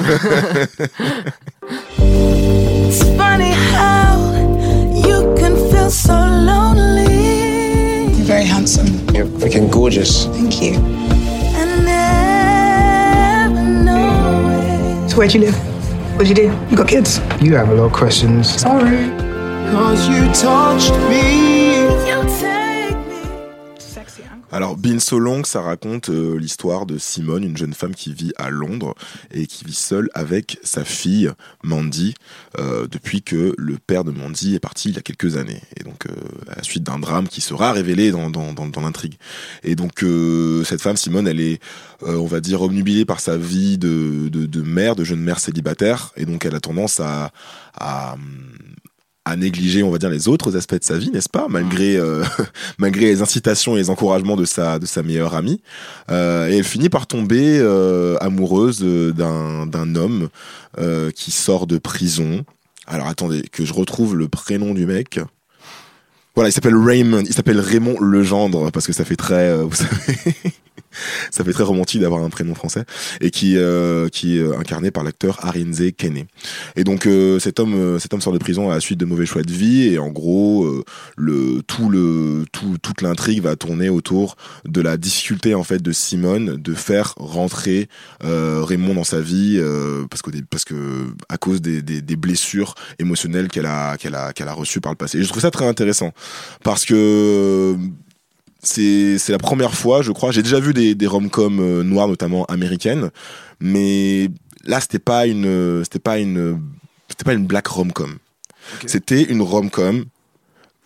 It's 1.99 3.03
funny 3.16 3.53
how 3.74 4.16
you 4.95 5.35
can 5.37 5.57
feel 5.70 5.91
so 5.91 6.12
lonely. 6.12 7.07
You're 8.16 8.26
very 8.26 8.45
handsome. 8.45 8.87
You're 9.14 9.26
freaking 9.26 9.70
gorgeous. 9.70 10.26
Thank 10.33 10.61
you. 10.62 11.07
Where'd 15.19 15.35
you 15.35 15.41
live? 15.41 15.57
What'd 16.16 16.29
you 16.29 16.35
do? 16.35 16.57
You 16.71 16.77
got 16.77 16.87
kids? 16.87 17.19
You 17.43 17.57
have 17.57 17.71
a 17.71 17.75
lot 17.75 17.87
of 17.87 17.93
questions. 17.93 18.61
Sorry. 18.61 19.09
Cause 19.73 20.09
you 20.09 20.33
touched 20.33 20.93
me. 21.11 21.83
You 22.07 22.23
take 22.39 22.62
me. 22.62 22.68
Alors, 24.51 24.76
Been 24.78 24.99
So 24.99 25.18
Long, 25.18 25.44
ça 25.44 25.61
raconte 25.61 26.09
euh, 26.09 26.38
l'histoire 26.38 26.86
de 26.86 26.96
Simone, 26.96 27.44
une 27.44 27.57
jeune 27.57 27.74
femme 27.74 27.94
qui 27.94 28.14
vit 28.14 28.32
à 28.38 28.49
Londres 28.49 28.94
et 29.30 29.46
qui 29.46 29.64
vit 29.64 29.74
seule 29.74 30.09
avec 30.14 30.59
sa 30.62 30.84
fille 30.84 31.30
Mandy 31.62 32.14
euh, 32.59 32.86
depuis 32.86 33.20
que 33.20 33.55
le 33.59 33.76
père 33.76 34.05
de 34.05 34.11
Mandy 34.11 34.55
est 34.55 34.61
parti 34.61 34.88
il 34.88 34.94
y 34.96 34.99
a 34.99 35.03
quelques 35.03 35.36
années. 35.36 35.61
Et 35.76 35.84
donc, 35.84 36.07
euh, 36.07 36.14
à 36.51 36.57
la 36.57 36.62
suite 36.62 36.82
d'un 36.82 36.99
drame 36.99 37.28
qui 37.28 37.42
sera 37.42 37.72
révélé 37.72 38.11
dans, 38.11 38.30
dans, 38.30 38.53
dans, 38.53 38.80
l'intrigue. 38.80 39.18
Et 39.64 39.74
donc, 39.74 40.03
euh, 40.03 40.64
cette 40.64 40.80
femme, 40.80 40.96
Simone, 40.96 41.28
elle 41.28 41.40
est, 41.40 41.61
euh, 42.05 42.16
on 42.16 42.26
va 42.26 42.40
dire, 42.40 42.62
obnubilée 42.62 43.05
par 43.05 43.20
sa 43.20 43.36
vie 43.36 43.76
de, 43.76 44.28
de, 44.28 44.46
de 44.46 44.62
mère, 44.62 44.96
de 44.96 45.05
jeune 45.05 45.20
mère 45.20 45.40
célibataire. 45.40 46.12
Et 46.16 46.24
donc, 46.24 46.46
elle 46.46 46.55
a 46.55 46.61
tendance 46.61 47.01
à, 47.01 47.32
à 47.78 48.16
à 49.29 49.37
négliger, 49.37 49.83
on 49.83 49.91
va 49.91 49.99
dire, 49.99 50.11
les 50.11 50.29
autres 50.29 50.57
aspects 50.57 50.79
de 50.79 50.85
sa 50.85 50.97
vie, 50.97 51.11
n'est-ce 51.11 51.29
pas, 51.29 51.47
malgré 51.49 51.97
euh, 51.97 52.24
malgré 52.79 53.07
les 53.07 53.22
incitations 53.22 53.76
et 53.76 53.81
les 53.81 53.91
encouragements 53.91 54.37
de 54.37 54.45
sa 54.45 54.79
de 54.79 54.87
sa 54.87 55.03
meilleure 55.03 55.35
amie. 55.35 55.61
Euh, 56.11 56.49
et 56.49 56.59
elle 56.59 56.64
finit 56.64 56.89
par 56.89 57.07
tomber 57.07 57.59
euh, 57.61 58.16
amoureuse 58.20 58.81
d'un 58.81 59.66
d'un 59.66 59.95
homme 59.95 60.29
qui 61.14 61.33
sort 61.33 61.66
de 61.66 61.79
prison. 61.79 62.45
Alors 62.87 63.09
attendez, 63.09 63.43
que 63.53 63.64
je 63.64 63.72
retrouve 63.72 64.16
le 64.16 64.29
prénom 64.29 64.74
du 64.74 64.87
mec. 64.87 65.20
Voilà, 66.35 66.51
il 66.51 66.53
s'appelle 66.53 66.76
Raymond, 66.76 67.24
il 67.26 67.35
s'appelle 67.35 67.59
Raymond 67.59 67.99
Legendre 68.01 68.70
parce 68.70 68.87
que 68.87 68.93
ça 68.93 69.05
fait 69.05 69.16
très, 69.16 69.61
vous 69.61 69.74
savez, 69.74 70.35
ça 71.31 71.45
fait 71.45 71.53
très 71.53 71.64
romantique 71.64 72.01
d'avoir 72.01 72.22
un 72.22 72.31
prénom 72.31 72.55
français 72.55 72.85
et 73.20 73.31
qui 73.31 73.57
euh, 73.57 74.09
qui 74.09 74.39
est 74.39 74.41
euh, 74.41 74.59
incarné 74.59 74.91
par 74.91 75.05
l'acteur 75.05 75.45
Arinze 75.45 75.83
Kene. 75.97 76.24
Et 76.76 76.85
donc 76.85 77.07
euh, 77.07 77.39
cet 77.39 77.61
homme 77.61 77.74
euh, 77.74 77.99
cet 77.99 78.14
homme 78.14 78.20
sort 78.20 78.33
de 78.33 78.39
prison 78.39 78.70
à 78.70 78.74
la 78.74 78.81
suite 78.81 78.99
de 78.99 79.05
mauvais 79.05 79.26
choix 79.26 79.43
de 79.43 79.53
vie 79.53 79.89
et 79.93 79.99
en 79.99 80.09
gros 80.09 80.64
euh, 80.64 80.85
le 81.16 81.62
tout 81.66 81.89
le 81.89 82.45
tout 82.53 82.76
toute 82.83 83.03
l'intrigue 83.03 83.43
va 83.43 83.57
tourner 83.57 83.89
autour 83.89 84.37
de 84.64 84.81
la 84.81 84.97
difficulté 84.97 85.55
en 85.55 85.64
fait 85.64 85.83
de 85.83 85.93
Simone 85.93 86.57
de 86.57 86.74
faire 86.74 87.14
rentrer 87.16 87.89
Raymond 88.20 88.95
dans 88.95 89.05
sa 89.05 89.20
vie 89.20 89.61
parce 90.11 90.22
que 90.22 90.31
parce 90.51 90.64
que 90.64 91.07
à 91.29 91.39
cause 91.39 91.61
des, 91.61 91.83
des, 91.83 92.03
des 92.03 92.16
blessures 92.16 92.74
émotionnelles 92.99 93.49
qu'elle 93.49 93.66
a 93.66 93.97
qu'elle 93.97 94.14
a 94.14 94.33
qu'elle 94.33 94.49
a 94.49 94.53
reçues 94.53 94.81
par 94.81 94.93
le 94.93 94.97
passé. 94.97 95.18
Et 95.18 95.22
je 95.22 95.29
trouve 95.29 95.43
ça 95.43 95.51
très 95.51 95.66
intéressant 95.66 96.12
parce 96.62 96.85
que 96.85 97.76
c'est 98.62 99.28
la 99.28 99.38
première 99.38 99.74
fois, 99.74 100.02
je 100.02 100.12
crois. 100.12 100.32
J'ai 100.32 100.42
déjà 100.42 100.61
vu 100.61 100.74
des, 100.74 100.94
des 100.94 101.06
rom-coms 101.06 101.61
euh, 101.61 101.82
noires, 101.82 102.09
notamment 102.09 102.44
américaines, 102.46 103.11
mais 103.61 104.28
là, 104.64 104.80
c'était 104.80 104.98
pas 104.98 105.26
une, 105.26 105.82
c'était 105.84 105.98
pas 105.98 106.18
une, 106.18 106.61
c'était 107.09 107.24
pas 107.24 107.34
une 107.34 107.46
black 107.46 107.66
rom-com. 107.66 108.18
C'était 108.86 109.22
une 109.22 109.40
rom-com 109.40 110.04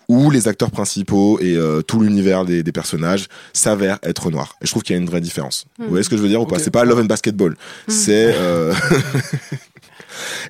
où 0.08 0.30
les 0.30 0.46
acteurs 0.48 0.70
principaux 0.70 1.38
et 1.40 1.56
euh, 1.56 1.80
tout 1.80 2.00
l'univers 2.00 2.44
des, 2.44 2.62
des 2.62 2.72
personnages 2.72 3.28
s'avèrent 3.52 3.98
être 4.02 4.30
noirs. 4.30 4.56
Et 4.60 4.66
je 4.66 4.70
trouve 4.70 4.82
qu'il 4.82 4.94
y 4.94 4.98
a 4.98 5.00
une 5.00 5.08
vraie 5.08 5.20
différence. 5.20 5.64
Hmm. 5.78 5.84
Vous 5.84 5.88
voyez 5.90 6.04
ce 6.04 6.10
que 6.10 6.16
je 6.16 6.22
veux 6.22 6.28
dire 6.28 6.42
ou 6.42 6.46
pas? 6.46 6.56
Ok. 6.56 6.62
C'est 6.62 6.70
pas 6.70 6.84
Love 6.84 7.00
and 7.00 7.04
Basketball. 7.06 7.56
C'est 7.88 8.34
euh, 8.36 8.74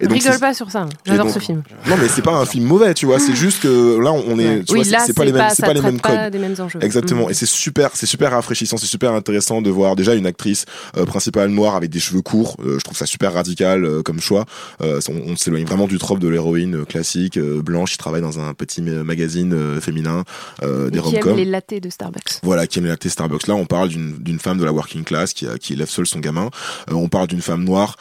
et 0.00 0.06
donc, 0.06 0.18
Rigole 0.18 0.38
pas 0.38 0.54
sur 0.54 0.70
ça. 0.70 0.86
J'adore 1.04 1.30
ce 1.30 1.38
film. 1.38 1.62
Non, 1.86 1.96
mais 2.00 2.08
c'est 2.08 2.22
pas 2.22 2.34
un 2.34 2.46
film 2.46 2.66
mauvais, 2.66 2.94
tu 2.94 3.06
vois. 3.06 3.18
C'est 3.18 3.34
juste 3.34 3.62
que 3.62 3.98
là, 4.00 4.12
on 4.12 4.38
est, 4.38 4.70
Oui, 4.70 4.84
c'est- 4.84 5.12
pas 5.14 5.24
les 5.24 5.32
mêmes, 5.32 5.48
c'est 5.54 5.64
pas 5.64 5.72
les 5.74 5.80
mêmes 5.80 6.00
codes. 6.00 6.34
Exactement. 6.80 7.26
Mm. 7.26 7.30
Et 7.30 7.34
c'est 7.34 7.46
super, 7.46 7.90
c'est 7.94 8.06
super 8.06 8.32
rafraîchissant, 8.32 8.76
c'est 8.76 8.86
super 8.86 9.12
intéressant 9.12 9.62
de 9.62 9.70
voir 9.70 9.96
déjà 9.96 10.14
une 10.14 10.26
actrice 10.26 10.64
euh, 10.96 11.04
principale 11.04 11.50
noire 11.50 11.76
avec 11.76 11.90
des 11.90 12.00
cheveux 12.00 12.22
courts. 12.22 12.56
Euh, 12.64 12.78
je 12.78 12.84
trouve 12.84 12.96
ça 12.96 13.06
super 13.06 13.32
radical 13.32 13.84
euh, 13.84 14.02
comme 14.02 14.20
choix. 14.20 14.44
On 14.80 15.36
s'éloigne 15.36 15.64
vraiment 15.64 15.86
du 15.86 15.98
trope 15.98 16.18
de 16.18 16.28
l'héroïne 16.28 16.84
classique 16.84 17.38
blanche 17.38 17.92
qui 17.92 17.98
travaille 17.98 18.20
dans 18.22 18.38
un 18.40 18.54
petit 18.54 18.82
ma- 18.82 19.04
magazine 19.04 19.80
féminin 19.80 20.24
des 20.62 20.98
Et 20.98 21.02
qui 21.02 21.16
aime 21.16 21.36
les 21.36 21.44
lattés 21.44 21.80
de 21.80 21.90
Starbucks. 21.90 22.40
Voilà, 22.42 22.66
qui 22.66 22.78
aime 22.78 22.86
la 22.86 22.96
Starbucks. 23.04 23.46
Là, 23.46 23.54
on 23.54 23.66
parle 23.66 23.88
d'une 23.88 24.38
femme 24.38 24.58
de 24.58 24.64
la 24.64 24.72
working 24.72 25.04
class 25.04 25.32
qui, 25.32 25.46
qui 25.60 25.74
élève 25.74 25.88
seule 25.88 26.06
son 26.06 26.20
gamin. 26.20 26.50
On 26.90 27.08
parle 27.08 27.26
d'une 27.28 27.42
femme 27.42 27.64
noire 27.64 27.96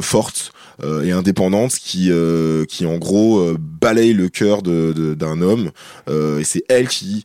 forte 0.00 0.52
euh, 0.84 1.02
et 1.02 1.12
indépendante 1.12 1.72
qui, 1.72 2.08
euh, 2.10 2.64
qui 2.64 2.86
en 2.86 2.98
gros 2.98 3.40
euh, 3.40 3.56
balaye 3.58 4.12
le 4.12 4.28
cœur 4.28 4.62
de- 4.62 4.92
de- 4.92 5.14
d'un 5.14 5.40
homme. 5.42 5.70
Et 6.08 6.44
c'est 6.44 6.64
elle 6.68 6.88
qui 6.88 7.24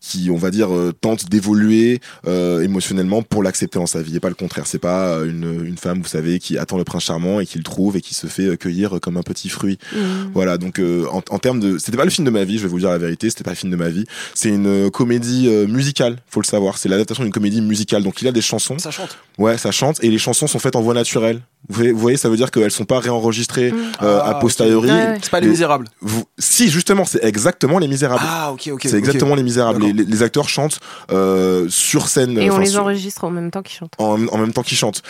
qui 0.00 0.30
on 0.30 0.36
va 0.36 0.50
dire 0.50 0.74
euh, 0.74 0.92
tente 0.98 1.28
d'évoluer 1.28 2.00
euh, 2.26 2.62
émotionnellement 2.62 3.22
pour 3.22 3.42
l'accepter 3.42 3.78
dans 3.78 3.86
sa 3.86 4.00
vie 4.02 4.16
et 4.16 4.20
pas 4.20 4.28
le 4.30 4.34
contraire. 4.34 4.66
C'est 4.66 4.78
pas 4.78 5.08
euh, 5.10 5.28
une, 5.28 5.64
une 5.66 5.76
femme 5.76 6.00
vous 6.00 6.08
savez 6.08 6.38
qui 6.38 6.56
attend 6.58 6.78
le 6.78 6.84
prince 6.84 7.04
charmant 7.04 7.38
et 7.40 7.46
qui 7.46 7.58
le 7.58 7.64
trouve 7.64 7.96
et 7.96 8.00
qui 8.00 8.14
se 8.14 8.26
fait 8.26 8.46
euh, 8.46 8.56
cueillir 8.56 8.98
comme 9.02 9.16
un 9.16 9.22
petit 9.22 9.48
fruit. 9.48 9.78
Mhm. 9.94 10.30
voilà 10.32 10.56
donc 10.58 10.78
euh, 10.78 11.04
en, 11.12 11.22
en 11.28 11.38
termes 11.38 11.60
de 11.60 11.76
c'était 11.78 11.96
pas 11.98 12.04
le 12.04 12.10
film 12.10 12.24
de 12.24 12.30
ma 12.30 12.44
vie 12.44 12.56
je 12.58 12.62
vais 12.62 12.68
vous 12.68 12.78
dire 12.78 12.90
la 12.90 12.98
vérité 12.98 13.28
c'était 13.28 13.44
pas 13.44 13.50
le 13.50 13.56
film 13.56 13.70
de 13.72 13.76
ma 13.76 13.88
vie. 13.90 14.04
C'est 14.34 14.48
une 14.48 14.90
comédie 14.90 15.48
euh, 15.48 15.66
musicale 15.66 16.16
faut 16.28 16.40
le 16.40 16.46
savoir. 16.46 16.78
C'est 16.78 16.88
l'adaptation 16.88 17.22
d'une 17.24 17.32
comédie 17.32 17.60
musicale. 17.60 18.02
Donc 18.02 18.22
il 18.22 18.28
a 18.28 18.32
des 18.32 18.40
chansons. 18.42 18.78
Ça 18.78 18.90
chante. 18.90 19.18
ouais 19.38 19.58
ça 19.58 19.70
chante 19.70 20.02
et 20.02 20.08
les 20.10 20.18
chansons 20.18 20.46
sont 20.46 20.58
faites 20.58 20.76
en 20.76 20.80
voix 20.80 20.94
naturelle. 20.94 21.40
Vous 21.68 21.74
voyez, 21.76 21.92
vous 21.92 21.98
voyez, 21.98 22.16
ça 22.16 22.30
veut 22.30 22.38
dire 22.38 22.50
qu'elles 22.50 22.70
sont 22.70 22.86
pas 22.86 23.00
réenregistrées 23.00 23.70
euh, 24.02 24.18
Ah, 24.22 24.30
a 24.30 24.34
posteriori. 24.36 24.88
C'est 25.20 25.30
pas 25.30 25.40
Les 25.40 25.48
Misérables. 25.48 25.88
vous, 26.00 26.24
si 26.38 26.70
justement 26.70 27.04
c'est 27.04 27.22
exactement 27.22 27.78
les 27.78 27.86
misérables. 27.86 28.22
Ah, 28.26 28.50
ok, 28.52 28.70
ok, 28.72 28.80
c'est 28.84 28.96
exactement 28.96 29.34
les 29.34 29.42
misérables 29.42 29.84
les, 29.92 30.04
les- 30.04 30.04
les 30.04 30.22
acteurs 30.22 30.48
chantent 30.48 30.80
euh, 31.12 31.66
sur 31.68 32.08
scène 32.08 32.38
Et 32.38 32.50
on 32.50 32.58
les 32.58 32.66
sur- 32.66 32.82
enregistre 32.82 33.24
en 33.24 33.30
même 33.30 33.50
temps 33.50 33.62
qu'ils 33.62 33.78
chantent. 33.78 33.94
en, 33.98 34.26
en 34.28 34.38
même 34.38 34.52
temps 34.52 34.62
qu'ils 34.62 34.78
chantent 34.78 35.02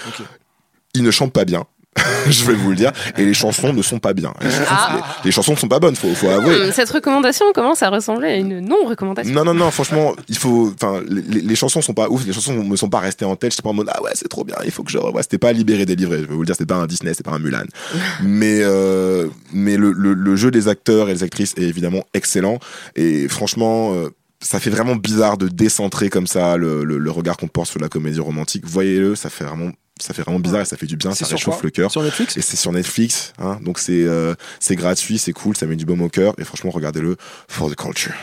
ils 0.95 1.03
ne 1.03 1.11
chantent 1.11 1.33
pas 1.33 1.45
bien 1.45 1.64
je 2.28 2.45
vais 2.45 2.55
vous 2.55 2.70
le 2.70 2.76
dire 2.76 2.93
et 3.18 3.24
les 3.24 3.35
chansons 3.35 3.72
ne 3.72 3.83
sont 3.83 3.99
pas 3.99 4.12
bien 4.12 4.33
les 4.41 4.49
chansons, 4.51 4.64
Ah. 4.70 4.93
les, 4.95 5.28
les 5.28 5.33
chansons 5.33 5.53
ne 5.53 5.57
sont 5.59 5.66
pas 5.68 5.81
bonnes 5.81 5.97
faut, 5.97 6.14
faut 6.14 6.28
avouer 6.28 6.55
Hum, 6.66 6.72
Cette 6.72 6.89
recommandation 6.91 7.47
commence 7.53 7.83
à 7.83 7.91
ressembler 7.91 8.28
à 8.28 8.37
une 8.37 8.61
non-recommandation. 8.61 9.35
non, 9.35 9.45
non, 9.45 9.55
non, 9.55 9.70
franchement, 9.72 10.14
il 10.28 10.39
faut. 10.39 10.72
Enfin, 10.72 11.01
les, 11.09 11.20
les- 11.22 11.41
les 11.41 11.57
chansons 11.57 11.83
sont 11.83 11.93
pas 11.93 12.09
ouf, 12.09 12.24
les 12.24 12.33
chansons 12.33 12.55
me 12.62 12.76
sont 12.76 12.89
pas 12.89 13.01
restées 13.01 13.24
en 13.24 13.35
tête. 13.35 13.51
J'étais 13.51 13.64
pas 13.64 13.70
en 13.70 13.74
mode, 13.74 13.91
ah 13.93 14.01
ouais, 14.05 14.12
c'est 14.14 14.28
trop 14.28 14.45
bien, 14.45 14.55
il 14.64 14.70
faut 14.70 14.85
que 14.85 14.91
je 14.93 14.99
revoie. 14.99 15.22
C'était 15.22 15.39
pas 15.39 15.53
libéré, 15.53 15.85
délivré. 15.85 16.18
Je 16.18 16.26
vais 16.26 16.35
vous 16.35 16.41
le 16.43 16.47
dire, 16.47 16.55
c'était 16.55 16.72
pas 16.72 16.76
un 16.81 16.87
Disney, 16.87 17.12
c'était 17.12 17.28
pas 17.28 17.35
un 17.37 17.41
Mulan. 17.41 17.64
mais 18.22 18.61
euh, 18.62 19.26
mais 19.53 19.76
le, 19.76 19.91
le, 19.91 20.14
le 20.14 20.37
jeu 20.37 20.53
des 20.53 20.68
acteurs 20.68 21.09
et 21.11 21.14
des 21.14 21.22
actrices 21.24 21.55
est 21.57 21.62
évidemment 21.62 22.05
excellent. 22.14 22.61
Et 22.95 23.26
franchement. 23.28 23.95
euh, 23.95 24.11
ça 24.43 24.59
fait 24.59 24.70
vraiment 24.70 24.97
bizarre 24.97 25.36
de 25.36 25.49
décentrer 25.49 26.09
comme 26.09 26.26
ça 26.26 26.57
le, 26.57 26.82
le, 26.82 26.99
le 26.99 27.11
regard 27.11 27.36
qu'on 27.36 27.49
porte 27.49 27.68
sur 27.68 27.78
la 27.78 27.88
comédie 27.88 28.20
romantique. 28.20 28.64
Voyez-le, 28.66 29.14
ça 29.14 29.28
fait 29.28 29.45
vraiment, 29.45 29.70
ça 30.01 30.14
fait 30.14 30.22
vraiment 30.22 30.38
bizarre 30.38 30.62
et 30.62 30.64
ça 30.64 30.78
fait 30.78 30.86
du 30.86 30.97
bien, 30.97 31.12
ça 31.12 31.26
réchauffe 31.26 31.62
le 31.62 31.70
cœur. 31.70 31.91
Sur 31.91 32.03
Netflix 32.03 32.36
Et 32.36 32.43
c'est 32.43 32.57
sur 32.57 32.72
Netflix, 32.72 33.34
hein, 33.38 33.59
donc 33.62 33.78
c'est 33.78 34.05
euh, 34.05 34.34
c'est 34.59 34.76
gratuit, 34.76 35.18
c'est 35.18 35.34
cool, 35.34 35.57
ça 35.57 35.66
met 35.66 35.76
du 35.76 35.84
baume 35.84 36.01
au 36.01 36.09
cœur 36.09 36.34
et 36.38 36.45
franchement 36.45 36.70
regardez-le 36.70 37.16
for 37.49 37.70
the 37.70 37.76
culture. 37.76 38.14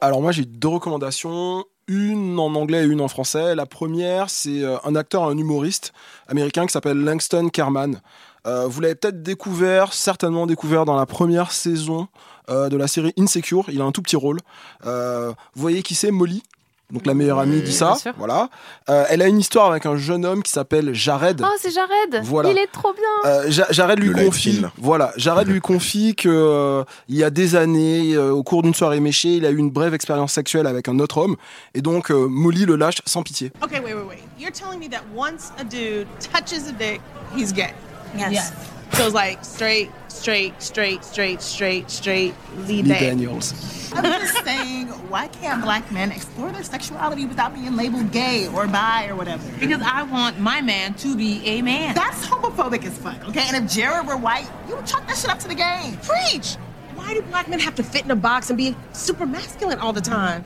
Alors 0.00 0.22
moi 0.22 0.32
j'ai 0.32 0.46
deux 0.46 0.68
recommandations, 0.68 1.64
une 1.88 2.38
en 2.38 2.54
anglais 2.54 2.84
et 2.84 2.86
une 2.86 3.02
en 3.02 3.08
français. 3.08 3.54
La 3.54 3.66
première 3.66 4.30
c'est 4.30 4.62
euh, 4.62 4.78
un 4.84 4.96
acteur, 4.96 5.24
un 5.24 5.36
humoriste 5.36 5.92
américain 6.26 6.66
qui 6.66 6.72
s'appelle 6.72 6.96
Langston 6.96 7.50
Kerman. 7.50 8.00
Euh, 8.46 8.66
vous 8.66 8.80
l'avez 8.80 8.94
peut-être 8.94 9.22
découvert, 9.22 9.92
certainement 9.92 10.46
découvert 10.46 10.84
dans 10.84 10.96
la 10.96 11.06
première 11.06 11.52
saison 11.52 12.08
euh, 12.50 12.68
de 12.68 12.76
la 12.76 12.88
série 12.88 13.12
Insecure. 13.18 13.66
Il 13.68 13.80
a 13.80 13.84
un 13.84 13.92
tout 13.92 14.02
petit 14.02 14.16
rôle. 14.16 14.38
Euh, 14.86 15.28
vous 15.54 15.62
voyez 15.62 15.82
qui 15.82 15.94
c'est 15.94 16.10
Molly? 16.10 16.42
Donc 16.90 17.06
la 17.06 17.14
meilleure 17.14 17.38
amie 17.38 17.62
dit 17.62 17.72
ça, 17.72 17.86
bien 17.92 17.94
sûr. 17.94 18.12
voilà. 18.18 18.50
Euh, 18.90 19.06
elle 19.08 19.22
a 19.22 19.26
une 19.26 19.38
histoire 19.38 19.70
avec 19.70 19.86
un 19.86 19.96
jeune 19.96 20.26
homme 20.26 20.42
qui 20.42 20.52
s'appelle 20.52 20.92
Jared. 20.92 21.40
Oh, 21.42 21.48
c'est 21.58 21.70
Jared 21.70 22.22
Voilà. 22.22 22.50
Il 22.50 22.58
est 22.58 22.66
trop 22.66 22.92
bien 22.92 23.30
Euh, 23.30 23.50
Ja- 23.50 23.66
Jared 23.70 23.98
lui 23.98 24.08
Le 24.10 24.26
confie, 24.26 24.50
kill. 24.56 24.70
voilà, 24.76 25.14
Jared 25.16 25.48
lui 25.48 25.62
confie 25.62 26.14
que 26.14 26.28
euh, 26.28 26.84
il 27.08 27.16
y 27.16 27.24
a 27.24 27.30
des 27.30 27.56
années, 27.56 28.12
euh, 28.12 28.30
au 28.32 28.42
cours 28.42 28.62
d'une 28.62 28.74
soirée 28.74 29.00
méchée, 29.00 29.36
il 29.36 29.46
a 29.46 29.50
eu 29.50 29.56
une 29.56 29.70
brève 29.70 29.94
expérience 29.94 30.32
sexuelle 30.34 30.66
avec 30.66 30.86
un 30.86 30.98
autre 30.98 31.16
homme, 31.16 31.36
et 31.72 31.80
donc 31.80 32.10
euh, 32.10 32.26
Molly 32.28 32.66
le 32.66 32.76
lâche 32.76 33.00
sans 33.06 33.22
pitié. 33.22 33.52
Okay, 33.62 33.80
wait, 33.80 33.94
wait, 33.94 34.02
wait. 34.06 34.18
You're 34.38 34.52
telling 34.52 34.78
me 34.78 34.90
that 34.90 35.00
once 35.16 35.50
a 35.58 35.64
dude 35.64 36.06
touches 36.20 36.68
a 36.68 36.72
dick, 36.78 37.00
he's 37.34 37.54
gay. 37.54 37.72
Yes. 38.14 38.52
So 38.92 39.06
it's 39.06 39.14
like 39.14 39.42
straight, 39.44 39.90
straight, 40.08 40.60
straight, 40.60 41.02
straight, 41.02 41.40
straight, 41.40 41.90
straight, 41.90 42.34
Lee 42.56 42.82
Lee 42.82 42.88
Daniels. 42.90 43.52
Daniels. 43.52 43.92
I'm 43.94 44.04
just 44.04 44.44
saying, 44.44 44.88
why 45.08 45.28
can't 45.28 45.62
black 45.62 45.90
men 45.90 46.12
explore 46.12 46.52
their 46.52 46.62
sexuality 46.62 47.24
without 47.26 47.54
being 47.54 47.74
labeled 47.74 48.12
gay 48.12 48.48
or 48.48 48.66
bi 48.66 49.08
or 49.08 49.16
whatever? 49.16 49.42
Because 49.58 49.80
I 49.82 50.02
want 50.02 50.38
my 50.40 50.60
man 50.60 50.94
to 50.94 51.16
be 51.16 51.42
a 51.46 51.62
man. 51.62 51.94
That's 51.94 52.26
homophobic 52.26 52.84
as 52.84 52.96
fuck, 52.98 53.28
okay? 53.28 53.44
And 53.48 53.64
if 53.64 53.72
Jared 53.72 54.06
were 54.06 54.16
white, 54.16 54.48
you 54.68 54.76
would 54.76 54.86
chalk 54.86 55.06
that 55.06 55.16
shit 55.16 55.30
up 55.30 55.38
to 55.40 55.48
the 55.48 55.54
game. 55.54 55.96
Preach! 55.98 56.56
Why 56.94 57.14
do 57.14 57.22
black 57.22 57.48
men 57.48 57.58
have 57.60 57.74
to 57.76 57.82
fit 57.82 58.04
in 58.04 58.10
a 58.10 58.16
box 58.16 58.50
and 58.50 58.56
be 58.56 58.76
super 58.92 59.26
masculine 59.26 59.78
all 59.78 59.92
the 59.92 60.00
time? 60.02 60.44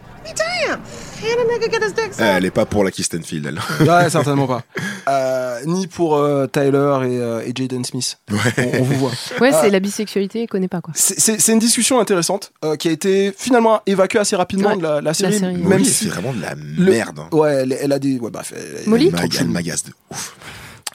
Elle 2.18 2.44
est 2.44 2.50
pas 2.50 2.66
pour 2.66 2.84
la 2.84 2.90
Kirsten 2.90 3.22
Field, 3.22 3.46
elle. 3.46 3.86
Ouais, 3.88 4.10
certainement 4.10 4.46
pas. 4.46 4.62
Euh, 5.08 5.60
ni 5.66 5.86
pour 5.86 6.16
euh, 6.16 6.48
Tyler 6.48 6.66
et, 7.04 7.20
euh, 7.20 7.40
et 7.46 7.52
Jaden 7.54 7.84
Smith. 7.84 8.18
On, 8.32 8.80
on 8.80 8.82
vous 8.82 8.94
voit. 8.96 9.10
Ouais, 9.40 9.52
c'est 9.52 9.68
Euh, 9.68 9.70
la 9.70 9.78
bisexualité, 9.78 10.42
elle 10.42 10.48
connaît 10.48 10.66
pas 10.66 10.80
quoi. 10.80 10.92
c'est- 10.96 11.46
une 11.52 11.60
discussion 11.60 12.00
intéressante 12.00 12.50
euh, 12.64 12.74
qui 12.74 12.88
a 12.88 12.90
été 12.90 13.32
finalement 13.38 13.82
évacuée 13.86 14.18
assez 14.18 14.34
rapidement 14.34 14.70
Ouais, 14.70 14.76
de 14.78 14.82
la, 14.82 15.00
la 15.00 15.14
série, 15.14 15.38
série. 15.38 15.52
même 15.58 15.62
Molly, 15.68 15.84
si 15.84 16.04
c'est 16.06 16.10
vraiment 16.10 16.32
de 16.32 16.40
la 16.42 16.56
merde. 16.56 17.20
hein. 17.20 17.28
Ouais, 17.30 17.54
elle, 17.62 17.76
elle 17.80 17.92
a 17.92 18.00
des. 18.00 18.18
Ouais, 18.18 18.30
bref. 18.32 18.52
elle- 18.56 18.78
elle- 18.82 18.88
Molly 18.90 19.12
elle 19.16 19.32
chelou. 19.32 19.52
magasse 19.52 19.84
de 19.84 19.92
ouf. 20.10 20.36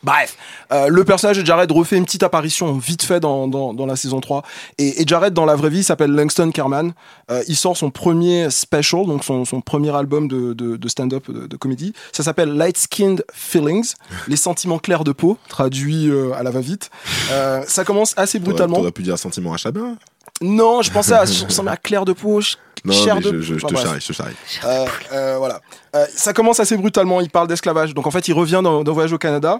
Bref, 0.03 0.35
euh, 0.71 0.87
le 0.87 1.03
personnage 1.05 1.37
de 1.37 1.45
Jared 1.45 1.71
refait 1.71 1.97
une 1.97 2.05
petite 2.05 2.23
apparition 2.23 2.73
vite 2.77 3.03
fait 3.03 3.19
dans, 3.19 3.47
dans, 3.47 3.73
dans 3.73 3.85
la 3.85 3.95
saison 3.95 4.19
3. 4.19 4.41
Et, 4.79 5.01
et 5.01 5.05
Jared, 5.07 5.33
dans 5.33 5.45
la 5.45 5.55
vraie 5.55 5.69
vie, 5.69 5.83
s'appelle 5.83 6.11
Langston 6.11 6.51
Kerman. 6.51 6.93
Euh, 7.29 7.43
il 7.47 7.55
sort 7.55 7.77
son 7.77 7.91
premier 7.91 8.49
special, 8.49 9.05
donc 9.05 9.23
son, 9.23 9.45
son 9.45 9.61
premier 9.61 9.95
album 9.95 10.27
de, 10.27 10.53
de, 10.53 10.75
de 10.75 10.87
stand-up, 10.89 11.29
de, 11.29 11.45
de 11.47 11.55
comédie. 11.57 11.93
Ça 12.11 12.23
s'appelle 12.23 12.49
Light 12.53 12.77
Skinned 12.77 13.23
Feelings, 13.33 13.93
les 14.27 14.37
sentiments 14.37 14.79
clairs 14.79 15.03
de 15.03 15.11
peau, 15.11 15.37
traduit 15.49 16.09
euh, 16.09 16.33
à 16.33 16.43
la 16.43 16.49
va-vite. 16.51 16.89
Euh, 17.31 17.63
ça 17.67 17.83
commence 17.83 18.13
assez 18.17 18.39
brutalement. 18.39 18.77
T'aurais 18.77 18.91
pu 18.91 19.03
dire 19.03 19.19
sentiment 19.19 19.53
à 19.53 19.57
Chabin. 19.57 19.97
Non, 20.41 20.81
je 20.81 20.91
pensais 20.91 21.13
à 21.13 21.25
ça 21.27 21.63
à 21.67 21.77
clair 21.77 22.05
de 22.05 22.13
peau, 22.13 22.39
Non, 22.83 22.93
mais 23.15 23.21
de 23.21 23.41
je, 23.41 23.41
je- 23.41 23.59
je 23.59 23.65
te 23.67 23.75
charrie, 23.75 24.01
je 24.01 24.07
te 24.07 24.13
charrie. 24.13 24.33
Euh, 24.65 24.85
euh, 25.13 25.35
voilà. 25.37 25.61
Euh, 25.95 26.05
ça 26.15 26.33
commence 26.33 26.59
assez 26.59 26.75
brutalement. 26.77 27.21
Il 27.21 27.29
parle 27.29 27.47
d'esclavage. 27.47 27.93
Donc 27.93 28.07
en 28.07 28.11
fait, 28.11 28.27
il 28.27 28.33
revient 28.33 28.61
d'un 28.63 28.81
voyage 28.91 29.13
au 29.13 29.19
Canada 29.19 29.59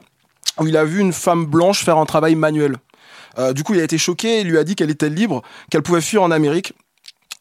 où 0.59 0.67
il 0.67 0.77
a 0.77 0.83
vu 0.83 0.99
une 0.99 1.13
femme 1.13 1.45
blanche 1.45 1.83
faire 1.83 1.97
un 1.97 2.05
travail 2.05 2.35
manuel. 2.35 2.77
Euh, 3.39 3.53
du 3.53 3.63
coup, 3.63 3.73
il 3.73 3.79
a 3.79 3.83
été 3.83 3.97
choqué 3.97 4.39
et 4.41 4.43
lui 4.43 4.57
a 4.57 4.63
dit 4.63 4.75
qu'elle 4.75 4.89
était 4.89 5.09
libre, 5.09 5.41
qu'elle 5.69 5.81
pouvait 5.83 6.01
fuir 6.01 6.23
en 6.23 6.31
Amérique. 6.31 6.73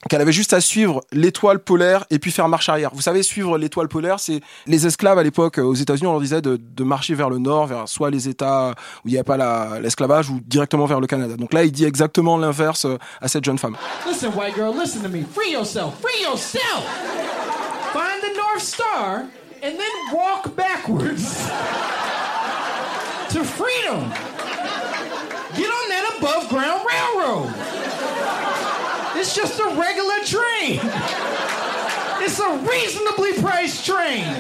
Qu'elle 0.09 0.23
avait 0.23 0.33
juste 0.33 0.55
à 0.55 0.63
suivre 0.63 1.03
l'étoile 1.13 1.59
polaire 1.59 2.07
et 2.09 2.19
puis 2.19 2.31
faire 2.31 2.49
marche 2.49 2.71
arrière. 2.71 2.89
Vous 2.95 3.03
savez, 3.03 3.23
suivre 3.23 3.59
l'étoile 3.59 3.87
polaire, 3.87 4.19
c'est 4.19 4.41
les 4.67 4.87
esclaves 4.87 5.19
à 5.19 5.23
l'époque 5.23 5.59
euh, 5.59 5.63
aux 5.63 5.75
États-Unis, 5.75 6.07
on 6.07 6.13
leur 6.13 6.23
disait 6.23 6.41
de, 6.41 6.85
marcher 6.85 7.15
vers 7.15 7.29
le 7.29 7.37
nord, 7.37 7.67
vers 7.67 7.87
soit 7.87 8.09
les 8.09 8.27
États 8.27 8.71
où 9.05 9.09
il 9.09 9.13
n'y 9.13 9.19
a 9.19 9.25
pas 9.25 9.37
la- 9.37 9.79
l'esclavage 9.79 10.31
ou 10.31 10.41
directement 10.47 10.87
vers 10.87 11.01
le 11.01 11.07
Canada. 11.07 11.37
Donc 11.37 11.53
là, 11.53 11.65
il 11.65 11.71
dit 11.71 11.85
exactement 11.85 12.39
l'inverse 12.39 12.87
euh, 12.87 12.97
à 13.21 13.29
cette 13.29 13.45
jeune 13.45 13.59
femme. 13.59 13.77
Listen, 14.07 14.31
white 14.35 14.55
girl, 14.57 14.73
listen 14.75 15.03
to 15.03 15.09
me. 15.11 15.23
Free 15.35 15.53
yourself. 15.53 15.93
Free 16.01 16.23
yourself. 16.23 16.83
Find 17.93 18.23
the 18.23 18.35
North 18.39 18.63
Star 18.63 19.25
and 19.63 19.73
then 19.77 20.15
walk 20.15 20.57
backwards 20.57 21.47
to 23.31 23.45
freedom. 23.45 24.11
Get 25.57 25.71
on 25.71 25.89
that 25.89 26.15
above 26.19 26.49
ground 26.49 26.85
railroad. 26.89 27.53
It's 29.19 29.35
just 29.35 29.59
a 29.61 29.65
regular 29.65 30.21
train. 30.25 30.81
It's 32.23 32.39
a 32.39 32.59
reasonably 32.69 33.33
priced 33.41 33.85
train. 33.87 34.25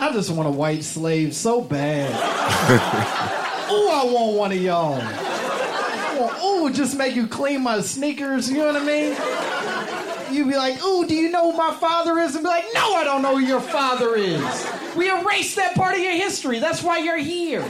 I 0.00 0.10
just 0.12 0.30
want 0.30 0.48
a 0.48 0.52
white 0.52 0.84
slave 0.84 1.34
so 1.34 1.60
bad. 1.60 2.10
Ooh, 3.70 3.88
I 3.90 4.04
want 4.04 4.36
one 4.36 4.52
of 4.52 4.60
y'all. 4.62 4.94
I 5.00 6.18
want- 6.20 6.42
Ooh, 6.42 6.70
just 6.74 6.96
make 6.96 7.14
you 7.16 7.26
clean 7.26 7.62
my 7.62 7.80
sneakers, 7.80 8.48
you 8.50 8.58
know 8.58 8.66
what 8.72 8.76
I 8.76 8.84
mean? 8.84 9.12
You'd 10.32 10.48
be 10.48 10.56
like, 10.56 10.82
"Ooh, 10.84 11.04
do 11.06 11.14
you 11.14 11.30
know 11.30 11.50
who 11.50 11.56
my 11.56 11.72
father 11.78 12.18
is?" 12.18 12.36
And 12.36 12.42
be 12.42 12.48
like, 12.48 12.66
"No, 12.74 12.96
I 12.96 13.04
don't 13.04 13.22
know 13.22 13.36
who 13.36 13.46
your 13.46 13.60
father 13.60 14.16
is." 14.16 14.40
We 14.96 15.06
erased 15.06 15.56
that 15.56 15.74
part 15.74 15.94
of 15.96 16.02
your 16.02 16.14
history. 16.14 16.60
That's 16.60 16.82
why 16.82 16.98
you're 17.04 17.18
here. 17.20 17.62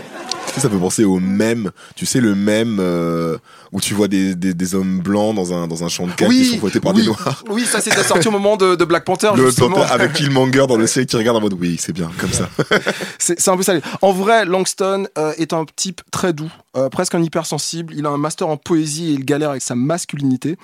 Ça 0.57 0.69
fait 0.69 0.77
penser 0.77 1.05
au 1.05 1.21
même, 1.21 1.71
tu 1.95 2.07
sais, 2.07 2.21
le 2.21 2.35
même 2.35 2.79
euh, 2.81 3.39
où 3.73 3.81
tu 3.81 3.95
vois 3.95 4.09
des, 4.09 4.35
des, 4.35 4.55
des 4.55 4.75
hommes 4.75 5.01
blancs 5.01 5.35
dans 5.35 5.53
un, 5.53 5.67
dans 5.69 5.85
un 5.85 5.89
champ 5.89 6.07
de 6.07 6.13
canne 6.13 6.31
qui 6.31 6.45
sont 6.45 6.59
fouettés 6.59 6.81
par 6.81 6.95
oui, 6.95 7.03
des 7.03 7.07
noirs. 7.09 7.45
Oui, 7.49 7.65
ça 7.65 7.81
c'était 7.81 8.03
sorti 8.03 8.29
au 8.29 8.31
moment 8.31 8.57
de, 8.57 8.75
de 8.75 8.85
Black 8.85 9.05
Panther. 9.05 9.31
Le. 9.37 9.53
Panther 9.53 9.93
avec 9.93 10.15
Killmonger 10.15 10.67
dans 10.67 10.77
le 10.77 10.87
ciel 10.87 11.07
qui 11.07 11.17
regarde 11.17 11.37
en 11.37 11.41
mode 11.41 11.55
oui, 11.55 11.77
c'est 11.79 11.93
bien, 11.93 12.11
comme 12.19 12.33
ça. 12.33 12.49
C'est 13.19 13.49
un 13.49 13.57
peu 13.57 13.63
ça. 13.63 13.75
En 14.03 14.13
vrai, 14.13 14.45
Langston 14.45 15.07
euh, 15.19 15.33
est 15.39 15.53
un 15.53 15.65
type 15.77 16.01
très 16.11 16.33
doux, 16.33 16.51
euh, 16.77 16.89
presque 16.89 17.15
un 17.15 17.23
hypersensible. 17.23 17.95
Il 17.97 18.07
a 18.07 18.11
un 18.11 18.17
master 18.17 18.49
en 18.49 18.57
poésie 18.57 19.11
et 19.11 19.13
il 19.15 19.25
galère 19.25 19.51
avec 19.51 19.63
sa 19.63 19.75
masculinité. 19.75 20.57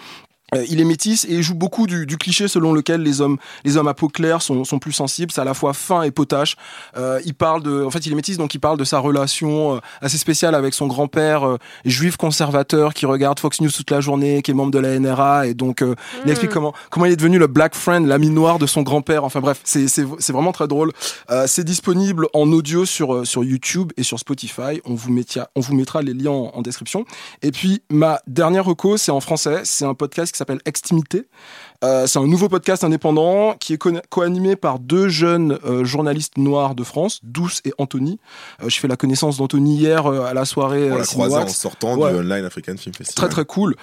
Euh, 0.54 0.64
il 0.68 0.80
est 0.80 0.84
métis 0.84 1.24
et 1.24 1.34
il 1.34 1.42
joue 1.42 1.54
beaucoup 1.54 1.86
du, 1.86 2.06
du 2.06 2.16
cliché 2.16 2.48
selon 2.48 2.72
lequel 2.72 3.02
les 3.02 3.20
hommes, 3.20 3.38
les 3.64 3.76
hommes 3.76 3.88
à 3.88 3.94
peau 3.94 4.08
claire 4.08 4.42
sont, 4.42 4.64
sont 4.64 4.78
plus 4.78 4.92
sensibles. 4.92 5.32
C'est 5.32 5.40
à 5.40 5.44
la 5.44 5.54
fois 5.54 5.72
fin 5.74 6.02
et 6.02 6.10
potache. 6.10 6.56
Euh, 6.96 7.20
il 7.24 7.34
parle 7.34 7.62
de, 7.62 7.84
en 7.84 7.90
fait, 7.90 8.04
il 8.06 8.12
est 8.12 8.14
métis 8.14 8.38
donc 8.38 8.54
il 8.54 8.58
parle 8.58 8.78
de 8.78 8.84
sa 8.84 8.98
relation 8.98 9.76
euh, 9.76 9.80
assez 10.00 10.18
spéciale 10.18 10.54
avec 10.54 10.74
son 10.74 10.86
grand-père 10.86 11.46
euh, 11.46 11.58
juif 11.84 12.16
conservateur 12.16 12.94
qui 12.94 13.06
regarde 13.06 13.38
Fox 13.38 13.60
News 13.60 13.70
toute 13.70 13.90
la 13.90 14.00
journée, 14.00 14.42
qui 14.42 14.50
est 14.50 14.54
membre 14.54 14.70
de 14.70 14.78
la 14.78 14.98
NRA 14.98 15.46
et 15.46 15.54
donc 15.54 15.82
euh, 15.82 15.94
il 16.24 16.30
explique 16.30 16.50
comment 16.50 16.72
comment 16.90 17.06
il 17.06 17.12
est 17.12 17.16
devenu 17.16 17.38
le 17.38 17.46
black 17.46 17.74
friend, 17.74 18.06
l'ami 18.06 18.30
noir 18.30 18.58
de 18.58 18.66
son 18.66 18.82
grand-père. 18.82 19.24
Enfin 19.24 19.40
bref, 19.40 19.60
c'est 19.64 19.88
c'est 19.88 20.04
c'est 20.18 20.32
vraiment 20.32 20.52
très 20.52 20.68
drôle. 20.68 20.92
Euh, 21.30 21.46
c'est 21.46 21.64
disponible 21.64 22.26
en 22.34 22.50
audio 22.52 22.84
sur 22.84 23.26
sur 23.26 23.44
YouTube 23.44 23.92
et 23.96 24.02
sur 24.02 24.18
Spotify. 24.18 24.80
On 24.84 24.94
vous 24.94 25.12
mettra 25.12 25.48
on 25.54 25.60
vous 25.60 25.74
mettra 25.74 26.02
les 26.02 26.14
liens 26.14 26.30
en, 26.30 26.50
en 26.54 26.62
description. 26.62 27.04
Et 27.42 27.50
puis 27.50 27.82
ma 27.90 28.20
dernière 28.26 28.64
reco, 28.64 28.96
c'est 28.96 29.12
en 29.12 29.20
français. 29.20 29.62
C'est 29.64 29.84
un 29.84 29.94
podcast 29.94 30.32
qui 30.32 30.38
s'appelle 30.44 30.62
Extimité. 30.64 31.26
Euh, 31.84 32.06
c'est 32.06 32.18
un 32.18 32.26
nouveau 32.26 32.48
podcast 32.48 32.82
indépendant 32.82 33.54
qui 33.60 33.74
est 33.74 33.78
co- 33.78 33.92
co-animé 34.08 34.56
par 34.56 34.78
deux 34.78 35.08
jeunes 35.08 35.58
euh, 35.66 35.84
journalistes 35.84 36.38
noirs 36.38 36.74
de 36.74 36.82
France, 36.82 37.20
Douce 37.22 37.60
et 37.66 37.72
Anthony. 37.76 38.18
Euh, 38.62 38.70
je 38.70 38.80
fais 38.80 38.88
la 38.88 38.96
connaissance 38.96 39.36
d'Anthony 39.36 39.76
hier 39.76 40.06
euh, 40.06 40.24
à 40.24 40.32
la 40.32 40.46
soirée. 40.46 40.90
On 40.90 40.96
l'a 40.96 41.04
croisé 41.04 41.36
en 41.36 41.46
sortant 41.48 41.96
Ouais. 41.98 42.10
du 42.12 42.18
Online 42.20 42.46
African 42.46 42.76
Film 42.78 42.94
Festival. 42.94 43.14
Très 43.16 43.28
très 43.28 43.44
cool. 43.44 43.76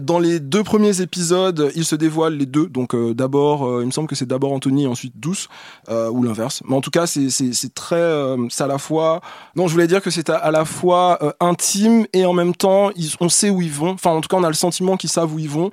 Dans 0.00 0.18
les 0.18 0.40
deux 0.40 0.64
premiers 0.64 1.00
épisodes, 1.00 1.70
ils 1.76 1.84
se 1.84 1.94
dévoilent 1.94 2.36
les 2.36 2.46
deux. 2.46 2.66
Donc 2.66 2.96
d'abord, 3.14 3.80
il 3.82 3.86
me 3.86 3.90
semble 3.92 4.08
que 4.08 4.14
c'est 4.16 4.26
d'abord 4.26 4.52
Anthony 4.52 4.84
et 4.84 4.86
ensuite 4.86 5.12
Douce, 5.20 5.48
ou 5.88 6.22
l'inverse. 6.22 6.62
Mais 6.66 6.74
en 6.74 6.80
tout 6.80 6.90
cas, 6.90 7.06
c'est 7.06 7.74
très, 7.74 8.36
c'est 8.50 8.64
à 8.64 8.66
la 8.66 8.78
fois. 8.78 9.20
Non, 9.54 9.68
je 9.68 9.72
voulais 9.72 9.86
dire 9.86 10.02
que 10.02 10.10
c'est 10.10 10.30
à, 10.30 10.36
à 10.36 10.50
la 10.50 10.64
fois 10.64 11.18
intime 11.40 12.06
et 12.12 12.24
en 12.26 12.32
même 12.32 12.54
temps, 12.54 12.90
ils, 12.96 13.10
on 13.20 13.28
sait 13.28 13.50
où 13.50 13.60
ils 13.62 13.70
vont. 13.72 13.90
Enfin, 13.90 14.10
en 14.10 14.20
tout 14.20 14.28
cas, 14.28 14.36
on 14.38 14.44
a 14.44 14.48
le 14.48 14.54
sentiment 14.54 14.96
qu'ils 14.96 15.10
savent 15.10 15.32
où 15.32 15.38
ils 15.38 15.50
vont. 15.50 15.70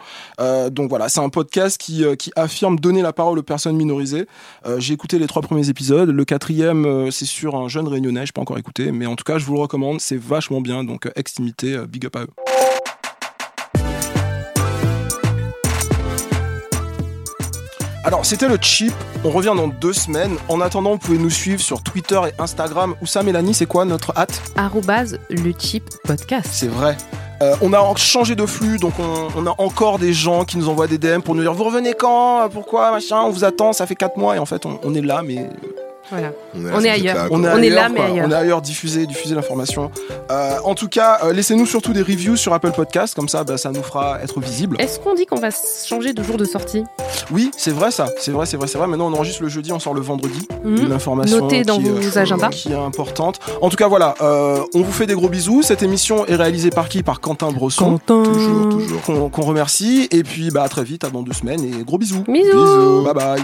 Donc 0.71 0.89
voilà, 0.89 1.09
c'est 1.09 1.21
un 1.21 1.29
podcast 1.29 1.62
qui 1.69 2.03
euh, 2.03 2.15
qui 2.15 2.31
affirme 2.35 2.79
donner 2.79 3.01
la 3.01 3.13
parole 3.13 3.39
aux 3.39 3.43
personnes 3.43 3.75
minorisées. 3.75 4.27
Euh, 4.65 4.79
J'ai 4.79 4.93
écouté 4.93 5.19
les 5.19 5.27
trois 5.27 5.41
premiers 5.41 5.69
épisodes. 5.69 6.09
Le 6.09 6.25
quatrième, 6.25 6.85
euh, 6.85 7.11
c'est 7.11 7.25
sur 7.25 7.55
un 7.55 7.67
jeune 7.67 7.87
réunionnais. 7.87 8.25
Je 8.25 8.33
pas 8.33 8.41
encore 8.41 8.57
écouté, 8.57 8.91
mais 8.91 9.05
en 9.05 9.15
tout 9.15 9.23
cas, 9.23 9.37
je 9.37 9.45
vous 9.45 9.53
le 9.53 9.59
recommande. 9.59 10.01
C'est 10.01 10.19
vachement 10.19 10.61
bien. 10.61 10.83
Donc, 10.83 11.09
extimité, 11.15 11.77
big 11.87 12.05
up 12.05 12.15
à 12.15 12.21
eux. 12.23 12.29
Alors, 18.05 18.25
c'était 18.25 18.49
le 18.49 18.57
chip. 18.61 18.93
On 19.23 19.29
revient 19.29 19.53
dans 19.55 19.69
deux 19.69 19.93
semaines. 19.93 20.35
En 20.49 20.59
attendant, 20.59 20.91
vous 20.91 20.97
pouvez 20.97 21.17
nous 21.17 21.29
suivre 21.29 21.61
sur 21.61 21.81
Twitter 21.81 22.19
et 22.27 22.41
Instagram. 22.41 22.95
Où 23.01 23.05
ça, 23.05 23.23
Mélanie, 23.23 23.53
c'est 23.53 23.65
quoi 23.65 23.85
notre 23.85 24.11
hâte? 24.17 24.41
Arrobase 24.57 25.19
le 25.29 25.53
chip 25.57 25.89
podcast. 26.03 26.49
C'est 26.51 26.67
vrai. 26.67 26.97
Euh, 27.41 27.55
on 27.61 27.73
a 27.73 27.95
changé 27.95 28.35
de 28.35 28.45
flux, 28.45 28.77
donc 28.77 28.93
on, 28.99 29.45
a 29.47 29.55
encore 29.57 29.99
des 29.99 30.13
gens 30.13 30.45
qui 30.45 30.57
nous 30.57 30.69
envoient 30.69 30.87
des 30.87 30.97
DM 30.97 31.21
pour 31.21 31.35
nous 31.35 31.41
dire 31.41 31.53
Vous 31.53 31.63
revenez 31.63 31.93
quand? 31.93 32.47
Pourquoi? 32.51 32.91
Machin, 32.91 33.21
on 33.21 33.31
vous 33.31 33.43
attend, 33.43 33.73
ça 33.73 33.85
fait 33.85 33.95
4 33.95 34.17
mois. 34.17 34.35
Et 34.35 34.39
en 34.39 34.45
fait, 34.45 34.65
on 34.65 34.93
est 34.93 35.01
là, 35.01 35.21
mais. 35.23 35.49
Voilà. 36.09 36.31
On 36.55 36.65
est, 36.65 36.71
On 36.73 36.79
est 36.81 36.89
ailleurs. 36.89 37.27
On 37.31 37.43
est, 37.43 37.47
On 37.49 37.57
est 37.57 37.69
là, 37.69 37.89
mais 37.89 38.01
ailleurs. 38.01 38.27
On 38.27 38.31
est 38.31 38.35
ailleurs, 38.35 38.61
diffuser, 38.61 39.05
diffuser 39.05 39.35
l'information. 39.35 39.91
Euh, 40.31 40.57
en 40.63 40.75
tout 40.75 40.87
cas, 40.87 41.19
euh, 41.23 41.33
laissez-nous 41.33 41.65
surtout 41.65 41.93
des 41.93 42.01
reviews 42.01 42.35
sur 42.35 42.53
Apple 42.53 42.71
Podcast, 42.71 43.15
comme 43.15 43.29
ça, 43.29 43.43
bah, 43.43 43.57
ça 43.57 43.71
nous 43.71 43.83
fera 43.83 44.21
être 44.21 44.39
visible. 44.39 44.75
Est-ce 44.79 44.99
qu'on 44.99 45.13
dit 45.15 45.25
qu'on 45.25 45.39
va 45.39 45.49
changer 45.87 46.13
de 46.13 46.21
jour 46.23 46.37
de 46.37 46.45
sortie? 46.45 46.83
Oui, 47.31 47.51
c'est 47.57 47.71
vrai 47.71 47.91
ça, 47.91 48.07
c'est 48.19 48.31
vrai, 48.31 48.45
c'est 48.45 48.57
vrai, 48.57 48.67
c'est 48.67 48.77
vrai. 48.77 48.87
Maintenant, 48.87 49.07
on 49.07 49.13
enregistre 49.13 49.43
le 49.43 49.49
jeudi, 49.49 49.71
on 49.71 49.79
sort 49.79 49.93
le 49.93 50.01
vendredi. 50.01 50.47
Mhm. 50.63 50.85
Une 50.85 50.91
information 50.91 51.39
Notez 51.39 51.63
dans 51.63 51.79
qui, 51.79 51.87
euh, 51.87 51.93
vos 51.93 52.17
agendas. 52.17 52.49
qui 52.49 52.71
est 52.71 52.75
importante. 52.75 53.39
En 53.61 53.69
tout 53.69 53.77
cas, 53.77 53.87
voilà, 53.87 54.15
euh, 54.21 54.59
on 54.73 54.81
vous 54.81 54.91
fait 54.91 55.05
des 55.05 55.15
gros 55.15 55.29
bisous. 55.29 55.61
Cette 55.61 55.83
émission 55.83 56.25
est 56.25 56.35
réalisée 56.35 56.69
par 56.69 56.89
qui? 56.89 57.03
Par 57.03 57.21
Quentin 57.21 57.51
Bresson. 57.51 57.99
Toujours, 58.05 58.69
toujours. 58.69 59.01
Qu'on 59.01 59.29
qu'on 59.29 59.41
remercie. 59.43 60.07
Et 60.11 60.23
puis, 60.23 60.51
bah, 60.51 60.63
à 60.63 60.69
très 60.69 60.83
vite, 60.83 61.03
à 61.03 61.09
dans 61.09 61.21
deux 61.21 61.33
semaines. 61.33 61.63
Et 61.63 61.83
gros 61.83 61.97
bisous. 61.97 62.23
Bisous. 62.27 63.03
Bye 63.03 63.13
bye. 63.13 63.43